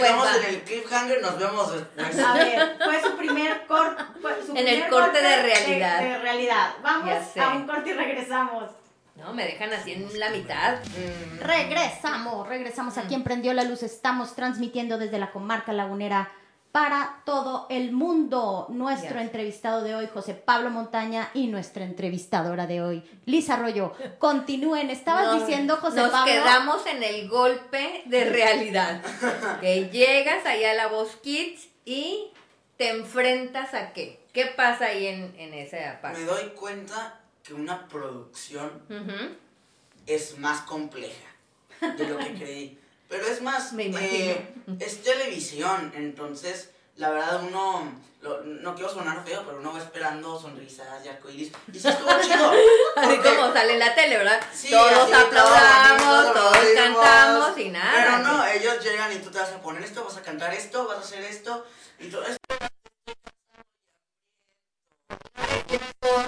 dejamos 0.00 0.28
en 0.36 0.54
el 0.54 0.62
cliffhanger, 0.62 1.22
nos 1.22 1.38
vemos 1.38 1.72
después. 1.72 2.18
A 2.18 2.34
ver, 2.34 2.78
fue 2.84 3.02
su 3.02 3.16
primer 3.16 3.66
corte. 3.66 4.02
En 4.54 4.68
el 4.68 4.88
corte 4.88 5.20
de 5.20 5.42
realidad. 5.42 6.00
De, 6.00 6.18
realidad. 6.18 6.74
Vamos 6.82 7.36
a 7.36 7.48
un 7.54 7.66
corte 7.66 7.90
y 7.90 7.92
regresamos. 7.94 8.70
No, 9.16 9.32
me 9.32 9.44
dejan 9.44 9.72
así 9.72 9.92
en 9.92 10.18
la 10.18 10.30
mitad. 10.30 10.76
Mm, 10.76 11.40
Regresamos, 11.40 12.46
regresamos 12.46 12.98
aquí 12.98 13.14
en 13.14 13.24
Prendió 13.24 13.52
la 13.52 13.64
Luz. 13.64 13.82
Estamos 13.82 14.36
transmitiendo 14.36 14.96
desde 14.96 15.18
la 15.18 15.32
comarca 15.32 15.72
lagunera 15.72 16.30
para 16.72 17.22
todo 17.24 17.66
el 17.70 17.92
mundo. 17.92 18.66
Nuestro 18.68 19.20
entrevistado 19.20 19.82
de 19.82 19.94
hoy, 19.94 20.06
José 20.12 20.34
Pablo 20.34 20.70
Montaña, 20.70 21.30
y 21.34 21.46
nuestra 21.46 21.84
entrevistadora 21.84 22.66
de 22.66 22.82
hoy, 22.82 23.02
Lisa 23.24 23.54
Arroyo. 23.54 23.94
Continúen. 24.18 24.90
Estabas 24.90 25.26
Nos- 25.26 25.46
diciendo, 25.46 25.76
José 25.78 25.96
Nos 26.02 26.10
Pablo. 26.10 26.32
quedamos 26.32 26.86
en 26.86 27.02
el 27.02 27.28
golpe 27.28 28.02
de 28.06 28.24
realidad. 28.30 29.02
que 29.60 29.88
llegas 29.90 30.44
allá 30.46 30.72
a 30.72 30.74
la 30.74 30.86
Voz 30.88 31.16
Kids 31.16 31.68
y 31.84 32.28
te 32.76 32.90
enfrentas 32.90 33.74
a 33.74 33.92
qué. 33.92 34.20
¿Qué 34.32 34.46
pasa 34.46 34.86
ahí 34.86 35.06
en, 35.06 35.34
en 35.38 35.54
esa 35.54 36.00
parte? 36.00 36.20
Me 36.20 36.26
doy 36.26 36.44
cuenta 36.50 37.20
que 37.42 37.54
una 37.54 37.88
producción 37.88 38.70
es 40.06 40.38
más 40.38 40.60
compleja 40.62 41.26
de 41.96 42.06
lo 42.08 42.18
que 42.18 42.34
creí. 42.34 42.78
Pero 43.08 43.26
es 43.26 43.40
más, 43.42 43.72
Me 43.72 43.86
eh, 43.86 44.54
es 44.80 45.02
televisión, 45.02 45.92
entonces 45.96 46.70
la 46.96 47.10
verdad 47.10 47.42
uno, 47.42 47.90
lo- 48.20 48.42
no 48.42 48.74
quiero 48.74 48.92
sonar 48.92 49.24
feo, 49.24 49.44
pero 49.46 49.58
uno 49.58 49.72
va 49.72 49.78
esperando 49.78 50.38
sonrisas 50.38 51.04
y 51.04 51.08
arcoíris. 51.08 51.52
Y 51.72 51.78
sí 51.78 51.88
estuvo 51.88 52.10
chido. 52.20 52.50
Así 52.96 53.16
porque- 53.16 53.36
como 53.36 53.52
sale 53.52 53.72
en 53.74 53.78
la 53.78 53.94
tele, 53.94 54.18
¿verdad? 54.18 54.40
Sí, 54.52 54.70
todos 54.70 55.12
aplaudamos, 55.12 56.34
todos 56.34 56.52
todos 56.52 56.66
cantamos 56.74 57.58
y 57.58 57.68
nada. 57.70 57.92
Pero 57.94 58.18
no, 58.18 58.46
ellos 58.46 58.84
llegan 58.84 59.12
y 59.12 59.16
tú 59.20 59.30
te 59.30 59.38
vas 59.38 59.50
a 59.52 59.62
poner 59.62 59.82
esto, 59.84 60.04
vas 60.04 60.16
a 60.16 60.22
cantar 60.22 60.52
esto, 60.52 60.86
vas 60.86 60.98
a 60.98 61.00
hacer 61.00 61.22
esto. 61.24 61.64
Y 62.00 62.08
todo 62.10 62.22
esto. 62.24 62.36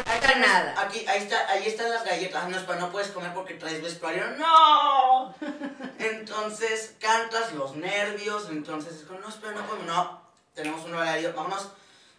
Acá 0.06 0.34
nada. 0.38 0.74
Aquí, 0.82 1.04
ahí, 1.06 1.22
está, 1.22 1.48
ahí 1.50 1.66
están 1.66 1.90
las 1.90 2.04
galletas. 2.04 2.48
No, 2.48 2.56
es 2.56 2.62
para 2.64 2.80
no 2.80 2.90
puedes 2.92 3.08
comer 3.10 3.32
porque 3.34 3.54
traes 3.54 3.82
vestuario. 3.82 4.24
¡No! 4.36 5.34
Entonces 5.98 6.94
cantas 6.98 7.52
los 7.54 7.76
nervios. 7.76 8.48
Entonces 8.50 8.94
es 8.96 9.02
como, 9.02 9.20
no, 9.20 9.28
espera, 9.28 9.52
no 9.52 9.66
puedo. 9.66 9.82
No, 9.84 10.20
tenemos 10.54 10.84
un 10.84 10.94
horario, 10.94 11.32
vámonos. 11.34 11.68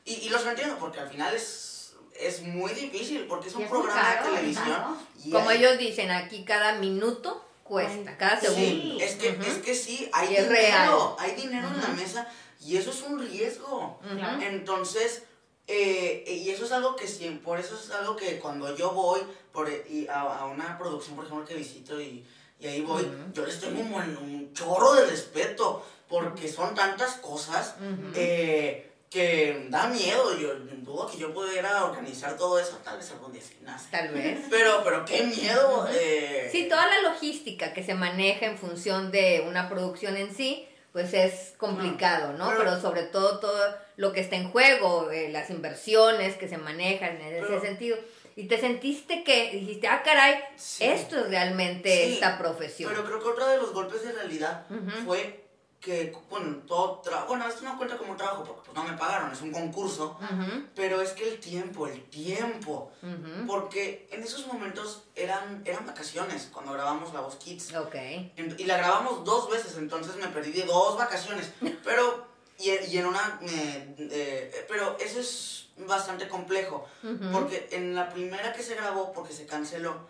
Y, 0.06 0.14
y 0.16 0.30
los 0.30 0.46
entiendo 0.46 0.78
porque 0.80 1.00
al 1.00 1.10
final 1.10 1.34
es, 1.36 1.94
es 2.20 2.42
muy 2.42 2.72
difícil 2.74 3.26
porque 3.28 3.50
es 3.50 3.56
un 3.56 3.64
es 3.64 3.70
programa 3.70 4.02
caro, 4.02 4.30
de 4.32 4.36
televisión. 4.38 4.98
y 5.24 5.30
Como 5.32 5.50
hay- 5.50 5.58
ellos 5.60 5.78
dicen, 5.78 6.10
aquí 6.12 6.44
cada 6.44 6.74
minuto 6.74 7.46
cuesta, 7.64 8.18
cada 8.18 8.40
Sí, 8.40 8.48
segundo. 8.48 9.04
es 9.04 9.16
que, 9.16 9.30
Ujú. 9.32 9.42
es 9.44 9.58
que 9.60 9.76
sí, 9.76 10.10
hay 10.12 10.32
Y 10.34 10.36
es 10.38 10.50
dinero, 10.50 11.16
real. 11.16 11.16
hay 11.20 11.36
dinero 11.42 11.68
en 11.68 11.82
la 11.82 11.88
mesa 11.90 12.28
y 12.60 12.78
eso 12.78 12.90
es 12.92 13.02
un 13.04 13.20
riesgo. 13.20 14.00
Ujú. 14.04 14.42
Entonces, 14.44 15.24
eh, 15.72 16.24
y 16.28 16.50
eso 16.50 16.66
es 16.66 16.72
algo 16.72 16.96
que 16.96 17.08
siempre, 17.08 17.44
por 17.44 17.60
eso 17.60 17.76
es 17.76 17.90
algo 17.92 18.16
que 18.16 18.40
cuando 18.40 18.76
yo 18.76 18.92
voy 18.92 19.22
por, 19.52 19.70
y 19.70 20.08
a, 20.08 20.22
a 20.22 20.46
una 20.46 20.78
producción, 20.78 21.16
por 21.16 21.26
ejemplo, 21.26 21.46
que 21.46 21.56
visito 21.56 22.00
y, 22.02 22.26
y 22.60 22.68
ahí 22.68 22.82
voy, 22.82 23.08
yo 23.34 23.46
les 23.46 23.60
tengo 23.60 23.82
como 23.82 24.02
en 24.02 24.18
un 24.18 24.54
chorro 24.54 24.94
de 24.94 25.06
respeto, 25.06 25.86
porque 26.08 26.48
son 26.48 26.76
tantas 26.76 27.16
cosas 27.16 27.76
eh, 28.16 28.92
que 29.10 29.68
da 29.70 29.88
miedo. 29.88 30.38
Yo 30.38 30.56
dudo 30.84 31.08
que 31.10 31.18
yo 31.18 31.34
pudiera 31.34 31.86
organizar 31.86 32.36
todo 32.38 32.60
eso, 32.60 32.78
tal 32.84 32.98
vez 32.98 33.10
algún 33.12 33.32
día 33.32 33.42
sí 33.42 33.58
nace. 33.62 33.88
Tal 33.92 34.10
vez. 34.10 34.40
Pero, 34.50 34.82
pero 34.84 35.06
qué 35.06 35.24
miedo. 35.24 35.88
eh, 35.92 36.50
Sí, 36.52 36.68
toda 36.70 36.86
la 36.88 37.02
logística 37.10 37.74
que 37.74 37.84
se 37.84 37.94
maneja 37.94 38.46
en 38.46 38.58
función 38.58 39.12
de 39.12 39.46
una 39.48 39.70
producción 39.70 40.18
en 40.18 40.34
sí, 40.36 40.68
pues 40.92 41.14
es 41.14 41.54
complicado, 41.58 42.34
¿no? 42.34 42.48
Pero- 42.50 42.60
Pero 42.60 42.82
sobre 42.82 43.04
todo 43.04 43.40
todo 43.40 43.58
lo 43.98 44.14
que 44.14 44.20
está 44.22 44.36
en 44.36 44.50
juego, 44.52 45.12
eh, 45.12 45.30
las 45.30 45.50
inversiones 45.50 46.38
que 46.38 46.48
se 46.48 46.58
manejan 46.58 47.18
en 47.22 47.36
ese 47.36 47.46
Pero- 47.48 47.62
sentido. 47.62 47.98
Y 48.36 48.48
te 48.48 48.60
sentiste 48.60 49.24
que 49.26 49.52
dijiste, 49.52 49.88
ah, 49.90 50.02
caray, 50.04 50.36
Sí. 50.56 50.86
esto 50.86 51.18
es 51.20 51.28
realmente 51.30 51.90
Sí, 52.08 52.14
esta 52.14 52.38
profesión. 52.38 52.90
Pero 52.94 53.06
creo 53.06 53.20
que 53.22 53.28
otro 53.30 53.48
de 53.48 53.58
los 53.58 53.74
golpes 53.74 54.04
de 54.04 54.14
realidad 54.14 54.66
Ujú. 54.70 55.06
fue 55.06 55.38
que, 55.82 56.14
bueno, 56.30 56.58
todo 56.68 57.02
tra- 57.02 57.26
bueno, 57.28 57.46
esto 57.48 57.64
no 57.64 57.76
cuenta 57.76 57.98
como 57.98 58.16
trabajo 58.16 58.44
porque 58.44 58.62
pues, 58.72 58.78
no 58.78 58.84
me 58.90 58.96
pagaron, 58.98 59.32
es 59.32 59.42
un 59.42 59.52
concurso, 59.52 60.18
Ujú, 60.22 60.66
pero 60.76 61.02
es 61.02 61.12
que 61.12 61.28
el 61.28 61.40
tiempo, 61.40 61.88
el 61.88 62.04
tiempo, 62.04 62.92
ujú. 63.02 63.48
porque 63.48 64.08
en 64.12 64.22
esos 64.24 64.46
momentos 64.48 65.04
eran, 65.16 65.64
eran 65.66 65.86
vacaciones 65.88 66.50
cuando 66.54 66.74
grabamos 66.74 67.12
La 67.14 67.22
Voz 67.22 67.36
Kids. 67.36 67.74
Ok. 67.76 67.96
En- 67.96 68.56
Y 68.60 68.64
la 68.66 68.78
grabamos 68.78 69.26
dos 69.26 69.50
veces, 69.50 69.76
entonces 69.78 70.16
me 70.18 70.28
perdí 70.28 70.52
de 70.52 70.64
dos 70.66 70.98
vacaciones. 70.98 71.52
Pero, 71.84 72.28
y, 72.62 72.94
y 72.94 72.98
en 72.98 73.06
una, 73.06 73.40
eh, 73.44 73.96
eh, 73.98 74.66
pero 74.68 74.98
eso 75.00 75.20
es 75.20 75.68
bastante 75.78 76.28
complejo. 76.28 76.88
Porque 77.32 77.68
en 77.72 77.96
la 77.96 78.10
primera 78.10 78.54
que 78.54 78.62
se 78.64 78.76
grabó, 78.76 79.12
porque 79.14 79.34
se 79.34 79.46
canceló, 79.46 80.08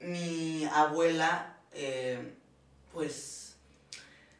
mi 0.00 0.64
abuela, 0.72 1.56
eh, 1.72 2.32
pues, 2.92 3.56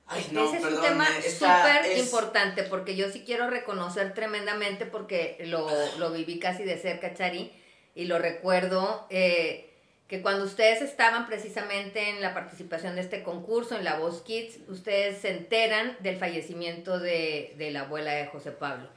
Ay, 0.09 0.29
no, 0.31 0.45
Ese 0.45 0.59
es 0.59 0.63
perdón, 0.63 0.79
un 0.79 0.87
tema 0.87 1.07
súper 1.21 1.87
es- 1.87 1.99
importante 1.99 2.63
porque 2.63 2.95
yo 2.95 3.11
sí 3.11 3.25
quiero 3.27 3.51
reconocer 3.51 4.15
tremendamente 4.15 4.87
porque 4.87 5.37
lo, 5.47 5.69
lo 5.99 6.13
viví 6.13 6.39
casi 6.39 6.63
de 6.63 6.79
cerca, 6.79 7.13
Chari, 7.13 7.53
y 7.97 8.05
lo 8.05 8.19
recuerdo 8.21 9.07
eh, 9.11 9.69
que 10.09 10.23
cuando 10.23 10.45
ustedes 10.45 10.83
estaban 10.83 11.27
precisamente 11.27 12.11
en 12.11 12.23
la 12.23 12.33
participación 12.33 12.95
de 12.95 13.01
este 13.01 13.25
concurso, 13.25 13.77
en 13.77 13.85
La 13.85 13.99
Voz 13.99 14.23
Kids, 14.23 14.59
ustedes 14.69 15.19
se 15.21 15.31
enteran 15.31 15.97
del 16.01 16.17
fallecimiento 16.17 17.01
de, 17.01 17.55
de 17.59 17.73
la 17.73 17.83
abuela 17.83 18.13
de 18.13 18.27
José 18.27 18.53
Pablo. 18.53 18.89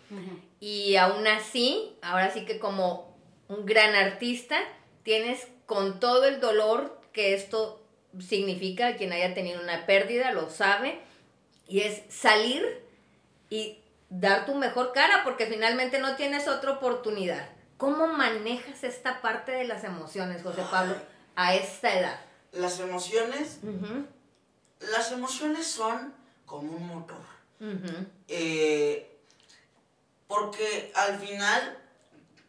Y 0.60 0.98
aún 0.98 1.26
así, 1.26 1.96
ahora 2.02 2.30
sí 2.30 2.46
que 2.46 2.60
como 2.60 3.18
un 3.48 3.66
gran 3.66 3.96
artista, 3.96 4.60
tienes 5.02 5.48
con 5.66 6.00
todo 6.00 6.26
el 6.26 6.40
dolor 6.40 7.02
que 7.12 7.34
esto 7.34 7.82
significa, 8.20 8.96
quien 8.96 9.12
haya 9.12 9.34
tenido 9.34 9.62
una 9.62 9.88
pérdida 9.88 10.32
lo 10.32 10.50
sabe, 10.50 11.00
y 11.68 11.82
es 11.82 12.04
salir 12.10 12.84
y 13.50 13.80
dar 14.10 14.46
tu 14.46 14.54
mejor 14.54 14.94
cara, 14.94 15.24
porque 15.24 15.48
finalmente 15.48 16.00
no 16.00 16.16
tienes 16.16 16.48
otra 16.48 16.72
oportunidad. 16.72 17.50
¿Cómo 17.80 18.08
manejas 18.08 18.84
esta 18.84 19.22
parte 19.22 19.54
de 19.54 19.64
las 19.64 19.86
emociones, 19.86 20.44
José 20.44 20.64
Pablo, 20.70 20.96
a 21.38 21.56
esta 21.56 21.98
edad? 21.98 22.20
Las 22.52 22.78
emociones, 22.82 23.60
las 24.82 25.14
emociones 25.14 25.66
son 25.66 26.14
como 26.46 26.76
un 26.76 26.88
motor. 26.88 27.22
Eh, 28.28 29.18
porque 30.28 30.92
al 30.94 31.20
final 31.20 31.78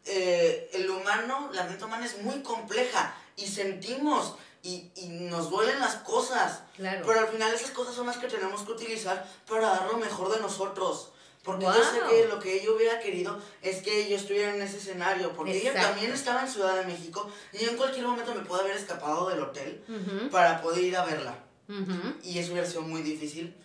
eh, 0.03 0.69
el 0.73 0.89
humano, 0.89 1.49
la 1.53 1.63
mente 1.63 1.85
humana 1.85 2.05
es 2.05 2.21
muy 2.21 2.43
compleja 2.43 3.15
y 3.37 3.47
sentimos 3.47 4.35
y, 4.61 4.91
y 4.95 5.07
nos 5.07 5.49
duelen 5.49 5.79
las 5.79 5.95
cosas. 5.95 6.63
Claro. 6.75 7.05
Pero 7.07 7.21
al 7.21 7.27
final 7.29 7.53
esas 7.53 7.71
cosas 7.71 7.95
son 7.95 8.07
las 8.07 8.17
que 8.17 8.27
tenemos 8.27 8.63
que 8.63 8.73
utilizar 8.73 9.25
para 9.47 9.69
dar 9.69 9.85
lo 9.85 9.97
mejor 9.97 10.29
de 10.33 10.41
nosotros. 10.41 11.10
Porque 11.43 11.65
yo 11.65 11.71
Wow. 11.73 11.81
sé 11.83 11.99
que 12.09 12.27
lo 12.27 12.39
que 12.39 12.53
ella 12.61 12.71
hubiera 12.71 12.99
querido 12.99 13.41
es 13.63 13.77
que 13.81 14.07
yo 14.07 14.15
estuviera 14.15 14.53
en 14.55 14.61
ese 14.61 14.77
escenario. 14.77 15.33
Porque 15.33 15.57
ella 15.57 15.69
Exacto. 15.71 15.89
también 15.89 16.11
estaba 16.11 16.41
en 16.41 16.47
Ciudad 16.47 16.75
de 16.75 16.85
México 16.85 17.31
y 17.53 17.57
yo 17.65 17.71
en 17.71 17.77
cualquier 17.77 18.05
momento 18.05 18.35
me 18.35 18.41
pude 18.41 18.59
haber 18.61 18.75
escapado 18.77 19.27
del 19.29 19.39
hotel 19.41 19.83
ujú, 19.89 20.29
para 20.29 20.61
poder 20.61 20.83
ir 20.83 20.95
a 20.95 21.03
verla 21.05 21.35
ujú. 21.67 22.13
y 22.23 22.37
eso 22.37 22.51
hubiera 22.51 22.67
sido 22.67 22.81
muy 22.83 23.01
difícil. 23.01 23.55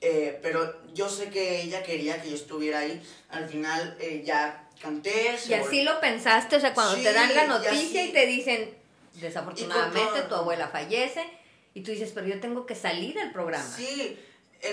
eh, 0.00 0.38
pero 0.42 0.80
yo 0.92 1.08
sé 1.08 1.30
que 1.30 1.62
ella 1.62 1.82
quería 1.82 2.20
que 2.20 2.28
yo 2.28 2.34
estuviera 2.36 2.80
ahí. 2.80 3.02
Al 3.30 3.48
final 3.48 3.96
eh, 3.98 4.22
ya 4.24 4.68
canté. 4.80 5.34
Y 5.48 5.54
así 5.54 5.82
lo 5.82 5.98
pensaste, 5.98 6.56
o 6.56 6.60
sea, 6.60 6.74
cuando 6.74 6.94
Sí, 6.96 7.02
te 7.02 7.12
dan 7.14 7.34
la 7.34 7.44
y 7.46 7.48
noticia 7.48 8.02
y, 8.02 8.04
así- 8.08 8.12
te 8.12 8.26
dicen, 8.26 8.74
desafortunadamente 9.14 10.20
todo- 10.20 10.28
tu 10.28 10.34
abuela 10.34 10.68
fallece, 10.68 11.24
y 11.72 11.80
tú 11.82 11.90
dices, 11.90 12.12
pero 12.14 12.26
yo 12.26 12.38
tengo 12.38 12.66
que 12.66 12.74
salir 12.74 13.14
del 13.14 13.32
programa. 13.32 13.64
Sí, 13.64 14.18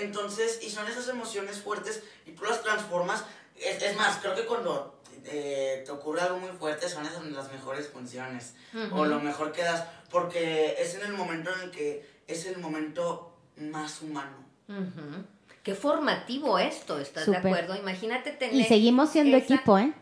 entonces, 0.00 0.60
y 0.62 0.70
son 0.70 0.86
esas 0.88 1.08
emociones 1.08 1.58
fuertes 1.60 2.02
y 2.26 2.32
tú 2.32 2.44
las 2.44 2.62
transformas. 2.62 3.24
Es, 3.56 3.82
es 3.82 3.96
más, 3.96 4.16
creo 4.18 4.34
que 4.34 4.44
cuando 4.44 5.00
eh, 5.24 5.82
te 5.84 5.90
ocurre 5.92 6.20
algo 6.22 6.38
muy 6.38 6.50
fuerte 6.50 6.88
son 6.88 7.04
esas 7.06 7.24
las 7.26 7.52
mejores 7.52 7.88
funciones. 7.88 8.54
O 8.92 9.04
lo 9.04 9.20
mejor 9.20 9.52
que 9.52 9.62
das. 9.62 9.84
Porque 10.10 10.74
es 10.78 10.94
en 10.94 11.02
el 11.02 11.12
momento 11.12 11.50
en 11.54 11.60
el 11.62 11.70
que 11.70 12.06
es 12.26 12.46
el 12.46 12.58
momento 12.58 13.34
más 13.56 14.02
humano. 14.02 14.36
Ujú. 14.68 15.24
Qué 15.62 15.74
formativo 15.74 16.58
esto, 16.58 16.98
¿estás 16.98 17.26
de 17.26 17.36
acuerdo? 17.36 17.76
Imagínate 17.76 18.32
tener... 18.32 18.54
Y 18.54 18.64
seguimos 18.64 19.10
siendo 19.10 19.36
esa- 19.36 19.54
equipo, 19.54 19.78
¿eh? 19.78 19.92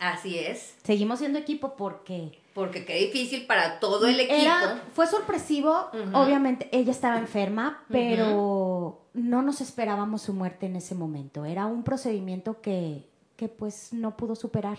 Así 0.00 0.38
es, 0.38 0.74
Seguimos 0.84 1.20
siendo 1.20 1.38
equipo 1.38 1.76
porque 1.76 2.40
porque 2.58 2.84
qué 2.84 2.96
difícil 2.96 3.46
para 3.46 3.78
todo 3.78 4.08
el 4.08 4.18
equipo. 4.18 4.34
Era, 4.34 4.82
fue 4.92 5.06
sorpresivo, 5.06 5.90
obviamente 6.12 6.68
ella 6.72 6.90
estaba 6.90 7.16
enferma, 7.16 7.84
pero 7.88 9.06
no 9.14 9.42
nos 9.42 9.60
esperábamos 9.60 10.22
su 10.22 10.34
muerte 10.34 10.66
en 10.66 10.74
ese 10.74 10.96
momento. 10.96 11.44
Era 11.44 11.66
un 11.66 11.84
procedimiento 11.84 12.60
que, 12.60 13.08
que 13.36 13.48
pues 13.48 13.92
no 13.92 14.16
pudo 14.16 14.34
superar. 14.34 14.76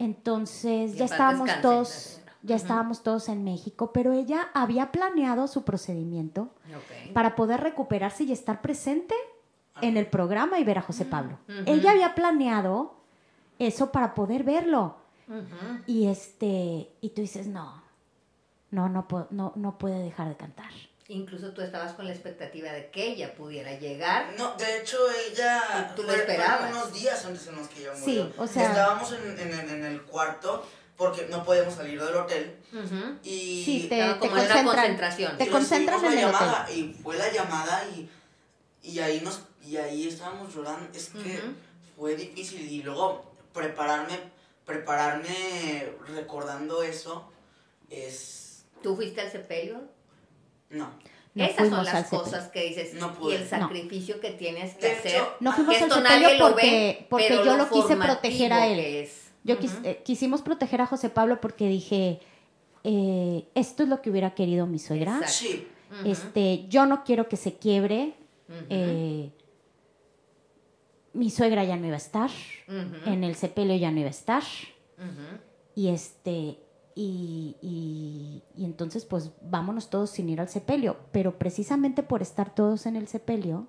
Entonces 0.00 0.96
ya 0.96 1.04
estábamos 1.04 1.46
descanse, 1.46 1.62
todos, 1.62 2.20
ya 2.42 2.56
estábamos 2.56 3.04
todos 3.04 3.28
en 3.28 3.44
México, 3.44 3.92
pero 3.92 4.12
ella 4.12 4.48
había 4.52 4.90
planeado 4.90 5.46
su 5.46 5.62
procedimiento 5.62 6.50
para 7.12 7.36
poder 7.36 7.60
recuperarse 7.60 8.24
y 8.24 8.32
estar 8.32 8.60
presente 8.60 9.14
en 9.82 9.96
el 9.96 10.08
programa 10.08 10.58
y 10.58 10.64
ver 10.64 10.78
a 10.78 10.82
José 10.82 11.04
Pablo. 11.04 11.38
Ella 11.64 11.92
había 11.92 12.16
planeado 12.16 12.96
eso 13.60 13.92
para 13.92 14.16
poder 14.16 14.42
verlo. 14.42 14.96
Ujú. 15.28 15.82
Y 15.86 16.06
este, 16.08 16.88
y 17.00 17.10
tú 17.10 17.20
dices, 17.20 17.46
no, 17.46 17.82
no, 18.70 18.88
no, 18.88 19.06
no, 19.30 19.52
no 19.56 19.78
puede 19.78 19.98
dejar 20.02 20.28
de 20.28 20.36
cantar. 20.36 20.70
Incluso 21.10 21.52
tú 21.52 21.62
estabas 21.62 21.92
con 21.94 22.04
la 22.06 22.12
expectativa 22.12 22.70
de 22.70 22.90
que 22.90 23.12
ella 23.12 23.34
pudiera 23.34 23.78
llegar. 23.78 24.34
No, 24.36 24.54
de 24.56 24.78
hecho 24.80 24.98
ella... 25.30 25.92
Tú 25.96 26.02
lo 26.02 26.12
esperabas. 26.12 26.70
unos 26.70 26.92
días 26.92 27.24
antes 27.24 27.46
en 27.46 27.56
los 27.56 27.66
que 27.68 27.80
ella 27.80 27.94
Sí, 27.96 28.18
murió. 28.18 28.32
o 28.36 28.46
sea- 28.46 28.68
Estábamos 28.68 29.12
en, 29.12 29.38
en, 29.38 29.70
en- 29.70 29.84
el 29.86 30.02
cuarto 30.02 30.66
porque 30.98 31.26
no 31.30 31.44
podíamos 31.44 31.74
salir 31.74 32.02
del 32.02 32.14
hotel. 32.14 32.56
Ujú. 32.74 33.18
Y... 33.22 33.62
Sí, 33.64 33.86
te, 33.88 33.96
te 34.02 34.18
como 34.18 34.32
concentran. 34.32 34.64
concentración. 34.66 35.38
Te 35.38 35.48
concentras 35.48 36.02
en 36.02 36.10
recibimos 36.10 36.40
el 36.42 36.46
la 36.46 36.62
hotel. 36.64 36.78
y 36.78 36.92
fue 36.92 37.16
la 37.16 37.32
llamada 37.32 37.84
y, 37.96 38.10
y 38.82 38.98
ahí 38.98 39.20
nos 39.22 39.42
y 39.64 39.76
ahí 39.76 40.08
estábamos 40.08 40.54
llorando 40.54 40.88
es 40.94 41.08
que 41.08 41.18
Ujú. 41.38 41.54
fue 41.96 42.16
difícil 42.16 42.60
y 42.70 42.82
luego 42.82 43.32
prepararme 43.54 44.18
prepararme 44.68 45.92
recordando 46.14 46.82
eso 46.84 47.28
es 47.90 48.64
¿Tú 48.82 48.94
fuiste 48.94 49.20
al 49.22 49.30
sepelio? 49.32 49.80
no 50.70 50.90
No 51.34 51.44
Esas 51.44 51.68
son 51.68 51.84
las 51.84 52.08
cosas 52.08 52.48
que 52.48 52.68
dices 52.68 52.94
No 52.94 53.16
y 53.28 53.32
el 53.34 53.48
sacrificio 53.48 54.20
que 54.20 54.30
tienes 54.30 54.74
que 54.74 54.86
De 54.86 54.92
hacer. 54.92 55.14
hecho, 55.16 55.34
No 55.40 55.52
fuimos 55.52 55.74
al 55.82 55.90
sepelio 55.90 56.28
porque, 56.38 56.66
ve, 56.70 57.06
porque 57.10 57.28
yo 57.30 57.44
lo 57.44 57.56
lo 57.56 57.70
quise 57.70 57.96
proteger 57.96 58.52
a 58.52 58.66
él. 58.68 59.08
Yo 59.44 59.58
quis- 59.58 59.80
eh, 59.84 60.02
quisimos 60.04 60.42
proteger 60.42 60.80
a 60.82 60.86
José 60.86 61.08
Pablo 61.10 61.40
porque 61.40 61.66
dije, 61.68 62.20
eh, 62.84 63.46
esto 63.54 63.82
es 63.82 63.88
lo 63.88 64.02
que 64.02 64.10
hubiera 64.10 64.34
querido 64.34 64.66
mi 64.66 64.78
suegra. 64.78 65.26
Sí. 65.26 65.66
Este, 66.04 66.66
yo 66.68 66.84
no 66.86 67.02
quiero 67.04 67.28
que 67.28 67.36
se 67.36 67.54
quiebre. 67.54 68.12
Eh, 68.68 69.30
mi 71.12 71.30
suegra 71.30 71.64
ya 71.64 71.76
no 71.76 71.86
iba 71.86 71.94
a 71.94 71.98
estar. 71.98 72.30
En 72.68 73.24
el 73.24 73.34
sepelio 73.34 73.76
ya 73.76 73.90
no 73.90 73.98
iba 74.00 74.08
a 74.08 74.10
estar. 74.10 74.42
Y 75.74 75.88
este, 75.88 76.58
y, 76.94 77.56
y- 77.62 78.42
y 78.56 78.64
entonces 78.64 79.04
pues 79.04 79.30
vámonos 79.42 79.90
todos 79.90 80.10
sin 80.10 80.28
ir 80.28 80.40
al 80.40 80.48
sepelio. 80.48 80.96
Pero 81.12 81.38
precisamente 81.38 82.02
por 82.02 82.22
estar 82.22 82.54
todos 82.54 82.86
en 82.86 82.96
el 82.96 83.06
sepelio, 83.08 83.66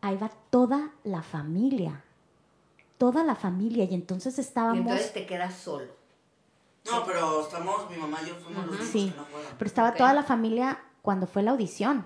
ahí 0.00 0.16
va 0.16 0.30
toda 0.50 0.90
la 1.04 1.22
familia. 1.22 2.04
Toda 2.98 3.24
la 3.24 3.34
familia. 3.34 3.84
Y 3.84 3.94
entonces 3.94 4.38
Y 4.38 4.40
estábamos. 4.40 4.78
entonces 4.80 5.12
te 5.12 5.26
quedas 5.26 5.54
solo. 5.54 5.92
no 6.90 7.02
pero 7.06 7.40
estamos 7.40 7.90
mi 7.90 7.96
mamá 7.96 8.18
y 8.24 8.28
yo 8.28 8.34
fuimos 8.34 8.66
los 8.66 8.78
Sí. 8.86 9.10
que 9.10 9.16
no 9.16 9.24
fueron 9.24 9.52
Pero 9.58 9.66
estaba 9.68 9.94
toda 9.94 10.12
la 10.14 10.22
familia 10.22 10.78
cuando 11.02 11.26
fue 11.26 11.42
la 11.42 11.50
audición 11.52 12.04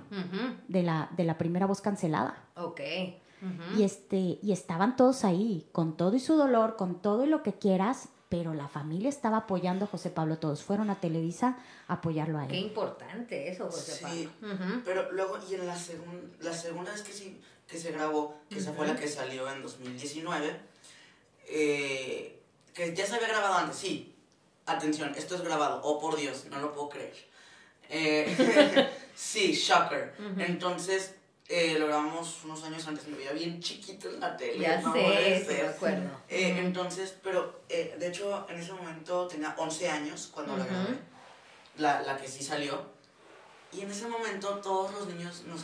de 0.69 0.83
la, 0.83 1.09
de 1.17 1.25
la 1.25 1.37
primera 1.39 1.67
voz 1.67 1.81
cancelada. 1.81 2.45
Ok. 2.57 2.81
Y 3.77 3.83
este, 3.85 4.39
y 4.43 4.53
estaban 4.53 4.97
todos 4.97 5.25
ahí, 5.25 5.67
con 5.73 5.97
todo 5.97 6.15
y 6.17 6.21
su 6.21 6.37
dolor, 6.37 6.77
con 6.77 7.01
todo 7.01 7.25
y 7.25 7.29
lo 7.29 7.43
que 7.43 7.53
quieras, 7.55 8.09
pero 8.29 8.53
la 8.53 8.69
familia 8.69 9.09
estaba 9.09 9.39
apoyando 9.39 9.85
a 9.85 9.89
José 9.89 10.11
Pablo. 10.11 10.39
Todos 10.39 10.63
fueron 10.63 10.91
a 10.91 11.01
Televisa 11.01 11.57
a 11.87 11.95
apoyarlo 11.95 12.39
a 12.39 12.47
Qué 12.47 12.59
él. 12.59 12.65
importante 12.67 13.49
eso, 13.51 13.67
José 13.67 13.93
Sí. 13.93 14.29
Pablo. 14.41 14.55
Ujú. 14.55 14.83
pero 14.85 15.13
luego 15.13 15.39
y 15.49 15.55
en 15.55 15.67
la 15.67 15.77
segunda 15.77 16.29
la 16.41 16.53
segunda 16.53 16.93
vez 16.93 17.03
que 17.03 17.13
sí 17.13 17.41
que 17.67 17.79
se 17.79 17.93
grabó 17.93 18.35
que 18.49 18.59
esa 18.59 18.73
fue 18.73 18.87
la 18.87 18.97
que 18.97 19.07
salió 19.09 19.51
en 19.53 19.63
2019 19.63 20.59
eh, 21.49 22.41
que 22.75 22.95
ya 22.95 23.07
se 23.07 23.15
había 23.17 23.29
grabado 23.29 23.55
antes 23.55 23.77
sí 23.77 24.15
atención 24.67 25.13
esto 25.17 25.35
es 25.35 25.43
grabado 25.43 25.81
oh 25.83 25.99
por 26.01 26.17
Dios 26.17 26.47
no 26.51 26.61
lo 26.61 26.73
puedo 26.73 26.89
creer 26.89 27.15
Eh, 27.91 28.89
sí 29.15 29.53
shocker 29.55 30.15
entonces 30.39 31.15
eh, 31.49 31.77
lo 31.79 31.87
grabamos 31.87 32.45
unos 32.45 32.63
años 32.65 32.87
antes 32.87 33.07
me 33.09 33.17
veía 33.17 33.33
bien 33.33 33.61
chiquito 33.61 34.09
en 34.11 34.21
la 34.21 34.37
tele 34.37 34.59
Ya 34.59 34.81
no 34.81 34.93
sé, 34.93 35.39
sí 35.41 35.47
ser. 35.47 35.63
me 35.65 35.69
acuerdo. 35.71 36.11
Eh, 36.29 36.55
entonces, 36.59 37.15
pero 37.23 37.63
eh, 37.69 37.97
de 37.99 38.09
hecho 38.09 38.47
en 38.51 38.59
ese 38.59 38.73
momento 38.73 39.27
tenía 39.29 39.55
11 39.57 39.89
años 39.89 40.31
cuando 40.33 40.57
la 40.57 40.65
Ujú. 40.65 40.73
grabé, 40.75 40.99
la, 41.79 42.03
la 42.03 42.17
que 42.17 42.29
sí 42.29 42.45
salió. 42.45 42.83
Y 43.73 43.81
en 43.83 43.91
ese 43.91 44.07
momento 44.09 44.49
todos 44.63 44.93
los 44.95 45.07
niños 45.09 45.43
nos... 45.47 45.63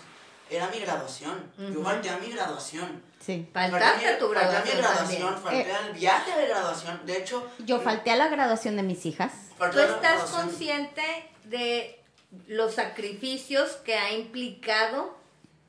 Era 0.51 0.69
mi 0.69 0.79
graduación. 0.79 1.51
Yo 1.57 1.83
falté 1.83 2.11
a 2.11 2.19
mi 2.19 2.31
graduación. 2.31 3.03
Sí. 3.19 3.49
Faltaste 3.53 4.07
a 4.07 4.19
tu 4.19 4.29
Falté 4.31 4.57
a 4.57 4.63
mi 4.63 4.71
graduación 4.73 4.79
graduación, 4.79 5.35
también. 5.43 5.65
falté 5.65 5.71
Eh. 5.71 5.75
al 5.75 5.93
viaje 5.95 6.39
de 6.39 6.47
graduación. 6.49 7.07
De 7.07 7.17
hecho... 7.19 7.51
Yo 7.61 7.81
falté 7.81 8.11
a 8.11 8.17
la 8.17 8.29
graduación 8.29 8.77
de 8.77 8.83
mis 8.83 9.07
hijas. 9.07 9.33
¿Tú 9.57 9.63
la 9.79 9.85
estás 9.85 10.01
graduación. 10.01 10.41
consciente 10.49 11.31
de 11.45 11.99
los 12.47 12.75
sacrificios 12.75 13.73
que 13.85 13.95
ha 13.97 14.13
implicado 14.13 15.17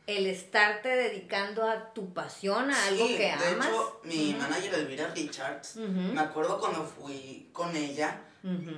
el 0.08 0.28
estarte 0.28 0.90
dedicando 0.90 1.64
a 1.68 1.94
tu 1.94 2.14
pasión, 2.14 2.70
a 2.72 2.86
algo 2.88 3.08
Sí, 3.08 3.14
que 3.14 3.24
de 3.24 3.32
amas? 3.32 3.68
hecho, 3.68 4.02
mi 4.04 4.30
Ujú. 4.32 4.40
manager 4.42 4.74
Elvira 4.76 5.08
Richards, 5.16 5.78
me 5.78 6.20
acuerdo 6.22 6.60
cuando 6.60 6.84
fui 6.84 7.50
con 7.52 7.76
ella, 7.76 8.22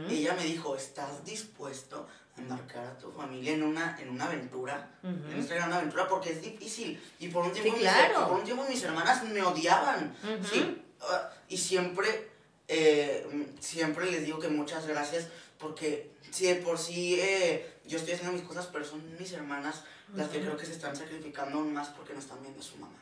ella 0.10 0.34
me 0.36 0.44
dijo, 0.46 0.76
¿estás 0.76 1.24
dispuesto 1.26 2.08
embarcar 2.38 2.86
a 2.86 2.98
tu 2.98 3.12
familia 3.12 3.54
en 3.54 3.64
una, 3.64 3.98
en 4.00 4.10
una 4.10 4.26
aventura, 4.26 4.92
en 5.04 5.34
esta 5.40 5.56
gran 5.56 5.74
aventura, 5.74 6.08
porque 6.08 6.30
es 6.32 6.42
difícil. 6.42 7.02
Y 7.20 7.28
por 7.30 7.44
un 7.44 7.52
tiempo, 7.52 7.72
Sí, 7.72 7.82
mis, 7.82 7.82
claro. 7.92 8.28
por 8.30 8.38
un 8.38 8.44
tiempo 8.46 8.64
mis 8.70 8.84
hermanas 8.84 9.24
me 9.24 9.42
odiaban. 9.42 10.16
Sí, 10.50 10.82
ah, 11.02 11.32
y 11.50 11.58
siempre, 11.58 12.30
eh, 12.68 13.26
siempre 13.60 14.12
les 14.12 14.24
digo 14.26 14.40
que 14.40 14.50
muchas 14.50 14.86
gracias, 14.86 15.28
porque 15.58 16.12
si 16.32 16.46
de 16.46 16.56
por 16.58 16.78
sí 16.78 17.20
eh, 17.20 17.77
yo 17.88 17.98
estoy 17.98 18.14
haciendo 18.14 18.34
mis 18.34 18.44
cosas, 18.48 18.68
pero 18.68 18.86
son 18.86 19.02
mis 19.18 19.32
hermanas 19.32 19.84
las 20.14 20.30
que 20.30 20.40
creo 20.42 20.56
que 20.58 20.66
se 20.66 20.74
están 20.74 20.96
sacrificando 20.96 21.58
aún 21.60 21.74
más 21.74 21.90
porque 21.90 22.14
no 22.14 22.20
están 22.20 22.42
viendo 22.42 22.60
a 22.60 22.64
su 22.64 22.78
mamá. 22.78 22.98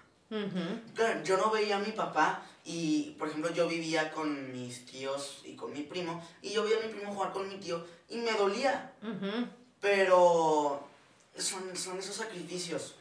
Claro, 0.96 1.24
yo 1.24 1.38
no 1.38 1.52
veía 1.52 1.78
a 1.78 1.80
mi 1.80 1.92
papá 1.92 2.44
y, 2.64 3.16
por 3.18 3.28
ejemplo, 3.30 3.54
yo 3.54 3.68
vivía 3.68 4.12
con 4.12 4.52
mis 4.52 4.86
tíos 4.86 5.42
y 5.46 5.56
con 5.56 5.72
mi 5.72 5.84
primo 5.84 6.24
y 6.42 6.52
yo 6.52 6.64
veía 6.64 6.78
a 6.78 6.88
mi 6.88 6.94
primo 6.94 7.14
jugar 7.14 7.32
con 7.32 7.48
mi 7.48 7.56
tío 7.58 7.86
y 8.10 8.18
me 8.18 8.32
dolía, 8.32 8.92
pero 9.80 10.88
son, 11.38 11.76
son 11.76 12.00
esos 12.00 12.16
sacrificios. 12.16 12.96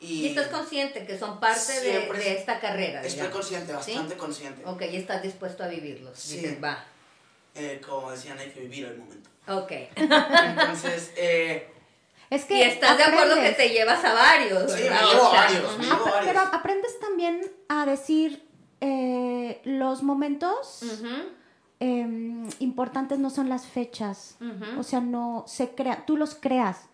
Y, 0.00 0.26
Y 0.26 0.28
estás 0.30 0.48
consciente 0.48 1.06
que 1.06 1.16
son 1.18 1.38
parte 1.38 1.80
de, 1.80 2.36
esta 2.36 2.58
carrera. 2.58 3.00
estoy 3.02 3.12
digamos. 3.22 3.34
consciente, 3.36 3.66
¿Sí? 3.68 3.92
bastante 3.92 4.16
consciente. 4.16 4.62
Ok, 4.64 4.82
y 4.90 4.96
estás 4.96 5.22
dispuesto 5.22 5.62
a 5.62 5.68
vivirlos. 5.68 6.18
Sí. 6.18 6.38
Dices, 6.38 6.62
va. 6.62 6.84
Eh, 7.54 7.80
como 7.86 8.10
decían, 8.10 8.38
hay 8.38 8.50
que 8.50 8.60
vivir 8.60 8.86
el 8.86 8.98
momento. 8.98 9.30
Ok. 9.48 9.72
Entonces, 9.96 11.12
eh, 11.16 11.68
Es 12.30 12.44
que 12.44 12.58
Y 12.58 12.62
estás 12.62 12.96
de 12.96 13.04
acuerdo 13.04 13.34
que 13.34 13.50
te 13.50 13.68
llevas 13.70 14.04
a 14.04 14.14
varios. 14.14 14.72
Sí, 14.72 14.82
¿verdad? 14.84 15.00
me 15.02 15.06
llevo 15.12 15.30
sea, 15.30 15.40
varios, 15.42 15.78
me 15.78 15.84
llevo 15.84 15.96
Apre- 15.96 16.10
varios. 16.12 16.26
Pero 16.26 16.40
aprendes 16.56 17.00
también 17.00 17.40
a 17.68 17.84
decir 17.86 18.48
eh, 18.80 19.60
los 19.64 20.02
momentos 20.02 20.82
em, 21.80 22.48
importantes 22.60 23.18
no 23.18 23.30
son 23.30 23.48
las 23.48 23.66
fechas. 23.66 24.36
O 24.78 24.82
sea, 24.82 25.00
no 25.00 25.44
se 25.46 25.74
crea, 25.74 26.04
tú 26.06 26.16
los 26.16 26.34
creas. 26.34 26.88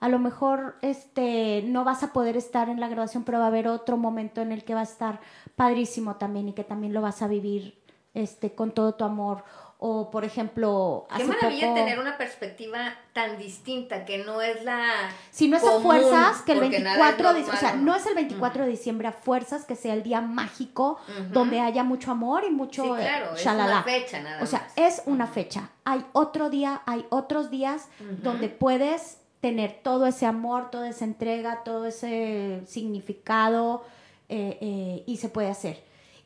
A 0.00 0.08
lo 0.08 0.18
mejor 0.18 0.76
este 0.80 1.62
no 1.66 1.84
vas 1.84 2.02
a 2.02 2.12
poder 2.14 2.36
estar 2.38 2.70
en 2.70 2.80
la 2.80 2.88
graduación, 2.88 3.22
pero 3.24 3.38
va 3.38 3.44
a 3.44 3.48
haber 3.48 3.68
otro 3.68 3.98
momento 3.98 4.40
en 4.40 4.50
el 4.50 4.64
que 4.64 4.72
va 4.74 4.80
a 4.80 4.84
estar 4.84 5.20
padrísimo 5.56 6.16
también 6.16 6.48
y 6.48 6.54
que 6.54 6.64
también 6.64 6.94
lo 6.94 7.02
vas 7.02 7.20
a 7.20 7.26
vivir 7.28 7.78
este 8.14 8.54
con 8.54 8.72
todo 8.72 8.94
tu 8.94 9.04
amor. 9.04 9.44
O 9.82 10.10
por 10.10 10.26
ejemplo, 10.26 11.06
Qué 11.08 11.14
hace 11.22 11.24
maravilla 11.24 11.68
poco- 11.68 11.74
tener 11.80 11.98
una 11.98 12.18
perspectiva 12.18 12.94
tan 13.14 13.38
distinta, 13.38 14.04
que 14.04 14.18
no 14.18 14.42
es 14.42 14.62
la... 14.62 15.10
Si 15.30 15.48
no 15.48 15.56
es 15.56 15.64
a 15.64 15.80
fuerzas, 15.80 16.42
que 16.42 16.52
el 16.52 16.58
porque 16.60 16.80
nada 16.80 16.98
24 17.16 17.28
es 17.30 17.34
de, 17.34 17.40
o 17.40 17.44
normal, 17.46 17.60
sea, 17.60 17.76
¿no? 17.76 17.96
es 17.96 18.06
el 18.06 18.14
24 18.14 18.64
de 18.64 18.70
diciembre 18.70 19.08
a 19.08 19.12
fuerzas 19.12 19.64
que 19.64 19.76
sea 19.76 19.94
el 19.94 20.02
día 20.02 20.20
mágico 20.20 20.98
donde 21.32 21.60
haya 21.60 21.82
mucho 21.82 22.10
amor 22.10 22.44
y 22.46 22.50
mucho 22.50 22.82
Sí, 22.82 22.90
eh, 22.90 22.94
claro, 23.00 23.34
es 23.34 23.46
una 23.46 23.82
fecha 23.82 24.20
nada 24.20 24.42
O 24.42 24.46
sea, 24.46 24.58
más. 24.60 24.72
es 24.76 25.02
una 25.06 25.26
fecha. 25.26 25.70
Hay 25.84 26.04
otro 26.12 26.50
día, 26.50 26.82
hay 26.84 27.06
otros 27.08 27.50
días 27.50 27.88
donde 28.22 28.48
puedes 28.50 29.16
tener 29.40 29.80
todo 29.82 30.06
ese 30.06 30.26
amor, 30.26 30.70
toda 30.70 30.90
esa 30.90 31.06
entrega, 31.06 31.62
todo 31.64 31.86
ese 31.86 32.60
significado 32.66 33.82
eh, 34.28 34.58
eh, 34.60 35.04
y 35.06 35.16
se 35.16 35.30
puede 35.30 35.48
hacer. 35.48 35.82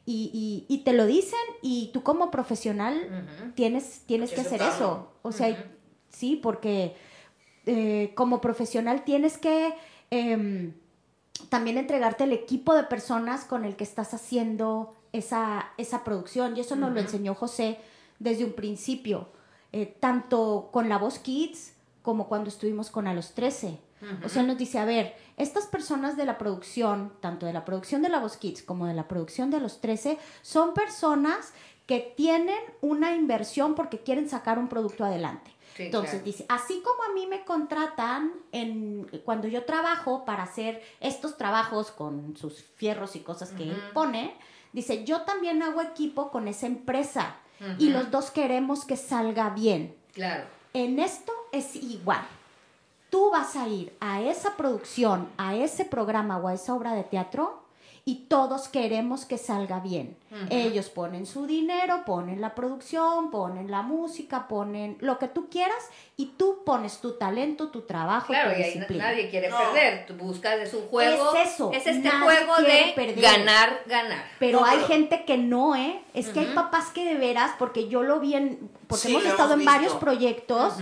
Y, 0.06 0.30
y- 0.34 0.66
y 0.74 0.78
te 0.84 0.92
lo 0.92 1.06
dicen 1.06 1.38
y 1.62 1.90
tú 1.92 2.02
como 2.02 2.30
profesional 2.30 2.94
tienes, 3.54 4.02
tienes 4.06 4.30
que 4.32 4.40
hacer 4.42 4.60
eso. 4.76 5.12
O 5.22 5.32
sea, 5.32 5.48
sí, 6.10 6.36
porque 6.36 6.94
eh, 7.66 8.12
como 8.14 8.40
profesional 8.42 9.04
tienes 9.04 9.38
que 9.38 9.74
em, 10.10 10.74
también 11.48 11.78
entregarte 11.78 12.24
el 12.24 12.32
equipo 12.32 12.74
de 12.74 12.84
personas 12.84 13.44
con 13.44 13.64
el 13.64 13.76
que 13.76 13.84
estás 13.84 14.12
haciendo 14.14 14.94
esa, 15.12 15.70
esa 15.78 16.04
producción. 16.04 16.56
Y 16.56 16.60
eso 16.60 16.76
nos 16.76 16.92
lo 16.92 17.00
enseñó 17.00 17.34
José 17.34 17.78
desde 18.18 18.44
un 18.44 18.52
principio, 18.52 19.28
eh, 19.72 19.86
tanto 20.00 20.68
con 20.72 20.88
La 20.88 20.98
Voz 20.98 21.18
Kids 21.18 21.72
como 22.02 22.28
cuando 22.28 22.48
estuvimos 22.50 22.90
con 22.90 23.06
A 23.06 23.14
los 23.14 23.32
13. 23.32 23.78
O 24.24 24.28
sea, 24.28 24.42
él 24.42 24.48
nos 24.48 24.58
dice, 24.58 24.78
a 24.78 24.84
ver, 24.84 25.16
estas 25.36 25.66
personas 25.66 26.16
de 26.16 26.26
la 26.26 26.36
producción, 26.36 27.12
tanto 27.20 27.46
de 27.46 27.52
la 27.52 27.64
producción 27.64 28.02
de 28.02 28.10
La 28.10 28.20
Voz 28.20 28.36
Kids 28.36 28.62
como 28.62 28.86
de 28.86 28.94
la 28.94 29.08
producción 29.08 29.50
de 29.50 29.60
los 29.60 29.80
13, 29.80 30.18
son 30.42 30.74
personas 30.74 31.52
que 31.86 32.14
tienen 32.16 32.58
una 32.80 33.14
inversión 33.14 33.74
porque 33.74 34.00
quieren 34.00 34.28
sacar 34.28 34.58
un 34.58 34.68
producto 34.68 35.04
adelante. 35.04 35.50
Sí, 35.76 35.84
Entonces 35.84 36.10
claro. 36.10 36.24
dice, 36.24 36.46
así 36.48 36.82
como 36.84 37.02
a 37.02 37.14
mí 37.14 37.26
me 37.26 37.44
contratan 37.44 38.32
en, 38.52 39.08
cuando 39.24 39.48
yo 39.48 39.64
trabajo 39.64 40.24
para 40.24 40.44
hacer 40.44 40.82
estos 41.00 41.36
trabajos 41.36 41.90
con 41.90 42.36
sus 42.36 42.62
fierros 42.76 43.16
y 43.16 43.20
cosas 43.20 43.50
que 43.50 43.64
él 43.64 43.82
pone, 43.92 44.34
dice, 44.72 45.04
yo 45.04 45.22
también 45.22 45.62
hago 45.62 45.82
equipo 45.82 46.30
con 46.30 46.46
esa 46.46 46.66
empresa 46.66 47.36
y 47.78 47.88
los 47.88 48.10
dos 48.10 48.30
queremos 48.30 48.84
que 48.84 48.96
salga 48.96 49.50
bien. 49.50 49.96
Claro. 50.12 50.44
En 50.74 50.98
esto 50.98 51.32
es 51.50 51.74
igual. 51.76 52.24
Tú 53.14 53.30
vas 53.30 53.54
a 53.54 53.68
ir 53.68 53.96
a 54.00 54.20
esa 54.22 54.56
producción, 54.56 55.28
a 55.38 55.54
ese 55.54 55.84
programa 55.84 56.36
o 56.38 56.48
a 56.48 56.54
esa 56.54 56.74
obra 56.74 56.94
de 56.94 57.04
teatro 57.04 57.62
y 58.04 58.24
todos 58.28 58.66
queremos 58.66 59.24
que 59.24 59.38
salga 59.38 59.78
bien. 59.78 60.16
Ellos 60.50 60.90
ponen 60.90 61.24
su 61.24 61.46
dinero, 61.46 62.02
ponen 62.04 62.40
la 62.40 62.56
producción, 62.56 63.30
ponen 63.30 63.70
la 63.70 63.82
música, 63.82 64.48
ponen 64.48 64.96
lo 65.00 65.20
que 65.20 65.28
tú 65.28 65.48
quieras 65.48 65.78
y 66.16 66.32
tú 66.36 66.64
pones 66.66 66.98
tu 66.98 67.12
talento, 67.12 67.68
tu 67.68 67.82
trabajo, 67.82 68.26
Claro, 68.26 68.52
tu 68.52 68.58
y 68.58 68.62
ahí 68.64 68.72
disciplina. 68.72 69.04
nadie 69.12 69.30
quiere 69.30 69.48
No. 69.48 69.58
perder. 69.58 70.06
Tú 70.06 70.14
buscas, 70.14 70.58
es 70.58 70.74
un 70.74 70.82
juego. 70.88 71.34
Es 71.36 71.54
eso, 71.54 71.70
Es 71.72 71.86
este 71.86 72.00
nadie 72.08 72.20
juego 72.24 72.56
de 72.62 72.92
perder. 72.96 73.20
ganar, 73.22 73.80
ganar. 73.86 74.24
Pero 74.40 74.58
No, 74.58 74.66
hay 74.66 74.78
pero- 74.78 74.88
gente 74.88 75.24
que 75.24 75.38
no, 75.38 75.76
¿eh? 75.76 76.02
Es 76.14 76.30
que 76.30 76.40
hay 76.40 76.46
papás 76.52 76.86
que 76.90 77.04
de 77.04 77.14
veras, 77.14 77.52
porque 77.60 77.86
yo 77.88 78.02
lo 78.02 78.18
vi 78.18 78.34
en, 78.34 78.68
porque 78.88 79.02
Sí, 79.06 79.12
hemos 79.12 79.24
estado 79.24 79.52
hemos 79.54 79.60
en 79.60 79.64
varios 79.66 79.92
proyectos. 79.94 80.74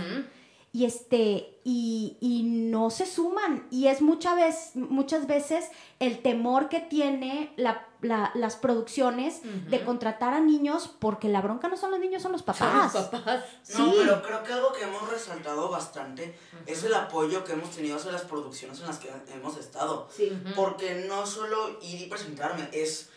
Y 0.75 0.85
este 0.85 1.59
y, 1.63 2.17
y 2.19 2.43
no 2.43 2.89
se 2.89 3.05
suman 3.05 3.65
y 3.71 3.87
es 3.87 4.01
muchas 4.01 4.35
veces 4.35 4.75
muchas 4.75 5.27
veces 5.27 5.69
el 5.99 6.21
temor 6.23 6.67
que 6.67 6.79
tiene 6.81 7.53
la- 7.55 7.87
la- 8.01 8.31
las 8.33 8.55
producciones 8.57 9.41
de 9.69 9.85
contratar 9.85 10.33
a 10.33 10.39
niños 10.41 10.89
porque 10.99 11.29
la 11.29 11.41
bronca 11.41 11.67
no 11.69 11.77
son 11.77 11.91
los 11.91 11.99
niños 12.01 12.21
son 12.23 12.31
los 12.33 12.41
Son 12.41 12.47
papás 12.57 12.93
los 12.95 13.03
papás. 13.05 13.43
No, 13.77 13.85
Sí. 13.91 13.95
pero 13.99 14.21
creo 14.23 14.43
que 14.43 14.51
algo 14.53 14.73
que 14.73 14.83
hemos 14.83 15.07
resaltado 15.09 15.69
bastante 15.69 16.35
es 16.65 16.83
el 16.83 16.93
apoyo 16.95 17.43
que 17.45 17.53
hemos 17.53 17.69
tenido 17.69 17.95
hacia 17.97 18.11
las 18.11 18.23
producciones 18.23 18.79
en 18.81 18.87
las 18.87 18.97
que 18.97 19.09
hemos 19.33 19.55
estado. 19.57 20.09
Sí. 20.13 20.33
Porque 20.55 21.05
no 21.07 21.25
solo 21.27 21.79
ir 21.83 22.01
y 22.01 22.05
presentarme, 22.07 22.67
es, 22.73 23.09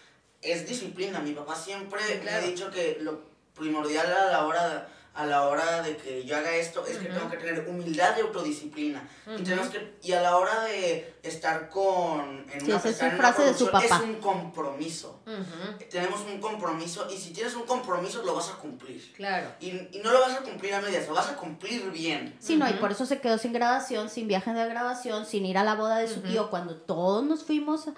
es 0.43 0.69
disciplina. 0.69 1.19
Mi 1.21 1.33
papá 1.33 1.57
siempre 1.57 2.01
Sí, 2.07 2.15
me 2.15 2.21
claro. 2.21 2.45
ha 2.45 2.49
dicho 2.49 2.71
que 2.71 2.99
lo 3.01 3.21
primordial 3.57 4.07
a 4.13 4.27
la 4.31 4.47
hora 4.47 4.89
a 5.17 5.25
la 5.25 5.49
hora 5.49 5.83
de 5.83 5.97
que 5.97 6.25
yo 6.25 6.37
haga 6.37 6.55
esto 6.55 6.87
es 6.87 6.99
que 6.99 7.09
tengo 7.09 7.31
que 7.31 7.39
tener 7.39 7.67
humildad 7.67 8.15
y 8.19 8.21
autodisciplina. 8.21 9.03
Ujú. 9.27 9.39
y, 9.39 9.43
tenemos 9.43 9.69
que, 9.69 9.95
y 10.03 10.13
a 10.13 10.21
la 10.21 10.37
hora 10.37 10.65
de 10.65 11.15
estar 11.23 11.71
con... 11.71 12.47
En 12.53 12.61
Sí, 12.61 12.67
una, 12.67 12.77
esa 12.77 12.89
es 12.91 12.99
su 12.99 13.05
en 13.07 13.17
frase 13.17 13.43
de 13.43 13.55
su 13.55 13.71
papá. 13.71 13.85
Es 13.85 13.93
un 14.03 14.17
compromiso. 14.17 15.21
Tenemos 15.91 16.21
un 16.21 16.39
compromiso 16.39 17.09
y 17.11 17.17
si 17.17 17.33
tienes 17.33 17.55
un 17.55 17.63
compromiso 17.63 18.23
lo 18.23 18.35
vas 18.35 18.51
a 18.51 18.57
cumplir. 18.57 19.13
Claro. 19.15 19.49
Y, 19.59 19.69
y 19.69 20.01
no 20.05 20.13
lo 20.13 20.21
vas 20.21 20.35
a 20.35 20.41
cumplir 20.43 20.75
a 20.75 20.81
medias, 20.83 21.09
lo 21.09 21.15
vas 21.15 21.31
a 21.31 21.37
cumplir 21.37 21.91
bien. 21.91 22.37
Sí, 22.39 22.57
no, 22.57 22.69
y 22.69 22.75
por 22.75 22.93
eso 22.93 23.07
se 23.07 23.19
quedó 23.21 23.39
sin 23.39 23.55
graduación, 23.55 24.11
sin 24.11 24.29
viaje 24.29 24.53
de 24.53 24.69
graduación, 24.69 25.25
sin 25.25 25.47
ir 25.47 25.57
a 25.57 25.65
la 25.65 25.75
boda 25.75 25.97
de 25.97 26.09
su 26.09 26.21
tío, 26.21 26.51
cuando 26.51 26.77
todos 26.77 27.25
nos 27.25 27.43
fuimos 27.45 27.89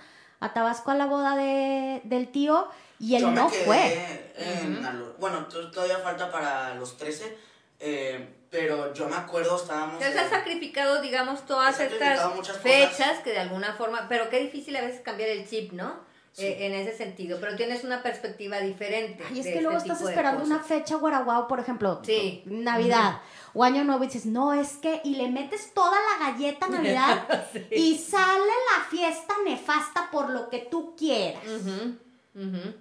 a 0.41 0.53
Tabasco 0.53 0.93
a 0.93 0.95
la 0.95 1.07
boda 1.07 1.37
de, 1.37 2.01
del 2.05 2.29
tío 2.29 2.69
y 2.99 3.15
él 3.17 3.23
Yo 3.23 3.29
me 3.29 3.35
no 3.37 3.51
quedé 3.51 3.65
fue. 3.65 4.33
en 4.37 5.15
bueno, 5.19 5.47
to- 5.47 5.71
todavía 5.71 5.99
falta 5.99 6.31
para 6.31 6.75
los 6.75 6.97
13, 6.97 7.37
eh, 7.81 8.35
pero 8.51 8.93
yo 8.95 9.09
me 9.09 9.17
acuerdo, 9.17 9.57
estábamos... 9.57 9.95
Entonces 9.95 10.21
has 10.23 10.31
sacrificado, 10.31 11.01
digamos, 11.03 11.45
todas 11.47 11.79
estas 11.81 12.21
cosas. 12.33 12.57
fechas 12.59 13.19
que 13.25 13.31
de 13.31 13.39
alguna 13.41 13.75
forma, 13.75 14.07
pero 14.09 14.29
qué 14.31 14.41
difícil 14.41 14.75
a 14.77 14.81
veces 14.81 15.01
cambiar 15.03 15.29
el 15.31 15.49
chip, 15.49 15.73
¿no? 15.73 16.07
Sí. 16.33 16.45
Eh, 16.47 16.67
en 16.67 16.75
ese 16.75 16.97
sentido, 16.97 17.39
pero 17.41 17.57
tienes 17.57 17.83
una 17.83 18.01
perspectiva 18.03 18.61
diferente. 18.61 19.25
Y 19.35 19.41
es 19.41 19.47
que 19.47 19.61
luego 19.61 19.79
este 19.79 19.91
estás 19.93 20.09
esperando 20.09 20.45
una 20.45 20.61
fecha 20.61 20.95
guaraguao, 20.95 21.49
por 21.49 21.59
ejemplo, 21.59 22.01
Sí. 22.05 22.43
Navidad 22.47 23.21
o 23.55 23.65
Año 23.65 23.83
Nuevo 23.83 24.05
y 24.05 24.07
dices, 24.07 24.25
no, 24.27 24.53
es 24.53 24.75
que, 24.75 25.01
y 25.05 25.17
le 25.17 25.29
metes 25.31 25.75
toda 25.75 25.97
la 25.99 26.31
galleta 26.31 26.67
a 26.67 26.69
Navidad 26.69 27.49
y 27.73 27.99
sale 27.99 28.53
la 28.77 28.85
fiesta 28.89 29.35
nefasta 29.45 30.11
por 30.13 30.31
lo 30.31 30.49
que 30.49 30.61
tú 30.71 30.95
quieras. 30.97 31.43
Ujú, 31.45 31.97
ujú. 32.37 32.75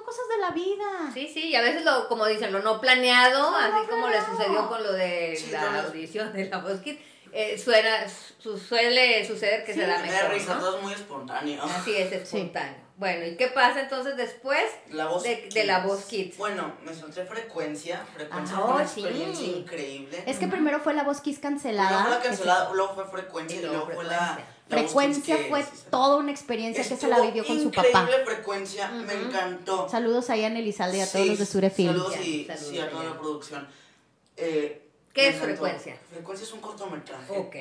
Son 0.00 0.04
cosas 0.06 0.28
de 0.28 0.38
la 0.38 0.50
vida. 0.50 1.10
Sí, 1.12 1.28
sí, 1.32 1.48
y 1.48 1.54
a 1.54 1.60
veces 1.60 1.84
lo, 1.84 2.08
como 2.08 2.24
dicen, 2.26 2.52
lo 2.52 2.60
no 2.60 2.80
planeado, 2.80 3.50
No, 3.50 3.56
así 3.56 3.70
no 3.84 3.88
como 3.88 4.08
le 4.08 4.14
planeado. 4.16 4.36
sucedió 4.38 4.68
con 4.68 4.82
lo 4.82 4.92
de 4.92 5.36
Sí, 5.36 5.50
la 5.50 5.60
no, 5.62 5.72
no. 5.72 5.80
audición 5.88 6.32
de 6.32 6.48
la 6.48 6.58
Voz 6.58 6.80
Kids, 6.80 6.98
eh, 7.32 7.58
suena, 7.58 8.06
su- 8.38 8.56
suele 8.58 9.26
suceder 9.26 9.64
que 9.64 9.74
Sí, 9.74 9.80
se 9.80 9.86
da 9.86 9.98
Me 9.98 10.10
da 10.10 10.22
mejor, 10.22 10.32
risa, 10.34 10.54
¿no? 10.54 10.60
todo 10.60 10.76
es 10.78 10.82
muy 10.82 10.92
espontáneo. 10.94 11.62
Así 11.62 11.94
es, 11.96 12.12
espontáneo. 12.12 12.80
Bueno, 12.96 13.26
¿y 13.26 13.36
qué 13.36 13.48
pasa 13.48 13.80
entonces 13.80 14.16
después 14.16 14.62
La 14.90 15.06
voz 15.06 15.22
de, 15.22 15.48
de 15.52 15.64
la 15.64 15.80
Voz 15.80 16.04
Kids? 16.06 16.36
Bueno, 16.38 16.74
me 16.82 16.92
solté 16.94 17.24
frecuencia. 17.24 18.04
Frecuencia 18.14 18.56
Ah, 18.58 18.62
fue 18.62 18.74
una 18.74 18.86
sí. 18.88 19.00
experiencia 19.00 19.46
increíble. 19.46 20.22
Es 20.26 20.38
que 20.38 20.48
primero 20.48 20.80
fue 20.80 20.92
la 20.94 21.02
voz 21.04 21.20
Primero 21.20 21.42
cancelada. 21.42 22.02
fue 22.02 22.10
la 22.10 22.20
cancelada, 22.20 22.70
luego 22.74 22.94
fue 22.94 23.06
frecuencia 23.06 23.56
Y 23.56 23.60
y 23.60 23.62
luego 23.66 23.86
luego 23.86 24.00
fue 24.00 24.04
la. 24.04 24.38
Frecuencia 24.70 25.36
que 25.36 25.44
fue 25.48 25.62
sí 25.62 25.68
toda 25.90 26.16
una 26.16 26.30
experiencia 26.30 26.86
que 26.88 26.96
se 26.96 27.08
la 27.08 27.20
vivió 27.20 27.44
con 27.44 27.60
su 27.60 27.70
papá. 27.70 27.88
Increíble 28.02 28.24
frecuencia, 28.24 28.88
me 28.90 29.12
encantó. 29.14 29.88
Saludos 29.88 30.30
ahí 30.30 30.44
a 30.44 30.50
Nelly 30.50 30.72
Salde 30.72 30.98
y 30.98 31.00
a 31.00 31.06
todos 31.10 31.24
Sí, 31.24 31.30
los 31.30 31.38
de 31.38 31.46
Surefilm. 31.46 31.88
Saludos 31.92 32.14
Ya, 32.14 32.20
y 32.22 32.44
saludos 32.46 32.68
sí, 32.70 32.78
a 32.78 32.90
toda 32.90 33.04
la 33.04 33.18
producción. 33.18 33.68
Eh, 34.36 34.82
¿Qué 35.12 35.22
es 35.28 35.34
encantó. 35.34 35.46
frecuencia? 35.46 35.98
Frecuencia 36.10 36.44
es 36.46 36.52
un 36.52 36.60
cortometraje. 36.60 37.32
Ok. 37.36 37.56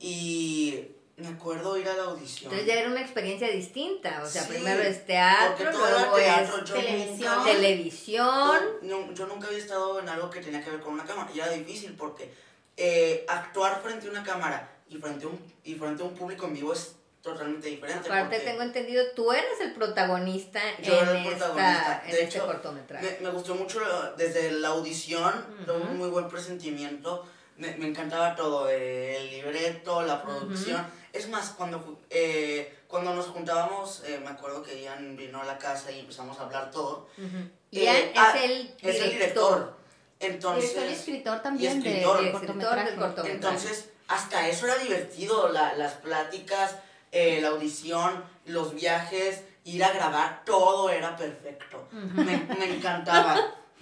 Y 0.00 0.84
me 1.16 1.28
acuerdo 1.28 1.76
ir 1.76 1.88
a 1.88 1.94
la 1.96 2.04
audición. 2.04 2.44
Entonces 2.52 2.66
ya 2.66 2.80
era 2.80 2.90
una 2.90 3.00
experiencia 3.00 3.48
distinta. 3.50 4.22
O 4.22 4.26
sea, 4.28 4.42
Sí, 4.42 4.48
primero 4.52 4.80
es 4.82 5.04
teatro, 5.04 5.70
luego 5.72 6.16
teatro, 6.16 6.58
es 6.58 6.64
televisión. 6.72 7.34
nunca- 7.38 7.50
televisión. 7.52 8.58
No, 8.82 9.12
yo 9.12 9.26
nunca 9.26 9.48
había 9.48 9.58
estado 9.58 9.98
en 9.98 10.08
algo 10.08 10.30
que 10.30 10.40
tenía 10.40 10.62
que 10.62 10.70
ver 10.70 10.80
con 10.80 10.94
una 10.94 11.04
cámara 11.04 11.28
y 11.34 11.40
era 11.40 11.50
difícil 11.50 11.94
porque 11.98 12.32
eh, 12.76 13.24
actuar 13.28 13.80
frente 13.82 14.06
a 14.06 14.10
una 14.10 14.22
cámara 14.22 14.70
y 14.88 14.96
frente 14.96 15.24
a 15.24 15.28
un, 15.28 15.38
y 15.64 15.74
frente 15.74 16.02
a 16.02 16.06
un 16.06 16.14
público 16.14 16.46
en 16.46 16.54
vivo 16.54 16.72
es 16.72 16.94
totalmente 17.22 17.68
diferente. 17.68 18.08
Aparte, 18.08 18.40
tengo 18.40 18.62
entendido, 18.62 19.04
tú 19.14 19.32
eres 19.32 19.60
el 19.60 19.72
protagonista 19.74 20.60
yo 20.82 20.94
en, 20.94 21.08
era 21.08 21.18
el 21.18 21.26
protagonista. 21.26 21.72
esta, 21.80 22.02
en 22.04 22.10
De 22.12 22.22
este 22.22 22.36
hecho, 22.38 22.46
cortometraje. 22.46 23.18
Me, 23.20 23.26
me 23.28 23.34
gustó 23.34 23.54
mucho 23.54 23.80
desde 24.16 24.50
la 24.52 24.68
audición, 24.68 25.32
tuve 25.66 25.76
Ujú. 25.78 25.88
un 25.90 25.98
muy 25.98 26.08
buen 26.08 26.28
presentimiento. 26.28 27.26
Me, 27.56 27.74
me 27.76 27.88
encantaba 27.88 28.36
todo, 28.36 28.68
eh, 28.70 29.16
el 29.16 29.30
libreto, 29.30 30.02
la 30.02 30.22
producción. 30.22 30.86
Es 31.12 31.28
más, 31.28 31.50
cuando, 31.50 31.98
eh, 32.08 32.72
cuando 32.86 33.12
nos 33.14 33.26
juntábamos, 33.26 34.04
eh, 34.06 34.20
me 34.22 34.30
acuerdo 34.30 34.62
que 34.62 34.80
Ian 34.80 35.16
vino 35.16 35.40
a 35.42 35.44
la 35.44 35.58
casa 35.58 35.90
y 35.90 35.98
empezamos 36.00 36.38
a 36.38 36.44
hablar 36.44 36.70
todo. 36.70 37.08
Ujú. 37.18 37.36
Eh, 37.72 37.82
Ian 37.82 37.96
es 37.96 38.10
ah, 38.14 38.34
el 38.44 38.50
director. 38.76 38.90
Es 38.90 39.00
el 39.02 39.10
director. 39.10 39.76
Entonces, 40.20 40.70
Director 40.70 40.90
y 40.90 40.94
escritor 40.94 41.42
también 41.42 41.82
de- 41.82 41.88
escritor. 41.90 42.22
Y 42.22 42.26
escritor 42.28 42.46
cortometraje. 42.46 42.90
del 42.90 42.98
cortometraje. 43.00 43.34
Entonces, 43.34 43.90
hasta 44.08 44.48
eso 44.48 44.66
era 44.66 44.76
divertido, 44.78 45.48
la- 45.50 45.74
las 45.74 45.92
pláticas, 45.94 46.74
eh, 47.12 47.38
la 47.40 47.48
audición, 47.48 48.24
los 48.46 48.74
viajes, 48.74 49.42
ir 49.64 49.84
a 49.84 49.92
grabar, 49.92 50.42
todo 50.44 50.90
era 50.90 51.16
perfecto. 51.16 51.88
me, 51.92 52.36
me 52.58 52.74
encantaba. 52.76 53.36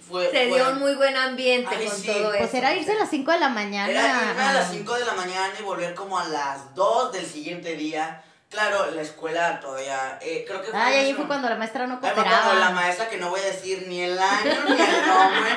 Fue, 0.09 0.29
Se 0.31 0.47
fue- 0.47 0.57
dio 0.59 0.69
un 0.71 0.79
muy 0.79 0.93
buen 0.95 1.17
ambiente 1.17 1.75
Ay, 1.77 1.85
con 1.87 1.97
sí. 1.97 2.07
todo 2.07 2.31
eso. 2.33 2.37
Pues 2.39 2.53
era 2.53 2.73
irse 2.75 2.91
a 2.93 2.95
las 2.95 3.09
5 3.09 3.31
de 3.31 3.39
la 3.39 3.49
mañana. 3.49 3.89
Era 3.89 4.29
irme 4.31 4.41
a 4.43 4.53
las 4.53 4.67
a- 4.67 4.71
5 4.71 4.93
de 4.95 5.05
la 5.05 5.13
mañana 5.13 5.53
y 5.59 5.63
volver 5.63 5.93
como 5.95 6.17
a 6.17 6.25
las 6.27 6.73
2 6.75 7.11
del 7.11 7.25
siguiente 7.25 7.75
día. 7.75 8.23
Claro, 8.49 8.89
la 8.91 9.01
escuela 9.01 9.59
todavía, 9.59 10.17
eh, 10.21 10.45
creo 10.47 10.61
que 10.61 10.69
Ay, 10.73 10.95
ahí 10.99 11.13
fue 11.13 11.27
cuando 11.27 11.49
la 11.49 11.55
maestra 11.57 11.85
no 11.87 11.95
Ahí 11.95 11.99
fue 11.99 12.09
cooperaba. 12.13 12.43
cuando 12.43 12.61
la 12.61 12.69
maestra 12.69 13.09
que 13.09 13.17
no 13.17 13.29
voy 13.29 13.41
a 13.41 13.45
decir 13.45 13.85
ni 13.89 14.01
el 14.01 14.17
año 14.17 14.55
ni 14.69 14.81
el 14.81 15.07
nombre, 15.07 15.49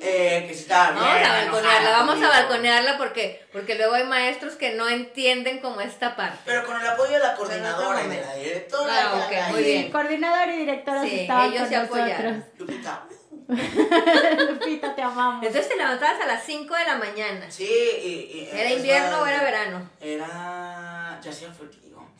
eh, 0.00 0.44
que 0.46 0.52
bien 0.54 0.94
Vamos 0.94 1.26
a 1.26 1.32
balconearla, 1.32 1.90
vamos 1.90 2.22
a 2.22 2.28
balconearla 2.28 2.98
porque, 2.98 3.46
porque 3.52 3.74
luego 3.74 3.94
hay 3.94 4.04
maestros 4.04 4.54
que 4.54 4.74
no 4.74 4.88
entienden 4.88 5.58
como 5.60 5.80
esta 5.80 6.14
parte. 6.16 6.38
Pero 6.44 6.64
con 6.64 6.80
el 6.80 6.86
apoyo 6.86 7.12
de 7.12 7.18
la 7.18 7.34
coordinadora 7.34 8.02
y 8.04 8.08
de 8.08 8.20
la 8.20 8.34
directora. 8.34 8.92
Ah, 9.12 9.48
muy 9.50 9.62
Sí, 9.64 9.70
bien. 9.72 9.90
coordinador 9.90 10.48
y 10.50 10.56
directora 10.58 11.02
Sí, 11.02 11.20
estaban 11.20 11.46
ellos 11.48 11.60
con 11.60 11.68
se 11.68 11.76
apoyaron. 11.76 12.38
nosotros. 12.38 12.58
Lupita. 12.58 13.02
Lupita, 14.48 14.94
te 14.94 15.02
amamos. 15.02 15.44
Entonces 15.44 15.68
te 15.68 15.76
levantabas 15.76 16.20
a 16.20 16.26
las 16.26 16.44
5 16.44 16.74
de 16.74 16.84
la 16.84 16.96
mañana. 16.96 17.50
Sí, 17.50 17.64
y, 17.64 18.08
y- 18.08 18.48
¿Era 18.52 18.70
invierno 18.72 19.22
o 19.22 19.26
era 19.26 19.42
verano? 19.42 19.90
Era. 20.00 21.18
Ya 21.22 21.30
hacía 21.30 21.52
frío. 21.52 21.68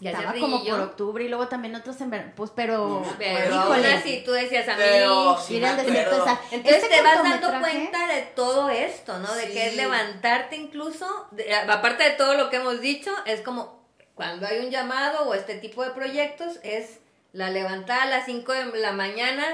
Ya 0.00 0.12
Estaba 0.12 0.32
como 0.34 0.64
por 0.64 0.78
octubre 0.80 1.24
y 1.24 1.28
luego 1.28 1.48
también 1.48 1.74
otros 1.74 2.00
en 2.00 2.10
verano. 2.10 2.32
Pues, 2.36 2.52
pero. 2.54 3.02
No 3.04 3.14
Pero 3.18 3.54
Híjole. 3.56 3.94
así 3.94 4.22
tú 4.24 4.30
decías 4.32 4.68
a 4.68 4.72
mí. 4.76 4.78
Pero 4.78 5.36
sí 5.40 5.54
Mira. 5.54 5.72
Entonces 5.80 6.38
Este 6.52 6.88
te 6.88 7.02
vas 7.02 7.22
dando 7.22 7.58
cuenta 7.60 8.06
de 8.06 8.22
todo 8.36 8.70
esto, 8.70 9.18
¿no? 9.18 9.34
De 9.34 9.46
Sí. 9.46 9.52
que 9.52 9.66
es 9.68 9.74
levantarte 9.76 10.54
incluso, 10.56 11.26
de- 11.32 11.52
aparte 11.52 12.04
de 12.04 12.10
todo 12.10 12.34
lo 12.34 12.48
que 12.48 12.56
hemos 12.56 12.80
dicho, 12.80 13.10
es 13.26 13.40
como 13.40 13.82
cuando 14.14 14.46
hay 14.46 14.60
un 14.60 14.70
llamado 14.70 15.28
o 15.28 15.34
este 15.34 15.56
tipo 15.56 15.82
de 15.84 15.90
proyectos, 15.90 16.58
es 16.62 16.98
la 17.32 17.50
levantada 17.50 18.04
a 18.04 18.06
las 18.06 18.24
5 18.24 18.52
de 18.52 18.66
la 18.78 18.92
mañana, 18.92 19.44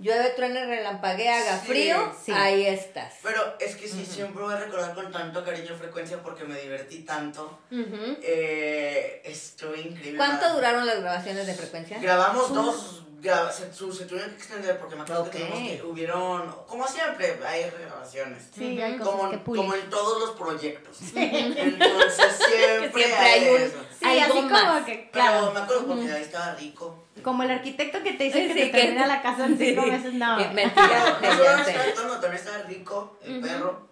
llueve, 0.00 0.30
truene, 0.30 0.64
relampaguea, 0.66 1.38
haga 1.40 1.60
Sí, 1.60 1.66
frío, 1.68 2.14
sí. 2.24 2.32
ahí 2.32 2.66
estás. 2.66 3.14
Pero 3.22 3.56
es 3.60 3.76
que 3.76 3.86
sí, 3.88 4.04
siempre 4.06 4.42
voy 4.42 4.54
a 4.54 4.58
recordar 4.58 4.94
con 4.94 5.12
tanto 5.12 5.44
cariño 5.44 5.74
y 5.74 5.78
frecuencia 5.78 6.18
porque 6.22 6.44
me 6.44 6.58
divertí 6.60 7.00
tanto. 7.04 7.58
Ujú. 7.70 8.16
Eh, 8.22 9.22
estuvo 9.24 9.74
increíble. 9.74 10.16
¿Cuánto 10.16 10.52
duraron 10.54 10.86
las 10.86 11.00
grabaciones 11.00 11.46
de 11.46 11.54
frecuencia? 11.54 11.98
Grabamos 12.00 12.52
dos, 12.52 13.02
se, 13.22 13.72
su- 13.72 13.92
se 13.92 14.04
tuvieron 14.06 14.30
que 14.30 14.36
extender 14.36 14.78
porque 14.78 14.96
me 14.96 15.02
acuerdo 15.02 15.22
Ok. 15.22 15.30
que, 15.30 15.38
tuvimos 15.38 15.58
que 15.68 15.82
hubieron, 15.84 16.54
como 16.66 16.86
siempre, 16.86 17.38
hay 17.46 17.68
regrabaciones. 17.70 18.44
Sí, 18.54 18.80
hay 18.80 18.96
cosas 18.98 19.14
Como, 19.14 19.30
que 19.30 19.38
como 19.42 19.74
en 19.74 19.90
todos 19.90 20.20
los 20.20 20.30
proyectos. 20.38 20.96
Entonces 21.14 22.36
siempre, 22.38 22.92
siempre 22.92 23.14
hay 23.14 23.48
un- 23.48 23.60
eso. 23.62 23.76
Sí, 23.98 24.06
Algo 24.06 24.34
así 24.38 24.42
más. 24.46 24.64
como 24.64 24.84
que, 24.86 24.92
Pero 25.12 25.24
claro. 25.24 25.52
me 25.52 25.60
acuerdo 25.60 25.86
porque 25.86 26.12
ahí 26.12 26.22
estaba 26.22 26.54
rico. 26.54 27.04
Como 27.22 27.42
el 27.42 27.50
arquitecto 27.50 28.02
que 28.02 28.12
te 28.14 28.24
dice 28.24 28.46
que 28.48 28.54
Sí, 28.54 28.60
te 28.60 28.70
que- 28.70 28.78
termina 28.78 29.06
la 29.06 29.20
casa 29.20 29.44
en 29.46 29.58
cinco 29.58 29.82
Sí. 29.84 29.90
meses, 29.90 30.14
no. 30.14 30.36
Mentira, 30.54 31.18
No, 31.96 32.04
no 32.04 32.12
también 32.20 32.34
estaba 32.34 32.62
rico, 32.62 33.18
el 33.22 33.40
perro. 33.40 33.88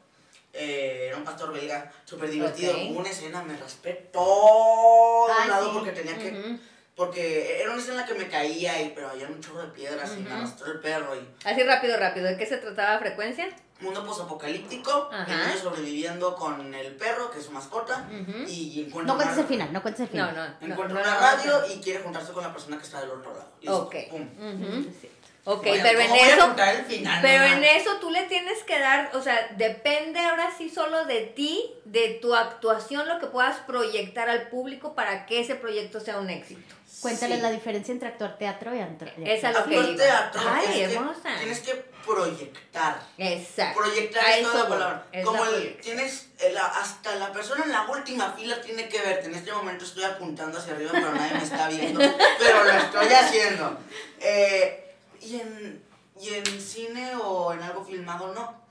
Eh, 0.54 1.06
era 1.08 1.16
un 1.18 1.24
pastor 1.24 1.52
belga, 1.52 1.92
súper 2.04 2.30
divertido. 2.30 2.72
Ok. 2.72 2.78
Hubo 2.90 3.00
una 3.00 3.10
escena, 3.10 3.42
me 3.42 3.56
raspé 3.56 3.92
todo 4.12 5.28
Ah, 5.28 5.42
el 5.44 5.50
lado 5.50 5.66
sí. 5.66 5.70
porque 5.74 5.92
tenía 5.92 6.16
que. 6.18 6.56
Porque 6.98 7.62
era 7.62 7.70
una 7.70 7.78
escena 7.80 7.94
en 7.94 8.00
la 8.00 8.06
que 8.06 8.14
me 8.18 8.28
caía, 8.28 8.82
y, 8.82 8.90
pero 8.90 9.08
había 9.08 9.28
un 9.28 9.40
chorro 9.40 9.62
de 9.62 9.68
piedras 9.68 10.12
y 10.18 10.20
me 10.20 10.32
arrastró 10.32 10.66
el 10.72 10.80
perro. 10.80 11.14
Y 11.14 11.20
Así 11.48 11.62
rápido, 11.62 11.96
rápido, 11.96 12.26
¿de 12.26 12.36
qué 12.36 12.44
se 12.44 12.56
trataba 12.58 12.98
frecuencia? 12.98 13.48
mundo 13.80 14.04
posapocalíptico, 14.04 15.08
Ajá. 15.12 15.32
el 15.32 15.38
niño 15.50 15.60
sobreviviendo 15.62 16.34
con 16.34 16.74
el 16.74 16.96
perro, 16.96 17.30
que 17.30 17.38
es 17.38 17.44
su 17.44 17.52
mascota, 17.52 18.08
y 18.48 18.80
encuentra 18.84 19.06
No 19.06 19.14
una- 19.14 19.22
cuentes 19.24 19.38
el 19.38 19.46
final, 19.46 19.72
no 19.72 19.80
cuentes 19.82 20.00
el 20.00 20.08
final. 20.08 20.34
no. 20.34 20.66
no, 20.66 20.72
Encuentra 20.72 20.94
no, 21.00 21.00
una 21.08 21.14
no, 21.14 21.20
radio 21.20 21.60
no. 21.60 21.74
y 21.74 21.80
quiere 21.80 22.00
juntarse 22.00 22.32
con 22.32 22.42
la 22.42 22.52
persona 22.52 22.76
que 22.76 22.82
está 22.82 23.00
del 23.00 23.10
otro 23.10 23.32
lado. 23.32 23.48
Listo, 23.60 23.82
Ok. 23.84 23.94
pum. 24.10 24.22
Ujú. 24.22 24.90
Ok, 25.50 25.64
Bueno, 25.66 25.82
pero 25.82 26.00
en 26.00 26.08
¿cómo 26.08 26.20
voy 26.20 26.28
a 26.28 26.34
eso, 26.34 26.78
el 26.78 26.84
final, 26.84 27.18
pero 27.22 27.42
mamá? 27.44 27.56
en 27.56 27.64
eso 27.64 27.90
tú 28.00 28.10
le 28.10 28.22
tienes 28.26 28.62
que 28.64 28.78
dar, 28.78 29.10
o 29.14 29.22
sea, 29.22 29.48
depende 29.56 30.20
ahora 30.20 30.52
sí 30.58 30.68
solo 30.68 31.06
de 31.06 31.22
ti, 31.22 31.72
de 31.86 32.18
tu 32.20 32.34
actuación, 32.34 33.08
lo 33.08 33.18
que 33.18 33.28
puedas 33.28 33.56
proyectar 33.60 34.28
al 34.28 34.48
público 34.48 34.94
para 34.94 35.24
que 35.24 35.40
ese 35.40 35.54
proyecto 35.54 36.00
sea 36.00 36.18
un 36.18 36.28
éxito. 36.28 36.74
Cuéntales 37.00 37.36
Sí. 37.38 37.42
la 37.42 37.50
diferencia 37.50 37.92
entre 37.92 38.08
actuar 38.08 38.36
teatro 38.36 38.74
y 38.74 38.80
actuar. 38.80 39.12
Esa 39.24 39.50
es 39.50 39.56
lo 39.56 39.64
que 39.64 39.94
teatro 39.96 40.40
Ay, 40.52 40.64
es 40.66 40.70
que 40.88 40.94
hermosa. 40.96 41.28
tienes 41.38 41.60
que 41.60 41.74
proyectar. 42.04 43.00
Exacto. 43.16 43.80
Proyectar 43.80 44.24
es 44.30 44.42
toda 44.42 44.54
la 44.54 44.62
voy, 44.64 44.70
palabra. 44.72 45.06
es 45.12 45.24
Como 45.24 45.44
la 45.44 45.50
el, 45.50 45.76
tienes, 45.80 46.26
la- 46.52 46.66
hasta 46.66 47.14
la 47.16 47.32
persona 47.32 47.64
en 47.64 47.72
la 47.72 47.86
última 47.88 48.32
fila 48.32 48.60
tiene 48.60 48.88
que 48.88 49.00
verte. 49.00 49.26
En 49.28 49.34
este 49.34 49.52
momento 49.52 49.84
estoy 49.84 50.04
apuntando 50.04 50.58
hacia 50.58 50.74
arriba, 50.74 50.90
pero 50.92 51.12
nadie 51.14 51.34
me 51.34 51.42
está 51.44 51.68
viendo. 51.68 52.00
pero 52.38 52.64
lo 52.64 52.70
estoy 52.70 53.06
haciendo. 53.14 53.78
Eh, 54.20 54.84
y, 55.20 55.36
en, 55.40 55.82
y 56.20 56.34
en 56.34 56.46
cine 56.60 57.12
o 57.16 57.52
en 57.52 57.62
algo 57.62 57.84
filmado, 57.84 58.32
no. 58.34 58.66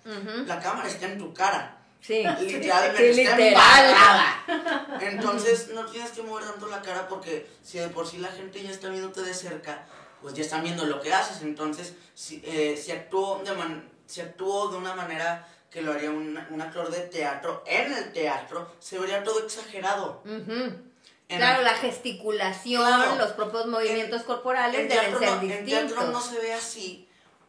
La 0.45 0.60
cámara 0.61 0.88
está 0.88 1.06
en 1.07 1.18
tu 1.18 1.34
cara. 1.34 1.74
Sí. 1.99 2.24
Literalmente 2.40 3.14
Sí, 3.14 3.22
está 3.22 3.36
literal. 3.38 5.02
Entonces 5.02 5.69
no 5.74 5.86
tienes 5.86 6.11
que 6.11 6.22
mover 6.22 6.45
tanto 6.45 6.68
la 6.68 6.82
cara 6.82 7.07
porque 7.07 7.49
si 7.64 7.80
de 7.80 7.90
por 7.90 8.07
sí 8.07 8.18
la 8.19 8.30
gente 8.30 8.61
ya 8.64 8.69
está 8.72 8.88
viéndote 8.90 9.22
de 9.22 9.34
cerca, 9.34 9.86
pues 10.22 10.34
ya 10.34 10.44
están 10.44 10.64
viendo 10.64 10.86
lo 10.86 11.02
que 11.02 11.14
haces. 11.14 11.41
Entonces, 11.41 11.94
si, 12.14 12.41
eh, 12.45 12.80
si, 12.82 12.91
actúo 12.91 13.41
de 13.44 13.52
man- 13.53 13.90
si 14.06 14.22
actúo 14.22 14.69
de 14.69 14.78
una 14.78 14.95
manera 14.95 15.45
que 15.69 15.82
lo 15.82 15.91
haría 15.91 16.10
un, 16.11 16.40
un 16.49 16.61
actor 16.61 16.90
de 16.90 17.02
teatro 17.02 17.64
en 17.68 17.91
el 17.91 18.14
teatro, 18.14 18.72
se 18.80 18.98
vería 18.99 19.24
todo 19.24 19.44
exagerado. 19.44 20.24
Ujú. 20.26 20.86
En 21.29 21.39
Claro, 21.39 21.59
el- 21.59 21.65
la 21.65 21.73
gesticulación, 21.75 22.81
Claro. 22.85 23.15
los 23.15 23.31
propios 23.33 23.65
movimientos 23.67 24.23
corporales 24.23 24.79
en 24.81 24.87
deben 24.87 25.19
ser 25.19 25.29
no, 25.29 25.33
en 25.35 25.39
distintos. 25.41 25.67
teatro 25.95 26.11
no 26.11 26.21
se 26.21 26.39
ve 26.39 26.53
así. 26.53 27.03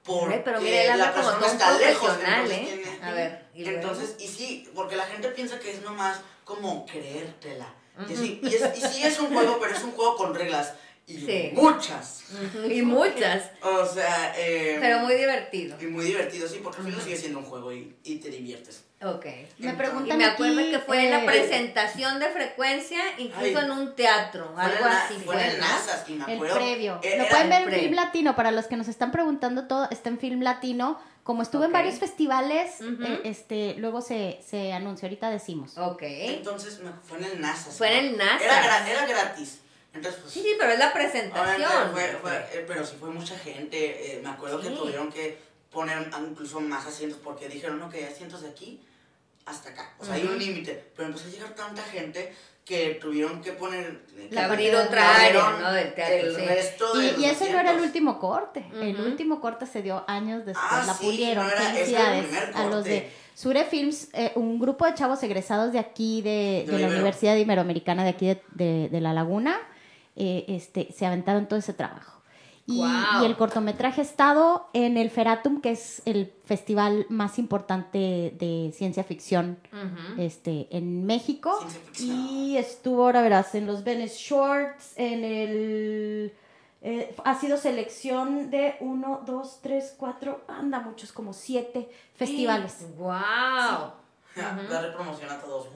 Porque 0.04 0.36
Ay, 0.36 0.42
pero 0.44 0.60
mira, 0.60 0.96
la 0.96 1.12
como 1.12 1.24
persona 1.24 1.46
está 1.46 1.78
lejos. 1.78 2.10
entonces 2.18 2.58
¿eh? 2.58 2.82
tiene- 2.82 3.04
A 3.04 3.12
ver, 3.12 3.46
¿y 3.54 3.68
entonces, 3.68 4.16
y 4.18 4.26
sí, 4.26 4.68
porque 4.74 4.96
la 4.96 5.04
gente 5.04 5.28
piensa 5.28 5.58
que 5.60 5.70
es 5.72 5.82
nomás 5.82 6.20
como 6.44 6.86
creértela. 6.86 7.74
Y, 8.08 8.16
sí, 8.16 8.40
y, 8.42 8.54
es, 8.54 8.62
y 8.78 8.80
sí 8.80 9.02
es 9.04 9.18
un 9.20 9.32
juego, 9.34 9.58
pero 9.60 9.74
es 9.76 9.82
un 9.82 9.90
juego 9.92 10.16
con 10.16 10.34
reglas. 10.34 10.72
Y 11.08 11.16
Sí. 11.18 11.50
muchas. 11.54 12.22
Y 12.70 12.82
muchas, 12.82 13.50
O 13.62 13.84
sea, 13.86 14.34
eh, 14.36 14.76
pero 14.78 14.98
muy 15.00 15.14
divertido. 15.14 15.76
y 15.80 15.86
muy 15.86 16.04
divertido, 16.04 16.46
sí, 16.46 16.60
porque 16.62 16.80
al 16.82 16.84
final 16.86 17.00
sigue 17.00 17.16
siendo 17.16 17.38
un 17.38 17.46
juego 17.46 17.72
y, 17.72 17.96
y 18.04 18.16
te 18.16 18.28
diviertes. 18.28 18.84
Ok. 19.02 19.24
Me 19.58 19.70
Y 19.70 19.76
preguntan 19.76 20.18
me 20.18 20.24
acuerdo 20.26 20.58
aquí, 20.60 20.70
que 20.70 20.78
fue 20.80 21.04
en 21.06 21.10
la 21.12 21.22
eh, 21.22 21.26
presentación 21.26 22.18
de 22.20 22.26
frecuencia, 22.28 22.98
incluso 23.16 23.58
Ay. 23.58 23.64
en 23.64 23.70
un 23.70 23.94
teatro, 23.96 24.50
en 24.52 24.58
algo 24.60 24.76
el 24.76 24.82
na- 24.90 25.04
así 25.04 25.14
fue 25.14 25.34
fue, 25.34 25.44
en 25.44 25.50
el. 25.52 25.60
NASA, 25.60 26.04
y 26.08 26.12
me 26.12 26.24
El 26.26 26.32
acuerdo. 26.34 26.54
previo. 26.56 27.00
Eh, 27.02 27.16
Lo 27.16 27.22
era- 27.22 27.28
pueden 27.30 27.48
ver 27.48 27.58
en 27.62 27.64
previo. 27.68 27.82
Film 27.84 27.94
Latino. 27.94 28.36
Para 28.36 28.50
los 28.50 28.66
que 28.66 28.76
nos 28.76 28.88
están 28.88 29.10
preguntando 29.10 29.66
todo, 29.66 29.88
está 29.90 30.10
en 30.10 30.18
Film 30.18 30.42
Latino. 30.42 31.00
Como 31.22 31.42
estuve 31.42 31.64
en 31.66 31.70
Ok. 31.70 31.74
varios 31.74 31.98
festivales, 31.98 32.80
Ujú. 32.80 33.02
eh, 33.04 33.20
este, 33.24 33.74
luego 33.78 34.00
se, 34.02 34.40
se 34.46 34.72
anunció, 34.72 35.06
ahorita 35.06 35.30
decimos. 35.30 35.78
Ok. 35.78 36.02
Entonces 36.02 36.80
me- 36.80 36.90
fue 37.04 37.18
en 37.18 37.24
el 37.24 37.40
NASA. 37.40 37.70
Fue 37.70 37.98
en 37.98 38.04
el 38.06 38.16
NASA. 38.18 38.44
Era, 38.44 38.90
era 38.90 39.06
gratis. 39.06 39.60
Entonces, 39.94 40.20
pues, 40.20 40.32
Sí, 40.32 40.40
sí, 40.42 40.54
pero 40.58 40.72
es 40.72 40.78
la 40.78 40.92
presentación. 40.92 41.70
fue- 41.92 42.18
fue- 42.20 42.36
eh, 42.52 42.64
pero 42.66 42.84
sí 42.84 42.96
fue 43.00 43.10
mucha 43.10 43.36
gente. 43.38 44.16
eh, 44.16 44.20
me 44.22 44.28
acuerdo 44.30 44.60
Sí. 44.62 44.68
que 44.68 44.74
tuvieron 44.76 45.10
que 45.10 45.38
poner 45.70 46.08
incluso 46.28 46.60
más 46.60 46.86
asientos 46.86 47.18
porque 47.22 47.48
dijeron, 47.48 47.78
no, 47.78 47.88
que 47.88 47.98
hay 47.98 48.04
asientos 48.12 48.42
de 48.42 48.48
aquí 48.50 48.80
hasta 49.46 49.70
acá. 49.70 49.94
O 49.98 50.04
sea, 50.04 50.14
hay 50.14 50.24
un 50.24 50.38
límite. 50.38 50.92
Pero 50.96 51.08
empezó 51.08 51.26
a 51.28 51.30
llegar 51.30 51.54
tanta 51.54 51.82
gente 51.82 52.34
que 52.64 52.98
tuvieron 53.00 53.40
que 53.40 53.52
poner... 53.52 54.02
Que 54.14 54.28
La 54.34 54.44
abrir 54.44 54.74
otra 54.74 55.16
área, 55.24 55.56
¿no? 55.58 55.72
Del 55.72 55.94
teatro, 55.94 56.16
el 56.28 56.36
sí. 56.36 56.42
resto 56.44 56.98
de 56.98 57.14
Y, 57.18 57.24
ese 57.24 57.50
no 57.50 57.58
era 57.58 57.72
el 57.72 57.80
último 57.80 58.18
corte. 58.18 58.66
El 58.74 59.00
último 59.00 59.40
corte 59.40 59.64
se 59.66 59.80
dio 59.80 60.04
años 60.06 60.44
después. 60.44 60.66
Ah, 60.70 60.84
la 60.86 60.92
sí, 60.94 61.06
pulieron. 61.06 61.46
no 61.46 61.50
era- 61.50 61.60
ese 61.60 61.92
era 61.94 62.18
el 62.18 62.24
Felicidades 62.24 62.24
primer 62.26 62.42
a 62.56 62.64
los 62.66 62.74
corte. 62.74 62.90
de 62.90 63.12
Sure 63.34 63.64
Films, 63.64 64.08
eh, 64.12 64.32
un 64.34 64.58
grupo 64.58 64.84
de 64.84 64.92
chavos 64.94 65.22
egresados 65.22 65.72
de 65.72 65.78
aquí, 65.78 66.20
de, 66.20 66.30
De 66.30 66.64
de 66.66 66.72
la 66.72 66.78
Ibero. 66.80 66.92
Universidad 66.94 67.36
Iberoamericana 67.36 68.04
de 68.04 68.10
aquí 68.10 68.26
de, 68.26 68.42
de- 68.50 68.88
de 68.90 69.00
La 69.00 69.14
Laguna, 69.14 69.58
eh, 70.18 70.44
este, 70.48 70.92
se 70.92 71.06
aventaron 71.06 71.46
todo 71.46 71.58
ese 71.58 71.72
trabajo. 71.72 72.18
Y, 72.70 72.84
el 73.24 73.34
cortometraje 73.36 74.02
ha 74.02 74.04
estado 74.04 74.68
en 74.74 74.98
el 74.98 75.08
Feratum, 75.08 75.62
que 75.62 75.70
es 75.70 76.02
el 76.04 76.30
festival 76.44 77.06
más 77.08 77.38
importante 77.38 78.34
de 78.38 78.74
ciencia 78.76 79.04
ficción 79.04 79.58
este, 80.18 80.68
en 80.70 81.06
México. 81.06 81.66
Y 81.98 82.58
estuvo, 82.58 83.04
ahora 83.04 83.22
verás, 83.22 83.54
en 83.54 83.66
los 83.66 83.84
Venice 83.84 84.18
Shorts, 84.18 84.92
en 84.96 85.24
el... 85.24 86.34
eh, 86.82 87.16
ha 87.24 87.40
sido 87.40 87.56
selección 87.56 88.50
de 88.50 88.76
uno, 88.80 89.22
dos, 89.24 89.60
tres, 89.62 89.94
cuatro, 89.96 90.42
anda, 90.46 90.80
muchos, 90.80 91.10
como 91.10 91.32
siete 91.32 91.88
festivales. 92.16 92.86
¡Wow! 92.98 93.92
Ja, 94.34 94.60
Darle 94.68 94.92
promoción 94.92 95.30
a 95.30 95.40
todos. 95.40 95.68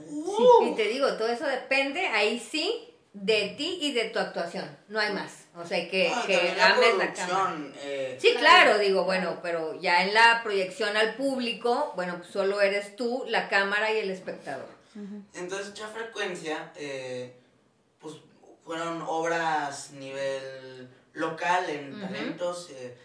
Y 0.62 0.74
te 0.74 0.88
digo, 0.88 1.06
todo 1.14 1.28
eso 1.28 1.46
depende, 1.46 2.06
ahí 2.08 2.38
sí, 2.38 2.91
de 3.14 3.54
ti 3.58 3.78
y 3.82 3.92
de 3.92 4.04
tu 4.10 4.18
actuación. 4.18 4.64
No 4.88 4.98
hay 4.98 5.12
más. 5.12 5.44
O 5.54 5.66
sea, 5.66 5.86
que, 5.90 6.10
Ah, 6.14 6.24
que 6.26 6.34
también 6.36 6.56
la 6.58 6.66
ames 6.74 6.96
la 6.98 7.12
cámara. 7.12 7.56
eh, 7.82 8.16
Sí, 8.20 8.34
claro, 8.38 8.78
digo, 8.78 9.04
bueno, 9.04 9.38
pero 9.42 9.78
ya 9.80 10.02
en 10.04 10.14
la 10.14 10.40
proyección 10.42 10.96
al 10.96 11.14
público, 11.16 11.92
bueno, 11.94 12.16
pues 12.18 12.28
solo 12.30 12.60
eres 12.62 12.96
tú, 12.96 13.24
la 13.28 13.48
cámara 13.50 13.92
y 13.92 13.98
el 13.98 14.10
espectador. 14.10 14.66
Entonces, 15.34 15.74
ya 15.74 15.88
frecuencia, 15.88 16.72
eh, 16.76 17.34
pues 17.98 18.16
fueron 18.64 19.02
obras 19.02 19.90
nivel 19.92 20.88
local 21.12 21.68
en 21.68 22.00
talentos. 22.00 22.70
eh, 22.70 22.96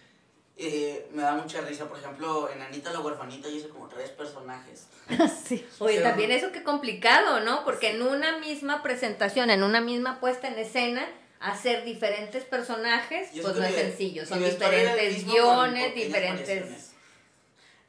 eh, 0.60 1.08
me 1.14 1.22
da 1.22 1.36
mucha 1.36 1.62
risa, 1.62 1.88
por 1.88 2.00
ejemplo, 2.00 2.50
en 2.50 2.62
Anita 2.62 2.92
la 2.92 3.00
huerfanita 3.00 3.48
yo 3.48 3.56
hice 3.56 3.70
como 3.70 3.88
tres 3.88 4.10
personajes. 4.10 4.88
sí. 5.46 5.66
Oye, 5.80 6.02
también 6.02 6.32
eso 6.32 6.52
qué 6.52 6.64
complicado, 6.64 7.42
¿no? 7.42 7.64
Porque 7.64 7.92
en 7.92 8.02
una 8.02 8.40
misma 8.40 8.82
presentación, 8.82 9.50
en 9.50 9.64
una 9.64 9.82
misma 9.82 10.20
puesta 10.20 10.48
en 10.48 10.58
escena, 10.58 11.08
hacer 11.40 11.86
diferentes 11.86 12.44
personajes, 12.44 13.30
pues 13.40 13.56
no 13.56 13.64
es 13.64 13.76
sencillo. 13.76 14.26
Son 14.26 14.44
diferentes 14.44 15.26
guiones, 15.26 15.94
diferentes... 15.94 16.94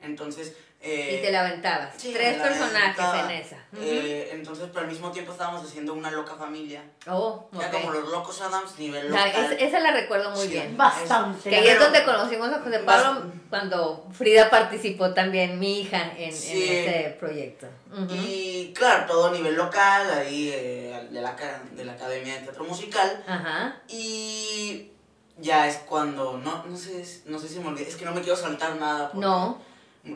Entonces, 0.00 0.54
eh, 0.80 1.16
Y 1.18 1.22
te 1.24 1.32
la 1.32 1.40
aventabas. 1.40 1.92
sí, 1.96 2.12
Tres 2.12 2.38
la 2.38 2.44
personajes 2.44 2.98
aventaba. 3.00 3.32
en 3.32 3.40
esa. 3.40 3.56
Eh, 3.80 4.30
entonces, 4.32 4.66
pero 4.72 4.82
al 4.86 4.90
mismo 4.90 5.10
tiempo 5.10 5.32
estábamos 5.32 5.64
haciendo 5.66 5.92
una 5.92 6.10
loca 6.10 6.36
familia. 6.36 6.82
Oh, 7.08 7.48
Era 7.52 7.66
ok. 7.66 7.72
como 7.72 7.90
los 7.92 8.08
locos 8.10 8.40
Adams 8.42 8.78
nivel 8.78 9.10
Ya, 9.12 9.26
local. 9.26 9.52
es- 9.54 9.62
esa 9.62 9.80
la 9.80 9.90
recuerdo 9.92 10.30
muy 10.30 10.42
Sí. 10.46 10.52
bien. 10.52 10.76
Bastante. 10.76 11.50
Que 11.50 11.56
ahí 11.56 11.66
es 11.68 11.78
donde 11.80 12.04
conocimos 12.04 12.48
a 12.50 12.60
José 12.60 12.78
Pablo 12.80 13.24
cuando 13.50 14.06
Frida 14.12 14.48
participó 14.50 15.12
también, 15.14 15.58
mi 15.58 15.80
hija, 15.80 16.12
en, 16.16 16.28
ese 16.30 17.16
proyecto. 17.18 17.66
Y 18.10 18.72
claro, 18.74 19.06
todo 19.06 19.26
a 19.28 19.30
nivel 19.32 19.54
local, 19.56 20.08
ahí 20.12 20.50
eh, 20.54 21.08
de, 21.10 21.20
la, 21.20 21.34
de 21.72 21.84
la 21.84 21.92
Academia 21.94 22.34
de 22.34 22.40
Teatro 22.42 22.62
Musical. 22.64 23.24
Ajá. 23.26 23.80
Y 23.88 24.92
ya 25.38 25.66
es 25.66 25.78
cuando, 25.78 26.38
no, 26.38 26.64
no 26.66 26.76
sé, 26.76 27.04
no 27.26 27.38
sé 27.38 27.48
si 27.48 27.58
me 27.60 27.68
olvidé, 27.68 27.88
es 27.88 27.96
que 27.96 28.04
no 28.04 28.12
me 28.12 28.20
quiero 28.20 28.36
saltar 28.36 28.76
nada. 28.76 29.10
No. 29.14 29.60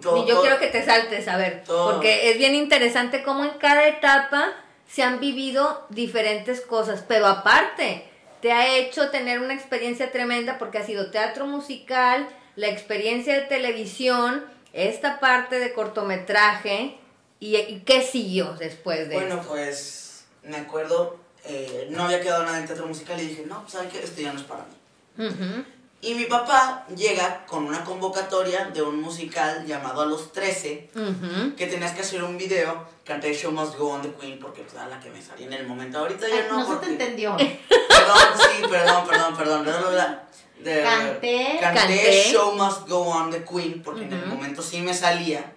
Todo- 0.00 0.16
Ni 0.16 0.26
yo 0.28 0.34
todo- 0.34 0.42
quiero 0.42 0.58
que 0.58 0.68
te 0.68 0.84
saltes, 0.84 1.26
a 1.28 1.36
ver, 1.36 1.64
todo. 1.64 1.92
porque 1.92 2.30
es 2.30 2.38
bien 2.38 2.54
interesante 2.54 3.22
cómo 3.22 3.44
en 3.44 3.50
cada 3.58 3.86
etapa 3.88 4.52
se 4.88 5.02
han 5.02 5.20
vivido 5.20 5.86
diferentes 5.90 6.60
cosas, 6.60 7.04
pero 7.06 7.26
aparte 7.26 8.04
te 8.40 8.52
ha 8.52 8.76
hecho 8.76 9.10
tener 9.10 9.40
una 9.40 9.54
experiencia 9.54 10.10
tremenda 10.12 10.58
porque 10.58 10.78
ha 10.78 10.84
sido 10.84 11.10
teatro 11.10 11.46
musical, 11.46 12.28
la 12.56 12.68
experiencia 12.68 13.34
de 13.34 13.42
televisión, 13.42 14.44
esta 14.72 15.20
parte 15.20 15.58
de 15.60 15.72
cortometraje 15.72 16.96
y, 17.40 17.56
y 17.56 17.82
qué 17.86 18.02
siguió 18.02 18.52
después 18.58 19.08
de 19.08 19.14
Bueno, 19.14 19.36
esto? 19.36 19.48
pues 19.48 20.24
me 20.44 20.56
acuerdo, 20.56 21.18
eh, 21.44 21.86
no 21.90 22.04
había 22.04 22.20
quedado 22.20 22.44
nada 22.44 22.58
en 22.58 22.66
teatro 22.66 22.86
musical 22.86 23.20
y 23.20 23.26
dije, 23.28 23.44
no, 23.46 23.60
pues, 23.62 23.72
¿saben 23.72 23.88
qué? 23.90 24.00
Esto 24.02 24.20
ya 24.20 24.32
no 24.32 24.40
es 24.40 24.44
para 24.46 24.64
mí. 24.64 25.26
Ujú. 25.26 25.64
Y 26.04 26.14
mi 26.14 26.24
papá 26.24 26.84
llega 26.96 27.46
con 27.46 27.64
una 27.64 27.84
convocatoria 27.84 28.64
de 28.74 28.82
un 28.82 29.00
musical 29.00 29.64
llamado 29.66 30.02
A 30.02 30.06
los 30.06 30.32
13, 30.32 30.90
Ujú. 30.96 31.54
que 31.56 31.68
tenías 31.68 31.92
que 31.92 32.00
hacer 32.02 32.24
un 32.24 32.36
video, 32.36 32.84
canté 33.04 33.32
Show 33.32 33.52
Must 33.52 33.76
Go 33.78 33.90
on 33.90 34.02
the 34.02 34.10
Queen, 34.20 34.40
porque 34.40 34.62
pues, 34.62 34.74
era 34.74 34.88
la 34.88 34.98
que 34.98 35.10
me 35.10 35.22
salía 35.22 35.46
en 35.46 35.52
el 35.52 35.66
momento. 35.66 35.98
Ahorita 35.98 36.28
ya 36.28 36.48
no, 36.48 36.58
no 36.58 36.66
se 36.80 36.84
te 36.84 36.92
entendió. 36.92 37.36
Perdón, 37.36 38.18
sí, 38.36 38.62
perdón, 38.68 39.06
perdón, 39.06 39.34
perdón. 39.64 40.18
De- 40.58 40.82
Canté. 40.82 41.58
canté 41.60 41.80
Canté. 41.80 42.22
Show 42.32 42.52
Must 42.56 42.88
Go 42.88 43.02
on 43.02 43.30
the 43.30 43.44
Queen, 43.44 43.80
porque 43.84 44.02
en 44.02 44.12
el 44.12 44.26
momento 44.26 44.60
sí 44.60 44.80
me 44.80 44.94
salía. 44.94 45.52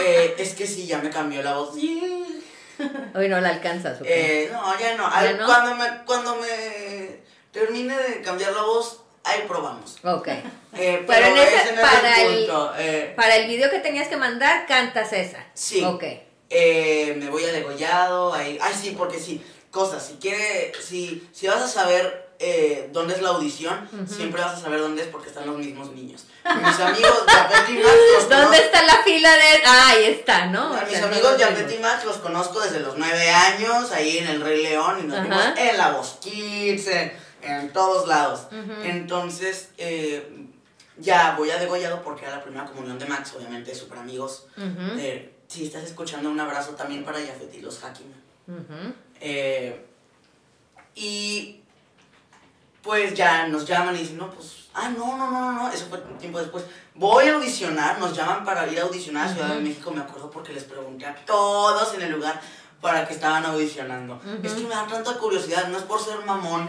Eh, 0.00 0.34
es 0.38 0.54
que 0.54 0.66
sí, 0.68 0.86
ya 0.86 0.98
me 0.98 1.10
cambió 1.10 1.42
la 1.42 1.56
voz. 1.56 1.74
Hoy 1.74 3.28
no 3.28 3.40
la 3.40 3.48
alcanzas. 3.50 3.98
Eh, 4.04 4.48
no, 4.52 4.78
ya 4.78 4.96
no. 4.96 5.04
¿Ya 5.10 5.18
Al- 5.18 5.38
no? 5.38 5.46
Cuando, 5.46 5.74
me, 5.76 6.04
cuando 6.04 6.36
me 6.36 7.20
termine 7.52 7.96
de 7.96 8.22
cambiar 8.22 8.52
la 8.52 8.62
voz, 8.62 9.01
ahí 9.24 9.44
probamos. 9.48 9.96
Ok. 10.04 10.28
Eh, 10.74 11.04
pero 11.06 11.20
Pero 11.20 11.26
en 11.26 11.36
ese- 11.36 11.54
ese 11.56 11.72
no 11.74 11.82
es 11.82 11.86
para 11.86 12.22
el 12.22 12.28
el- 12.32 12.46
punto. 12.46 12.72
Eh, 12.78 13.12
Para 13.14 13.36
el 13.36 13.46
video 13.46 13.68
que 13.70 13.80
tenías 13.80 14.08
que 14.08 14.16
mandar, 14.16 14.64
cantas 14.66 15.12
esa. 15.12 15.44
Sí. 15.52 15.84
Ok. 15.84 16.02
Eh, 16.48 17.14
me 17.18 17.28
voy 17.28 17.44
a 17.44 17.52
degollado, 17.52 18.32
ahí, 18.32 18.58
ay 18.58 18.72
sí, 18.80 18.94
porque 18.96 19.18
sí, 19.20 19.44
cosas, 19.70 20.02
si 20.06 20.14
quiere, 20.14 20.72
si, 20.82 21.28
si 21.32 21.46
vas 21.46 21.60
a 21.60 21.68
saber 21.68 22.30
eh, 22.38 22.88
dónde 22.90 23.14
es 23.14 23.20
la 23.20 23.28
audición, 23.30 23.86
siempre 24.08 24.40
vas 24.40 24.54
a 24.54 24.60
saber 24.62 24.80
dónde 24.80 25.02
es 25.02 25.08
porque 25.08 25.28
están 25.28 25.46
los 25.46 25.58
mismos 25.58 25.92
niños. 25.92 26.24
Mis 26.44 26.80
amigos 26.80 27.26
de 27.26 27.32
Apeti 27.32 27.72
Max 27.74 27.94
los 28.14 28.28
¿Dónde 28.30 28.46
conozco, 28.46 28.54
está 28.64 28.82
la 28.82 29.02
fila 29.04 29.30
de...? 29.36 29.62
Ah, 29.66 29.88
ahí 29.90 30.04
está, 30.06 30.46
¿no? 30.46 30.70
O 30.72 30.80
mis 30.80 30.88
sea, 30.96 31.04
amigos 31.04 31.36
vimos. 31.36 31.52
Apeti 31.52 31.78
Max 31.80 32.04
los 32.06 32.16
conozco 32.16 32.60
desde 32.60 32.80
los 32.80 32.96
nueve 32.96 33.30
años, 33.30 33.92
ahí 33.92 34.16
en 34.18 34.26
el 34.28 34.40
Rey 34.40 34.62
León, 34.62 35.00
y 35.04 35.06
nos 35.06 35.22
vimos 35.22 35.44
en 35.56 35.76
La 35.76 35.90
Voz 35.92 36.16
Kids, 36.22 36.86
en, 36.88 37.12
en 37.42 37.72
todos 37.72 38.08
lados. 38.08 38.46
Entonces, 38.82 39.70
eh, 39.78 40.46
ya 40.98 41.34
voy 41.36 41.50
a 41.50 41.58
degollado 41.58 42.02
porque 42.02 42.24
era 42.24 42.36
la 42.36 42.42
primera 42.42 42.64
comunión 42.66 42.98
de 42.98 43.06
Max, 43.06 43.32
obviamente, 43.36 43.74
súper 43.74 43.98
amigos. 43.98 44.46
Eh, 44.56 45.34
si 45.48 45.66
estás 45.66 45.84
escuchando, 45.84 46.30
un 46.30 46.40
abrazo 46.40 46.72
también 46.72 47.04
para 47.04 47.18
Jafet 47.18 47.54
y 47.54 47.60
los 47.60 47.82
Hakim. 47.82 48.06
ujú. 48.46 48.94
Eh, 49.20 49.86
y 50.94 51.60
pues 52.82 53.14
ya 53.14 53.46
nos 53.46 53.66
llaman 53.66 53.94
y 53.94 54.00
dicen, 54.00 54.18
no, 54.18 54.30
pues, 54.30 54.68
ah, 54.74 54.88
no, 54.88 55.16
no, 55.16 55.30
no, 55.30 55.52
no, 55.52 55.70
eso 55.70 55.86
fue 55.86 55.98
tiempo 56.18 56.38
después. 56.38 56.64
Voy 56.94 57.26
a 57.28 57.34
audicionar, 57.34 57.98
nos 57.98 58.14
llaman 58.14 58.44
para 58.44 58.66
ir 58.66 58.80
a 58.80 58.82
audicionar 58.82 59.28
a 59.28 59.32
Ciudad 59.32 59.54
de. 59.54 59.60
México, 59.60 59.90
me 59.92 60.00
acuerdo 60.00 60.30
porque 60.30 60.52
les 60.52 60.64
pregunté 60.64 61.06
a 61.06 61.14
todos 61.24 61.94
en 61.94 62.02
el 62.02 62.12
lugar 62.12 62.40
para 62.80 63.06
que 63.06 63.14
estaban 63.14 63.44
audicionando. 63.46 64.20
Es 64.42 64.54
que 64.54 64.64
me 64.64 64.70
da 64.70 64.86
tanta 64.86 65.16
curiosidad, 65.16 65.68
no 65.68 65.78
es 65.78 65.84
por 65.84 66.00
ser 66.00 66.18
mamón, 66.26 66.68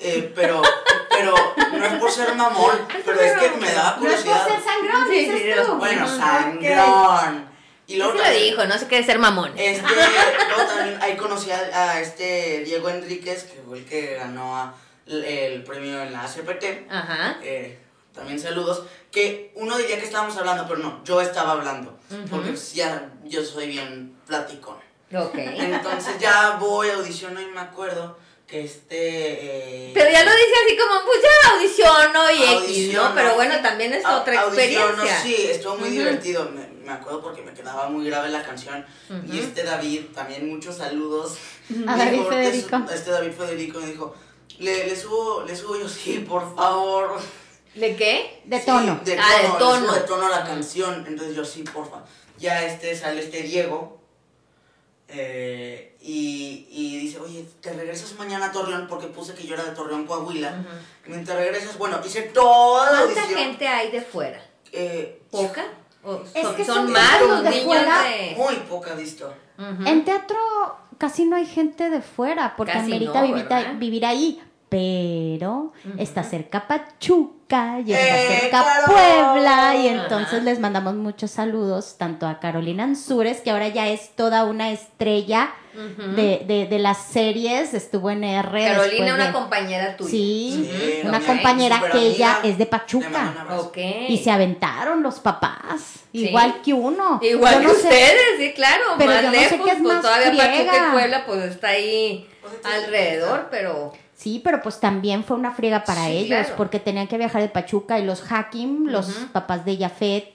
eh, 0.00 0.32
pero, 0.34 0.62
pero, 1.10 1.34
no 1.72 1.84
es 1.86 1.92
por 1.94 2.10
ser 2.10 2.34
mamón, 2.34 2.86
pero 3.04 3.20
es 3.20 3.32
que 3.38 3.50
me 3.56 3.72
daba 3.72 3.96
No 4.00 4.08
es 4.08 4.16
por 4.16 4.24
curiosidad. 4.24 4.46
ser 4.48 4.60
sangrón, 4.62 5.06
Sí, 5.08 5.18
dices 5.30 5.56
sí, 5.56 5.62
tú. 5.66 5.74
Bueno, 5.76 6.08
sangrón. 6.08 7.50
Y 7.86 7.92
Sí 7.94 7.98
luego 7.98 8.12
lo 8.14 8.20
también- 8.22 8.44
dijo, 8.44 8.64
no 8.66 8.78
se 8.78 8.86
quiere 8.86 9.04
ser 9.04 9.18
mamón. 9.18 9.52
este, 9.56 9.82
luego 9.88 10.62
también 10.72 11.02
ahí 11.02 11.16
conocí 11.16 11.50
a, 11.50 11.58
a 11.58 12.00
este 12.00 12.62
Diego 12.64 12.88
Enríquez, 12.88 13.44
que 13.44 13.60
fue 13.66 13.78
el 13.78 13.84
que 13.84 14.14
ganó 14.14 14.56
a- 14.56 14.74
el 15.06 15.64
premio 15.64 16.00
en 16.02 16.12
la 16.12 16.22
ACPT. 16.22 16.86
Ajá. 16.88 17.36
Eh, 17.42 17.78
también 18.14 18.38
saludos. 18.38 18.84
Que 19.10 19.50
uno 19.56 19.76
diría 19.76 19.98
que 19.98 20.04
estábamos 20.04 20.36
hablando, 20.36 20.66
pero 20.68 20.78
no, 20.78 21.02
yo 21.02 21.20
estaba 21.20 21.52
hablando. 21.52 21.98
Ujú. 22.10 22.28
Porque 22.30 22.50
pues, 22.50 22.74
ya 22.74 23.10
yo 23.24 23.44
soy 23.44 23.66
bien 23.66 24.16
platicón. 24.24 24.76
Ok. 25.12 25.34
Entonces 25.34 26.16
ya 26.20 26.58
voy, 26.60 26.90
audiciono 26.90 27.40
y 27.40 27.46
me 27.46 27.58
acuerdo 27.60 28.16
este... 28.52 29.88
eh, 29.88 29.90
Pero 29.94 30.10
ya 30.10 30.24
lo 30.24 30.30
dice 30.30 30.52
así 30.66 30.76
como, 30.76 31.04
pues 31.04 31.18
ya 31.22 31.50
audiciono 31.52 32.30
y 32.30 32.64
X, 32.64 32.94
¿no? 32.94 33.14
Pero 33.14 33.34
bueno, 33.34 33.54
también 33.62 33.92
es 33.92 34.04
otra 34.04 34.34
experiencia. 34.46 35.20
Sí, 35.22 35.36
estuvo 35.50 35.76
muy 35.76 35.90
divertido. 35.90 36.50
Me, 36.50 36.66
me 36.84 36.92
acuerdo 36.92 37.22
porque 37.22 37.42
me 37.42 37.52
quedaba 37.52 37.88
muy 37.88 38.06
grave 38.06 38.28
la 38.30 38.42
canción. 38.42 38.84
Y 39.30 39.38
este 39.38 39.62
David, 39.62 40.06
también 40.14 40.48
muchos 40.48 40.76
saludos. 40.76 41.36
A 41.86 41.96
David 41.96 42.22
Federico. 42.28 42.76
"Es- 42.88 42.94
Este 42.94 43.10
David 43.10 43.32
Federico 43.32 43.78
me 43.80 43.86
dijo, 43.86 44.14
le, 44.58 44.86
le 44.88 44.96
subo, 44.96 45.44
le 45.46 45.54
subo 45.56 45.76
yo, 45.78 45.88
sí, 45.88 46.24
por 46.28 46.54
favor. 46.56 47.18
¿De 47.74 47.94
qué? 47.94 48.40
De 48.44 48.58
Sí, 48.58 48.66
tono. 48.66 49.00
de 49.04 49.16
Ah, 49.18 49.42
de 49.42 49.48
tono, 49.48 49.52
le 49.52 49.58
tono. 49.58 49.86
subo 49.86 49.94
de 49.94 50.00
tono 50.00 50.26
a 50.26 50.30
la 50.30 50.44
canción. 50.44 51.04
Entonces 51.06 51.36
yo, 51.36 51.44
sí, 51.44 51.62
porfa. 51.62 52.02
Ya 52.38 52.64
este 52.66 52.96
sale 52.96 53.20
este 53.22 53.42
Diego. 53.42 53.99
Eh, 55.12 55.96
y, 56.00 56.66
y 56.70 56.98
dice, 57.00 57.18
oye, 57.18 57.44
¿te 57.60 57.72
regresas 57.72 58.14
mañana 58.18 58.46
a 58.46 58.52
Torreón? 58.52 58.86
Porque 58.88 59.06
puse 59.08 59.34
que 59.34 59.46
yo 59.46 59.54
era 59.54 59.64
de 59.64 59.72
Torreón, 59.72 60.06
Coahuila. 60.06 60.54
Mientras 61.06 61.36
regresas, 61.38 61.76
bueno, 61.78 62.00
hice 62.04 62.22
toda 62.22 62.90
la 62.92 62.98
¿Cuánta 63.02 63.22
audición. 63.22 63.40
gente 63.44 63.68
hay 63.68 63.90
de 63.90 64.00
fuera? 64.00 64.40
Eh, 64.72 65.22
¿Poca? 65.30 65.64
O 66.02 66.22
Es 66.34 66.42
son, 66.42 66.56
que 66.56 66.64
son 66.64 66.74
son 66.76 66.92
más 66.92 67.20
los 67.22 67.42
de 67.42 67.50
niños 67.50 67.64
fuera. 67.66 68.02
de... 68.04 68.34
Muy 68.36 68.54
poca 68.68 68.94
visto. 68.94 69.32
En 69.84 70.04
teatro 70.06 70.38
casi 70.96 71.26
no 71.26 71.36
hay 71.36 71.44
gente 71.46 71.90
de 71.90 72.00
fuera 72.00 72.54
porque 72.56 72.72
Casi 72.72 72.84
amerita 72.92 73.20
no, 73.20 73.26
vivir, 73.34 73.78
vivir 73.78 74.06
ahí. 74.06 74.42
Pero 74.70 75.72
está 75.98 76.22
cerca 76.22 76.66
Pachuca 76.68 77.80
y 77.84 77.92
está 77.92 78.18
¡Eh, 78.18 78.38
cerca 78.40 78.62
claro! 78.62 78.86
Puebla 79.34 79.74
y 79.76 79.88
entonces 79.88 80.44
les 80.44 80.60
mandamos 80.60 80.94
muchos 80.94 81.32
saludos 81.32 81.96
tanto 81.98 82.26
a 82.28 82.38
Carolina 82.38 82.84
Ansures 82.84 83.40
que 83.40 83.50
ahora 83.50 83.66
ya 83.68 83.88
es 83.88 84.10
toda 84.14 84.44
una 84.44 84.70
estrella 84.70 85.52
de, 86.16 86.44
de, 86.46 86.66
de 86.66 86.78
las 86.78 86.98
series, 86.98 87.74
estuvo 87.74 88.10
en 88.10 88.22
R. 88.24 88.66
Carolina, 88.74 89.14
una 89.14 89.26
de- 89.28 89.32
compañera 89.32 89.96
tuya. 89.96 90.10
Sí, 90.10 90.68
Sí, 90.70 91.00
una 91.06 91.20
compañera 91.20 91.82
que 91.92 91.98
ella 91.98 92.38
es 92.44 92.56
de 92.58 92.66
Pachuca. 92.66 93.34
abrazo. 93.40 93.66
Ok. 93.68 93.76
Y 94.08 94.18
se 94.18 94.30
aventaron 94.30 95.02
los 95.02 95.20
papás, 95.20 95.80
Sí. 96.12 96.28
igual 96.28 96.60
que 96.62 96.72
uno. 96.74 97.18
Igual 97.22 97.54
Yo 97.54 97.60
que 97.60 97.66
no 97.66 97.72
sé- 97.74 97.82
ustedes, 97.82 98.22
sí, 98.38 98.52
claro. 98.54 98.82
Pero 98.98 99.10
más 99.12 99.22
yo 99.22 99.28
no 99.28 99.34
sé 99.34 99.40
lejos, 99.50 99.60
qué 99.66 99.72
es 99.72 99.78
pues 99.82 99.94
más 99.94 100.02
todavía 100.02 100.30
Pachuca 100.44 100.76
y 100.88 100.92
Puebla, 100.92 101.26
pues 101.26 101.42
está 101.44 101.68
ahí 101.68 102.28
Pues, 102.40 102.52
alrededor, 102.64 103.48
pero... 103.50 103.92
Sí, 104.20 104.40
pero 104.44 104.60
pues 104.60 104.80
también 104.80 105.24
fue 105.24 105.36
una 105.38 105.50
friega 105.52 105.82
para 105.84 106.04
Sí, 106.06 106.12
ellos, 106.12 106.40
claro. 106.46 106.54
porque 106.58 106.78
tenían 106.78 107.06
que 107.06 107.16
viajar 107.16 107.40
de 107.40 107.48
Pachuca 107.48 107.98
y 107.98 108.04
los 108.04 108.22
Hakim, 108.30 108.86
los 108.88 109.06
papás 109.32 109.64
de 109.64 109.78
Jafet 109.78 110.28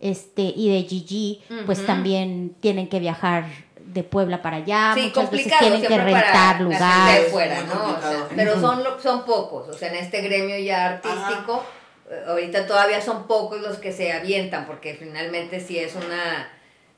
este, 0.00 0.42
y 0.42 0.70
de 0.72 0.88
Gigi, 0.88 1.42
pues 1.66 1.84
también 1.84 2.54
tienen 2.60 2.88
que 2.88 3.00
viajar 3.00 3.44
de 3.84 4.04
Puebla 4.04 4.40
para 4.42 4.58
allá, 4.58 4.92
Sí, 4.94 5.00
muchas 5.06 5.30
veces 5.32 5.52
tienen 5.58 5.82
que 5.82 5.88
rentar 5.98 6.22
la 6.22 6.52
gente 6.52 6.62
lugar. 6.64 7.12
de 7.20 7.26
Es 7.26 7.32
fuera, 7.32 7.62
¿no? 7.64 7.96
O 7.96 8.00
sea, 8.00 8.28
pero 8.36 8.60
son, 8.60 8.84
lo- 8.84 9.00
son 9.00 9.24
pocos, 9.24 9.68
o 9.68 9.72
sea, 9.72 9.88
en 9.88 9.96
este 9.96 10.20
gremio 10.20 10.56
ya 10.58 10.86
artístico, 10.86 11.64
eh, 12.10 12.22
ahorita 12.28 12.66
todavía 12.68 13.00
son 13.00 13.26
pocos 13.26 13.60
los 13.60 13.78
que 13.78 13.90
se 13.92 14.12
avientan, 14.12 14.66
porque 14.66 14.94
finalmente 14.94 15.58
sí 15.58 15.76
es 15.78 15.96
una, 15.96 16.48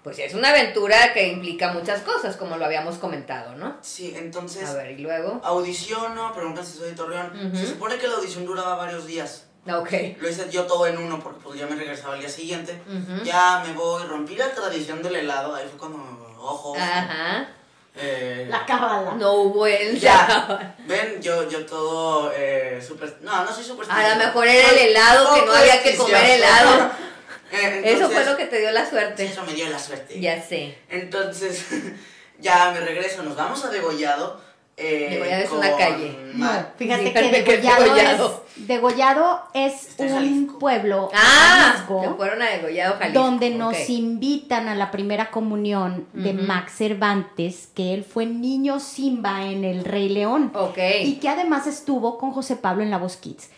pues 0.03 0.17
sí 0.17 0.23
es 0.23 0.35
una 0.35 0.51
aventura 0.51 1.13
que 1.13 1.29
implica 1.29 1.73
muchas 1.73 2.01
cosas, 2.01 2.37
como 2.37 2.57
lo 2.57 2.65
habíamos 2.65 2.97
comentado, 2.97 3.55
¿no? 3.57 3.77
Sí, 3.83 4.15
entonces 4.17 4.69
A 4.69 4.75
ver, 4.75 4.93
y 4.93 5.03
luego, 5.03 5.41
audiciono, 5.45 6.33
preguntan 6.33 6.65
si 6.65 6.79
soy 6.79 6.91
de 6.91 6.95
Torreón. 6.97 7.49
Ujú. 7.49 7.57
Se 7.57 7.67
supone 7.67 7.97
que 7.97 8.09
la 8.09 8.15
audición 8.15 8.47
duraba 8.47 8.77
varios 8.77 9.07
días. 9.07 9.45
ok. 9.69 9.93
Lo 10.19 10.29
hice 10.29 10.49
yo 10.51 10.65
todo 10.65 10.87
en 10.87 10.97
uno 10.99 11.21
porque 11.21 11.41
pues 11.43 11.59
ya 11.59 11.67
me 11.67 11.77
regresaba 11.77 12.15
al 12.15 12.21
día 12.21 12.31
siguiente. 12.31 12.81
Ya 13.25 13.63
me 13.67 13.73
voy, 13.75 14.05
rompí 14.05 14.37
la 14.37 14.51
tradición 14.51 15.03
del 15.03 15.17
helado, 15.17 15.55
ahí 15.55 15.67
fue 15.69 15.79
cuando, 15.79 15.99
ojo, 16.41 16.75
Ajá. 16.79 17.49
eh, 17.95 18.47
La 18.49 18.65
cábala. 18.65 19.13
No 19.13 19.33
hubo 19.35 19.67
el 19.67 20.01
ya, 20.01 20.77
ven, 20.87 21.21
yo, 21.21 21.47
yo 21.51 21.67
todo, 21.67 22.33
eh, 22.35 22.81
super, 22.87 23.19
no, 23.21 23.45
no 23.45 23.53
soy 23.53 23.65
supersticioso. 23.65 24.11
A 24.13 24.15
lo 24.17 24.25
mejor 24.25 24.47
era 24.49 24.71
el 24.71 24.79
helado, 24.79 25.35
que 25.35 25.45
no 25.45 25.53
había 25.53 25.83
que 25.83 25.95
comer 25.97 26.25
helado. 26.25 26.91
Eh, 27.53 27.83
Eso 27.85 28.09
fue 28.11 28.25
lo 28.25 28.37
que 28.37 28.47
te 28.47 28.61
dio 28.61 28.71
la 28.71 28.89
suerte. 28.89 29.25
Eso 29.25 29.43
me 29.45 29.53
dio 29.55 29.69
la 29.69 29.79
suerte. 29.79 30.21
Ya 30.21 30.41
sé. 30.43 30.77
Entonces, 30.89 31.67
ya 32.41 32.71
me 32.73 32.81
regreso, 32.81 33.23
nos 33.23 33.37
vamos 33.37 33.65
a 33.65 33.71
Degollado. 33.71 34.49
Eh, 34.77 35.09
Degollado 35.11 35.43
es 35.43 35.49
con 35.51 35.59
una 35.59 35.77
calle. 35.77 36.17
No, 36.35 36.49
fíjate 36.79 37.05
Sí, 37.09 37.13
que 37.13 37.45
que 37.45 37.55
es 37.55 37.63
Degollado, 37.63 37.85
Degollado. 37.85 38.45
es, 38.57 38.67
Degollado 38.67 39.43
es 39.53 39.89
un 39.99 40.09
Jalisco. 40.09 40.59
pueblo 40.59 41.11
Ah, 41.13 41.73
Jalisco, 41.87 42.17
fueron 42.17 42.41
a 42.41 42.47
Degollado, 42.51 42.97
Jalisco. 42.99 43.21
donde 43.21 43.51
nos 43.51 43.91
invitan 43.91 44.69
a 44.69 44.75
la 44.75 44.91
primera 44.91 45.31
comunión 45.31 46.07
de. 46.15 46.33
Max 46.33 46.73
Cervantes, 46.79 47.69
que 47.75 47.93
él 47.93 48.05
fue 48.05 48.25
niño 48.25 48.81
Simba 48.81 49.45
en 49.45 49.65
El 49.65 49.85
Rey 49.85 50.09
León. 50.09 50.51
Ok. 50.55 50.79
Y 51.03 51.17
que 51.17 51.29
además 51.29 51.67
estuvo 51.67 52.17
con 52.17 52.31
José 52.33 52.57
Pablo 52.57 52.83
en 52.83 52.91
La 52.91 52.97
Voz 52.99 53.19
Kids. 53.19 53.51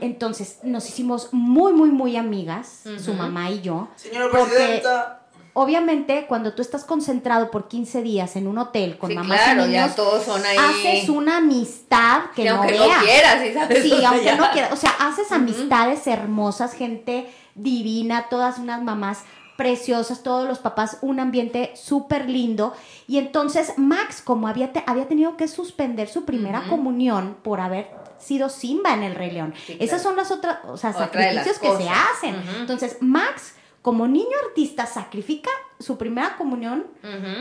Entonces 0.00 0.58
nos 0.62 0.88
hicimos 0.88 1.28
muy, 1.32 1.72
muy, 1.72 1.90
muy 1.90 2.16
amigas, 2.16 2.82
su 2.98 3.14
mamá 3.14 3.50
y 3.50 3.60
yo. 3.60 3.88
Señora 3.96 4.28
Porque- 4.30 4.54
Presidenta. 4.54 5.18
Obviamente, 5.54 6.24
cuando 6.28 6.54
tú 6.54 6.62
estás 6.62 6.82
concentrado 6.82 7.50
por 7.50 7.68
15 7.68 8.00
días 8.00 8.36
en 8.36 8.46
un 8.48 8.56
hotel 8.56 8.96
con 8.96 9.10
Sí, 9.10 9.16
mamás 9.16 9.38
claro, 9.38 9.66
y 9.66 9.72
ya 9.72 9.82
niños, 9.82 9.96
todos 9.96 10.22
son 10.24 10.42
ahí. 10.46 10.56
haces 10.56 11.10
una 11.10 11.36
amistad 11.36 12.22
que 12.34 12.46
no 12.48 12.56
aunque 12.56 12.72
veas. 12.72 12.88
no 12.98 13.04
quieras, 13.04 13.42
¿sí 13.42 13.52
sabes? 13.52 13.82
Sí, 13.82 13.92
O 13.92 13.98
sea, 13.98 14.08
aunque 14.08 14.24
ya. 14.24 14.36
no 14.36 14.50
quieras. 14.50 14.72
O 14.72 14.76
sea, 14.76 14.92
haces 14.98 15.30
amistades 15.30 16.06
hermosas, 16.06 16.72
gente 16.72 17.26
divina, 17.54 18.28
todas 18.30 18.58
unas 18.58 18.82
mamás 18.82 19.24
preciosas, 19.58 20.22
todos 20.22 20.48
los 20.48 20.58
papás, 20.58 20.96
un 21.02 21.20
ambiente 21.20 21.72
súper 21.74 22.30
lindo. 22.30 22.72
Y 23.06 23.18
entonces 23.18 23.74
Max, 23.76 24.22
como 24.24 24.48
había, 24.48 24.72
te- 24.72 24.82
había 24.86 25.06
tenido 25.06 25.36
que 25.36 25.48
suspender 25.48 26.08
su 26.08 26.24
primera 26.24 26.62
comunión 26.70 27.36
por 27.42 27.60
haber 27.60 27.90
sido 28.22 28.48
Simba 28.48 28.94
en 28.94 29.02
el 29.02 29.14
Rey 29.14 29.30
León. 29.30 29.54
Sí, 29.66 29.76
Esas 29.80 30.02
son 30.02 30.16
las 30.16 30.30
otras, 30.30 30.58
o 30.64 30.76
sea, 30.76 30.90
Otra 30.90 31.06
sacrificios 31.06 31.58
que 31.58 31.76
se 31.76 31.88
hacen. 31.88 32.36
Entonces, 32.60 32.98
Max, 33.00 33.54
como 33.82 34.06
niño 34.06 34.36
artista, 34.48 34.86
sacrifica 34.86 35.50
su 35.78 35.98
primera 35.98 36.36
comunión 36.36 36.86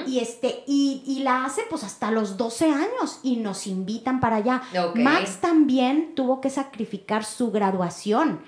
y 0.08 0.20
este 0.20 0.64
y, 0.66 1.04
y 1.06 1.20
la 1.22 1.46
hace 1.46 1.62
pues 1.70 1.84
hasta 1.84 2.10
los 2.10 2.38
12 2.38 2.72
años 2.72 3.20
y 3.22 3.38
nos 3.38 3.68
invitan 3.68 4.20
para 4.20 4.38
allá. 4.38 4.62
Max 4.96 5.38
también 5.40 6.16
tuvo 6.16 6.42
que 6.42 6.50
sacrificar 6.50 7.24
su 7.24 7.52
graduación 7.52 8.42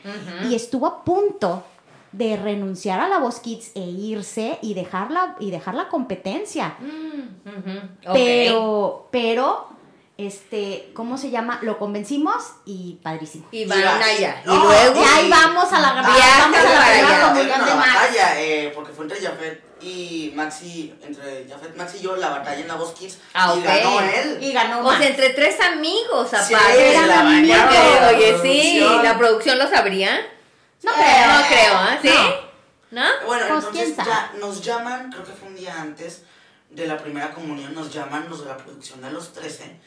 y 0.49 0.55
estuvo 0.55 0.88
a 0.88 1.03
punto 1.03 1.64
de 2.14 2.38
renunciar 2.38 2.99
a 2.99 3.10
la 3.10 3.18
Voz 3.18 3.39
Kids 3.39 3.72
e 3.76 3.81
irse 3.81 4.60
y 4.61 4.76
dejar 4.76 5.11
la, 5.11 5.35
y 5.39 5.51
dejar 5.51 5.73
la 5.73 5.89
competencia. 5.89 6.77
Mm. 6.80 8.14
Pero, 8.14 9.07
pero, 9.11 9.68
este, 10.18 10.91
¿cómo 10.94 11.18
se 11.18 11.31
llama? 11.31 11.60
Lo 11.64 11.80
convencimos 11.80 12.35
y 12.65 12.99
padrísimo. 13.02 13.48
Y 13.52 13.65
van 13.65 13.81
allá. 14.02 14.41
No, 14.45 14.56
y 14.56 14.60
luego. 14.60 15.02
Y 15.02 15.03
ahí 15.03 15.30
vamos 15.30 15.72
a 15.73 15.80
la, 15.80 15.94
Viajan 15.94 16.52
vamos 16.52 16.60
a 16.60 16.73
la 16.73 16.85
primera 16.94 17.22
comunión 17.30 17.65
de 17.65 17.76
Max. 17.76 17.94
batalla, 17.94 18.41
eh, 18.41 18.72
porque 18.76 18.91
fue 18.94 19.06
entre 19.06 19.22
Jafet 19.22 19.64
y 19.81 20.31
Maxi, 20.35 20.94
entre 21.02 21.48
Jafet, 21.49 21.76
Max 21.76 21.95
y 21.95 22.02
yo, 22.03 22.15
la 22.15 22.30
batalla 22.30 22.61
en 22.61 22.68
la 22.68 22.76
voz 22.76 22.94
Kids. 22.94 23.18
Ah, 23.34 23.53
y 23.56 23.60
ok. 23.60 23.65
ganó 23.65 23.99
él. 24.02 24.38
Y 24.41 24.52
ganó 24.53 24.80
O 24.80 24.84
Max. 24.84 24.98
sea, 24.99 25.07
entre 25.07 25.30
tres 25.31 25.60
amigos 25.60 26.30
Sí, 26.30 26.53
aparte. 26.53 26.91
Eran 26.91 27.07
la 27.07 27.19
amigos. 27.22 27.57
bañaron, 27.57 28.15
Oye, 28.15 28.31
la 28.31 28.38
sí, 28.41 28.77
producción. 28.80 29.03
la 29.03 29.18
producción 29.18 29.57
lo 29.60 29.68
sabría. 29.69 30.27
No 30.84 30.91
Eh, 30.91 30.95
creo. 30.95 31.27
No 31.34 31.48
creo, 31.48 31.73
¿ah? 31.76 31.98
¿Sí? 32.02 32.10
¿No? 32.91 33.02
Bueno, 33.26 33.45
Pues, 33.49 33.65
entonces 33.65 33.95
nos 34.40 34.61
llaman, 34.64 35.11
creo 35.11 35.23
que 35.23 35.31
fue 35.31 35.48
un 35.49 35.56
día 35.56 35.73
antes 35.81 36.22
de 36.69 36.85
la 36.88 36.98
primera 36.98 37.31
comunión, 37.31 37.73
nos 37.73 37.91
llaman 37.91 38.27
los 38.30 38.41
de 38.44 38.49
la 38.49 38.57
producción 38.57 39.02
de 39.02 39.10
los 39.11 39.34
13 39.34 39.80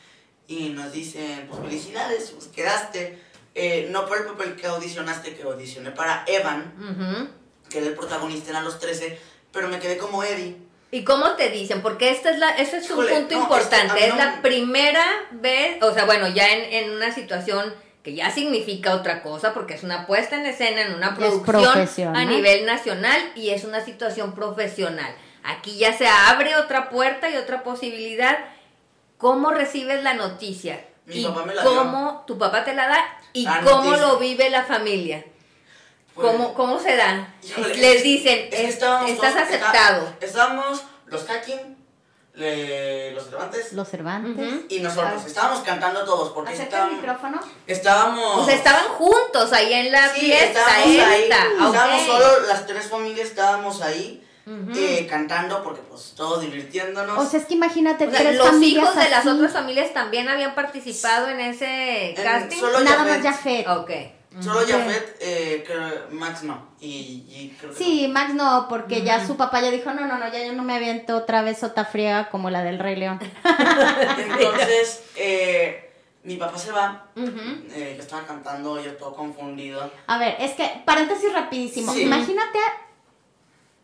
y 0.49 0.71
nos 0.71 0.93
dicen, 0.93 1.47
pues 1.49 1.61
felicidades, 1.61 2.31
pues 2.31 2.47
quedaste. 2.49 3.19
Eh, 3.55 3.89
no 3.91 4.07
por 4.07 4.19
el 4.19 4.25
papel 4.25 4.55
que 4.55 4.67
audicionaste, 4.67 5.35
que 5.35 5.43
audicioné 5.43 5.91
para 5.91 6.25
Evan, 6.27 7.31
que 7.71 7.79
era 7.79 7.87
el 7.87 7.95
protagonista 7.95 8.51
en 8.51 8.57
a 8.57 8.63
los 8.63 8.79
13, 8.79 9.19
pero 9.51 9.69
me 9.69 9.79
quedé 9.79 9.97
como 9.97 10.23
Eddie. 10.23 10.57
¿Y 10.91 11.05
cómo 11.05 11.33
te 11.37 11.51
dicen? 11.51 11.83
Porque 11.83 12.11
este 12.11 12.31
es, 12.31 12.39
la, 12.39 12.51
este 12.51 12.77
es 12.77 12.91
un 12.91 12.99
Híjole, 13.05 13.15
punto 13.15 13.35
no, 13.35 13.43
importante. 13.43 14.07
es 14.07 14.15
la 14.15 14.41
primera 14.43 15.05
vez, 15.33 15.83
o 15.83 15.93
sea, 15.93 16.05
bueno, 16.05 16.29
ya 16.29 16.53
en, 16.53 16.73
en 16.73 16.91
una 16.91 17.13
situación 17.13 17.75
que 18.03 18.15
ya 18.15 18.31
significa 18.31 18.95
otra 18.95 19.21
cosa, 19.23 19.53
porque 19.53 19.75
es 19.75 19.83
una 19.83 20.07
puesta 20.07 20.37
en 20.37 20.47
escena, 20.47 20.83
en 20.83 20.95
una 20.95 21.17
producción 21.17 22.15
a 22.15 22.25
nivel 22.25 22.65
nacional 22.65 23.33
y 23.35 23.51
es 23.51 23.65
una 23.65 23.85
situación 23.85 24.33
profesional. 24.35 25.13
Aquí 25.43 25.77
ya 25.79 25.93
se 25.93 26.07
abre 26.07 26.55
otra 26.57 26.89
puerta 26.89 27.31
y 27.31 27.37
otra 27.37 27.65
posibilidad. 27.65 28.39
¿Cómo 29.19 29.51
recibes 29.51 30.03
la 30.03 30.15
noticia? 30.15 30.85
Mi 31.07 31.17
y 31.21 31.25
papá 31.25 31.45
me 31.45 31.55
la 31.55 31.63
cómo 31.63 32.25
tu 32.27 32.37
papá 32.39 32.65
te 32.65 32.75
la 32.75 32.89
da 32.89 32.99
y 33.33 33.45
La 33.45 33.61
cómo 33.63 33.85
noticia. 33.85 34.07
lo 34.07 34.19
vive 34.19 34.51
la 34.51 34.65
familia. 34.65 35.25
Pues, 36.15 36.27
¿Cómo, 36.33 36.55
¿Cómo 36.55 36.81
se 36.81 36.97
da? 36.97 37.35
híjole, 37.43 37.75
Les 37.77 37.97
es- 37.97 38.03
dicen, 38.03 38.39
es 38.45 38.51
que 38.51 38.65
"Es- 38.65 38.75
estábamos 38.75 39.11
estás 39.11 39.35
todos- 39.35 39.47
aceptado. 39.47 40.07
está- 40.09 40.27
estábamos 40.27 40.83
los 41.07 41.25
hacking, 41.25 41.77
le- 42.35 43.13
los 43.13 43.25
Cervantes 43.29 43.73
Los 43.73 43.89
Cervantes. 43.89 44.55
Y 44.71 44.81
nosotros. 44.81 45.25
Estábamos 45.27 45.61
cantando 45.61 46.05
todos 46.05 46.31
porque 46.33 46.53
Acerca 46.53 46.63
el 46.87 46.93
estábamos, 46.93 46.97
micrófono. 47.03 47.41
estábamos... 47.67 48.39
O 48.39 48.45
sea, 48.45 48.55
estaban 48.55 48.85
juntos 48.89 49.53
ahí 49.53 49.73
en 49.73 49.93
la 49.93 50.09
Sí, 50.15 50.21
fiesta 50.21 50.61
estábamos 50.61 50.87
ahí. 50.87 51.23
esta. 51.23 51.43
Estábamos 51.67 52.01
ok. 52.03 52.07
solo, 52.07 52.41
las 52.49 52.67
tres 52.67 52.89
familias 52.89 53.29
estábamos 53.29 53.81
ahí 53.83 54.26
Eh, 54.49 55.07
cantando 55.11 55.61
porque 55.65 55.81
pues 55.83 56.13
todos 56.17 56.41
divirtiéndonos. 56.41 57.19
O 57.19 57.29
sea, 57.29 57.41
es 57.41 57.47
que 57.47 57.55
imagínate 57.55 58.07
O 58.07 58.11
sea, 58.11 58.21
tres 58.21 58.37
los 58.37 58.47
familias 58.49 58.85
hijos 58.85 58.95
de 59.05 59.11
las 59.11 59.27
otras 59.27 59.53
familias 59.53 59.93
también 59.93 60.29
habían 60.29 60.55
participado 60.55 61.29
en 61.29 61.41
ese 61.41 62.11
En- 62.11 62.15
casting. 62.17 62.59
solo 62.61 62.79
Nada 62.81 62.99
Jafet. 62.99 63.13
más 63.15 63.23
Jafet. 63.37 63.69
Ok. 63.69 63.91
Solo 64.41 64.61
Ujú. 64.61 64.71
Jafet, 64.71 65.17
eh, 65.21 65.65
creo- 65.67 66.09
Max 66.11 66.43
no. 66.45 66.69
Y, 66.79 67.25
y 67.29 67.57
creo 67.59 67.73
que 67.73 67.77
Sí, 67.83 68.07
Max 68.07 68.35
no, 68.35 68.67
porque 68.69 69.03
ya 69.03 69.27
su 69.27 69.37
papá 69.37 69.61
ya 69.63 69.71
dijo, 69.71 69.93
no, 69.95 70.07
no, 70.07 70.17
no, 70.19 70.31
ya 70.31 70.45
yo 70.45 70.53
no 70.53 70.63
me 70.63 70.75
aviento 70.77 71.17
otra 71.17 71.43
vez 71.43 71.65
otra 71.65 71.85
friega 71.87 72.29
como 72.29 72.49
la 72.51 72.63
del 72.63 72.79
Rey 72.79 72.97
León. 72.97 73.19
Entonces, 74.19 75.03
eh, 75.17 75.91
mi 76.23 76.37
papá 76.37 76.59
se 76.59 76.71
va. 76.71 77.07
Eh, 77.17 77.95
yo 77.97 78.03
estaba 78.03 78.25
cantando, 78.27 78.81
yo 78.81 78.93
todo 78.97 79.15
confundido. 79.15 79.91
A 80.07 80.19
ver, 80.19 80.37
es 80.39 80.53
que, 80.53 80.83
paréntesis 80.85 81.33
rapidísimo. 81.33 81.93
Sí. 81.93 82.03
Imagínate 82.03 82.59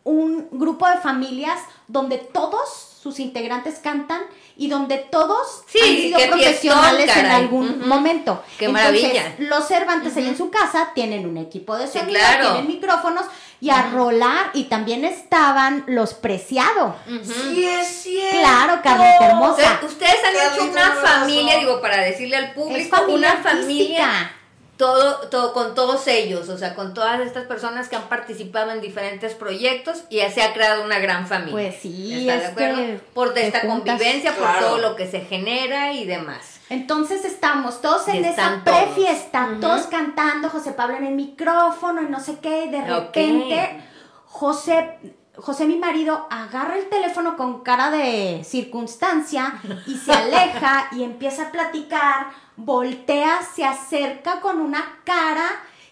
un 0.03 0.47
grupo 0.51 0.87
de 0.87 0.97
familias 0.97 1.59
donde 1.87 2.17
todos 2.17 2.89
sus 3.01 3.19
integrantes 3.19 3.79
cantan 3.79 4.21
y 4.55 4.69
donde 4.69 4.97
todos 4.97 5.63
Sí, 5.67 5.79
han 5.81 5.87
sido 5.95 6.19
profesionales 6.31 7.03
fiestón, 7.05 7.25
en 7.25 7.31
algún 7.31 7.87
momento. 7.87 8.41
Qué 8.57 8.65
Entonces, 8.65 9.03
maravilla. 9.03 9.35
Los 9.39 9.67
Cervantes 9.67 10.15
ahí 10.15 10.27
en 10.27 10.37
su 10.37 10.49
casa 10.49 10.91
tienen 10.93 11.25
un 11.27 11.37
equipo 11.37 11.75
de 11.77 11.87
Sí, 11.87 11.99
sonido, 11.99 12.19
claro. 12.19 12.51
tienen 12.53 12.67
micrófonos 12.67 13.25
y 13.59 13.69
a 13.71 13.89
rolar 13.91 14.51
y 14.53 14.65
también 14.65 15.03
estaban 15.05 15.83
los 15.87 16.13
Preciado. 16.13 16.95
Sí, 17.23 17.65
es 17.65 17.87
cierto. 17.87 18.39
Claro, 18.39 18.81
Carlita 18.83 19.27
hermosa. 19.29 19.79
Ustedes, 19.83 19.91
ustedes 19.91 20.19
han 20.25 20.53
hecho 20.53 20.63
una 20.71 20.81
Hermoso. 20.87 21.07
familia, 21.07 21.57
digo, 21.59 21.81
para 21.81 21.97
decirle 21.97 22.35
al 22.37 22.53
público, 22.53 22.95
familia 22.95 23.15
una 23.33 23.43
familia. 23.43 24.31
Todo, 24.77 25.27
todo, 25.29 25.53
con 25.53 25.75
todos 25.75 26.07
ellos, 26.07 26.49
o 26.49 26.57
sea, 26.57 26.73
con 26.75 26.93
todas 26.93 27.19
estas 27.21 27.45
personas 27.45 27.89
que 27.89 27.95
han 27.95 28.09
participado 28.09 28.71
en 28.71 28.81
diferentes 28.81 29.33
proyectos 29.35 30.03
y 30.09 30.17
ya 30.17 30.31
se 30.31 30.41
ha 30.41 30.53
creado 30.53 30.83
una 30.83 30.99
gran 30.99 31.27
familia. 31.27 31.51
Pues 31.53 31.75
sí, 31.81 32.27
¿Estás 32.27 32.35
es 32.49 32.55
de 32.55 32.65
acuerdo? 32.65 32.75
que 32.77 32.99
por 33.13 33.37
esta 33.37 33.59
juntas. 33.61 33.77
convivencia, 33.97 34.31
por 34.35 34.43
Claro. 34.43 34.65
todo 34.67 34.77
lo 34.79 34.95
que 34.95 35.07
se 35.07 35.21
genera 35.21 35.93
y 35.93 36.05
demás. 36.05 36.59
Entonces 36.69 37.23
estamos 37.23 37.81
todos 37.81 38.07
en 38.07 38.25
esa 38.25 38.61
todos. 38.63 38.77
prefiesta, 38.79 39.49
Ujú. 39.51 39.59
todos 39.61 39.81
cantando, 39.87 40.49
José 40.49 40.71
Pablo 40.71 40.97
en 40.97 41.05
el 41.05 41.13
micrófono 41.13 42.01
y 42.01 42.05
no 42.05 42.19
sé 42.19 42.39
qué, 42.41 42.65
y 42.65 42.69
de 42.69 42.81
repente 42.83 43.83
José, 44.25 44.97
José 45.35 45.65
mi 45.65 45.77
marido 45.77 46.27
agarra 46.29 46.77
el 46.77 46.89
teléfono 46.89 47.35
con 47.37 47.61
cara 47.63 47.89
de 47.89 48.43
circunstancia 48.43 49.59
y 49.87 49.95
se 49.97 50.11
aleja 50.13 50.89
y 50.91 51.03
empieza 51.03 51.47
a 51.47 51.51
platicar, 51.51 52.27
voltea, 52.55 53.41
se 53.55 53.65
acerca 53.65 54.41
con 54.41 54.59
una 54.61 54.99
cara 55.03 55.49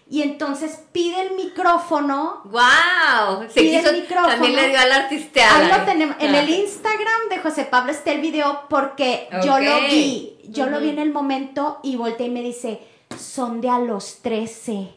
y 0.08 0.22
entonces 0.22 0.84
pide 0.92 1.22
el 1.28 1.36
micrófono. 1.36 2.42
¡Wow! 2.46 3.48
Se 3.50 3.62
Pide 3.62 3.80
el 3.80 4.02
micrófono. 4.02 4.28
también 4.28 4.56
le 4.58 4.68
dio 4.70 4.80
a 4.80 4.86
la 4.86 4.96
artisteada. 4.98 5.58
Ahí 5.58 5.80
lo 5.80 5.86
tenemos. 5.86 6.16
En 6.20 6.36
Ah. 6.36 6.40
el 6.40 6.50
Instagram 6.50 7.30
de 7.30 7.40
José 7.40 7.64
Pablo 7.66 7.92
está 7.94 8.12
el 8.12 8.22
video 8.22 8.64
porque 8.70 9.28
yo 9.44 9.58
lo 9.60 9.80
vi. 9.90 10.38
Yo 10.50 10.66
lo 10.68 10.80
vi 10.82 10.90
en 10.90 11.00
el 11.00 11.12
momento 11.12 11.80
y 11.82 11.96
volteé 11.96 12.28
y 12.28 12.30
me 12.30 12.42
dice, 12.44 12.80
son 13.18 13.62
de 13.62 13.70
a 13.70 13.80
los 13.80 14.22
13. 14.22 14.94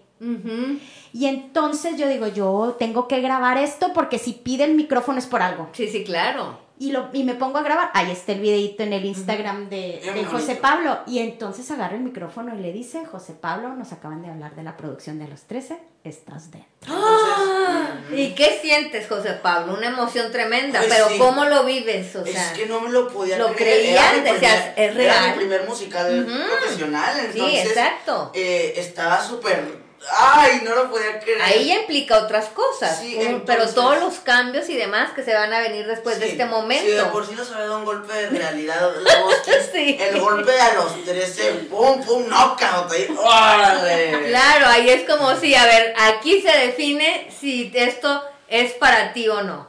Y 1.12 1.26
entonces 1.26 1.96
yo 1.98 2.08
digo, 2.08 2.26
yo 2.28 2.76
tengo 2.78 3.08
que 3.08 3.20
grabar 3.20 3.58
esto 3.58 3.92
porque 3.92 4.18
si 4.18 4.32
pide 4.32 4.64
el 4.64 4.74
micrófono 4.74 5.18
es 5.18 5.26
por 5.26 5.42
algo. 5.42 5.68
Sí, 5.72 5.88
sí, 5.88 6.04
claro. 6.04 6.62
Y, 6.76 6.90
lo, 6.90 7.08
y 7.12 7.22
me 7.22 7.34
pongo 7.34 7.58
a 7.58 7.62
grabar. 7.62 7.90
Ahí 7.94 8.10
está 8.10 8.32
el 8.32 8.40
videito 8.40 8.82
en 8.82 8.92
el 8.92 9.04
Instagram 9.04 9.68
de, 9.68 10.00
José 10.28 10.44
bonito. 10.46 10.60
Pablo. 10.62 10.98
Y 11.06 11.20
entonces 11.20 11.70
agarra 11.70 11.94
el 11.94 12.02
micrófono 12.02 12.52
y 12.54 12.58
le 12.60 12.72
dice, 12.72 13.04
José 13.06 13.32
Pablo, 13.34 13.74
nos 13.74 13.92
acaban 13.92 14.22
de 14.22 14.28
hablar 14.30 14.56
de 14.56 14.64
la 14.64 14.76
producción 14.76 15.18
de 15.20 15.28
los 15.28 15.42
13. 15.42 15.78
Estás 16.02 16.50
dentro. 16.50 16.68
Entonces, 16.92 18.18
¿Y 18.18 18.34
qué 18.34 18.58
sientes, 18.60 19.06
José 19.08 19.34
Pablo? 19.42 19.74
Una 19.74 19.86
emoción 19.88 20.32
tremenda, 20.32 20.80
Pues 20.80 20.92
pero 20.92 21.08
sí. 21.10 21.18
¿cómo 21.18 21.44
lo 21.44 21.64
vives? 21.64 22.14
O 22.16 22.24
sea, 22.26 22.52
es 22.52 22.58
que 22.58 22.66
no 22.66 22.80
me 22.80 22.90
lo 22.90 23.08
podía 23.08 23.38
¿lo 23.38 23.52
creer. 23.54 23.92
Era 23.96 24.12
mi 24.12 24.20
Decías, 24.20 24.62
primer- 24.74 24.90
¿es 24.90 24.96
Era 24.96 25.14
real? 25.14 25.30
mi 25.30 25.36
primer 25.36 25.68
musical 25.68 26.26
profesional, 26.26 27.14
sí, 27.32 27.38
entonces 27.38 27.66
exacto. 27.66 28.30
eh, 28.34 28.74
estaba 28.76 29.22
súper... 29.22 29.83
¡Ay, 30.12 30.60
no 30.64 30.74
lo 30.74 30.90
podía 30.90 31.18
creer! 31.18 31.40
Ahí 31.42 31.66
ya 31.68 31.76
implica 31.76 32.18
otras 32.18 32.46
cosas, 32.50 32.98
Sí, 33.00 33.16
un- 33.16 33.22
entonces- 33.22 33.44
pero 33.46 33.68
todos 33.72 33.98
los 34.00 34.14
cambios 34.20 34.68
y 34.68 34.76
demás 34.76 35.12
que 35.14 35.22
se 35.24 35.32
van 35.34 35.52
a 35.52 35.60
venir 35.60 35.86
después 35.86 36.18
de 36.20 36.26
Sí, 36.26 36.32
este 36.32 36.44
momento. 36.44 36.84
Si 36.84 36.90
de 36.92 37.04
por 37.04 37.26
sí 37.26 37.32
nos 37.34 37.50
había 37.50 37.64
dado 37.66 37.78
un 37.78 37.84
golpe 37.84 38.12
de 38.12 38.28
realidad, 38.30 38.92
la 39.00 39.20
voz 39.22 39.36
que- 39.44 39.62
Sí. 39.72 39.96
el 40.00 40.20
golpe 40.20 40.60
a 40.60 40.74
los 40.74 41.04
13, 41.04 41.50
pum, 41.70 42.02
pum, 42.04 42.28
knockout, 42.28 42.92
ahí, 42.92 43.08
¡órale! 43.16 44.28
Claro, 44.28 44.66
ahí 44.68 44.90
es 44.90 45.08
como 45.08 45.34
si, 45.36 45.54
a 45.54 45.64
ver, 45.64 45.94
aquí 45.98 46.40
se 46.42 46.56
define 46.66 47.28
si 47.40 47.72
esto 47.74 48.22
es 48.48 48.72
para 48.74 49.12
ti 49.12 49.28
o 49.28 49.42
no. 49.42 49.68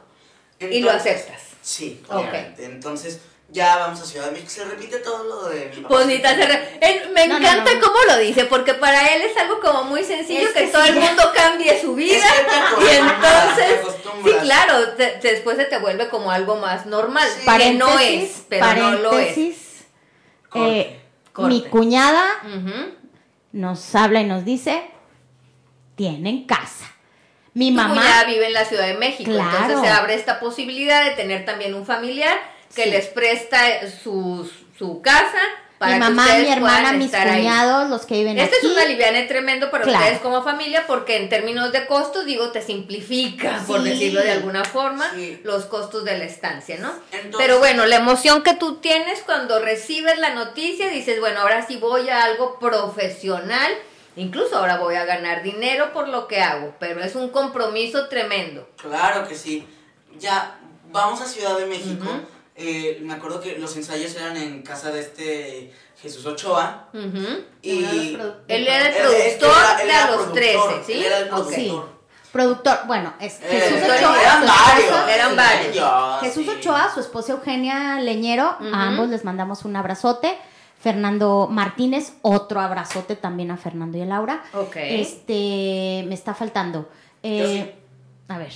y 0.58 0.80
lo 0.80 0.90
aceptas. 0.90 1.40
Sí, 1.60 2.02
obviamente. 2.08 2.64
Entonces, 2.64 3.20
ya 3.48 3.76
vamos 3.76 4.00
a 4.00 4.04
Ciudad 4.04 4.26
de 4.26 4.32
México. 4.32 4.50
Se 4.50 4.64
repite 4.64 4.98
todo 4.98 5.24
lo 5.24 5.48
de 5.48 5.72
mi 5.74 5.82
papá. 5.82 5.94
Bonita 5.96 6.34
se 6.34 6.46
re- 6.46 6.78
él- 6.80 7.10
me 7.12 7.26
No, 7.28 7.36
encanta 7.38 7.74
no. 7.74 7.80
cómo 7.80 7.96
lo 8.08 8.18
dice, 8.18 8.44
porque 8.44 8.74
para 8.74 9.14
él 9.14 9.22
es 9.22 9.36
algo 9.36 9.60
como 9.60 9.84
muy 9.84 10.02
sencillo 10.04 10.40
Es 10.48 10.52
que, 10.52 10.64
que 10.64 10.66
todo 10.68 10.82
sí, 10.84 10.88
el 10.90 10.96
mundo 11.00 11.22
cambie 11.34 11.80
su 11.80 11.94
vida. 11.94 12.16
Es 12.26 12.32
que 12.32 12.44
te 12.44 12.54
y 12.54 12.96
acostumbras, 12.98 13.56
te 13.56 13.62
entonces, 13.72 13.94
sí, 14.24 14.30
claro, 14.42 14.88
te- 14.90 15.18
después 15.22 15.56
se 15.56 15.64
te 15.66 15.78
vuelve 15.78 16.08
como 16.08 16.30
algo 16.30 16.56
más 16.56 16.86
normal. 16.86 17.28
Sí. 17.38 17.46
que 17.58 17.74
no 17.74 17.98
es, 17.98 18.44
pero 18.48 18.66
no 18.74 18.90
lo 18.92 19.18
es. 19.18 19.34
Corte, 20.48 20.80
eh, 20.80 21.00
corte. 21.32 21.48
mi 21.54 21.62
cuñada 21.62 22.24
nos 23.52 23.94
habla 23.94 24.20
y 24.20 24.24
nos 24.24 24.44
dice, 24.44 24.82
tienen 25.94 26.46
casa. 26.46 26.84
Mi 27.54 27.70
Tu 27.70 27.76
mamá, 27.76 28.24
vive 28.26 28.46
en 28.48 28.52
la 28.52 28.64
Ciudad 28.66 28.86
de 28.86 28.94
México, 28.94 29.30
Claro. 29.30 29.50
entonces 29.50 29.80
se 29.80 29.88
abre 29.88 30.14
esta 30.14 30.40
posibilidad 30.40 31.04
de 31.04 31.12
tener 31.12 31.44
también 31.46 31.74
un 31.74 31.86
familiar 31.86 32.38
que 32.74 32.84
Sí. 32.84 32.90
les 32.90 33.06
presta 33.06 33.58
su, 34.02 34.50
su 34.78 35.00
casa 35.02 35.38
para 35.78 35.92
mi 35.92 35.98
que 35.98 36.04
mamá, 36.10 36.24
ustedes 36.24 36.46
mi 36.46 36.52
hermana, 36.54 36.92
mis 36.92 37.12
ahí. 37.12 37.36
cuñados, 37.42 37.90
los 37.90 38.06
que 38.06 38.14
viven 38.14 38.38
Este 38.38 38.56
aquí. 38.56 38.66
es 38.66 38.72
un 38.72 38.78
aliviane 38.78 39.22
tremendo 39.24 39.70
para 39.70 39.84
Claro. 39.84 39.98
ustedes 40.04 40.20
como 40.20 40.42
familia 40.42 40.86
porque 40.86 41.16
en 41.18 41.28
términos 41.28 41.70
de 41.70 41.86
costos, 41.86 42.24
digo, 42.24 42.50
te 42.50 42.62
simplifica, 42.62 43.62
por 43.66 43.82
decirlo 43.82 44.22
de 44.22 44.30
alguna 44.30 44.64
forma, 44.64 45.10
Sí. 45.14 45.38
los 45.44 45.66
costos 45.66 46.04
de 46.06 46.16
la 46.16 46.24
estancia, 46.24 46.78
¿no? 46.78 46.90
Entonces- 47.12 47.36
Pero 47.36 47.58
bueno, 47.58 47.84
la 47.84 47.96
emoción 47.96 48.42
que 48.42 48.54
tú 48.54 48.76
tienes 48.76 49.20
cuando 49.22 49.58
recibes 49.58 50.18
la 50.18 50.30
noticia, 50.34 50.88
dices, 50.88 51.20
bueno, 51.20 51.40
ahora 51.40 51.66
sí 51.66 51.76
voy 51.76 52.08
a 52.08 52.24
algo 52.24 52.58
profesional, 52.58 53.70
incluso 54.16 54.56
ahora 54.56 54.78
voy 54.78 54.94
a 54.94 55.04
ganar 55.04 55.42
dinero 55.42 55.92
por 55.92 56.08
lo 56.08 56.26
que 56.26 56.40
hago, 56.40 56.74
pero 56.80 57.02
es 57.04 57.14
un 57.16 57.28
compromiso 57.28 58.08
tremendo. 58.08 58.66
Claro 58.80 59.28
que 59.28 59.34
sí. 59.34 59.66
Ya, 60.18 60.58
vamos 60.90 61.20
a 61.20 61.26
Ciudad 61.26 61.58
de 61.58 61.66
México. 61.66 62.06
Eh, 62.58 63.00
me 63.02 63.14
acuerdo 63.14 63.40
que 63.40 63.58
los 63.58 63.76
ensayos 63.76 64.14
eran 64.16 64.36
en 64.36 64.62
casa 64.62 64.90
de 64.90 65.00
este 65.00 65.72
Jesús 66.00 66.24
Ochoa. 66.26 66.88
Ujú. 66.94 67.44
Y. 67.62 67.84
Él 68.48 68.66
era 68.66 68.88
el 68.88 68.94
él 68.94 69.38
productor 69.38 69.80
él 69.80 69.86
de 69.86 69.92
a 69.92 70.06
los 70.06 70.16
productor, 70.16 70.32
13, 70.34 70.84
¿sí? 70.86 70.92
Él 70.94 71.02
era 71.04 71.18
el. 71.18 71.24
Sí. 71.26 71.30
productor. 71.30 71.96
Productor, 72.32 72.78
bueno, 72.86 73.14
es 73.18 73.40
Eh, 73.40 73.46
Jesús 73.48 73.78
eran 73.78 73.96
Ochoa. 73.98 74.20
eran 74.22 74.40
su 74.42 74.46
varios. 74.48 74.84
esposa- 74.90 75.14
Eran 75.14 75.36
varios. 75.36 76.20
Jesús 76.20 76.44
sí. 76.44 76.50
Ochoa, 76.50 76.90
su 76.92 77.00
esposa 77.00 77.32
Eugenia 77.32 77.98
Leñero, 78.00 78.44
a 78.44 78.88
ambos 78.88 79.08
les 79.08 79.24
mandamos 79.24 79.64
un 79.64 79.74
abrazote. 79.76 80.36
Fernando 80.78 81.48
Martínez, 81.50 82.12
otro 82.22 82.60
abrazote 82.60 83.16
también 83.16 83.50
a 83.50 83.56
Fernando 83.56 83.96
y 83.98 84.02
a 84.02 84.04
Laura. 84.06 84.42
Ok. 84.52 84.76
Este, 84.76 86.04
me 86.06 86.14
está 86.14 86.34
faltando. 86.34 86.88
Eh, 87.22 87.74
a 88.28 88.38
ver. 88.38 88.50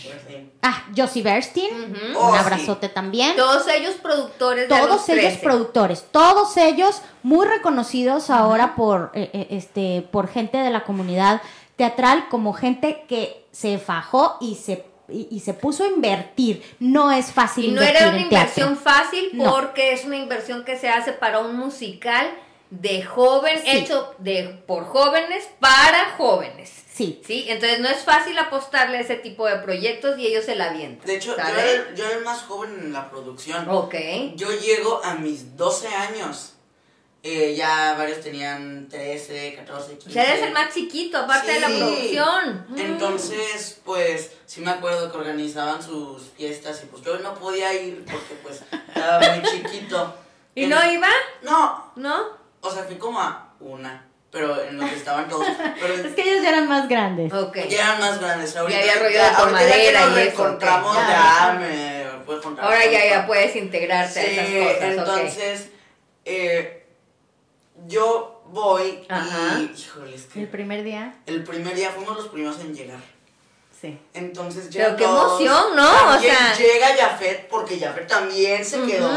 Ah, 0.62 0.84
Josie 0.96 1.22
Bernstein. 1.22 1.94
Oh, 2.16 2.28
un 2.28 2.32
sí. 2.32 2.38
abrazote 2.38 2.88
también. 2.88 3.36
Todos 3.36 3.68
ellos 3.68 3.94
productores 4.02 4.68
de 4.68 4.74
Todos 4.74 4.88
los 4.88 5.08
ellos 5.08 5.22
13. 5.24 5.38
productores, 5.42 6.04
todos 6.10 6.56
ellos 6.56 7.02
muy 7.22 7.46
reconocidos 7.46 8.30
ahora 8.30 8.74
por 8.74 9.12
eh, 9.14 9.30
eh, 9.32 9.46
este 9.50 10.06
por 10.10 10.28
gente 10.28 10.58
de 10.58 10.70
la 10.70 10.82
comunidad 10.84 11.40
teatral 11.76 12.28
como 12.28 12.52
gente 12.52 13.04
que 13.08 13.44
se 13.52 13.78
fajó 13.78 14.36
y 14.40 14.56
se 14.56 14.84
y, 15.08 15.26
y 15.30 15.40
se 15.40 15.54
puso 15.54 15.82
a 15.84 15.88
invertir. 15.88 16.62
No 16.78 17.10
es 17.10 17.32
fácil 17.32 17.64
Y 17.64 17.68
no 17.72 17.80
invertir 17.82 17.96
era 17.96 18.08
una 18.10 18.28
teatro. 18.28 18.36
inversión 18.38 18.76
fácil 18.76 19.30
No. 19.34 19.50
porque 19.52 19.92
es 19.92 20.04
una 20.04 20.16
inversión 20.16 20.64
que 20.64 20.76
se 20.76 20.88
hace 20.88 21.12
para 21.12 21.40
un 21.40 21.56
musical 21.56 22.28
de 22.70 23.02
joven, 23.02 23.58
Sí. 23.64 23.70
hecho 23.70 24.14
de, 24.18 24.62
por 24.68 24.84
jóvenes 24.84 25.48
para 25.58 26.10
jóvenes. 26.16 26.72
Sí. 27.00 27.22
¿Sí? 27.26 27.46
Entonces 27.48 27.80
no 27.80 27.88
es 27.88 28.04
fácil 28.04 28.38
apostarle 28.38 28.98
a 28.98 29.00
ese 29.00 29.16
tipo 29.16 29.46
de 29.46 29.56
proyectos 29.56 30.18
y 30.18 30.26
ellos 30.26 30.44
se 30.44 30.54
la 30.54 30.70
avientan. 30.70 31.06
De 31.06 31.16
hecho, 31.16 31.34
yo 31.34 31.42
era, 31.42 31.94
yo 31.94 32.04
era 32.04 32.18
el 32.18 32.24
más 32.24 32.42
joven 32.42 32.78
en 32.78 32.92
la 32.92 33.08
producción. 33.10 33.66
Ok. 33.70 33.94
Yo 34.34 34.50
llego 34.52 35.00
a 35.02 35.14
mis 35.14 35.56
12 35.56 35.88
años. 35.88 36.52
Eh, 37.22 37.54
ya 37.54 37.94
varios 37.98 38.20
tenían 38.20 38.88
13, 38.88 39.54
14, 39.56 39.92
15. 39.98 40.08
O 40.08 40.12
sea, 40.12 40.30
eres 40.32 40.46
el 40.46 40.52
más 40.52 40.74
chiquito, 40.74 41.18
aparte 41.18 41.52
de 41.52 41.60
la 41.60 41.66
producción. 41.68 42.66
Entonces, 42.76 43.80
pues, 43.84 44.32
sí 44.46 44.60
me 44.60 44.70
acuerdo 44.70 45.10
que 45.10 45.18
organizaban 45.18 45.82
sus 45.82 46.22
fiestas 46.36 46.82
y 46.82 46.86
pues 46.86 47.02
yo 47.02 47.18
no 47.18 47.34
podía 47.34 47.74
ir 47.74 48.04
porque 48.04 48.34
pues 48.42 48.62
estaba 48.88 49.20
muy 49.36 49.42
chiquito. 49.50 50.14
¿Y 50.54 50.64
En- 50.64 50.70
no 50.70 50.92
iba? 50.92 51.08
No, 51.42 51.92
¿No? 51.96 52.24
o 52.62 52.70
sea, 52.70 52.84
fui 52.84 52.96
como 52.96 53.20
a 53.20 53.54
una, 53.60 54.06
pero 54.30 54.62
en 54.62 54.78
lo 54.78 54.86
que 54.88 54.94
estaban 54.94 55.28
todos. 55.28 55.46
Pero 55.80 55.94
Es 56.06 56.14
que 56.14 56.22
ellos 56.22 56.42
ya 56.42 56.50
eran 56.50 56.68
más 56.68 56.88
grandes. 56.88 57.32
Ok. 57.32 57.56
ya 57.68 57.78
eran 57.88 58.00
más 58.00 58.20
grandes. 58.20 58.56
Ahorita, 58.56 58.78
había 58.78 58.94
rollo 58.94 59.10
ya- 59.14 59.28
de 59.30 59.34
con 59.36 59.48
ahorita 59.54 59.60
ya 59.60 59.66
que 59.68 59.74
madera 59.74 60.06
nos 60.06 60.16
y 60.18 60.20
eso, 60.22 60.36
ya 61.08 61.58
me 61.58 62.24
puedes 62.24 62.42
contar. 62.42 62.64
Ahora 62.64 62.86
ya, 62.86 63.06
ya 63.08 63.26
puedes 63.26 63.56
integrarte 63.56 64.20
a 64.20 64.24
esas 64.24 64.74
cosas. 64.74 64.82
entonces, 64.82 65.70
eh, 66.24 66.86
yo 67.86 68.42
voy 68.46 69.04
Ajá. 69.08 69.58
y, 69.60 69.72
híjole, 69.80 70.14
es 70.14 70.24
que 70.26 70.40
El 70.42 70.48
primer 70.48 70.82
día. 70.84 71.14
el 71.26 71.42
primer 71.44 71.74
día 71.74 71.90
fuimos 71.90 72.16
los 72.16 72.28
primeros 72.28 72.60
en 72.60 72.74
llegar. 72.74 73.00
Sí. 73.80 73.98
Entonces 74.12 74.68
Pero 74.70 74.90
ya 74.90 74.96
qué 74.96 75.04
todos- 75.04 75.40
emoción, 75.40 75.74
¿no? 75.76 75.88
O 75.88 76.18
sea- 76.20 76.54
llega 76.54 76.86
Jafet, 76.98 77.48
porque 77.48 77.78
Jafet 77.80 78.06
también 78.06 78.62
se 78.62 78.82
quedó. 78.82 79.08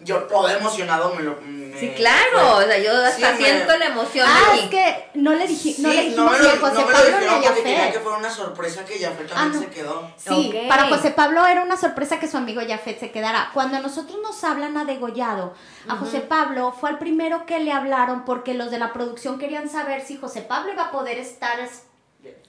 Yo 0.00 0.24
todo 0.24 0.48
emocionado 0.50 1.14
me 1.14 1.22
lo. 1.22 1.40
me- 1.40 1.62
Sí, 1.78 1.90
claro, 1.96 2.58
o 2.58 2.62
sea, 2.62 2.76
yo 2.78 2.92
hasta 2.92 3.34
Sí, 3.34 3.42
me- 3.42 3.48
siento 3.48 3.76
la 3.78 3.86
emoción 3.86 4.28
Ah, 4.30 4.54
es 4.54 4.68
que 4.68 5.08
no 5.14 5.32
le, 5.32 5.46
dije, 5.48 5.74
no 5.78 5.88
le 5.88 6.02
dijimos 6.02 6.30
me 6.30 6.38
lo, 6.40 6.48
a 6.50 6.52
José 6.58 6.74
no 6.74 6.86
me 6.86 6.92
Pablo 6.92 7.18
quería 7.18 7.40
que 7.40 7.46
Jafet. 7.46 8.02
fuera 8.02 8.18
una 8.18 8.30
sorpresa 8.30 8.84
que 8.84 8.98
Jafet 8.98 9.30
Ah, 9.30 9.34
también 9.34 9.62
no. 9.62 9.66
se 9.68 9.74
quedó. 9.74 10.10
Sí, 10.18 10.54
para 10.68 10.88
José 10.88 11.10
Pablo 11.12 11.46
era 11.46 11.62
una 11.62 11.78
sorpresa 11.78 12.20
que 12.20 12.28
su 12.28 12.36
amigo 12.36 12.60
Jafet 12.68 13.00
se 13.00 13.10
quedara. 13.10 13.50
Cuando 13.54 13.78
a 13.78 13.80
nosotros 13.80 14.18
nos 14.22 14.44
hablan 14.44 14.76
a 14.76 14.84
Degollado, 14.84 15.54
a 15.88 15.96
José 15.96 16.20
Pablo 16.20 16.74
fue 16.78 16.90
al 16.90 16.98
primero 16.98 17.46
que 17.46 17.58
le 17.60 17.72
hablaron 17.72 18.26
porque 18.26 18.52
los 18.52 18.70
de 18.70 18.78
la 18.78 18.92
producción 18.92 19.38
querían 19.38 19.70
saber 19.70 20.02
si 20.04 20.18
José 20.18 20.42
Pablo 20.42 20.74
iba 20.74 20.84
a 20.84 20.90
poder 20.90 21.16
estar 21.18 21.58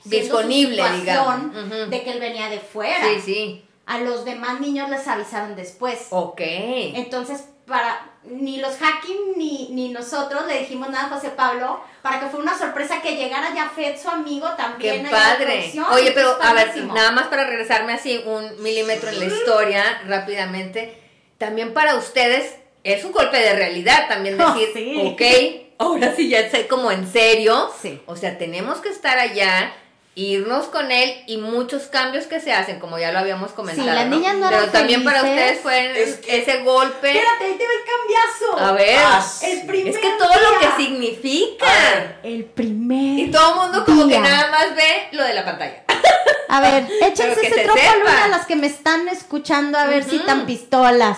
Disponible, 0.05 0.83
digamos. 0.99 1.89
De 1.89 2.03
que 2.03 2.11
él 2.11 2.19
venía 2.19 2.49
de 2.49 2.59
fuera. 2.59 3.05
Sí, 3.05 3.21
sí. 3.23 3.65
A 3.85 3.99
los 3.99 4.23
demás 4.25 4.59
niños 4.61 4.89
les 4.89 5.07
avisaron 5.07 5.55
después. 5.55 6.07
Ok. 6.09 6.39
Entonces, 6.41 7.43
para 7.65 8.09
ni 8.23 8.57
los 8.57 8.77
hacking 8.77 9.33
ni, 9.37 9.69
ni 9.71 9.89
nosotros 9.89 10.45
le 10.47 10.59
dijimos 10.59 10.89
nada 10.89 11.07
a 11.07 11.09
José 11.15 11.29
Pablo 11.29 11.81
para 12.01 12.19
que 12.19 12.27
fue 12.27 12.39
una 12.39 12.57
sorpresa 12.57 13.01
que 13.01 13.15
llegara 13.15 13.51
Jafet, 13.53 13.97
su 14.01 14.09
amigo, 14.09 14.47
Qué 14.51 14.61
también. 14.63 15.03
la 15.03 15.09
padre. 15.09 15.71
Oye, 15.91 16.11
pero 16.11 16.37
a 16.41 16.53
ver, 16.53 16.75
nada 16.85 17.11
más 17.11 17.27
para 17.27 17.45
regresarme 17.45 17.93
así 17.93 18.21
un 18.25 18.61
milímetro 18.61 19.09
en 19.09 19.19
la 19.19 19.25
historia 19.25 20.01
rápidamente. 20.07 20.97
También 21.37 21.73
para 21.73 21.95
ustedes 21.95 22.55
es 22.83 23.03
un 23.03 23.11
golpe 23.11 23.37
de 23.37 23.53
realidad 23.55 24.07
también 24.07 24.39
Oh, 24.41 24.53
decir, 24.53 24.69
sí. 24.73 25.01
ok, 25.05 25.62
ahora 25.77 26.13
sí 26.15 26.29
ya 26.29 26.49
sé 26.49 26.67
como 26.67 26.91
en 26.91 27.11
serio. 27.11 27.71
Sí. 27.81 28.01
O 28.05 28.15
sea, 28.15 28.37
tenemos 28.37 28.77
que 28.79 28.89
estar 28.89 29.17
allá, 29.19 29.73
irnos 30.15 30.65
con 30.67 30.91
él 30.91 31.23
y 31.25 31.37
muchos 31.37 31.83
cambios 31.83 32.25
que 32.27 32.39
se 32.39 32.53
hacen, 32.53 32.79
como 32.79 32.99
ya 32.99 33.11
lo 33.11 33.19
habíamos 33.19 33.51
comentado. 33.51 33.87
las 33.91 34.05
¿no? 34.07 34.15
niñas 34.15 34.35
no 34.35 34.47
Pero 34.49 34.61
eran 34.61 34.71
también 34.71 35.03
para 35.03 35.19
ustedes 35.23 35.59
fue 35.61 36.03
Es 36.03 36.15
que- 36.17 36.37
ese 36.37 36.59
golpe. 36.59 37.09
Espérate, 37.11 37.45
ahí 37.45 37.51
te 37.53 37.65
ve 37.67 37.73
el 37.73 37.83
cambiazo. 37.83 38.59
A 38.69 38.71
ver, 38.73 38.99
Ah, 39.03 39.25
El 39.41 39.65
primer 39.65 39.87
es 39.95 39.99
que 39.99 40.09
todo 40.19 40.29
lo 40.29 40.59
que 40.59 40.83
significa. 40.83 41.65
Ver. 41.65 42.19
El 42.23 42.45
primer. 42.45 43.19
Y 43.19 43.31
todo 43.31 43.53
el 43.53 43.59
mundo 43.71 43.85
como 43.85 44.05
día. 44.05 44.17
que 44.17 44.23
nada 44.29 44.51
más 44.51 44.75
ve 44.75 45.07
lo 45.13 45.23
de 45.23 45.33
la 45.33 45.45
pantalla. 45.45 45.83
A 46.49 46.61
ver, 46.61 46.87
échense 47.01 47.47
ese 47.47 47.55
se 47.55 47.63
tropo 47.63 47.79
a 47.79 47.83
sepa. 47.83 47.97
luna 47.97 48.23
a 48.25 48.27
las 48.27 48.45
que 48.45 48.55
me 48.55 48.67
están 48.67 49.07
escuchando 49.07 49.77
a 49.79 49.85
ver 49.87 50.03
si 50.03 50.19
tan 50.19 50.45
pistolas. 50.45 51.17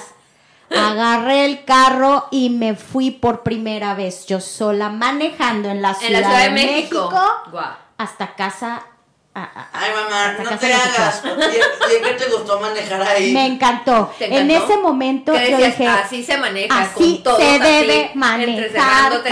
Agarré 0.69 1.45
el 1.45 1.63
carro 1.65 2.27
y 2.31 2.49
me 2.49 2.75
fui 2.75 3.11
por 3.11 3.43
primera 3.43 3.93
vez 3.93 4.25
yo 4.25 4.39
sola 4.41 4.89
manejando 4.89 5.69
en 5.69 5.81
la 5.81 5.89
En 5.89 5.95
Ciudad, 5.95 6.21
la 6.21 6.27
Ciudad 6.27 6.37
de 6.39 6.43
de 6.45 6.51
México. 6.51 7.09
Hasta 7.97 8.35
casa. 8.35 8.81
a- 9.37 9.41
a- 9.43 9.69
Ay, 9.73 9.91
mamá, 9.93 10.33
no 10.49 10.57
te 10.57 10.73
hagas. 10.73 11.21
¿Y, 11.25 12.01
qué 12.03 12.13
te 12.13 12.25
gustó 12.29 12.57
manejar 12.57 13.01
ahí? 13.01 13.33
Me 13.33 13.45
encantó. 13.47 14.09
¿Te 14.17 14.33
En 14.33 14.49
ese 14.49 14.77
momento 14.77 15.33
¿Qué 15.33 15.51
yo 15.51 15.57
dije, 15.57 15.85
así 15.87 16.23
se 16.23 16.37
maneja, 16.37 16.81
así 16.81 17.15
con 17.15 17.23
todos 17.23 17.39
se 17.39 17.49
así, 17.49 17.59
debe 17.59 18.11
manejar, 18.15 19.11
en 19.11 19.17
el 19.17 19.23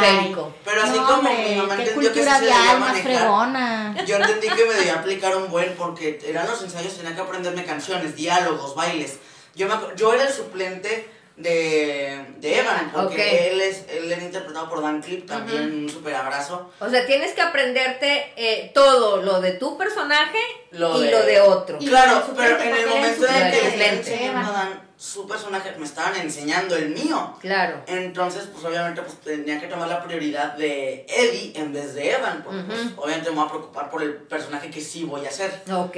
periférico. 0.00 0.52
Pero 0.64 0.82
así 0.82 0.98
no, 0.98 1.04
como 1.06 1.18
hombre, 1.18 1.46
mi 1.50 1.56
mamá 1.56 1.76
qué 1.76 1.82
entendió 1.82 2.12
que 2.14 2.20
cultura 2.20 2.38
sí 2.38 2.40
se 2.40 2.46
debía 2.46 2.78
manejar. 2.78 3.02
fregona. 3.02 3.94
Yo 4.06 4.16
entendí 4.16 4.48
que 4.48 4.64
me 4.64 4.72
debía 4.74 4.94
aplicar 4.94 5.36
un 5.36 5.50
buen 5.50 5.74
porque 5.76 6.18
eran 6.26 6.46
los 6.46 6.62
ensayos, 6.62 6.96
tenía 6.96 7.14
que 7.14 7.20
aprenderme 7.20 7.64
canciones, 7.66 8.16
diálogos, 8.16 8.74
bailes. 8.74 9.18
Yo, 9.54 9.68
me, 9.68 9.74
yo 9.96 10.12
era 10.14 10.24
el 10.24 10.32
suplente 10.32 11.08
de, 11.36 12.26
de 12.38 12.58
Evan, 12.58 12.90
porque 12.92 13.50
él, 13.50 13.60
es, 13.60 13.84
él 13.88 14.10
era 14.12 14.22
interpretado 14.22 14.68
por 14.68 14.82
Dan 14.82 15.00
Clip, 15.00 15.26
también 15.26 15.84
un 15.84 15.88
super 15.90 16.14
abrazo. 16.14 16.70
O 16.78 16.88
sea, 16.88 17.06
tienes 17.06 17.32
que 17.32 17.40
aprenderte 17.40 18.32
eh, 18.36 18.70
todo 18.74 19.22
lo 19.22 19.40
de 19.40 19.52
tu 19.52 19.76
personaje 19.78 20.38
Lo 20.72 21.00
y 21.02 21.06
de- 21.06 21.10
lo 21.10 21.22
de 21.24 21.40
otro. 21.40 21.78
Y 21.80 21.88
Claro, 21.88 22.22
pero 22.36 22.60
en 22.60 22.76
el 22.76 22.86
momento 22.86 23.26
en 23.26 23.34
el 23.46 23.50
que 23.52 23.70
suplente 23.70 24.10
le 24.18 24.32
Dan 24.32 24.92
su 24.96 25.26
personaje, 25.26 25.74
me 25.78 25.84
estaban 25.84 26.14
enseñando 26.16 26.76
el 26.76 26.90
mío. 26.90 27.36
Claro. 27.40 27.82
Entonces, 27.88 28.44
pues 28.52 28.64
obviamente 28.64 29.02
pues, 29.02 29.18
tenía 29.20 29.60
que 29.60 29.66
tomar 29.66 29.88
la 29.88 30.04
prioridad 30.04 30.52
de 30.52 31.04
Eddie 31.08 31.52
en 31.56 31.72
vez 31.72 31.94
de 31.94 32.12
Evan, 32.12 32.44
porque 32.44 32.62
pues, 32.68 32.80
obviamente 32.96 33.30
me 33.30 33.36
voy 33.36 33.46
a 33.46 33.48
preocupar 33.48 33.90
por 33.90 34.02
el 34.02 34.14
personaje 34.14 34.70
que 34.70 34.80
sí 34.80 35.02
voy 35.02 35.26
a 35.26 35.30
hacer. 35.30 35.50
Ok. 35.72 35.96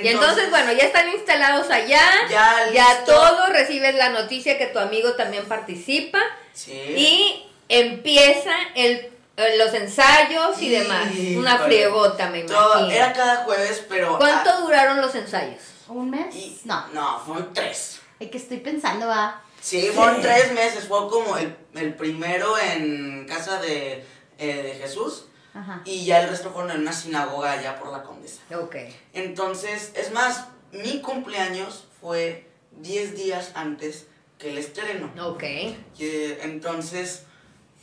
Y 0.00 0.08
Entonces- 0.08 0.50
bueno, 0.50 0.72
ya 0.72 0.84
están 0.84 1.08
instalados 1.08 1.70
allá. 1.70 2.00
Ya, 2.30 2.70
Ya 2.72 2.88
listo. 2.94 3.12
todo, 3.14 3.46
recibes 3.48 3.94
la 3.94 4.10
noticia 4.10 4.58
que 4.58 4.66
tu 4.66 4.78
amigo 4.78 5.12
también 5.14 5.44
participa. 5.46 6.20
Sí. 6.52 6.72
Y 6.72 7.46
empieza 7.68 8.52
el, 8.74 9.10
eh, 9.36 9.56
los 9.58 9.72
ensayos 9.74 10.60
y 10.60 10.68
demás. 10.70 11.06
Una 11.36 11.54
Híjole. 11.54 11.58
friegota, 11.64 12.28
me 12.30 12.42
Todo- 12.42 12.78
imagino. 12.80 12.90
era 12.96 13.12
cada 13.12 13.36
jueves, 13.44 13.84
pero... 13.88 14.18
¿Cuánto 14.18 14.50
ah, 14.50 14.60
duraron 14.60 15.00
los 15.00 15.14
ensayos? 15.14 15.62
¿Un 15.88 16.10
mes? 16.10 16.34
y- 16.34 16.60
No, 16.64 16.86
No, 16.92 17.20
fueron 17.24 17.52
tres. 17.52 18.00
es 18.20 18.30
que 18.30 18.38
estoy 18.38 18.58
pensando, 18.58 19.06
va. 19.08 19.42
Sí, 19.60 19.90
fueron 19.94 20.20
tres 20.20 20.52
meses. 20.52 20.88
Fue 20.88 21.08
como 21.08 21.36
el, 21.36 21.54
el 21.74 21.94
primero 21.94 22.58
en 22.58 23.26
casa 23.28 23.60
de, 23.60 24.04
eh, 24.38 24.62
de 24.62 24.74
Jesús 24.74 25.26
Ajá. 25.54 25.82
y 25.84 26.04
ya 26.04 26.22
el 26.22 26.30
resto 26.30 26.50
fueron 26.50 26.70
en 26.70 26.80
una 26.80 26.92
sinagoga 26.92 27.52
allá 27.52 27.78
por 27.78 27.92
la 27.92 28.02
Condesa. 28.02 28.40
Ok. 28.58 28.76
Entonces, 29.12 29.92
es 29.94 30.10
más, 30.12 30.46
mi 30.72 31.00
cumpleaños 31.00 31.86
fue 32.00 32.46
10 32.80 33.14
días 33.16 33.52
antes 33.54 34.06
que 34.38 34.50
el 34.50 34.58
estreno. 34.58 35.12
Ok. 35.22 35.44
Y, 35.98 36.32
entonces, 36.40 37.24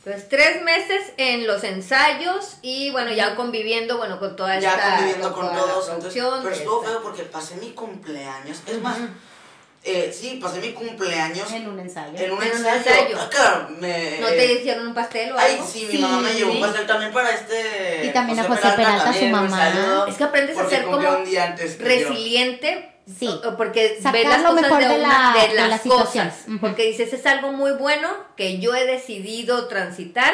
Pues 0.02 0.28
tres 0.28 0.62
meses 0.62 1.12
en 1.16 1.46
los 1.46 1.62
ensayos 1.62 2.56
y 2.62 2.90
bueno, 2.90 3.12
ya 3.12 3.36
conviviendo, 3.36 3.98
bueno, 3.98 4.18
con 4.18 4.34
toda 4.34 4.58
ya 4.58 4.74
esta 4.74 4.96
conviviendo 4.96 5.32
con 5.32 5.46
la 5.46 5.52
todos. 5.52 5.88
Entonces, 5.90 6.22
pero 6.42 6.54
estuvo 6.54 6.82
feo 6.82 7.02
porque 7.02 7.22
pasé 7.24 7.56
mi 7.56 7.70
cumpleaños. 7.72 8.62
Es 8.66 8.80
más, 8.80 8.98
Ujú. 8.98 9.08
Eh, 9.82 10.14
sí, 10.18 10.38
pasé 10.42 10.60
mi 10.60 10.72
cumpleaños 10.72 11.50
En 11.52 11.66
un 11.68 11.80
ensayo. 11.80 12.12
en 12.16 12.30
un 12.32 12.42
En 12.42 12.50
un 12.50 12.56
ensayo. 12.58 12.76
ensayo. 12.76 13.18
Ah, 13.38 13.68
me, 13.78 14.18
¿No 14.20 14.26
te 14.28 14.52
hicieron 14.52 14.88
un 14.88 14.94
pastel 14.94 15.32
o 15.32 15.38
Ay, 15.38 15.54
algo? 15.54 15.66
sí, 15.66 15.84
mi 15.86 15.92
Sí. 15.92 15.98
mamá 15.98 16.18
me 16.20 16.34
llevó 16.34 16.52
un 16.52 16.60
pastel 16.60 16.86
también 16.86 17.12
para 17.12 17.30
este. 17.30 18.06
Y 18.06 18.10
también 18.10 18.38
a 18.40 18.44
José 18.44 18.60
Peralta, 18.76 18.98
su 18.98 19.04
también, 19.04 19.34
un 19.34 19.50
mamá. 19.50 20.04
Es 20.08 20.16
que 20.16 20.24
aprendes 20.24 20.58
a 20.58 20.68
ser 20.68 20.84
como 20.84 21.08
un 21.08 21.24
día 21.24 21.44
antes 21.44 21.76
que 21.76 21.82
yo. 22.00 22.08
resiliente. 22.08 22.86
Sí. 23.18 23.28
Porque 23.56 23.96
Sacar 23.96 24.12
ves 24.12 24.28
las 24.28 24.42
lo 24.42 24.48
cosas 24.50 24.62
mejor 24.62 24.78
de, 24.82 24.88
de 24.88 24.94
una- 25.00 25.34
la- 25.34 25.42
de 25.42 25.48
de 25.48 25.68
las 25.68 25.80
cosas. 25.80 26.34
Ujú. 26.46 26.58
Porque 26.60 26.84
dices, 26.84 27.12
es 27.12 27.26
algo 27.26 27.50
muy 27.52 27.72
bueno 27.72 28.08
que 28.36 28.58
yo 28.60 28.74
he 28.74 28.84
decidido 28.86 29.66
transitar. 29.66 30.32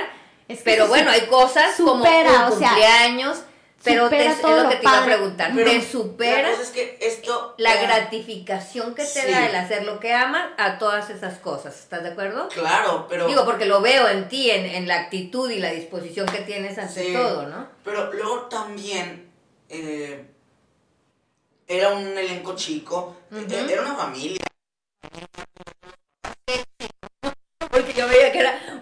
Es 0.48 0.58
que 0.58 0.64
pero 0.64 0.86
bueno, 0.88 1.10
su- 1.10 1.14
hay 1.20 1.26
cosas 1.28 1.74
como 1.76 2.04
supera, 2.04 2.30
un 2.48 2.52
o 2.52 2.58
sea, 2.58 2.68
cumpleaños. 2.68 3.38
Pero 3.86 4.08
te, 4.10 4.26
es 4.26 4.42
lo 4.42 4.62
lo 4.62 4.68
que 4.68 4.76
te 4.76 4.82
iba 4.82 5.02
a 5.02 5.04
preguntar. 5.04 5.52
Pero 5.54 5.70
¿Te 5.70 5.80
supera 5.82 6.50
cosa 6.50 6.62
es 6.62 6.68
que 6.70 6.98
esto. 7.00 7.54
la 7.56 7.74
eh, 7.74 7.86
gratificación 7.86 8.94
que 8.94 9.02
te 9.04 9.22
sí. 9.22 9.30
da 9.30 9.46
el 9.48 9.54
hacer 9.56 9.84
lo 9.84 9.98
que 9.98 10.12
amas 10.12 10.48
a 10.58 10.76
todas 10.78 11.08
esas 11.08 11.38
cosas? 11.38 11.78
¿Estás 11.78 12.02
de 12.02 12.10
acuerdo? 12.10 12.48
Claro, 12.48 13.06
pero. 13.08 13.26
Digo, 13.26 13.44
porque 13.44 13.64
lo 13.64 13.80
veo 13.80 14.08
en 14.08 14.28
ti, 14.28 14.50
en, 14.50 14.66
en 14.66 14.86
la 14.86 14.96
actitud 15.00 15.50
y 15.50 15.58
la 15.58 15.70
disposición 15.70 16.26
que 16.26 16.38
tienes 16.42 16.76
ante 16.78 17.06
Sí. 17.06 17.12
todo, 17.14 17.46
¿no? 17.46 17.68
Pero 17.84 18.12
luego 18.12 18.42
también. 18.42 19.30
eh, 19.68 20.24
era 21.68 21.88
un 21.94 22.16
elenco 22.16 22.54
chico. 22.54 23.16
Era 23.50 23.82
una 23.82 23.94
familia. 23.96 24.38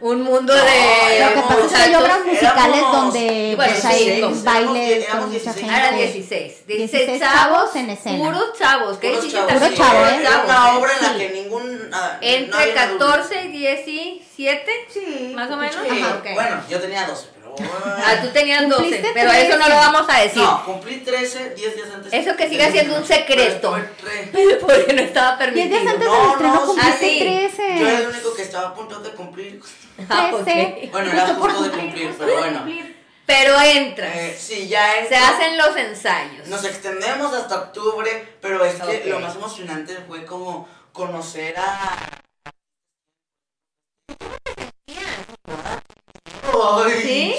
Un 0.07 0.21
mundo 0.23 0.55
No, 0.55 0.63
de 0.65 1.17
era 1.17 1.29
Lo 1.31 1.35
que 1.35 1.41
como- 1.43 1.49
pasa 1.49 1.65
es 1.65 1.73
que 1.73 1.77
hay 1.83 1.95
obras 1.95 2.19
musicales 2.27 2.77
éramos- 2.77 2.93
donde 2.93 3.53
Bueno, 3.57 3.73
pues 3.73 3.85
hay 3.87 4.05
16, 4.05 4.45
bailes 4.45 5.05
éramos 5.05 5.25
con 5.25 5.33
mucha 5.33 5.53
16. 5.53 5.57
gente. 5.57 5.75
Ah, 5.75 5.79
eran 5.89 5.97
16. 5.97 6.67
16, 6.67 6.67
16 6.67 7.21
chavos 7.21 7.43
chavos 7.45 7.77
en 7.77 7.91
escena. 7.91 8.19
Puros 8.19 8.59
chavos. 8.59 8.99
¿Qué 8.99 9.09
Puros 9.11 9.33
chavos, 9.33 9.53
Puro 9.55 9.75
chavo, 9.75 10.07
¿eh? 10.07 10.17
Era 10.21 10.43
una 10.45 10.79
obra 10.79 10.91
en 10.99 11.03
la 11.03 11.13
Sí. 11.13 11.19
que 11.19 11.29
ningún. 11.31 11.89
ah, 11.93 12.19
Entre 12.21 12.51
nadie 12.51 12.73
era 12.73 12.83
adulto. 12.83 13.07
14 13.07 13.45
y 13.45 13.49
17. 13.49 14.73
Sí. 14.93 15.33
Más 15.35 15.51
o 15.51 15.57
menos. 15.57 15.75
Sí, 15.89 16.03
Ajá. 16.03 16.21
Bueno, 16.35 16.63
yo 16.69 16.81
tenía 16.81 17.07
12, 17.07 17.27
pero. 17.33 17.34
Ah, 17.59 18.17
tú 18.23 18.29
tenías 18.29 18.63
12, 18.69 18.75
Cumpliste 18.77 19.11
pero 19.15 19.33
eso 19.33 19.53
no 19.59 19.69
lo 19.69 19.75
13. 19.75 19.77
vamos 19.77 20.07
a 20.09 20.21
decir. 20.21 20.43
No, 20.43 20.65
cumplí 20.65 20.97
13, 20.99 21.55
10 21.55 21.77
días 21.77 21.89
antes. 21.95 22.13
Eso 22.13 22.37
que 22.37 22.49
siga 22.49 22.71
siendo 22.71 22.97
un 22.97 23.05
secreto. 23.07 23.77
Porque 24.61 24.93
no 24.93 25.03
estaba 25.03 25.39
permitido. 25.39 25.81
días 25.81 25.93
antes 25.95 26.07
No, 26.09 26.21
del 26.21 26.31
estreno 26.31 26.55
no, 26.55 26.67
cumpliste 26.67 26.93
ah, 26.93 26.97
sí. 27.01 27.19
13. 27.57 27.79
Yo 27.81 27.89
era 27.89 27.99
el 27.99 28.07
único 28.09 28.35
que 28.35 28.43
estaba 28.43 28.69
a 28.69 28.75
punto 28.75 28.99
de 29.01 29.11
cumplir. 29.11 29.61
Ah, 30.09 30.31
ok. 30.35 30.45
13. 30.45 30.89
Bueno, 30.91 31.13
era 31.13 31.21
Justo 31.27 31.39
por 31.41 31.51
justo 31.53 31.65
de 31.65 31.71
cumplir, 31.79 32.15
pero 32.19 32.39
bueno. 32.39 32.67
Pero 33.27 33.61
entras. 33.61 34.15
Eh, 34.17 34.37
sí, 34.39 34.69
ya 34.69 34.87
Se 35.09 35.15
entro. 35.15 35.19
hacen 35.19 35.57
los 35.57 35.77
ensayos. 35.77 36.47
Nos 36.49 36.65
extendemos 36.65 37.33
hasta 37.33 37.55
octubre, 37.57 38.37
pero 38.41 38.65
es 38.65 38.75
que 38.75 38.99
Ok. 38.99 39.07
lo 39.07 39.21
más 39.21 39.35
emocionante 39.37 39.97
fue 40.07 40.25
como 40.27 40.69
conocer 40.93 41.55
a. 41.57 41.97
Ay, 46.57 47.03
¿Sí? 47.03 47.35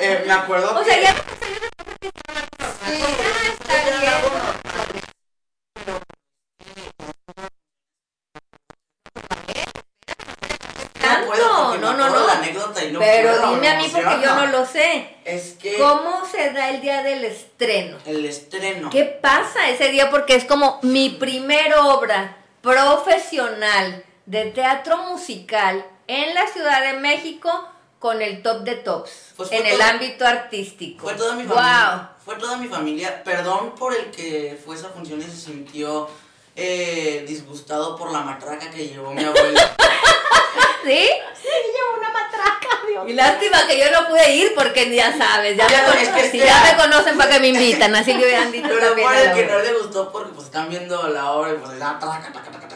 eh, 0.00 0.24
me 0.26 0.32
acuerdo 0.32 0.74
O 0.74 0.78
que. 0.84 0.90
sea, 0.90 1.00
ya. 1.00 1.14
Sí, 2.86 3.02
Ah, 11.02 11.20
está 11.22 11.32
bien. 11.32 12.92
No 12.92 12.98
Pero 12.98 13.50
dime 13.50 13.68
a 13.68 13.74
mí 13.78 13.88
porque 13.92 14.20
yo 14.22 14.34
no 14.34 14.46
lo 14.46 14.66
sé. 14.66 15.16
Es 15.24 15.52
que 15.60 15.76
¿Cómo 15.78 16.24
se 16.30 16.50
da 16.52 16.70
el 16.70 16.80
día 16.80 17.02
del 17.02 17.24
estreno? 17.24 17.98
el 18.06 18.24
estreno. 18.24 18.90
¿Qué 18.90 19.04
pasa 19.04 19.68
ese 19.70 19.88
día? 19.90 20.10
Porque 20.10 20.34
es 20.34 20.44
como 20.44 20.78
mi 20.82 21.10
primer 21.10 21.74
obra 21.74 22.36
profesional 22.60 24.04
de 24.26 24.46
teatro 24.46 24.98
musical 25.08 25.84
en 26.06 26.34
la 26.34 26.46
Ciudad 26.48 26.82
de 26.82 26.94
México 27.00 27.68
con 28.06 28.22
el 28.22 28.40
top 28.40 28.60
de 28.62 28.76
tops 28.76 29.10
Pues 29.36 29.50
en 29.50 29.66
el 29.66 29.76
todo- 29.78 29.88
ámbito 29.88 30.24
artístico. 30.24 31.02
Fue 31.06 31.14
toda 31.14 31.34
mi 31.34 31.42
Wow. 31.42 31.56
familia. 31.56 32.10
Fue 32.24 32.34
toda 32.36 32.56
mi 32.56 32.68
familia. 32.68 33.24
Perdón 33.24 33.74
por 33.76 33.92
el 33.96 34.12
que 34.12 34.56
fue 34.64 34.76
a 34.76 34.78
esa 34.78 34.88
función 34.90 35.18
y 35.20 35.24
se 35.24 35.36
sintió 35.36 36.08
eh, 36.54 37.24
disgustado 37.26 37.96
por 37.96 38.12
la 38.12 38.20
matraca 38.20 38.70
que 38.70 38.86
llevó 38.86 39.12
mi 39.12 39.24
abuela. 39.24 39.74
¿Sí? 40.84 41.00
Sí, 41.42 41.48
llevo 41.74 41.98
una 41.98 42.10
matraca, 42.10 42.68
Dios 42.88 43.08
Y 43.08 43.12
lástima 43.12 43.66
que 43.66 43.76
yo 43.78 43.90
no 43.90 44.06
pude 44.08 44.34
ir 44.36 44.54
porque 44.54 44.94
ya 44.94 45.18
sabes, 45.18 45.56
ya, 45.56 45.66
Ya, 45.68 45.78
me, 45.82 46.02
es 46.02 46.08
conocen, 46.08 46.14
que 46.14 46.30
si 46.30 46.38
espera. 46.40 46.64
ya 46.64 46.72
me 46.72 46.82
conocen 46.82 47.16
para 47.18 47.30
que 47.32 47.40
me 47.40 47.48
invitan, 47.48 47.94
así 47.96 48.12
le 48.14 48.24
hubieran 48.24 48.52
dicho 48.52 48.68
Pero 48.68 48.94
por 48.94 49.14
el 49.16 49.32
que 49.34 49.46
no 49.46 49.58
le 49.58 49.72
gustó 49.74 50.12
porque 50.12 50.30
pues 50.32 50.46
están 50.46 50.68
viendo 50.70 51.08
la 51.08 51.32
obra 51.32 51.50
y 51.52 51.56
pues 51.56 51.76
la 51.76 51.98
traca, 51.98 52.32
taca, 52.32 52.50
taca. 52.52 52.75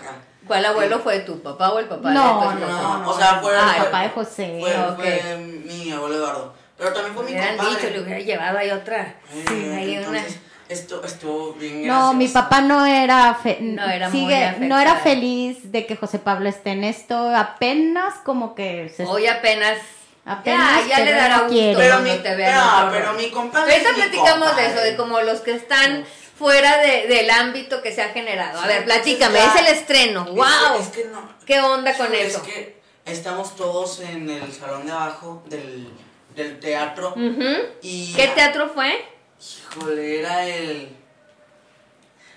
¿Cuál 0.51 0.64
abuelo 0.66 0.98
fue 0.98 1.20
tu 1.20 1.40
papá 1.40 1.70
o 1.70 1.78
el 1.78 1.85
papá 1.86 2.10
No, 2.10 2.40
de 2.40 2.48
tu 2.56 2.60
no, 2.60 2.66
esposa? 2.66 2.98
No, 2.98 3.09
o 3.09 3.16
sea, 3.16 3.35
fue, 3.40 3.56
Ah, 3.56 3.72
fue- 3.77 3.85
papá 3.85 4.02
de 4.02 4.09
José, 4.09 4.56
Fue, 4.59 4.77
ok. 4.77 4.97
fue 4.97 5.36
mi 5.64 5.93
abuelo 5.93 6.16
Eduardo. 6.16 6.55
Pero 6.77 6.93
también 6.93 7.14
fue 7.14 7.22
Me 7.22 7.31
mi 7.31 7.36
hubieran 7.36 7.56
compadre. 7.56 7.81
dicho, 7.81 7.93
le 7.94 8.01
hubiera 8.02 8.18
llevado 8.20 8.59
ahí 8.59 8.70
otra. 8.72 9.14
Eh, 9.32 9.77
ahí 9.78 9.97
una- 9.98 10.18
entonces, 10.18 10.40
esto 10.68 11.05
estuvo 11.05 11.52
bien 11.52 11.86
No, 11.86 12.14
mi 12.14 12.24
gracioso. 12.24 12.32
papá 12.48 12.60
no 12.62 12.85
era 12.85 13.32
fe- 13.40 13.59
No 13.60 13.85
era 13.89 14.09
muy 14.09 14.18
sigue, 14.22 14.44
afectado. 14.44 14.68
no 14.68 14.81
era 14.81 14.97
feliz 14.97 15.70
de 15.70 15.86
que 15.86 15.94
José 15.94 16.18
Pablo 16.18 16.48
esté 16.48 16.70
en 16.72 16.82
esto, 16.82 17.31
apenas 17.32 18.14
como 18.24 18.56
que 18.56 18.89
se 18.89 19.05
Hoy 19.05 19.28
apenas. 19.28 19.78
Apenas, 20.27 20.86
ya, 20.89 20.98
ya 20.98 21.05
le 21.05 21.12
dará 21.12 21.36
no 21.39 21.43
gusto. 21.44 21.56
Pero 21.77 22.01
mi- 22.01 22.16
te 22.18 22.35
vean. 22.35 22.55
no, 22.86 22.90
pero 22.90 23.12
mi 23.14 23.31
compadre 23.31 23.72
Ahorita 23.72 23.90
platicamos 23.94 24.56
de 24.56 24.66
eso, 24.66 24.81
de 24.81 24.97
como 24.97 25.20
los 25.20 25.40
que 25.43 25.55
están 25.55 26.05
fuera 26.41 26.79
de- 26.79 27.07
del 27.07 27.29
ámbito 27.31 27.83
que 27.83 27.93
se 27.93 28.01
ha 28.01 28.09
generado. 28.15 28.59
A 28.61 28.67
ver, 28.67 28.85
platícame, 28.87 29.39
Ya. 29.39 29.55
es 29.55 29.61
el 29.61 29.67
estreno. 29.77 30.23
Es 30.27 30.31
¡Wow! 30.35 30.81
Es 30.81 30.89
que 30.89 31.05
no. 31.05 31.31
¿Qué 31.45 31.61
onda 31.61 31.95
con 31.95 32.07
Híjole, 32.07 32.27
eso? 32.27 32.39
Es 32.39 32.43
que 32.45 32.81
estamos 33.05 33.55
todos 33.57 34.01
en 34.01 34.31
el 34.31 34.51
salón 34.51 34.87
de 34.87 34.93
abajo 34.93 35.43
del, 35.47 35.87
del 36.35 36.59
teatro. 36.59 37.11
Ujú. 37.11 37.57
Y. 37.83 38.15
¿Qué 38.15 38.29
teatro 38.29 38.71
fue? 38.71 39.05
Híjole, 39.39 40.21
era 40.21 40.47
el. 40.49 40.97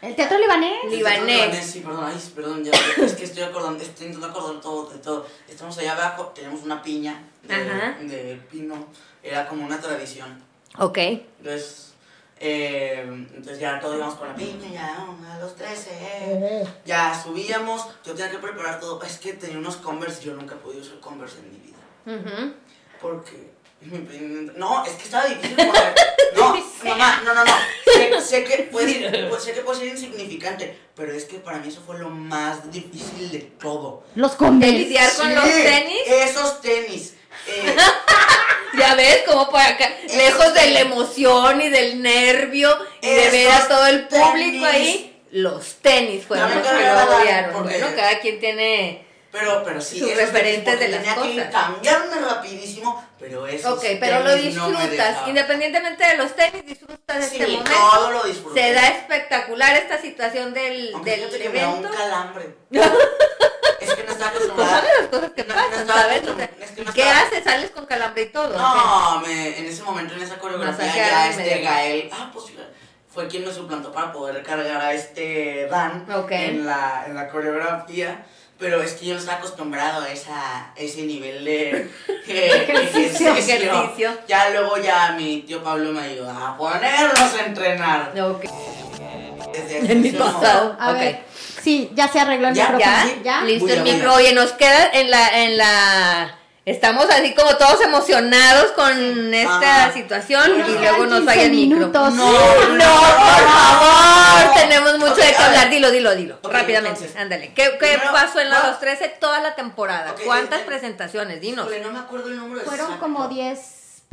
El 0.01 0.15
teatro 0.17 0.37
libanés. 0.37 0.83
el 0.83 0.89
Libanés. 0.97 1.49
teatro 1.51 1.61
Sí, 1.71 1.79
perdón, 1.79 2.05
ay, 2.13 2.31
perdón, 2.35 2.63
ya. 2.65 2.71
Es 3.05 3.13
que 3.13 3.23
estoy 3.23 3.43
acordando, 3.43 3.81
estoy 3.81 4.07
intentando 4.07 4.37
acordar 4.37 4.61
todo, 4.61 4.89
de 4.89 4.99
todo. 4.99 5.25
Estamos 5.47 5.77
allá 5.77 5.93
abajo, 5.93 6.33
tenemos 6.35 6.61
una 6.63 6.81
piña 6.83 7.23
de, 7.43 7.55
Ajá. 7.55 7.95
de 8.01 8.37
pino. 8.51 8.85
Era 9.23 9.47
como 9.47 9.65
una 9.65 9.79
tradición. 9.79 10.43
Ok. 10.77 10.97
Entonces, 10.97 11.92
eh, 12.45 13.03
entonces 13.07 13.59
ya 13.59 13.79
todos 13.79 13.95
íbamos 13.95 14.15
con 14.15 14.27
la 14.27 14.35
piña, 14.35 14.69
ya 14.69 14.97
a 15.33 15.39
los 15.39 15.55
13, 15.55 15.89
eh. 15.93 16.67
ya 16.85 17.17
subíamos, 17.23 17.87
yo 18.05 18.13
tenía 18.13 18.31
que 18.31 18.39
preparar 18.39 18.81
todo, 18.81 19.01
es 19.03 19.17
que 19.17 19.31
tenía 19.33 19.57
unos 19.57 19.77
Converse, 19.77 20.21
yo 20.23 20.33
nunca 20.33 20.55
he 20.55 20.57
podido 20.57 20.81
usar 20.81 20.99
Converse 20.99 21.37
en 21.39 21.51
mi 21.51 21.57
vida, 21.59 21.77
Ujú. 22.05 22.53
porque, 23.01 23.51
mi 23.81 23.99
prim- 23.99 24.51
no, 24.57 24.83
es 24.85 24.91
que 24.93 25.03
estaba 25.03 25.25
difícil 25.25 25.55
no, 26.35 26.55
mamá, 26.83 27.21
no, 27.23 27.33
no, 27.33 27.45
no, 27.45 27.51
sé, 27.85 28.21
sé 28.21 28.43
que 28.43 28.63
puede, 28.63 29.27
pues, 29.29 29.43
sé 29.43 29.53
que 29.53 29.61
puede 29.61 29.79
ser 29.79 29.87
insignificante, 29.87 30.77
pero 30.95 31.13
es 31.13 31.23
que 31.25 31.39
para 31.39 31.59
mí 31.59 31.69
eso 31.69 31.81
fue 31.85 31.97
lo 31.97 32.09
más 32.09 32.69
difícil 32.71 33.31
de 33.31 33.39
todo. 33.39 34.03
Los 34.15 34.31
¿De 34.31 34.37
Converse. 34.37 34.77
lidiar 34.79 35.09
con 35.15 35.27
Sí, 35.29 35.33
los 35.35 35.43
tenis? 35.45 36.01
Esos 36.07 36.61
tenis, 36.61 37.13
eh, 37.47 37.75
Ya 38.77 38.95
ves, 38.95 39.23
como 39.27 39.49
por 39.49 39.59
acá, 39.61 39.89
lejos 40.15 40.53
de 40.53 40.71
la 40.71 40.79
emoción 40.81 41.61
y 41.61 41.69
del 41.69 42.01
nervio 42.01 42.75
y 43.01 43.07
de 43.09 43.29
ver 43.29 43.51
a 43.51 43.67
todo 43.67 43.85
el 43.87 44.07
público 44.07 44.33
tenis. 44.33 44.63
ahí, 44.65 45.21
los 45.31 45.75
tenis 45.75 46.25
fueron 46.25 46.49
los 46.53 46.67
que 46.67 46.73
lo 46.73 47.17
odiaron. 47.17 47.53
porque- 47.53 47.79
Bueno, 47.79 47.95
cada 47.95 48.19
quien 48.19 48.39
tiene... 48.39 49.07
Pero, 49.31 49.63
pero 49.65 49.81
sí, 49.81 49.97
Sus 49.99 50.15
referentes 50.15 50.79
de 50.79 50.89
las 50.89 50.99
tenía 51.03 51.15
que 51.15 51.35
cosas. 51.35 51.51
cambiarme 51.51 52.15
rapidísimo, 52.21 53.03
pero 53.19 53.47
eso 53.47 53.73
Ok, 53.73 53.83
pero 53.99 54.19
lo 54.19 54.35
disfrutas. 54.35 55.27
Independientemente 55.27 55.29
Independientemente 55.29 56.07
de 56.07 56.17
los 56.17 56.35
tenis, 56.35 56.65
disfrutas 56.67 57.17
de 57.19 57.23
Sí, 57.27 57.37
este 57.41 57.47
momento. 57.47 57.71
todo 57.71 58.11
lo 58.11 58.23
disfruté. 58.25 58.61
Se 58.61 58.73
da 58.73 58.87
espectacular 58.89 59.75
esta 59.75 59.99
situación 59.99 60.53
del, 60.53 60.91
Aunque 60.93 61.17
del 61.17 61.51
me 61.51 61.59
da 61.59 61.69
un 61.69 61.77
evento. 61.79 61.97
calambre. 61.97 62.55
es 63.83 63.93
que 63.95 64.03
no 64.03 64.11
estaba 64.11 64.31
Pues 64.33 64.43
son 64.47 64.51
acostumbrada. 64.59 64.81
de 64.81 65.01
las 65.01 65.07
cosas 65.09 65.31
que 65.31 65.43
No, 65.43 65.47
no 65.55 65.61
pasan, 65.61 65.81
estaba 65.81 66.01
¿sabes? 66.01 66.21
O 66.21 66.25
acostum- 66.25 66.35
sea, 66.37 66.49
es 66.61 66.71
que 66.71 66.83
no 66.85 66.93
¿Qué 66.93 67.03
haces? 67.03 67.43
¿Sales 67.43 67.69
con 67.71 67.85
calambre 67.85 68.23
y 68.23 68.29
todo? 68.31 68.57
No, 68.57 69.21
me, 69.21 69.57
en 69.59 69.65
ese 69.65 69.83
momento, 69.83 70.13
en 70.15 70.21
esa 70.21 70.37
coreografía, 70.37 70.95
ya 70.95 71.29
este. 71.29 71.61
Gael, 71.61 72.09
ah, 72.13 72.29
pues 72.33 72.45
fue 73.13 73.27
quien 73.27 73.45
me 73.45 73.53
suplantó 73.53 73.91
para 73.91 74.11
poder 74.11 74.41
cargar 74.41 74.81
a 74.81 74.93
este 74.93 75.67
Dan 75.69 76.09
Ok. 76.11 76.31
en, 76.31 76.65
la, 76.65 77.03
en 77.07 77.15
la 77.15 77.29
coreografía. 77.29 78.25
Pero 78.57 78.81
es 78.81 78.93
que 78.93 79.07
yo 79.07 79.13
no 79.15 79.19
estaba 79.19 79.39
acostumbrado 79.39 80.03
a 80.03 80.09
esa, 80.11 80.71
ese 80.75 81.01
nivel 81.03 81.43
de 81.43 81.69
eh, 82.27 82.65
Ejercicio. 82.69 83.35
Ejercicio. 83.35 84.11
Ya 84.27 84.49
luego 84.51 84.77
ya 84.77 85.11
mi 85.17 85.41
tío 85.41 85.61
Pablo 85.63 85.91
me 85.91 86.01
ayudó 86.01 86.29
a 86.31 86.55
ponernos 86.57 87.33
a 87.33 87.45
entrenar. 87.45 88.13
Ok. 88.19 88.45
Desde 89.51 89.91
En 89.91 90.01
mi 90.01 90.11
pasado. 90.11 90.75
A 90.79 90.93
ver. 90.93 91.23
Sí, 91.63 91.89
ya 91.93 92.07
se 92.07 92.19
arregló 92.19 92.49
el 92.49 92.53
Ya, 92.55 92.69
micrófono. 92.69 93.23
¿Ya? 93.23 93.41
Listo 93.43 93.67
el 93.73 93.81
micro. 93.83 94.13
Oye, 94.15 94.33
nos 94.33 94.51
queda 94.51 94.89
en 94.93 95.09
la, 95.09 95.43
en 95.43 95.57
la. 95.57 96.39
Estamos 96.65 97.05
así 97.09 97.33
como 97.33 97.55
todos 97.57 97.81
emocionados 97.81 98.67
con 98.71 99.33
esta 99.33 99.83
Ajá. 99.85 99.93
situación 99.93 100.49
y 100.65 100.71
luego 100.79 101.05
nos 101.07 101.19
15 101.19 101.25
falla 101.25 101.43
el 101.43 101.51
micro. 101.51 101.87
No, 101.87 102.09
No, 102.09 102.31
por 102.31 102.79
favor, 103.49 104.53
tenemos 104.55 104.97
mucho 104.97 105.15
de 105.15 105.33
qué 105.35 105.43
hablar. 105.43 105.69
Dilo, 105.69 105.91
dilo, 105.91 106.15
dilo. 106.15 106.39
Rápidamente, 106.43 106.99
entonces, 106.99 107.15
ándale. 107.21 107.53
¿Qué, 107.53 107.63
qué 107.79 107.87
primero, 107.87 108.11
pasó 108.13 108.39
en 108.39 108.49
la 108.49 108.59
va- 108.61 108.67
Los 108.69 108.79
13 108.79 109.09
toda 109.19 109.41
la 109.41 109.55
temporada? 109.55 110.15
¿Cuántas 110.25 110.61
eh, 110.61 110.63
presentaciones? 110.65 111.41
Dinos. 111.41 111.67
No 111.83 111.91
me 111.91 111.99
acuerdo 111.99 112.29
el 112.29 112.37
número 112.37 112.61
Fueron 112.63 112.85
exacto. 112.85 113.01
como 113.03 113.27
10 113.27 113.59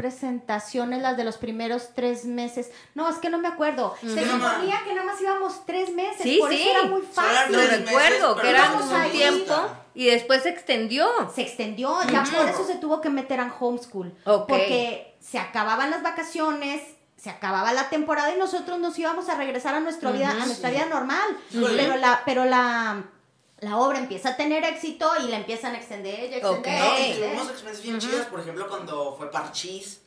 presentaciones 0.00 1.02
las 1.02 1.16
de 1.16 1.24
los 1.24 1.36
primeros 1.36 1.90
tres 1.94 2.24
meses. 2.24 2.70
No, 2.94 3.08
es 3.08 3.16
que 3.18 3.28
no 3.30 3.38
me 3.38 3.48
acuerdo. 3.48 3.94
Se 4.00 4.08
Sí, 4.08 4.24
mamá. 4.30 4.54
suponía 4.54 4.80
que 4.84 4.94
nada 4.94 5.06
más 5.06 5.20
íbamos 5.20 5.66
tres 5.66 5.92
meses. 5.92 6.22
Sí, 6.22 6.38
por 6.40 6.50
sí. 6.50 6.60
eso 6.62 6.70
era 6.70 6.82
muy 6.88 7.02
fácil. 7.02 7.56
Lo 7.56 7.60
recuerdo, 7.60 8.36
que 8.36 8.52
vamos 8.52 8.84
un 8.90 9.10
tiempo 9.10 9.54
y 9.94 10.06
después 10.06 10.42
se 10.42 10.48
extendió. 10.48 11.08
Se 11.34 11.42
extendió, 11.42 11.96
ya 12.10 12.24
por 12.24 12.48
eso 12.48 12.64
se 12.66 12.76
tuvo 12.76 13.00
que 13.00 13.10
meter 13.10 13.40
en 13.40 13.52
homeschool. 13.58 14.14
Ok. 14.24 14.48
Porque 14.48 15.16
se 15.20 15.38
acababan 15.38 15.90
las 15.90 16.02
vacaciones, 16.02 16.82
se 17.16 17.28
acababa 17.28 17.72
la 17.74 17.90
temporada 17.90 18.34
y 18.34 18.38
nosotros 18.38 18.78
nos 18.78 18.98
íbamos 18.98 19.28
a 19.28 19.34
regresar 19.34 19.74
a 19.74 19.80
nuestra 19.80 20.10
vida, 20.12 20.30
a 20.30 20.46
nuestra 20.46 20.70
vida 20.70 20.86
normal. 20.86 21.36
Pero 21.52 21.96
la, 21.96 22.22
pero 22.24 22.44
la, 22.46 23.04
la 23.60 23.76
obra 23.78 23.98
empieza 23.98 24.30
a 24.30 24.36
tener 24.36 24.64
éxito 24.64 25.10
y 25.24 25.28
la 25.28 25.36
empiezan 25.36 25.74
a 25.74 25.78
extender 25.78 26.30
y 26.30 26.34
a 26.34 26.36
extender. 26.38 26.50
Ok. 26.58 26.66
y 26.66 26.70
a 26.70 26.78
No, 26.78 26.98
y 26.98 27.12
tuvimos 27.14 27.48
experiencias 27.50 27.82
bien 27.82 27.98
chidas, 27.98 28.26
por 28.26 28.40
ejemplo, 28.40 28.68
cuando 28.68 29.14
fue 29.16 29.30
Parchís, 29.30 30.00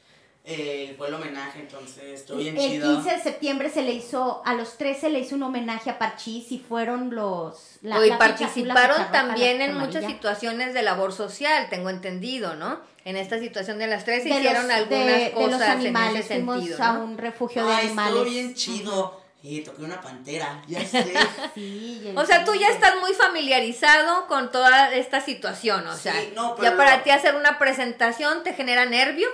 eh, 0.45 0.93
fue 0.97 1.07
el 1.07 1.13
homenaje, 1.13 1.59
entonces 1.59 2.03
estuvo 2.19 2.37
bien 2.37 2.57
El 2.57 2.71
chido. 2.71 2.95
15 2.95 3.11
de 3.15 3.21
septiembre 3.23 3.69
se 3.69 3.81
le 3.81 3.93
hizo, 3.93 4.41
a 4.43 4.55
los 4.55 4.77
13 4.77 5.09
le 5.09 5.19
hizo 5.19 5.35
un 5.35 5.43
homenaje 5.43 5.89
a 5.89 5.97
Parchís 5.97 6.51
y 6.51 6.59
fueron 6.59 7.15
los... 7.15 7.77
la- 7.81 7.97
Hoy 7.97 8.09
la 8.09 8.17
ficha 8.17 8.47
azul, 8.47 8.67
la 8.67 8.73
participaron 8.73 8.97
roja, 8.97 9.11
también 9.11 9.61
en 9.61 9.77
muchas 9.77 10.05
situaciones 10.05 10.73
de 10.73 10.81
labor 10.81 11.13
social, 11.13 11.67
tengo 11.69 11.89
entendido, 11.89 12.55
¿no? 12.55 12.79
En 13.05 13.15
esta 13.17 13.39
situación 13.39 13.77
de 13.79 13.87
las 13.87 14.03
tres 14.03 14.23
De 14.25 14.31
hicieron 14.31 14.63
los- 14.67 14.75
algunas 14.75 15.05
de- 15.05 15.13
de 15.25 15.31
cosas 15.31 15.51
los 15.51 15.61
en 15.61 15.69
animales, 15.71 16.25
ese 16.25 16.33
fuimos 16.35 16.55
sentido, 16.57 16.83
a 16.83 16.93
¿no? 16.93 17.03
un 17.05 17.17
refugio 17.17 17.65
de 17.65 17.73
Ay, 17.73 17.85
animales. 17.87 18.13
estuvo 18.15 18.29
bien 18.29 18.53
chido. 18.55 19.22
Y 19.45 19.59
toqué 19.61 19.81
una 19.83 19.99
pantera, 19.99 20.61
ya 20.67 20.85
sé. 20.85 21.13
Sí, 21.53 22.13
O 22.15 22.25
sea, 22.25 22.45
tú 22.45 22.55
ya 22.55 22.69
estás 22.69 22.95
muy 23.01 23.13
familiarizado 23.13 24.25
con 24.27 24.49
toda 24.51 24.93
esta 24.95 25.19
situación, 25.19 25.85
o 25.85 25.93
Sí, 25.95 26.03
sea, 26.03 26.13
no, 26.33 26.55
ya 26.55 26.61
pero- 26.71 26.77
para 26.77 27.03
ti 27.03 27.09
hacer 27.11 27.35
una 27.35 27.59
presentación 27.59 28.41
te 28.43 28.53
genera 28.53 28.85
nervio. 28.85 29.27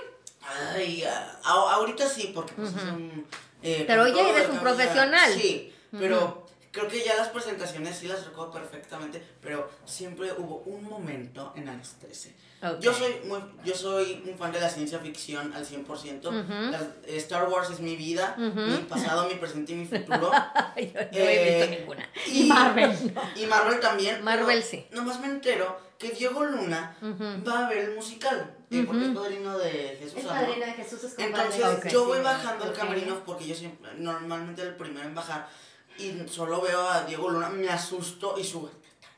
Ay, 0.74 1.04
a- 1.04 1.38
a- 1.44 1.74
ahorita 1.74 2.08
sí, 2.08 2.32
porque 2.34 2.52
pues 2.54 2.70
es 2.70 2.82
un... 2.82 3.24
eh, 3.62 3.84
Pero 3.86 4.10
todo 4.12 4.26
eres 4.34 4.48
un 4.48 4.56
ya- 4.56 4.60
profesional. 4.60 5.32
Sí, 5.32 5.72
pero 5.92 6.44
creo 6.72 6.88
que 6.88 7.04
ya 7.04 7.14
las 7.14 7.28
presentaciones 7.28 7.96
sí 7.98 8.08
las 8.08 8.24
recuerdo 8.26 8.50
perfectamente, 8.52 9.22
pero 9.40 9.70
siempre 9.84 10.32
hubo 10.32 10.56
un 10.66 10.82
momento 10.84 11.52
en 11.56 11.66
las 11.66 11.92
13. 12.00 12.34
Yo 12.80 12.92
soy 12.92 13.14
muy, 13.26 13.38
yo 13.64 13.74
soy 13.74 14.22
un 14.26 14.36
fan 14.36 14.52
de 14.52 14.60
la 14.60 14.68
ciencia 14.68 14.98
ficción 14.98 15.52
al 15.54 15.64
100%. 15.64 16.30
Las- 16.70 16.82
eh, 17.06 17.16
Star 17.16 17.48
Wars 17.48 17.70
es 17.70 17.80
mi 17.80 17.96
vida, 17.96 18.34
mi 18.38 18.76
pasado, 18.88 19.26
mi 19.28 19.34
presente 19.36 19.72
y 19.72 19.76
mi 19.76 19.86
futuro. 19.86 20.30
Yo 20.76 20.82
no 20.84 21.00
he 21.10 21.44
visto 21.44 21.64
Eh, 21.72 21.76
ninguna. 21.80 22.08
Y 22.26 22.44
Marvel. 22.48 23.14
Y 23.36 23.46
Marvel 23.46 23.80
también. 23.80 24.22
Marvel 24.22 24.62
sí. 24.62 24.86
Nomás 24.90 25.18
me 25.20 25.26
entero 25.28 25.78
que 25.98 26.10
Diego 26.10 26.44
Luna 26.44 26.96
va 27.46 27.66
a 27.66 27.68
ver 27.68 27.78
el 27.78 27.94
musical. 27.94 28.54
eh, 28.70 28.84
porque 28.86 29.06
es 29.06 29.14
padrino 29.14 29.58
de 29.58 29.96
Jesús. 29.98 30.18
Es 30.18 30.24
¿no? 30.24 30.30
padrino 30.30 30.66
de 30.66 30.72
Jesús, 30.72 31.04
es. 31.04 31.14
Entonces 31.18 31.92
yo 31.92 32.04
voy 32.06 32.18
Sí, 32.18 32.24
bajando 32.24 32.64
el 32.64 32.70
ok. 32.70 32.76
camerino 32.76 33.20
porque 33.24 33.46
yo 33.46 33.54
siempre, 33.54 33.90
normalmente 33.96 34.62
el 34.62 34.76
primero 34.76 35.06
en 35.08 35.14
bajar 35.14 35.48
y 35.98 36.12
solo 36.28 36.60
veo 36.62 36.88
a 36.88 37.04
Diego 37.04 37.28
Luna, 37.30 37.48
me 37.50 37.68
asusto 37.68 38.36
y 38.38 38.44
sube. 38.44 38.70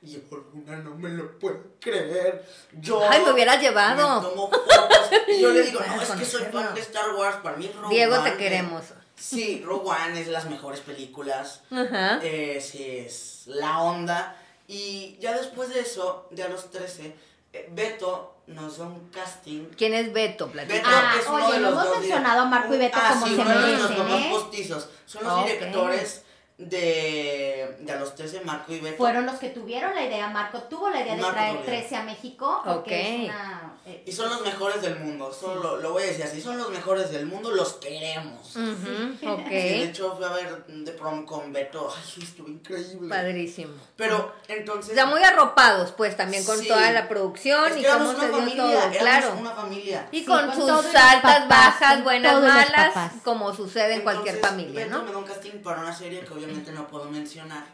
Y 0.02 0.12
yo, 0.14 0.20
Luna, 0.52 0.76
no 0.78 0.96
me 0.96 1.10
lo 1.10 1.38
puedo 1.38 1.62
creer. 1.80 2.44
Yo. 2.72 3.00
Ay, 3.08 3.22
me 3.24 3.32
hubieras 3.32 3.56
me 3.58 3.62
llevado. 3.62 4.20
tomo 4.30 4.50
fotos. 4.50 5.10
Y 5.28 5.40
yo 5.40 5.50
le 5.50 5.62
digo, 5.66 5.80
no, 5.86 6.02
es 6.02 6.10
que 6.10 6.24
soy 6.24 6.42
fan 6.46 6.74
de 6.74 6.80
Star 6.80 7.14
Wars. 7.14 7.36
Para 7.42 7.56
mí, 7.56 7.70
Rogue 7.80 7.94
Diego, 7.94 8.14
One 8.16 8.24
te 8.24 8.30
es- 8.30 8.36
queremos. 8.36 8.82
Sí, 9.14 9.62
Rogue 9.64 9.88
One 9.90 10.20
es 10.20 10.26
de 10.26 10.32
las 10.32 10.46
mejores 10.46 10.80
películas. 10.80 11.62
Ajá. 11.70 12.18
Eh, 12.22 12.60
sí, 12.60 12.84
es 13.06 13.42
la 13.46 13.80
onda. 13.80 14.36
Y 14.66 15.16
ya 15.20 15.36
después 15.36 15.68
de 15.72 15.80
eso, 15.80 16.26
de 16.32 16.42
a 16.42 16.48
los 16.48 16.70
13, 16.72 17.14
eh, 17.52 17.68
Beto 17.70 18.34
nos 18.48 18.78
da 18.78 18.86
un 18.86 19.08
casting. 19.10 19.66
¿Quién 19.76 19.94
es 19.94 20.12
Beto? 20.12 20.46
Beto 20.46 20.52
Platica. 20.52 20.82
Ah, 20.84 21.14
es 21.20 21.26
uno 21.28 21.46
oye, 21.46 21.52
de 21.54 21.60
los 21.60 21.70
hemos 21.72 21.84
dos 21.84 21.98
mencionado 22.00 22.40
a 22.40 22.44
Marco 22.46 22.74
y 22.74 22.78
Beto 22.78 22.98
ah, 23.00 23.10
como 23.12 23.26
sí, 23.26 23.34
se 23.36 23.40
uno 23.40 23.50
de 23.50 23.54
los 23.56 23.64
merecen, 23.66 23.96
papás 23.96 24.20
¿eh? 24.20 24.28
postizos. 24.30 24.88
Son 25.06 25.22
los 25.24 25.32
Ok. 25.34 25.44
directores 25.46 26.22
de, 26.68 27.76
de 27.80 27.92
a 27.92 27.96
los 28.00 28.14
13, 28.14 28.40
Marco 28.42 28.72
y 28.72 28.80
Beto. 28.80 28.96
Fueron 28.96 29.26
los 29.26 29.36
que 29.36 29.48
tuvieron 29.50 29.94
la 29.94 30.04
idea, 30.04 30.28
Marco 30.28 30.58
tuvo 30.62 30.90
la 30.90 31.00
idea 31.02 31.14
de 31.16 31.20
Marco 31.22 31.34
traer 31.36 31.52
tuvo 31.56 31.64
la 31.64 31.70
idea. 31.70 31.80
13 31.80 31.96
a 31.96 32.02
México, 32.04 32.62
porque 32.64 32.78
Ok. 32.78 32.88
es 32.92 33.24
una... 33.24 33.72
eh, 33.86 34.02
Y 34.06 34.12
son 34.12 34.28
los 34.30 34.40
mejores 34.42 34.82
del 34.82 34.98
mundo. 34.98 35.32
Solo 35.32 35.62
lo, 35.62 35.76
lo 35.78 35.92
voy 35.92 36.02
a 36.04 36.06
decir 36.06 36.24
así. 36.24 36.40
Son 36.40 36.56
los 36.58 36.70
mejores 36.70 37.10
del 37.10 37.26
mundo. 37.26 37.50
Los 37.50 37.74
queremos. 37.74 38.56
Ujú, 38.56 39.32
Ok. 39.32 39.46
Sí, 39.48 39.54
de 39.54 39.82
hecho, 39.84 40.14
fui 40.16 40.24
a 40.24 40.28
ver 40.30 40.64
de 40.66 40.92
prom 40.92 41.24
con 41.26 41.52
Beto. 41.52 41.92
Ay, 41.94 42.22
estuvo 42.22 42.48
increíble. 42.48 43.08
Padrísimo. 43.08 43.72
Pero 43.96 44.32
entonces. 44.48 44.94
Ya 44.94 45.06
muy 45.06 45.22
arropados, 45.22 45.92
pues, 45.92 46.16
también 46.16 46.44
con 46.44 46.58
Sí. 46.58 46.68
toda 46.68 46.90
la 46.92 47.08
producción 47.08 47.66
Es 47.66 47.72
que 47.74 47.80
y 47.80 47.84
cómo 47.84 48.10
se 48.10 48.16
una 48.16 48.24
dio 48.28 48.36
familia, 48.38 48.62
todo, 48.80 48.90
claro. 48.98 49.34
una 49.38 49.50
familia. 49.52 50.08
Y 50.12 50.20
Sí, 50.20 50.24
con, 50.26 50.46
con 50.46 50.54
sus 50.56 50.70
altas, 50.94 51.20
papás, 51.22 51.48
bajas, 51.48 52.04
buenas, 52.04 52.40
malas, 52.40 53.12
como 53.24 53.54
sucede 53.54 53.94
en 53.94 54.02
cualquier 54.02 54.36
familia, 54.38 54.84
Beto 54.84 54.98
¿no? 54.98 55.04
me 55.04 55.12
da 55.12 55.18
un 55.18 55.24
casting 55.24 55.62
para 55.62 55.80
una 55.80 55.94
serie 55.94 56.20
que 56.20 56.32
obviamente 56.32 56.51
no 56.72 56.86
puedo 56.88 57.04
mencionar. 57.06 57.64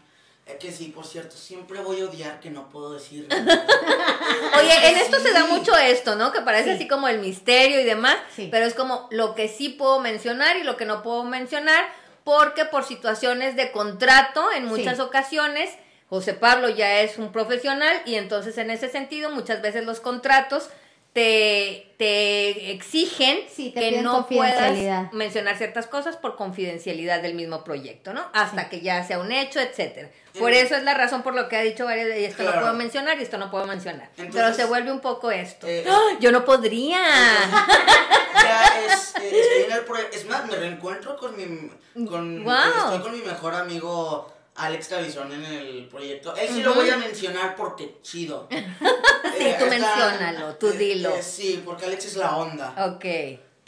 Eh, 0.47 0.57
que 0.59 0.73
sí, 0.73 0.87
por 0.95 1.05
cierto, 1.05 1.37
siempre 1.37 1.81
voy 1.81 2.01
a 2.01 2.05
odiar 2.07 2.41
que 2.41 2.51
no 2.51 2.69
puedo 2.71 2.95
decir. 2.95 3.29
Oye, 4.59 4.89
en 4.91 4.97
esto 4.97 5.21
se 5.21 5.33
da 5.33 5.45
mucho 5.47 5.77
esto, 5.77 6.17
¿no? 6.17 6.33
Que 6.33 6.41
parece 6.41 6.71
Sí. 6.71 6.77
así 6.77 6.89
como 6.89 7.09
el 7.09 7.19
misterio 7.19 7.81
y 7.81 7.85
demás, 7.85 8.17
Sí. 8.35 8.49
pero 8.51 8.65
es 8.67 8.75
como 8.75 9.09
lo 9.11 9.35
que 9.35 9.49
sí 9.49 9.69
puedo 9.69 10.01
mencionar 10.01 10.57
y 10.57 10.63
lo 10.63 10.77
que 10.77 10.85
no 10.87 11.03
puedo 11.03 11.25
mencionar, 11.25 11.85
porque 12.25 12.65
por 12.65 12.85
situaciones 12.85 13.57
de 13.57 13.71
contrato, 13.73 14.51
en 14.53 14.65
muchas 14.67 14.97
Sí. 14.97 15.03
ocasiones, 15.03 15.71
José 16.09 16.33
Pablo 16.35 16.71
ya 16.71 17.01
es 17.01 17.19
un 17.19 17.33
profesional 17.33 18.01
y 18.07 18.15
entonces 18.15 18.57
en 18.59 18.71
ese 18.71 18.89
sentido 18.89 19.31
muchas 19.31 19.61
veces 19.61 19.85
los 19.85 20.01
contratos 20.01 20.71
te, 21.13 21.93
te 21.99 22.71
exigen 22.73 23.39
Sí, 23.53 23.71
te 23.71 23.81
que 23.81 24.03
no 24.03 24.27
puedas 24.27 25.13
mencionar 25.13 25.57
ciertas 25.57 25.87
cosas 25.87 26.17
por 26.17 26.37
confidencialidad 26.37 27.21
del 27.23 27.35
mismo 27.35 27.65
proyecto, 27.65 28.13
¿no? 28.13 28.25
Hasta 28.33 28.69
que 28.69 28.81
ya 28.81 29.03
sea 29.05 29.19
un 29.19 29.33
hecho, 29.33 29.59
etcétera. 29.61 30.11
Por 30.39 30.53
eso 30.53 30.77
es 30.77 30.85
la 30.85 30.95
razón 30.95 31.23
por 31.23 31.35
lo 31.35 31.49
que 31.49 31.57
ha 31.57 31.63
dicho 31.63 31.85
varias 31.87 32.07
de 32.07 32.27
esto 32.27 32.43
no 32.45 32.51
Claro. 32.51 32.67
puedo 32.67 32.75
mencionar 32.75 33.19
y 33.19 33.23
esto 33.23 33.39
no 33.39 33.51
puedo 33.51 33.67
mencionar. 33.67 34.09
Pero 34.17 34.55
se 34.55 34.65
vuelve 34.67 34.93
un 34.93 35.01
poco 35.01 35.31
esto. 35.33 35.67
eh, 35.67 35.85
¡Ah! 35.89 36.17
Yo 36.21 36.31
no 36.31 36.45
podría. 36.45 36.99
ya 38.35 38.65
es, 38.87 39.15
eh, 39.17 39.41
estoy 39.41 39.63
en 39.65 39.73
el 39.73 39.85
proye- 39.87 40.09
Es 40.13 40.27
más, 40.27 40.47
me 40.47 40.57
reencuentro 40.57 41.17
con 41.17 41.37
mi. 41.37 41.71
Con, 42.07 42.45
Wow. 42.45 42.55
Estoy 42.85 43.01
con 43.01 43.13
mi 43.13 43.23
mejor 43.27 43.55
amigo 43.55 44.33
Alex 44.59 44.89
Travison 44.89 45.33
en 45.33 45.45
el 45.45 45.89
proyecto. 45.89 46.35
Él 46.37 46.49
sí 46.53 46.63
lo 46.63 46.75
voy 46.75 46.91
a 46.91 46.97
mencionar 46.97 47.57
porque 47.57 47.99
chido. 48.03 48.49
sí, 48.51 49.47
tú 49.59 49.67
menciónalo, 49.67 50.55
tú 50.57 50.71
dilo. 50.71 51.13
sí, 51.23 51.63
porque 51.65 51.87
Alex 51.87 52.07
es 52.07 52.17
la 52.17 52.37
onda. 52.37 52.75
Ok. 52.95 53.05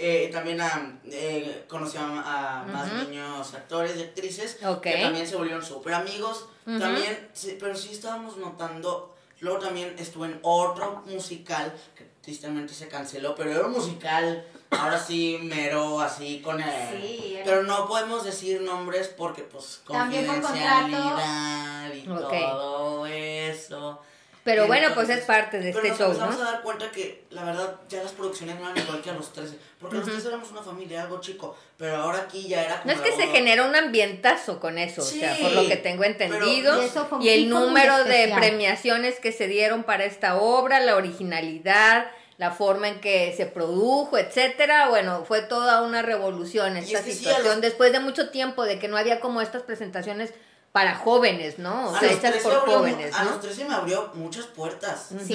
Eh, 0.03 0.31
también 0.33 0.61
a, 0.63 0.99
eh, 1.11 1.65
conocí 1.69 1.99
a, 1.99 2.61
a 2.61 2.65
más 2.65 2.91
niños 3.07 3.53
actores 3.53 3.97
y 3.99 4.03
actrices 4.03 4.59
Ok. 4.65 4.81
que 4.81 4.97
también 5.03 5.27
se 5.27 5.37
volvieron 5.37 5.65
súper 5.65 5.95
amigos. 5.95 6.47
También, 6.65 7.29
sí, 7.33 7.57
pero 7.61 7.75
sí 7.77 7.91
estábamos 7.93 8.37
notando. 8.37 9.15
Luego 9.41 9.59
también 9.59 9.95
estuve 9.99 10.29
en 10.29 10.39
otro 10.43 11.03
musical 11.07 11.73
que 11.97 12.05
tristemente 12.23 12.73
se 12.75 12.89
canceló, 12.89 13.35
pero 13.35 13.51
era 13.51 13.67
un 13.67 13.73
musical. 13.73 14.47
Ahora 14.71 14.99
sí, 14.99 15.39
mero, 15.43 16.01
así 16.01 16.41
con 16.41 16.61
el. 16.61 17.03
Sí, 17.03 17.39
Pero 17.45 17.65
no 17.65 17.87
podemos 17.89 18.25
decir 18.25 18.61
nombres 18.63 19.09
porque, 19.09 19.43
pues, 19.43 19.81
por 19.85 19.97
confidencialidad 19.97 21.93
y 21.93 22.03
todo 22.07 23.07
eso. 23.07 24.01
Pero 24.43 24.67
bueno, 24.67 24.89
pues 24.95 25.11
es 25.11 25.25
parte 25.27 25.59
de 25.61 25.71
pero 25.71 25.79
este 25.87 25.89
nos 25.91 25.99
show, 25.99 26.07
empezamos 26.13 26.37
¿no? 26.39 26.49
a 26.49 26.53
dar 26.53 26.63
cuenta 26.63 26.91
que, 26.91 27.25
la 27.29 27.45
verdad, 27.45 27.77
ya 27.91 28.03
las 28.03 28.13
producciones 28.13 28.59
no 28.59 28.71
eran 28.71 28.83
igual 28.83 29.03
que 29.03 29.11
a 29.11 29.13
los 29.13 29.33
13. 29.35 29.59
Porque 29.79 29.97
los 29.99 30.07
13 30.07 30.29
éramos 30.29 30.51
una 30.51 30.63
familia, 30.63 31.03
algo 31.03 31.21
chico. 31.21 31.59
Pero 31.77 31.97
ahora 31.97 32.21
aquí 32.21 32.49
ya 32.49 32.65
era 32.65 32.81
como. 32.81 32.87
No 32.87 32.99
es 32.99 33.01
que 33.07 33.15
se 33.15 33.27
boda. 33.27 33.37
genera 33.37 33.67
un 33.67 33.77
ambientazo 33.77 34.59
con 34.59 34.79
eso, 34.79 35.03
o 35.03 35.05
sea, 35.05 35.37
por 35.43 35.53
lo 35.53 35.69
que 35.69 35.77
tengo 35.77 36.05
entendido. 36.05 36.73
pero- 36.73 36.83
Y 36.83 36.87
eso 36.87 37.05
fue 37.07 37.19
un 37.19 37.25
y 37.25 37.29
el 37.29 37.51
número 37.51 38.03
de 38.05 38.33
premiaciones 38.35 39.21
que 39.21 39.33
se 39.33 39.47
dieron 39.47 39.85
para 39.85 40.05
esta 40.05 40.37
obra, 40.37 40.81
la 40.81 40.97
originalidad, 40.97 42.11
la 42.41 42.51
forma 42.53 42.89
en 42.89 43.01
que 43.03 43.35
se 43.37 43.45
produjo, 43.45 44.17
etcétera, 44.17 44.89
bueno, 44.89 45.25
fue 45.27 45.43
toda 45.43 45.83
una 45.83 46.01
revolución 46.01 46.79
esta 46.79 46.99
es 47.01 47.05
que 47.05 47.13
sí, 47.13 47.19
situación 47.19 47.57
los- 47.57 47.61
después 47.61 47.93
de 47.93 48.01
mucho 48.01 48.31
tiempo 48.31 48.65
de 48.65 48.79
que 48.79 48.89
no 48.89 48.97
había 48.97 49.21
como 49.21 49.43
estas 49.43 49.63
presentaciones 49.63 50.33
para 50.73 50.95
jóvenes, 50.97 51.59
¿no? 51.59 51.91
O 51.91 51.95
A 51.95 52.01
sea, 52.01 52.09
los 52.09 52.19
hechas 52.19 52.31
13 52.33 52.49
por 52.49 52.59
abrió 52.59 52.79
jóvenes, 52.79 53.15
A 53.15 53.25
¿no? 53.25 53.31
los 53.33 53.41
13 53.43 53.65
me 53.67 53.75
abrió 53.75 54.11
muchas 54.15 54.47
puertas. 54.47 55.11
Sí. 55.27 55.35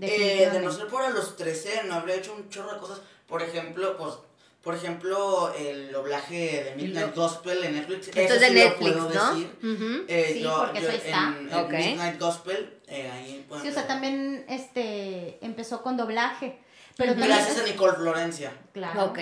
Eh, 0.00 0.48
de 0.52 0.60
no 0.60 0.70
ser 0.70 0.86
por 0.86 1.02
a 1.02 1.10
los 1.10 1.36
13, 1.36 1.82
no 1.86 1.94
habría 1.94 2.14
hecho 2.16 2.32
un 2.34 2.48
chorro 2.48 2.72
de 2.74 2.78
cosas. 2.78 3.00
Por 3.26 3.42
ejemplo, 3.42 3.96
pues. 3.96 4.14
Por 4.64 4.74
ejemplo, 4.74 5.52
el 5.58 5.92
doblaje 5.92 6.64
de 6.64 6.74
Midnight 6.74 7.14
Gospel 7.14 7.62
en 7.64 7.74
Netflix. 7.74 8.08
Esto 8.08 8.20
es 8.34 8.40
de 8.40 8.48
sí 8.48 8.54
lo 8.54 8.60
Netflix, 8.60 8.92
puedo 8.92 9.10
¿no? 9.10 9.34
decir. 9.34 10.04
Eh, 10.08 10.30
Sí, 10.32 10.40
yo, 10.40 10.56
porque 10.58 10.80
yo 10.80 10.88
eso 10.88 10.96
está. 10.96 11.34
En. 11.38 11.70
Midnight 11.70 12.18
Gospel, 12.18 12.78
eh, 12.88 13.10
ahí 13.12 13.44
pueden 13.46 13.62
Sí, 13.62 13.68
o 13.68 13.72
sea, 13.72 13.82
ver. 13.82 13.88
también 13.88 14.44
este, 14.48 15.38
empezó 15.42 15.82
con 15.82 15.98
doblaje. 15.98 16.58
Pero 16.96 17.12
también... 17.12 17.28
Gracias 17.36 17.58
a 17.58 17.62
Nicole 17.64 17.92
Florencia. 17.94 18.52
Claro. 18.72 19.04
Ok. 19.04 19.18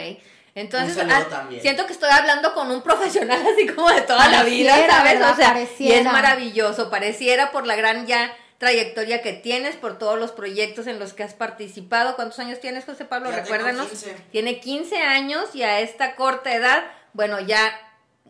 Entonces, 0.55 0.99
ah, 1.11 1.49
siento 1.63 1.87
que 1.87 1.93
estoy 1.95 2.11
hablando 2.11 2.53
con 2.53 2.71
un 2.71 2.83
profesional 2.83 3.43
así 3.53 3.67
como 3.67 3.91
de 3.91 4.03
toda 4.03 4.29
la 4.29 4.45
vida, 4.45 4.77
¿sabes? 4.87 5.15
¿verdad? 5.15 5.33
O 5.33 5.37
sea, 5.37 5.69
y 5.79 5.91
es 5.93 6.05
maravilloso. 6.05 6.91
Pareciera 6.91 7.51
por 7.51 7.67
la 7.67 7.75
gran 7.75 8.07
ya 8.07 8.37
trayectoria 8.67 9.23
que 9.23 9.33
tienes, 9.33 9.75
por 9.75 9.99
todos 9.99 10.17
los 10.21 10.31
proyectos 10.31 10.87
en 10.87 11.01
los 11.01 11.15
que 11.15 11.25
has 11.25 11.35
participado. 11.35 12.15
¿Cuántos 12.15 12.39
años 12.39 12.61
tienes, 12.61 12.85
José 12.85 13.05
Pablo? 13.05 13.29
Ya 13.29 13.39
Recuérdanos. 13.41 13.89
15. 13.89 14.17
Tiene 14.31 14.61
15 14.61 14.99
años 14.99 15.53
y 15.57 15.65
a 15.65 15.81
esta 15.81 16.15
corta 16.15 16.55
edad, 16.55 16.85
bueno, 17.13 17.41
ya 17.41 17.77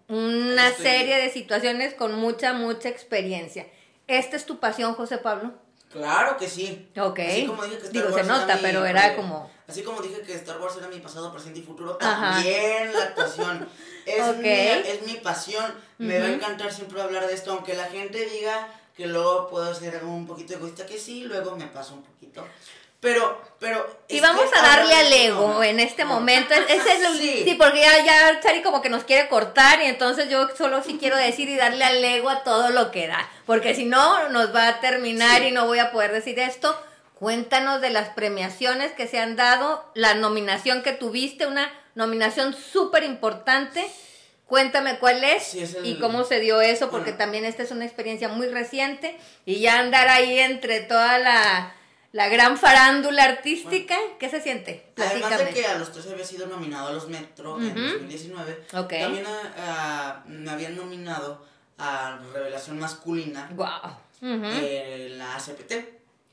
una 0.09 0.69
Estoy- 0.71 0.87
serie 0.87 1.17
de 1.19 1.29
situaciones 1.29 1.93
con 1.93 2.15
mucha, 2.15 2.55
mucha 2.55 2.89
experiencia. 2.89 3.67
¿Esta 4.07 4.37
es 4.37 4.47
tu 4.47 4.59
pasión, 4.59 4.95
José 4.95 5.19
Pablo? 5.19 5.53
Claro 5.93 6.39
que 6.39 6.49
sí. 6.49 6.89
Ok. 6.99 7.19
Así 7.19 7.45
como 7.47 7.65
dije 7.65 7.77
que 7.77 7.83
Star 7.89 7.93
Digo, 7.93 8.07
se 8.09 8.15
Wars 8.15 8.27
era 8.27 8.39
nota, 8.39 8.55
mi- 8.57 8.63
pero 8.63 8.87
era 8.87 9.09
eh, 9.13 9.17
como- 9.17 9.51
Así 9.69 9.83
como 9.83 10.01
dije 10.01 10.23
que 10.23 10.33
Star 10.33 10.59
Wars 10.59 10.75
era 10.79 10.89
mi 10.89 10.99
pasado, 11.01 11.31
presente 11.31 11.59
y 11.59 11.63
futuro, 11.63 11.99
Ajá. 12.01 12.37
también 12.37 12.91
la 12.95 13.03
actuación. 13.05 13.69
Es, 14.07 14.21
Ok. 14.21 14.39
mi, 14.39 14.49
es 14.49 15.07
mi 15.07 15.15
pasión. 15.19 15.65
Me 15.99 16.19
va 16.19 16.25
a 16.25 16.31
encantar 16.33 16.73
siempre 16.73 17.01
hablar 17.01 17.27
de 17.29 17.35
esto, 17.35 17.53
aunque 17.53 17.75
la 17.75 17.85
gente 17.85 18.25
diga 18.27 18.67
que 18.97 19.07
luego 19.07 19.49
puedo 19.49 19.75
ser 19.75 20.05
un 20.05 20.27
poquito 20.27 20.55
egoísta, 20.55 20.85
que 20.87 20.99
sí, 20.99 21.25
luego 21.25 21.57
me 21.57 21.67
paso 21.67 21.95
un 21.95 22.03
poquito. 22.03 22.47
Pero, 23.01 23.41
pero... 23.59 23.99
Y 24.07 24.21
vamos 24.21 24.45
a 24.57 24.63
darle 24.63 24.95
al 24.95 25.11
de 25.11 25.27
ego 25.27 25.63
en 25.65 25.81
este 25.81 26.05
momento. 26.05 26.55
Es- 26.55 26.67
Ese 26.69 26.93
es 26.93 27.01
lo, 27.03 27.13
sí. 27.15 27.43
Sí. 27.45 27.55
porque 27.59 27.81
ya, 27.81 28.05
ya 28.05 28.39
Chari 28.41 28.63
como 28.63 28.81
que 28.81 28.91
nos 28.91 29.03
quiere 29.03 29.29
cortar 29.29 29.83
y 29.83 29.87
entonces 29.87 30.29
yo 30.29 30.49
solo 30.57 30.85
sí 30.85 30.99
quiero 31.01 31.17
decir 31.17 31.49
y 31.49 31.57
darle 31.57 31.85
al 31.85 32.05
ego 32.05 32.31
a 32.31 32.45
todo 32.45 32.71
lo 32.71 32.93
que 32.93 33.09
da. 33.09 33.29
Porque 33.45 33.75
si 33.75 33.87
no, 33.87 34.29
nos 34.29 34.55
va 34.55 34.69
a 34.69 34.81
terminar 34.81 35.41
Sí. 35.41 35.49
y 35.49 35.51
no 35.51 35.67
voy 35.67 35.81
a 35.81 35.91
poder 35.91 36.13
decir 36.13 36.39
esto. 36.39 36.81
Cuéntanos 37.15 37.81
de 37.81 37.91
las 37.91 38.09
premiaciones 38.11 38.93
que 38.93 39.09
se 39.09 39.19
han 39.19 39.35
dado, 39.35 39.85
la 39.95 40.15
nominación 40.15 40.83
que 40.83 40.93
tuviste, 40.93 41.47
una 41.47 41.73
nominación 41.97 42.55
súper 42.55 43.03
importante. 43.03 43.85
Cuéntame 44.57 44.99
cuál 44.99 45.25
es, 45.25 45.45
Sí, 45.45 45.61
es 45.61 45.75
el- 45.77 45.87
y 45.87 45.99
cómo 45.99 46.25
se 46.25 46.39
dio 46.39 46.61
eso, 46.61 46.91
porque 46.91 47.13
Bueno. 47.13 47.17
también 47.25 47.47
esta 47.47 47.63
es 47.63 47.71
una 47.71 47.87
experiencia 47.87 48.29
muy 48.29 48.49
reciente 48.49 49.17
y 49.47 49.61
ya 49.61 49.79
andar 49.79 50.09
ahí 50.11 50.39
entre 50.41 50.81
toda 50.81 51.19
la, 51.19 51.73
la 52.13 52.29
gran 52.29 52.59
farándula 52.59 53.25
artística, 53.25 53.97
¿qué 54.21 54.29
se 54.29 54.43
siente? 54.43 54.85
Además 54.99 55.39
de 55.39 55.49
que 55.55 55.65
a 55.65 55.79
los 55.79 55.91
13 55.91 56.11
había 56.13 56.27
sido 56.27 56.49
nominado 56.49 56.89
a 56.89 56.93
los 56.93 57.09
Metro 57.09 57.57
en 57.63 57.71
Ujú. 57.71 57.81
2019, 57.93 58.63
Ok. 58.75 58.91
también 59.01 59.25
ah, 59.27 59.53
ah, 59.57 60.23
me 60.27 60.51
habían 60.51 60.77
nominado 60.77 61.47
a 61.79 62.19
Revelación 62.35 62.79
Masculina 62.79 63.49
eh, 64.21 65.07
en 65.13 65.17
la 65.19 65.35
ACPT. 65.37 65.73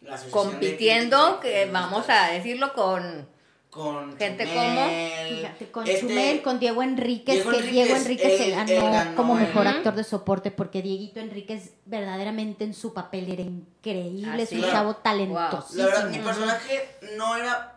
la 0.02 0.18
de 0.18 0.30
Compitiendo, 0.30 1.40
Críticos 1.40 1.64
que 1.66 1.72
vamos 1.72 2.10
a 2.10 2.32
decirlo 2.32 2.74
con... 2.74 3.30
Con 3.70 4.18
gente 4.18 4.46
Chumel, 4.48 5.36
Fíjate, 5.38 5.72
con 5.72 5.88
este, 5.88 6.00
Chumel, 6.02 6.42
con 6.42 6.60
Diego 6.60 6.82
Enríquez, 6.82 7.36
Diego 7.36 7.52
que 7.52 7.62
Diego 7.62 7.96
Enríquez, 7.96 8.26
Enríquez 8.26 8.38
se 8.38 8.46
él- 8.46 8.52
ganó, 8.56 8.72
él 8.72 8.82
ganó 8.94 9.16
como 9.16 9.36
mejor 9.36 9.68
actor 9.68 9.94
de 9.94 10.04
soporte, 10.04 10.50
porque 10.50 10.82
Dieguito 10.82 11.20
Enríquez 11.20 11.74
verdaderamente 11.86 12.64
en 12.64 12.74
su 12.74 12.94
papel 12.96 13.32
era 13.32 13.44
increíble, 13.44 14.28
Ah, 14.32 14.38
es 14.42 14.50
sí. 14.50 14.56
un 14.56 14.64
chavo 14.64 14.90
La 14.94 15.04
talentosísimo. 15.04 15.86
verdad, 15.86 16.10
mi 16.10 16.18
personaje 16.18 16.90
no 17.16 17.36
era 17.36 17.76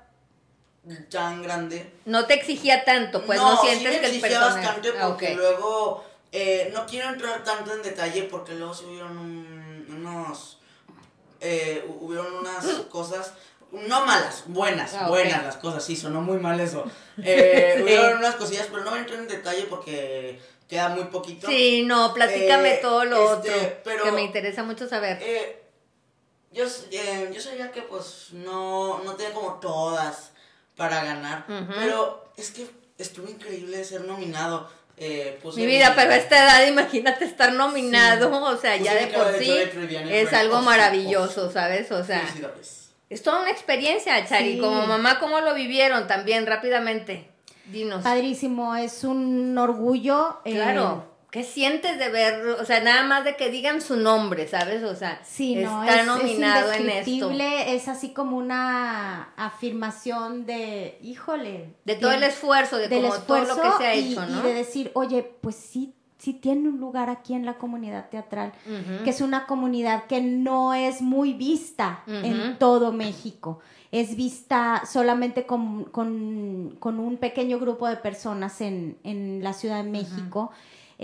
tan 1.10 1.42
grande. 1.42 1.92
No 2.06 2.24
te 2.24 2.34
exigía 2.34 2.84
tanto, 2.86 3.22
pues 3.26 3.38
no, 3.38 3.60
sí 3.60 3.66
sientes 3.68 3.92
me 3.92 4.00
que 4.00 4.06
el 4.06 4.16
exigía 4.16 4.40
personaje... 4.40 4.66
bastante 4.66 4.88
Ah, 4.98 5.08
porque 5.08 5.34
luego 5.34 6.04
eh, 6.32 6.70
no 6.72 6.86
quiero 6.86 7.10
entrar 7.10 7.44
tanto 7.44 7.74
en 7.74 7.82
detalle 7.82 8.22
porque 8.24 8.54
luego 8.54 8.72
subieron 8.72 9.18
un- 9.18 9.86
unos 9.90 10.58
eh, 11.44 11.84
hu- 11.86 11.98
hubieron 12.00 12.34
unas 12.34 12.64
cosas, 12.88 13.34
no 13.72 14.04
malas, 14.06 14.44
buenas, 14.46 14.94
Ah, 14.94 15.08
buenas 15.08 15.42
las 15.44 15.56
cosas, 15.56 15.82
sí, 15.84 15.96
sonó 15.96 16.20
muy 16.20 16.38
mal 16.38 16.60
eso. 16.60 16.84
Eh, 17.22 17.72
Sí. 17.76 17.82
Hubieron 17.82 18.18
unas 18.18 18.36
cosillas, 18.36 18.66
pero 18.70 18.84
no 18.84 18.90
voy 18.90 18.98
a 18.98 19.02
entrar 19.02 19.18
en 19.20 19.28
detalle 19.28 19.62
porque 19.68 20.38
queda 20.68 20.88
muy 20.90 21.04
poquito. 21.04 21.46
Sí, 21.48 21.82
no, 21.86 22.12
platícame 22.14 22.74
Eh, 22.74 22.78
todo 22.82 23.04
lo 23.04 23.34
este, 23.34 23.50
otro, 23.50 23.76
pero- 23.84 24.04
que 24.04 24.12
me 24.12 24.22
interesa 24.22 24.62
mucho 24.62 24.88
saber. 24.88 25.18
Eh, 25.22 25.62
yo, 26.52 26.64
eh, 26.90 27.30
yo 27.34 27.40
sabía 27.40 27.72
que 27.72 27.82
pues 27.82 28.28
no, 28.32 29.02
no 29.04 29.14
tenía 29.14 29.32
como 29.32 29.54
todas 29.54 30.32
para 30.76 31.02
ganar, 31.04 31.44
pero 31.78 32.30
es 32.36 32.50
que 32.50 32.66
estuvo 32.98 33.28
increíble 33.28 33.82
ser 33.84 34.02
nominado. 34.02 34.70
Eh, 34.98 35.38
puse 35.42 35.58
Mi 35.60 35.66
vida, 35.66 35.90
mi- 35.90 35.96
pero 35.96 36.12
a 36.12 36.16
esta 36.16 36.44
edad, 36.44 36.66
imagínate 36.68 37.24
estar 37.24 37.52
nominado, 37.54 38.30
o 38.30 38.56
sea, 38.58 38.72
Puse 38.76 38.84
ya 38.84 38.94
de 38.94 39.06
por 39.08 39.32
sí 39.38 39.50
es 40.10 40.32
algo 40.34 40.60
maravilloso, 40.60 41.50
¿sabes? 41.50 41.90
O 41.90 42.04
sea. 42.04 42.22
Es 43.12 43.22
toda 43.22 43.40
una 43.42 43.50
experiencia, 43.50 44.24
Chari. 44.26 44.54
Sí. 44.54 44.58
Como 44.58 44.86
mamá, 44.86 45.18
¿cómo 45.18 45.40
lo 45.40 45.54
vivieron 45.54 46.06
también 46.06 46.46
rápidamente? 46.46 47.28
Dinos. 47.66 48.02
Padrísimo, 48.02 48.74
es 48.76 49.04
un 49.04 49.56
orgullo. 49.58 50.40
eh, 50.44 50.52
Claro. 50.54 51.10
¿Qué 51.30 51.44
sientes 51.44 51.98
de 51.98 52.10
ver? 52.10 52.46
O 52.60 52.64
sea, 52.66 52.80
nada 52.80 53.04
más 53.04 53.24
de 53.24 53.36
que 53.36 53.48
digan 53.48 53.80
su 53.80 53.96
nombre, 53.96 54.46
¿sabes? 54.48 54.82
O 54.84 54.94
sea, 54.94 55.18
Sí, 55.24 55.54
no, 55.56 55.82
está 55.82 56.00
es, 56.00 56.06
nominado 56.06 56.70
es 56.72 56.80
en 56.80 56.90
esto. 56.90 57.30
es 57.40 57.88
así 57.88 58.12
como 58.12 58.36
una 58.36 59.32
afirmación 59.38 60.44
de, 60.44 60.98
híjole. 61.02 61.70
De 61.84 61.94
todo 61.94 62.12
el 62.12 62.22
esfuerzo, 62.22 62.76
de 62.76 62.90
como 62.90 63.14
todo 63.20 63.38
lo 63.38 63.44
que 63.46 63.50
esfuerzo 63.52 63.78
se 63.78 63.86
ha 63.86 63.94
y, 63.94 64.12
hecho, 64.12 64.24
y 64.28 64.32
¿no? 64.32 64.42
de 64.42 64.52
decir, 64.52 64.90
oye, 64.94 65.22
pues 65.40 65.56
sí, 65.56 65.94
sí 66.22 66.32
tiene 66.34 66.68
un 66.68 66.78
lugar 66.78 67.10
aquí 67.10 67.34
en 67.34 67.44
la 67.44 67.54
comunidad 67.54 68.08
teatral, 68.10 68.52
que 69.04 69.10
es 69.10 69.20
una 69.20 69.46
comunidad 69.46 70.04
que 70.06 70.20
no 70.20 70.72
es 70.72 71.02
muy 71.02 71.32
vista 71.32 72.02
en 72.06 72.58
todo 72.58 72.92
México. 72.92 73.58
Es 73.90 74.14
vista 74.16 74.82
solamente 74.90 75.44
con, 75.46 75.84
con- 75.84 76.76
con 76.78 76.98
un 77.00 77.16
pequeño 77.16 77.58
grupo 77.58 77.88
de 77.88 77.96
personas 77.96 78.60
en, 78.60 78.96
en 79.04 79.42
la 79.42 79.52
Ciudad 79.52 79.82
de 79.82 79.90
México. 79.90 80.50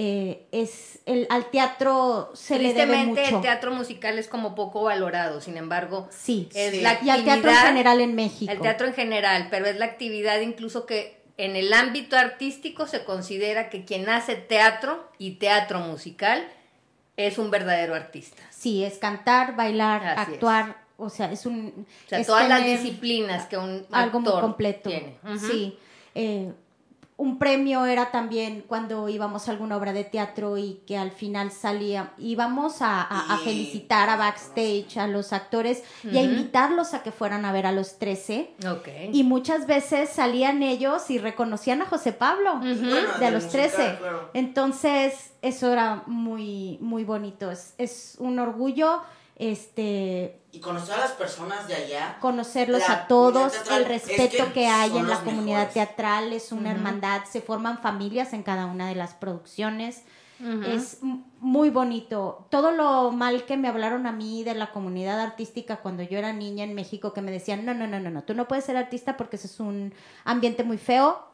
Eh, 0.00 0.46
es 0.52 1.00
el, 1.06 1.26
al 1.28 1.46
teatro 1.50 2.30
se 2.32 2.56
le 2.60 2.72
debe 2.72 2.84
Tristemente, 2.86 3.20
mucho. 3.24 3.36
el 3.36 3.42
teatro 3.42 3.72
musical 3.74 4.16
es 4.20 4.28
como 4.28 4.54
poco 4.54 4.82
valorado, 4.82 5.40
sin 5.40 5.56
embargo, 5.56 6.06
Sí. 6.10 6.48
es 6.54 6.70
Sí. 6.70 6.80
la 6.82 6.98
Y 7.02 7.10
al 7.10 7.24
teatro 7.24 7.50
en 7.50 7.56
general 7.56 8.00
en 8.00 8.14
México. 8.14 8.52
El 8.52 8.60
teatro 8.60 8.86
en 8.86 8.94
general, 8.94 9.48
pero 9.50 9.66
es 9.66 9.76
la 9.76 9.86
actividad 9.86 10.40
incluso 10.40 10.86
que 10.86 11.17
en 11.38 11.56
el 11.56 11.72
ámbito 11.72 12.16
artístico 12.16 12.86
se 12.86 13.04
considera 13.04 13.70
que 13.70 13.84
quien 13.84 14.08
hace 14.10 14.34
teatro 14.34 15.08
y 15.18 15.36
teatro 15.36 15.78
musical 15.78 16.46
es 17.16 17.38
un 17.38 17.50
verdadero 17.50 17.94
artista. 17.94 18.42
Sí, 18.50 18.84
es 18.84 18.98
cantar, 18.98 19.56
bailar, 19.56 20.04
Así 20.04 20.32
actuar, 20.32 20.82
o 20.96 21.08
sea, 21.08 21.30
es 21.30 21.46
un... 21.46 21.86
O 22.06 22.08
sea, 22.08 22.18
es 22.18 22.26
todas 22.26 22.48
las 22.48 22.64
disciplinas 22.64 23.46
que 23.46 23.56
un 23.56 23.86
Algo 23.92 24.20
muy 24.20 24.28
actor 24.28 24.42
completo. 24.42 24.90
tiene. 24.90 25.16
Sí. 25.38 25.78
Eh, 26.14 26.52
un 27.20 27.38
premio 27.38 27.84
era 27.84 28.10
también 28.12 28.64
cuando 28.66 29.08
íbamos 29.08 29.48
a 29.48 29.50
alguna 29.50 29.76
obra 29.76 29.92
de 29.92 30.04
teatro 30.04 30.56
y 30.56 30.80
que 30.86 30.96
al 30.96 31.10
final 31.10 31.50
salía, 31.50 32.12
íbamos 32.16 32.80
a, 32.80 33.02
a- 33.02 33.34
a 33.34 33.40
Y- 33.40 33.44
felicitar 33.44 34.08
a 34.08 34.16
backstage 34.16 34.96
a 34.98 35.08
los 35.08 35.32
actores 35.32 35.82
y 36.04 36.16
a 36.16 36.22
invitarlos 36.22 36.94
a 36.94 37.02
que 37.02 37.10
fueran 37.10 37.44
a 37.44 37.50
ver 37.52 37.66
a 37.66 37.72
los 37.72 37.98
13. 37.98 38.54
Ok. 38.70 38.88
Y 39.12 39.24
muchas 39.24 39.66
veces 39.66 40.10
salían 40.10 40.62
ellos 40.62 41.10
y 41.10 41.18
reconocían 41.18 41.82
a 41.82 41.86
José 41.86 42.12
Pablo. 42.12 42.58
Bueno, 42.58 43.18
de 43.18 43.26
a 43.26 43.30
los 43.32 43.44
musical, 43.46 43.70
13. 43.72 43.96
claro. 43.98 44.30
Entonces, 44.34 45.32
eso 45.42 45.72
era 45.72 46.04
muy, 46.06 46.78
muy 46.80 47.02
bonito. 47.04 47.50
Es, 47.50 47.74
es 47.78 48.14
un 48.20 48.38
orgullo 48.38 49.02
este, 49.38 50.40
Y 50.52 50.60
conocer 50.60 50.94
a 50.96 50.98
las 50.98 51.12
personas 51.12 51.68
de 51.68 51.74
allá. 51.74 52.18
conocerlos 52.20 52.82
La 52.88 52.94
a 52.94 53.08
todos, 53.08 53.52
teatral 53.52 53.82
el 53.82 53.88
respeto 53.88 54.22
es 54.22 54.44
que 54.48 54.52
que, 54.52 54.66
hay 54.66 54.96
en 54.96 55.08
la 55.08 55.20
comunidad 55.20 55.68
mejores. 55.68 55.74
teatral, 55.74 56.32
es 56.32 56.52
una 56.52 56.72
hermandad, 56.72 57.22
se 57.24 57.40
forman 57.40 57.78
familias 57.78 58.32
en 58.32 58.42
cada 58.42 58.66
una 58.66 58.88
de 58.88 58.96
las 58.96 59.14
producciones. 59.14 60.02
Es 60.66 60.98
muy 61.40 61.68
bonito. 61.70 62.46
Todo 62.48 62.70
lo 62.70 63.10
mal 63.10 63.44
que 63.44 63.56
me 63.56 63.66
hablaron 63.66 64.06
a 64.06 64.12
mí 64.12 64.44
de 64.44 64.54
la 64.54 64.70
comunidad 64.70 65.20
artística 65.20 65.78
cuando 65.78 66.04
yo 66.04 66.16
era 66.16 66.32
niña 66.32 66.62
en 66.62 66.74
México, 66.74 67.12
que 67.12 67.22
me 67.22 67.32
decían, 67.32 67.64
no, 67.64 67.74
no, 67.74 67.88
no, 67.88 67.98
no, 67.98 68.10
no, 68.10 68.22
tú 68.22 68.34
no 68.34 68.46
puedes 68.46 68.64
ser 68.64 68.76
artista 68.76 69.16
porque 69.16 69.34
ese 69.34 69.48
es 69.48 69.58
un 69.58 69.92
ambiente 70.24 70.62
muy 70.62 70.78
feo. 70.78 71.27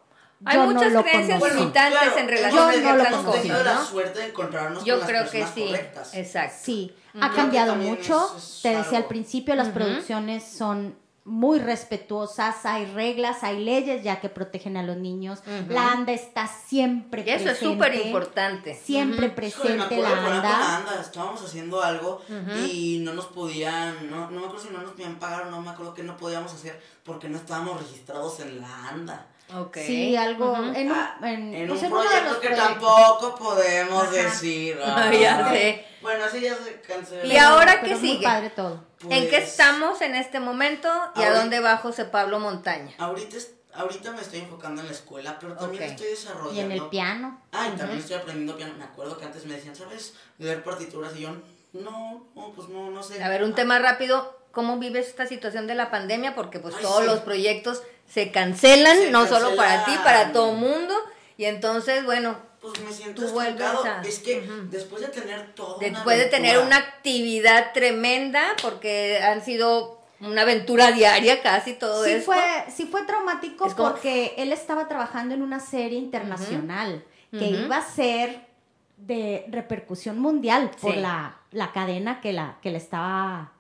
Hay 0.46 0.56
Yo 0.56 0.66
no 0.66 0.72
muchas 0.72 0.92
lo 0.92 1.02
creencias 1.02 1.42
limitantes 1.54 2.02
en 2.02 2.18
hemos 2.18 2.30
relación 2.30 2.68
a 2.68 2.74
Yo 2.74 2.80
no 2.82 2.96
lo 2.96 3.04
conozco, 3.04 3.32
tenido 3.32 3.58
cosas, 3.58 3.64
la 3.74 3.80
¿no? 3.80 3.86
suerte 3.86 4.18
de 4.18 4.26
encontrarnos 4.26 4.84
Yo 4.84 4.94
con 4.94 5.00
las 5.00 5.08
creo 5.08 5.24
que 5.24 5.30
personas 5.38 5.54
sí. 5.54 5.66
correctas. 5.66 6.14
Exacto. 6.14 6.56
Sí, 6.62 6.94
ha 7.20 7.32
cambiado 7.32 7.72
que 7.72 7.78
mucho. 7.78 8.32
es- 8.36 8.42
es 8.56 8.62
Te 8.62 8.68
decía 8.70 8.88
al 8.90 8.96
algo. 8.96 9.08
principio, 9.08 9.54
las 9.54 9.68
producciones 9.68 10.44
son 10.44 10.96
muy 11.26 11.58
respetuosas, 11.58 12.66
hay 12.66 12.84
reglas, 12.84 13.42
hay 13.44 13.64
leyes 13.64 14.02
ya 14.02 14.20
que 14.20 14.28
protegen 14.28 14.76
a 14.76 14.82
los 14.82 14.98
niños. 14.98 15.38
Ujú. 15.46 15.72
La 15.72 15.92
ANDA 15.92 16.12
está 16.12 16.46
siempre 16.46 17.22
Y 17.26 17.30
eso 17.30 17.36
es 17.50 17.58
presente. 17.58 17.64
súper 17.74 17.94
importante. 17.94 18.74
Siempre. 18.74 19.14
Híjole, 19.16 19.28
me 19.28 19.34
presente 19.34 19.82
acuerdo 19.84 20.02
la 20.02 20.36
ANDA. 20.36 20.42
la 20.50 20.76
ANDA, 20.76 21.00
estábamos 21.00 21.42
haciendo 21.42 21.82
algo 21.82 22.20
Ujú. 22.28 22.66
y 22.70 22.98
no 23.02 23.14
nos 23.14 23.24
podían, 23.26 24.10
no, 24.10 24.30
no 24.30 24.40
me 24.40 24.46
acuerdo 24.46 24.66
si 24.66 24.70
no 24.74 24.82
nos 24.82 24.90
podían 24.92 25.14
pagar, 25.18 25.46
no 25.46 25.62
me 25.62 25.70
acuerdo 25.70 25.94
que 25.94 26.02
no 26.02 26.14
podíamos 26.18 26.52
hacer 26.52 26.78
porque 27.04 27.30
no 27.30 27.38
estábamos 27.38 27.78
registrados 27.80 28.40
en 28.40 28.60
la 28.60 28.88
ANDA. 28.90 29.26
Ok. 29.52 29.76
Sí, 29.84 30.16
algo 30.16 30.52
Ujú. 30.52 30.62
en 30.74 30.90
un, 30.90 30.96
Ah, 30.96 31.16
en, 31.22 31.54
en 31.54 31.68
pues 31.68 31.80
un 31.80 31.86
en 31.86 31.92
uno 31.92 32.02
de 32.02 32.08
proyecto 32.08 32.30
los 32.32 32.38
que 32.40 32.46
proyectos. 32.48 32.68
tampoco 32.80 33.34
podemos 33.36 34.02
Ajá. 34.04 34.10
decir. 34.12 34.78
Ah, 34.84 35.12
ya 35.12 35.48
sé. 35.50 35.84
Bueno, 36.00 36.24
así 36.24 36.40
ya 36.40 36.54
se 36.56 36.80
canceló. 36.80 37.24
Y 37.24 37.36
ahora, 37.36 37.80
¿qué 37.80 37.92
es 37.92 38.00
muy 38.00 38.08
sigue? 38.10 38.24
padre 38.24 38.50
todo. 38.50 38.84
¿En 39.08 39.24
qué 39.24 39.38
Pues, 39.38 39.50
estamos 39.50 40.00
en 40.02 40.14
este 40.14 40.40
momento 40.40 40.88
y 41.16 41.20
a 41.20 41.26
Ahorita- 41.26 41.34
dónde 41.40 41.60
va 41.60 41.76
José 41.78 42.04
Pablo 42.06 42.38
Montaña? 42.40 42.92
Ahorita, 42.98 43.36
es- 43.36 43.52
ahorita 43.74 44.12
me 44.12 44.20
estoy 44.22 44.40
enfocando 44.40 44.80
en 44.82 44.86
la 44.88 44.92
escuela, 44.94 45.36
pero 45.40 45.54
también 45.54 45.82
Ok. 45.84 45.90
estoy 45.90 46.06
desarrollando. 46.08 46.54
Y 46.54 46.60
en 46.60 46.72
el 46.72 46.88
piano. 46.88 47.40
Ah, 47.52 47.68
y 47.72 47.76
también 47.76 47.98
estoy 48.00 48.16
aprendiendo 48.16 48.56
piano. 48.56 48.74
Me 48.78 48.84
acuerdo 48.84 49.16
que 49.18 49.24
antes 49.24 49.44
me 49.46 49.54
decían, 49.54 49.76
¿sabes? 49.76 50.14
Leer 50.38 50.62
partituras 50.64 51.14
y 51.16 51.20
yo, 51.20 51.30
no, 51.72 52.26
no, 52.34 52.52
pues 52.54 52.68
no, 52.68 52.90
no 52.90 53.02
sé. 53.02 53.22
A 53.22 53.28
ver, 53.28 53.42
un 53.44 53.52
Ah, 53.52 53.56
tema 53.56 53.78
rápido. 53.78 54.38
¿Cómo 54.52 54.78
vives 54.78 55.08
esta 55.08 55.26
situación 55.26 55.66
de 55.66 55.74
la 55.74 55.90
pandemia? 55.90 56.34
Porque 56.36 56.60
pues 56.60 56.76
Ay, 56.76 56.82
todos 56.82 57.00
sí. 57.00 57.06
los 57.06 57.20
proyectos 57.20 57.82
se 58.08 58.30
cancelan, 58.30 58.96
Se 58.96 59.10
no 59.10 59.26
solo 59.26 59.56
para 59.56 59.84
ti, 59.84 59.92
para 60.04 60.32
todo 60.32 60.52
mundo. 60.52 60.94
Y 61.36 61.44
entonces, 61.46 62.04
bueno, 62.04 62.36
Pues 62.60 62.80
me 62.80 62.90
siento 62.92 63.26
Tú 63.26 63.32
vuelves 63.32 63.60
estancado. 63.60 63.84
a- 63.84 64.00
Es 64.02 64.20
que 64.20 64.40
después 64.70 65.02
de 65.02 65.08
tener 65.08 65.54
todo. 65.54 65.78
después 65.80 66.16
de 66.16 66.24
tener 66.26 66.58
una 66.58 66.76
actividad 66.76 67.72
tremenda, 67.74 68.54
porque 68.62 69.18
han 69.22 69.44
sido 69.44 70.00
una 70.20 70.42
aventura 70.42 70.90
diaria 70.92 71.42
casi 71.42 71.74
todo 71.74 72.04
Sí 72.04 72.12
esto. 72.12 72.32
fue, 72.32 72.40
sí 72.74 72.86
fue 72.86 73.02
traumático 73.02 73.66
Es 73.66 73.74
como- 73.74 73.90
porque 73.90 74.34
él 74.38 74.50
estaba 74.52 74.88
trabajando 74.88 75.34
en 75.34 75.42
una 75.42 75.60
serie 75.60 75.98
internacional 75.98 77.04
que 77.30 77.44
iba 77.46 77.76
a 77.76 77.82
ser 77.82 78.46
de 78.96 79.44
repercusión 79.50 80.18
mundial 80.20 80.70
por 80.80 80.94
Sí. 80.94 81.00
la, 81.00 81.36
la 81.50 81.72
cadena 81.72 82.20
que 82.22 82.32
la, 82.32 82.56
que 82.62 82.70
le 82.70 82.78
estaba 82.78 83.52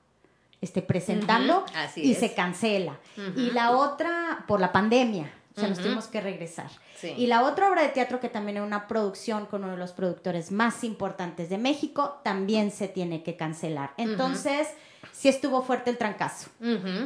este, 0.64 0.82
presentando 0.82 1.64
así 1.74 2.02
y 2.02 2.12
es. 2.12 2.18
se 2.18 2.34
cancela. 2.34 2.98
Y 3.36 3.50
la 3.52 3.70
otra 3.72 4.44
por 4.48 4.60
la 4.60 4.72
pandemia, 4.72 5.30
o 5.56 5.60
sea, 5.60 5.68
nos 5.68 5.78
tuvimos 5.78 6.06
que 6.08 6.20
regresar. 6.20 6.68
Sí. 7.00 7.14
Y 7.16 7.26
la 7.26 7.42
otra 7.44 7.68
obra 7.68 7.82
de 7.82 7.88
teatro 7.88 8.18
que 8.18 8.28
también 8.28 8.56
era 8.56 8.66
una 8.66 8.88
producción 8.88 9.46
con 9.46 9.62
uno 9.62 9.72
de 9.72 9.78
los 9.78 9.92
productores 9.92 10.50
más 10.50 10.82
importantes 10.84 11.48
de 11.50 11.58
México, 11.58 12.20
también 12.24 12.70
se 12.70 12.88
tiene 12.88 13.22
que 13.22 13.36
cancelar. 13.36 13.92
Entonces, 13.98 14.68
sí 15.12 15.28
estuvo 15.28 15.62
fuerte 15.62 15.90
el 15.90 15.98
trancazo. 15.98 16.48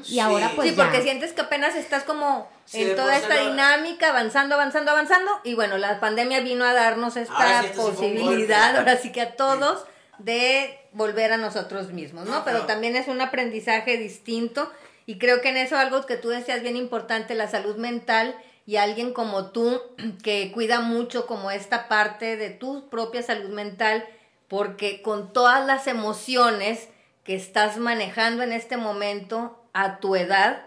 Y 0.06 0.18
ahora 0.20 0.48
Sí. 0.48 0.52
pues 0.56 0.70
sí, 0.70 0.76
ya. 0.76 0.84
porque 0.84 1.02
sientes 1.02 1.32
que 1.32 1.40
apenas 1.40 1.74
estás 1.74 2.04
como 2.04 2.48
Sí, 2.64 2.82
en 2.82 2.96
toda 2.96 3.16
esta 3.16 3.34
dinámica, 3.40 4.10
avanzando, 4.10 4.54
avanzando, 4.54 4.90
avanzando. 4.92 5.30
Y 5.42 5.54
bueno, 5.54 5.78
la 5.78 5.98
pandemia 6.00 6.40
vino 6.40 6.64
a 6.64 6.74
darnos 6.74 7.16
esta 7.16 7.34
Ahora 7.34 7.72
posibilidad, 7.74 8.76
ahora 8.76 8.96
sí 8.98 9.10
que 9.10 9.22
a 9.22 9.36
todos, 9.36 9.84
de 10.18 10.78
volver 10.98 11.32
a 11.32 11.38
nosotros 11.38 11.92
mismos, 11.92 12.28
¿no? 12.28 12.44
Pero- 12.44 12.66
también 12.66 12.96
es 12.96 13.08
un 13.08 13.22
aprendizaje 13.22 13.96
distinto. 13.96 14.70
Y 15.06 15.16
creo 15.16 15.40
que 15.40 15.48
en 15.48 15.56
eso 15.56 15.78
algo 15.78 16.04
que 16.04 16.16
tú 16.16 16.28
decías 16.28 16.60
bien 16.60 16.76
importante, 16.76 17.34
la 17.34 17.48
salud 17.48 17.76
mental 17.76 18.36
y 18.66 18.76
alguien 18.76 19.14
como 19.14 19.46
tú 19.46 19.80
que 20.22 20.52
cuida 20.52 20.80
mucho 20.80 21.26
como 21.26 21.50
esta 21.50 21.88
parte 21.88 22.36
de 22.36 22.50
tu 22.50 22.90
propia 22.90 23.22
salud 23.22 23.48
mental, 23.48 24.04
porque 24.48 25.00
con 25.00 25.32
todas 25.32 25.64
las 25.64 25.86
emociones 25.86 26.88
que 27.24 27.34
estás 27.36 27.78
manejando 27.78 28.42
en 28.42 28.52
este 28.52 28.76
momento 28.76 29.62
a 29.72 30.00
tu 30.00 30.16
edad, 30.16 30.66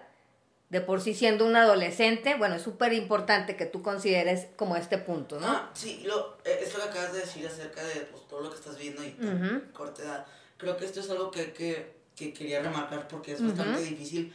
de 0.71 0.79
por 0.79 1.01
sí 1.01 1.13
siendo 1.13 1.45
un 1.45 1.57
adolescente, 1.57 2.35
bueno, 2.35 2.55
es 2.55 2.61
súper 2.61 2.93
importante 2.93 3.57
que 3.57 3.65
tú 3.65 3.81
consideres 3.81 4.47
como 4.55 4.77
este 4.77 4.97
punto, 4.97 5.37
¿no? 5.37 5.45
Ah, 5.45 5.69
sí, 5.73 6.01
lo, 6.05 6.37
eh, 6.45 6.59
esto 6.63 6.77
que 6.77 6.83
acabas 6.85 7.11
de 7.11 7.19
decir 7.19 7.45
acerca 7.45 7.83
de 7.83 7.95
pues, 8.09 8.25
todo 8.29 8.39
lo 8.39 8.49
que 8.49 8.55
estás 8.55 8.77
viendo 8.77 9.03
y 9.03 9.13
corta 9.73 10.01
edad, 10.01 10.25
creo 10.55 10.77
que 10.77 10.85
esto 10.85 11.01
es 11.01 11.09
algo 11.09 11.29
que, 11.29 11.51
que, 11.51 11.93
que 12.15 12.33
quería 12.33 12.61
remarcar 12.61 13.05
porque 13.09 13.33
es 13.33 13.45
bastante 13.45 13.81
difícil, 13.81 14.33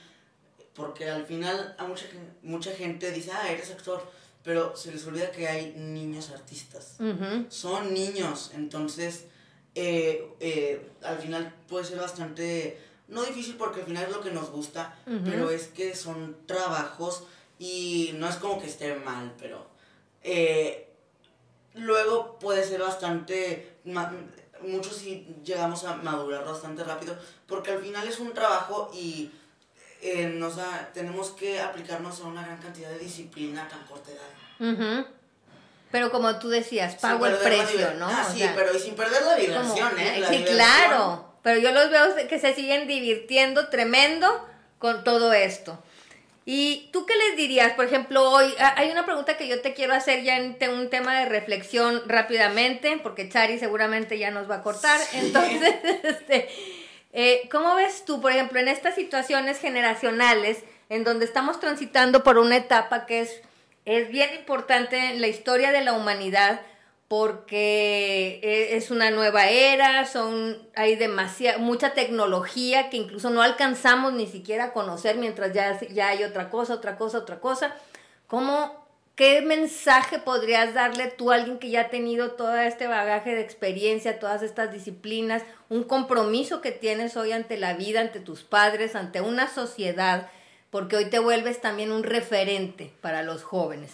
porque 0.75 1.09
al 1.09 1.25
final 1.25 1.75
a 1.79 1.85
mucha, 1.85 2.05
mucha 2.43 2.71
gente 2.73 3.11
dice, 3.13 3.31
ah, 3.33 3.51
eres 3.51 3.71
actor, 3.71 4.07
pero 4.45 4.77
se 4.77 4.93
les 4.93 5.07
olvida 5.07 5.31
que 5.31 5.49
hay 5.49 5.73
niños 5.73 6.31
artistas. 6.31 6.99
Son 7.49 7.95
niños, 7.95 8.51
entonces 8.55 9.25
eh, 9.75 10.29
eh, 10.41 10.87
al 11.03 11.17
final 11.17 11.55
puede 11.67 11.87
ser 11.87 11.99
bastante 11.99 12.79
no 13.09 13.23
difícil 13.23 13.57
porque 13.57 13.81
al 13.81 13.87
final 13.87 14.05
es 14.05 14.13
lo 14.13 14.21
que 14.21 14.31
nos 14.31 14.51
gusta, 14.51 14.95
pero 15.25 15.51
es 15.51 15.69
que 15.69 15.95
son 15.95 16.37
trabajos 16.47 17.25
y 17.59 18.11
no 18.15 18.29
es 18.29 18.37
como 18.37 18.61
que 18.61 18.67
esté 18.67 18.95
mal, 18.97 19.33
pero 19.39 19.67
eh, 20.23 20.89
luego 21.75 22.39
puede 22.39 22.65
ser 22.65 22.81
bastante, 22.81 23.77
muchos 24.63 24.97
sí 24.97 25.37
llegamos 25.45 25.85
a 25.85 25.97
madurar 25.97 26.45
bastante 26.45 26.83
rápido, 26.83 27.17
porque 27.47 27.71
al 27.71 27.81
final 27.81 28.07
es 28.09 28.19
un 28.19 28.33
trabajo 28.33 28.91
y 28.93 29.31
eh, 30.03 30.27
nos 30.27 30.55
tenemos 30.93 31.31
que 31.31 31.61
aplicarnos 31.61 32.21
a 32.21 32.25
una 32.25 32.45
gran 32.45 32.59
cantidad 32.59 32.91
de 32.91 32.99
disciplina 32.99 33.65
a 33.65 33.69
tan 33.69 33.85
corta 33.85 34.11
edad. 34.11 35.07
Pero 35.93 36.11
como 36.11 36.39
tú 36.39 36.49
decías, 36.49 36.97
pago 36.97 37.27
el 37.27 37.37
precio, 37.37 37.95
¿no? 37.95 38.09
Ah, 38.09 38.29
sí, 38.31 38.45
pero 38.55 38.75
y 38.77 38.79
sin 38.81 38.95
perder 38.97 39.23
la 39.23 39.37
diversión, 39.37 39.99
¿eh? 39.99 40.25
sí, 40.29 40.45
claro. 40.45 41.26
Pero 41.47 41.61
yo 41.61 41.71
los 41.71 41.91
veo 41.91 42.29
que 42.29 42.41
se 42.41 42.57
siguen 42.57 42.89
divirtiendo 42.89 43.69
tremendo 43.69 44.45
con 44.81 45.05
todo 45.05 45.33
esto. 45.33 45.81
¿Y 46.45 46.91
tú 46.93 47.07
qué 47.07 47.15
les 47.15 47.37
dirías? 47.37 47.73
Por 47.75 47.85
ejemplo, 47.85 48.33
hoy 48.33 48.53
hay 48.59 48.91
una 48.91 49.05
pregunta 49.05 49.37
que 49.37 49.47
yo 49.47 49.61
te 49.61 49.73
quiero 49.73 49.95
hacer 49.95 50.25
ya 50.25 50.39
en 50.39 50.57
un 50.73 50.91
tema 50.91 51.21
de 51.21 51.27
reflexión 51.27 52.03
rápidamente, 52.09 52.99
porque 53.01 53.29
Chari 53.29 53.61
seguramente 53.61 54.19
ya 54.19 54.33
nos 54.33 54.51
va 54.51 54.57
a 54.57 54.63
cortar. 54.63 54.99
Entonces, 55.13 55.77
este, 56.03 56.49
eh, 57.13 57.49
¿cómo 57.49 57.77
ves 57.77 58.05
tú, 58.05 58.21
por 58.21 58.33
ejemplo, 58.33 58.59
en 58.59 58.67
estas 58.67 58.97
situaciones 58.97 59.61
generacionales, 59.61 60.65
en 60.89 61.05
donde 61.05 61.27
estamos 61.27 61.61
transitando 61.61 62.25
por 62.25 62.39
una 62.39 62.57
etapa 62.57 63.07
que 63.07 63.21
es 63.21 63.41
es 63.85 64.09
bien 64.09 64.35
importante 64.35 64.99
en 64.99 65.21
la 65.21 65.29
historia 65.29 65.71
de 65.71 65.85
la 65.85 65.93
humanidad 65.93 66.61
porque 67.09 68.41
e, 68.43 68.77
es 68.77 68.91
una 68.91 69.11
nueva 69.11 69.49
era, 69.49 70.07
son, 70.07 70.59
hay 70.75 70.97
demasiada, 70.97 71.59
mucha 71.59 71.95
tecnología 71.95 72.91
que 72.91 72.97
incluso 72.97 73.31
no 73.31 73.43
alcanzamos 73.43 74.13
ni 74.13 74.27
siquiera 74.27 74.65
a 74.65 74.73
conocer 74.73 75.17
mientras 75.17 75.53
ya, 75.53 75.79
ya 75.81 76.09
hay 76.09 76.25
otra 76.25 76.51
cosa, 76.51 76.75
otra 76.75 76.97
cosa, 76.97 77.19
otra 77.19 77.41
cosa. 77.41 77.75
¿Cómo, 78.27 78.87
qué 79.15 79.41
mensaje 79.43 80.19
podrías 80.19 80.75
darle 80.75 81.07
tú 81.07 81.31
a 81.31 81.37
alguien 81.37 81.59
que 81.59 81.71
ya 81.71 81.83
ha 81.83 81.89
tenido 81.91 82.33
todo 82.33 82.57
este 82.57 82.87
bagaje 82.87 83.35
de 83.35 83.43
experiencia, 83.43 84.19
todas 84.19 84.43
estas 84.43 84.73
disciplinas, 84.73 85.43
un 85.69 85.85
compromiso 85.85 86.61
que 86.61 86.73
tienes 86.73 87.17
hoy 87.17 87.33
ante 87.33 87.57
la 87.57 87.75
vida, 87.75 88.01
ante 88.01 88.21
tus 88.21 88.43
padres, 88.43 88.97
ante 88.97 89.21
una 89.21 89.49
sociedad? 89.49 90.29
porque 90.77 90.97
hoy 90.97 91.07
te 91.07 91.19
vuelves 91.19 91.61
también 91.61 91.93
un 91.93 92.03
referente 92.03 92.93
para 93.01 93.23
los 93.23 93.43
jóvenes. 93.43 93.93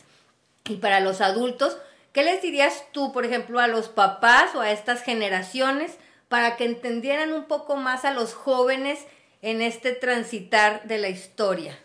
Y 0.68 0.76
para 0.76 0.98
los 0.98 1.20
adultos, 1.20 1.76
¿qué 2.12 2.22
les 2.22 2.42
dirías 2.42 2.84
tú, 2.92 3.12
por 3.12 3.24
ejemplo, 3.24 3.60
a 3.60 3.68
los 3.68 3.88
papás 3.88 4.54
o 4.54 4.60
a 4.60 4.70
estas 4.70 5.02
generaciones 5.02 5.92
para 6.28 6.56
que 6.56 6.64
entendieran 6.64 7.32
un 7.32 7.44
poco 7.44 7.76
más 7.76 8.04
a 8.04 8.12
los 8.12 8.34
jóvenes 8.34 9.00
en 9.42 9.62
este 9.62 9.92
transitar 9.92 10.84
de 10.84 10.98
la 10.98 11.08
historia? 11.08 11.78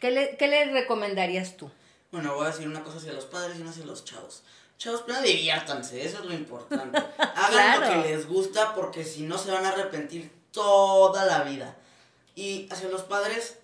¿Qué, 0.00 0.10
le, 0.10 0.36
les 0.38 0.72
recomendarías 0.72 1.56
tú? 1.56 1.70
Bueno, 2.10 2.34
voy 2.34 2.46
a 2.46 2.50
decir 2.50 2.68
una 2.68 2.82
cosa 2.82 2.98
hacia 2.98 3.12
los 3.12 3.24
padres 3.24 3.58
y 3.58 3.62
una 3.62 3.70
hacia 3.70 3.86
los 3.86 4.04
chavos. 4.04 4.42
Chavos, 4.78 5.04
pero 5.06 5.20
diviértanse, 5.22 6.04
eso 6.04 6.18
es 6.18 6.24
lo 6.24 6.34
importante. 6.34 6.98
Hagan 7.18 7.80
lo 7.80 7.88
que 7.88 8.08
les 8.08 8.26
gusta 8.26 8.74
porque 8.74 9.04
si 9.04 9.22
no 9.22 9.38
se 9.38 9.50
van 9.50 9.64
a 9.64 9.70
arrepentir 9.70 10.30
toda 10.50 11.24
la 11.24 11.42
vida. 11.42 11.76
Y 12.34 12.68
hacia 12.70 12.88
los 12.88 13.02
padres, 13.02 13.58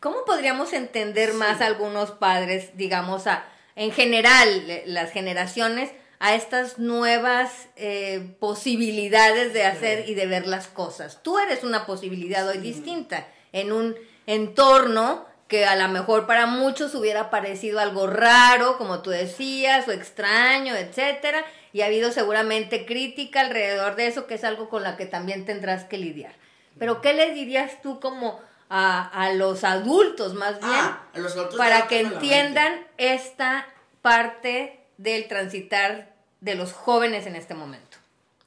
¿Cómo 0.00 0.24
podríamos 0.24 0.72
entender 0.72 1.34
más 1.34 1.60
algunos 1.60 2.10
padres, 2.10 2.70
digamos, 2.74 3.26
a, 3.26 3.44
en 3.80 3.92
general, 3.92 4.82
las 4.84 5.10
generaciones, 5.10 5.90
a 6.18 6.34
estas 6.34 6.78
nuevas 6.78 7.68
eh, 7.76 8.36
posibilidades 8.38 9.54
de 9.54 9.64
hacer 9.64 10.06
y 10.06 10.12
de 10.12 10.26
ver 10.26 10.46
las 10.46 10.66
cosas? 10.66 11.22
Tú 11.22 11.38
eres 11.38 11.64
una 11.64 11.86
posibilidad 11.86 12.46
hoy 12.46 12.58
distinta 12.58 13.26
en 13.52 13.72
un 13.72 13.96
entorno 14.26 15.24
que 15.48 15.64
a 15.64 15.76
lo 15.76 15.88
mejor 15.88 16.26
para 16.26 16.44
muchos 16.44 16.94
hubiera 16.94 17.30
parecido 17.30 17.80
algo 17.80 18.06
raro, 18.06 18.76
como 18.76 19.00
tú 19.00 19.08
decías, 19.08 19.88
o 19.88 19.92
extraño, 19.92 20.76
etcétera, 20.76 21.42
y 21.72 21.80
ha 21.80 21.86
habido 21.86 22.12
seguramente 22.12 22.84
crítica 22.84 23.40
alrededor 23.40 23.96
de 23.96 24.08
eso, 24.08 24.26
que 24.26 24.34
es 24.34 24.44
algo 24.44 24.68
con 24.68 24.82
la 24.82 24.98
que 24.98 25.06
también 25.06 25.46
tendrás 25.46 25.84
que 25.84 25.96
lidiar. 25.96 26.34
Pero, 26.78 27.00
¿qué 27.00 27.14
le 27.14 27.32
dirías 27.32 27.80
tú 27.80 27.98
como 27.98 28.40
a, 28.70 29.32
los 29.34 29.64
adultos 29.64 30.34
más 30.34 30.56
ah, 30.62 31.02
bien, 31.12 31.26
para 31.56 31.88
que 31.88 32.00
entiendan 32.00 32.86
esta 32.98 33.66
parte 34.00 34.80
del 34.96 35.26
transitar 35.26 36.14
de 36.40 36.54
los 36.54 36.72
jóvenes 36.72 37.26
en 37.26 37.34
este 37.34 37.54
momento. 37.54 37.98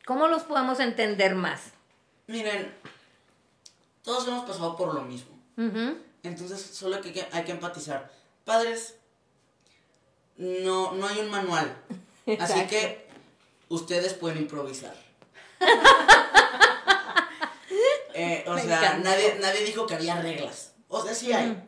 ¿Cómo 0.06 0.28
los 0.28 0.44
podemos 0.44 0.80
entender 0.80 1.36
más? 1.36 1.62
Miren, 2.28 2.74
todos 4.02 4.28
hemos 4.28 4.46
pasado 4.46 4.78
por 4.78 4.94
lo 4.94 5.02
mismo. 5.02 5.34
Entonces, 6.24 6.62
solo 6.62 7.02
que 7.02 7.28
hay 7.32 7.44
que 7.44 7.52
empatizar. 7.52 8.10
Padres, 8.46 8.96
no, 10.38 10.94
no 10.94 11.08
hay 11.08 11.20
un 11.20 11.30
manual. 11.30 11.76
Así 12.40 12.66
que 12.68 13.06
ustedes 13.68 14.14
pueden 14.14 14.38
improvisar. 14.40 14.96
Eh, 18.14 18.44
o 18.48 18.58
sea, 18.58 19.00
nadie, 19.04 19.38
nadie 19.42 19.66
dijo 19.66 19.86
que 19.88 19.96
había 19.96 20.22
reglas. 20.22 20.74
O 20.88 21.04
sea, 21.04 21.14
sí 21.14 21.34
hay. 21.34 21.62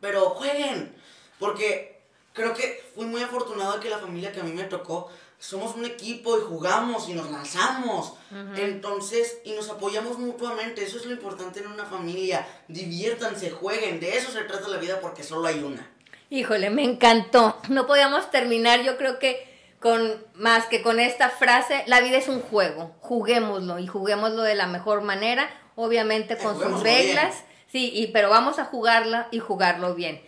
Pero 0.00 0.30
jueguen. 0.30 0.94
Porque 1.38 2.02
creo 2.32 2.54
que 2.54 2.82
fui 2.94 3.06
muy 3.06 3.22
afortunado 3.22 3.80
que 3.80 3.90
la 3.90 3.98
familia 3.98 4.32
que 4.32 4.40
a 4.40 4.44
mí 4.44 4.52
me 4.52 4.64
tocó, 4.64 5.10
somos 5.38 5.74
un 5.76 5.84
equipo 5.84 6.38
y 6.38 6.42
jugamos 6.42 7.08
y 7.08 7.14
nos 7.14 7.30
lanzamos. 7.30 8.14
Entonces, 8.56 9.38
y 9.44 9.52
nos 9.52 9.68
apoyamos 9.68 10.18
mutuamente. 10.18 10.82
Eso 10.82 10.96
es 10.96 11.04
lo 11.04 11.12
importante 11.12 11.60
en 11.60 11.66
una 11.66 11.84
familia. 11.84 12.46
Diviértanse, 12.68 13.50
jueguen. 13.50 14.00
De 14.00 14.16
eso 14.16 14.30
se 14.30 14.42
trata 14.42 14.68
la 14.68 14.78
vida 14.78 15.00
porque 15.00 15.22
solo 15.22 15.46
hay 15.46 15.62
una. 15.62 15.90
Híjole, 16.30 16.70
me 16.70 16.82
encantó. 16.84 17.60
No 17.68 17.86
podíamos 17.86 18.30
terminar, 18.30 18.82
yo 18.82 18.96
creo 18.96 19.18
que 19.18 19.52
con 19.80 20.24
más 20.32 20.64
que 20.64 20.80
con 20.80 20.98
esta 20.98 21.28
frase, 21.28 21.84
la 21.86 22.00
vida 22.00 22.16
es 22.16 22.28
un 22.28 22.40
juego, 22.40 22.96
juguémoslo 23.00 23.78
y 23.78 23.86
juguémoslo 23.86 24.42
de 24.42 24.54
la 24.54 24.66
mejor 24.66 25.02
manera 25.02 25.50
obviamente 25.76 26.36
con 26.36 26.60
sus 26.60 26.82
reglas, 26.82 27.44
sí, 27.70 27.90
y, 27.94 28.08
pero 28.08 28.30
vamos 28.30 28.58
a 28.58 28.64
jugarla 28.64 29.28
y 29.30 29.38
jugarlo 29.38 29.94
bien. 29.94 30.20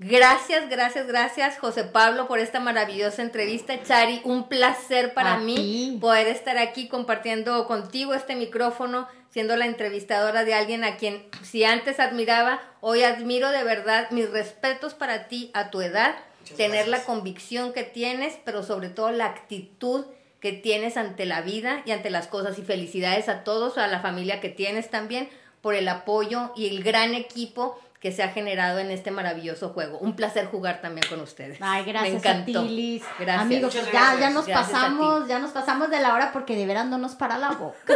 Gracias, 0.00 0.68
gracias, 0.68 1.08
gracias, 1.08 1.58
José 1.58 1.82
Pablo, 1.82 2.28
por 2.28 2.38
esta 2.38 2.60
maravillosa 2.60 3.20
entrevista. 3.20 3.82
Chari, 3.82 4.20
un 4.22 4.48
placer 4.48 5.12
para 5.12 5.38
mí 5.38 5.98
poder 6.00 6.28
estar 6.28 6.56
aquí 6.56 6.86
compartiendo 6.86 7.66
contigo 7.66 8.14
este 8.14 8.36
micrófono, 8.36 9.08
siendo 9.30 9.56
la 9.56 9.66
entrevistadora 9.66 10.44
de 10.44 10.54
alguien 10.54 10.84
a 10.84 10.98
quien 10.98 11.26
si 11.42 11.64
antes 11.64 11.98
admiraba, 11.98 12.60
hoy 12.80 13.02
admiro 13.02 13.50
de 13.50 13.64
verdad. 13.64 14.08
Mis 14.12 14.30
respetos 14.30 14.94
para 14.94 15.26
ti 15.26 15.50
a 15.52 15.70
tu 15.70 15.80
edad, 15.80 16.14
tener 16.56 16.86
la 16.86 17.02
convicción 17.02 17.72
que 17.72 17.82
tienes, 17.82 18.38
pero 18.44 18.62
sobre 18.62 18.90
todo 18.90 19.10
la 19.10 19.26
actitud 19.26 20.06
que 20.40 20.52
tienes 20.52 20.96
ante 20.96 21.26
la 21.26 21.42
vida 21.42 21.82
y 21.84 21.90
ante 21.90 22.10
las 22.10 22.26
cosas. 22.26 22.58
Y 22.58 22.62
felicidades 22.62 23.28
a 23.28 23.44
todos, 23.44 23.78
a 23.78 23.86
la 23.86 24.00
familia 24.00 24.40
que 24.40 24.48
tienes 24.48 24.90
también 24.90 25.28
por 25.60 25.74
el 25.74 25.88
apoyo 25.88 26.52
y 26.56 26.68
el 26.68 26.82
gran 26.82 27.14
equipo 27.14 27.78
que 28.00 28.12
se 28.12 28.22
ha 28.22 28.28
generado 28.28 28.78
en 28.78 28.90
este 28.90 29.10
maravilloso 29.10 29.70
juego. 29.70 29.98
Un 29.98 30.14
placer 30.14 30.46
jugar 30.46 30.80
también 30.80 31.06
con 31.08 31.20
ustedes. 31.20 31.58
Ay, 31.60 31.84
gracias 31.84 32.24
a 32.26 32.44
ti, 32.44 32.52
Liz. 32.52 33.04
Gracias. 33.18 33.42
Amigos, 33.42 33.74
ya, 33.92 34.16
ya 34.20 34.30
nos 34.30 34.48
pasamos, 34.48 35.26
ya 35.26 35.38
nos 35.38 35.50
pasamos 35.50 35.90
de 35.90 36.00
la 36.00 36.14
hora 36.14 36.32
porque 36.32 36.54
de 36.54 36.66
veras 36.66 36.86
no 36.86 36.98
nos 36.98 37.14
para 37.14 37.38
la 37.38 37.50
boca. 37.52 37.94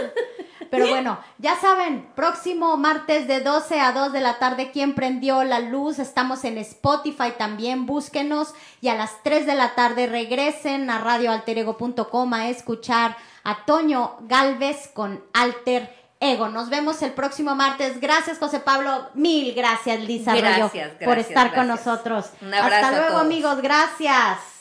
Pero 0.71 0.89
bueno, 0.89 1.19
ya 1.37 1.55
saben, 1.57 2.09
próximo 2.15 2.79
martes 2.79 3.29
de 3.29 3.41
12 3.41 3.79
a 3.79 3.93
2 3.93 4.11
de 4.11 4.21
la 4.23 4.39
tarde, 4.39 4.71
¿quién 4.73 4.95
prendió 4.95 5.45
la 5.45 5.61
luz? 5.61 5.99
Estamos 5.99 6.45
en 6.45 6.57
Spotify 6.57 7.35
también, 7.37 7.85
búsquenos. 7.85 8.55
Y 8.81 8.89
a 8.89 8.95
las 8.95 9.23
3 9.23 9.45
de 9.45 9.55
la 9.55 9.75
tarde 9.75 10.07
regresen 10.07 10.89
a 10.89 10.99
radioalterego.com 10.99 12.33
a 12.33 12.49
escuchar 12.49 13.19
a 13.45 13.67
Toño 13.67 14.17
Galvez 14.23 14.89
con 14.95 15.23
Alter 15.35 16.02
Ego. 16.23 16.49
Nos 16.49 16.71
vemos 16.71 17.03
el 17.03 17.13
próximo 17.13 17.55
martes. 17.55 18.01
Gracias, 18.01 18.39
José 18.39 18.61
Pablo. 18.61 19.11
Mil 19.15 19.55
gracias, 19.55 20.01
Lisa 20.01 20.35
gracias, 20.35 20.93
por 21.05 21.19
estar 21.19 21.55
con 21.55 21.67
nosotros. 21.69 22.31
Un 22.41 22.55
abrazo 22.55 22.87
Hasta 22.87 23.01
luego, 23.01 23.19
amigos. 23.19 23.61
Gracias. 23.61 24.52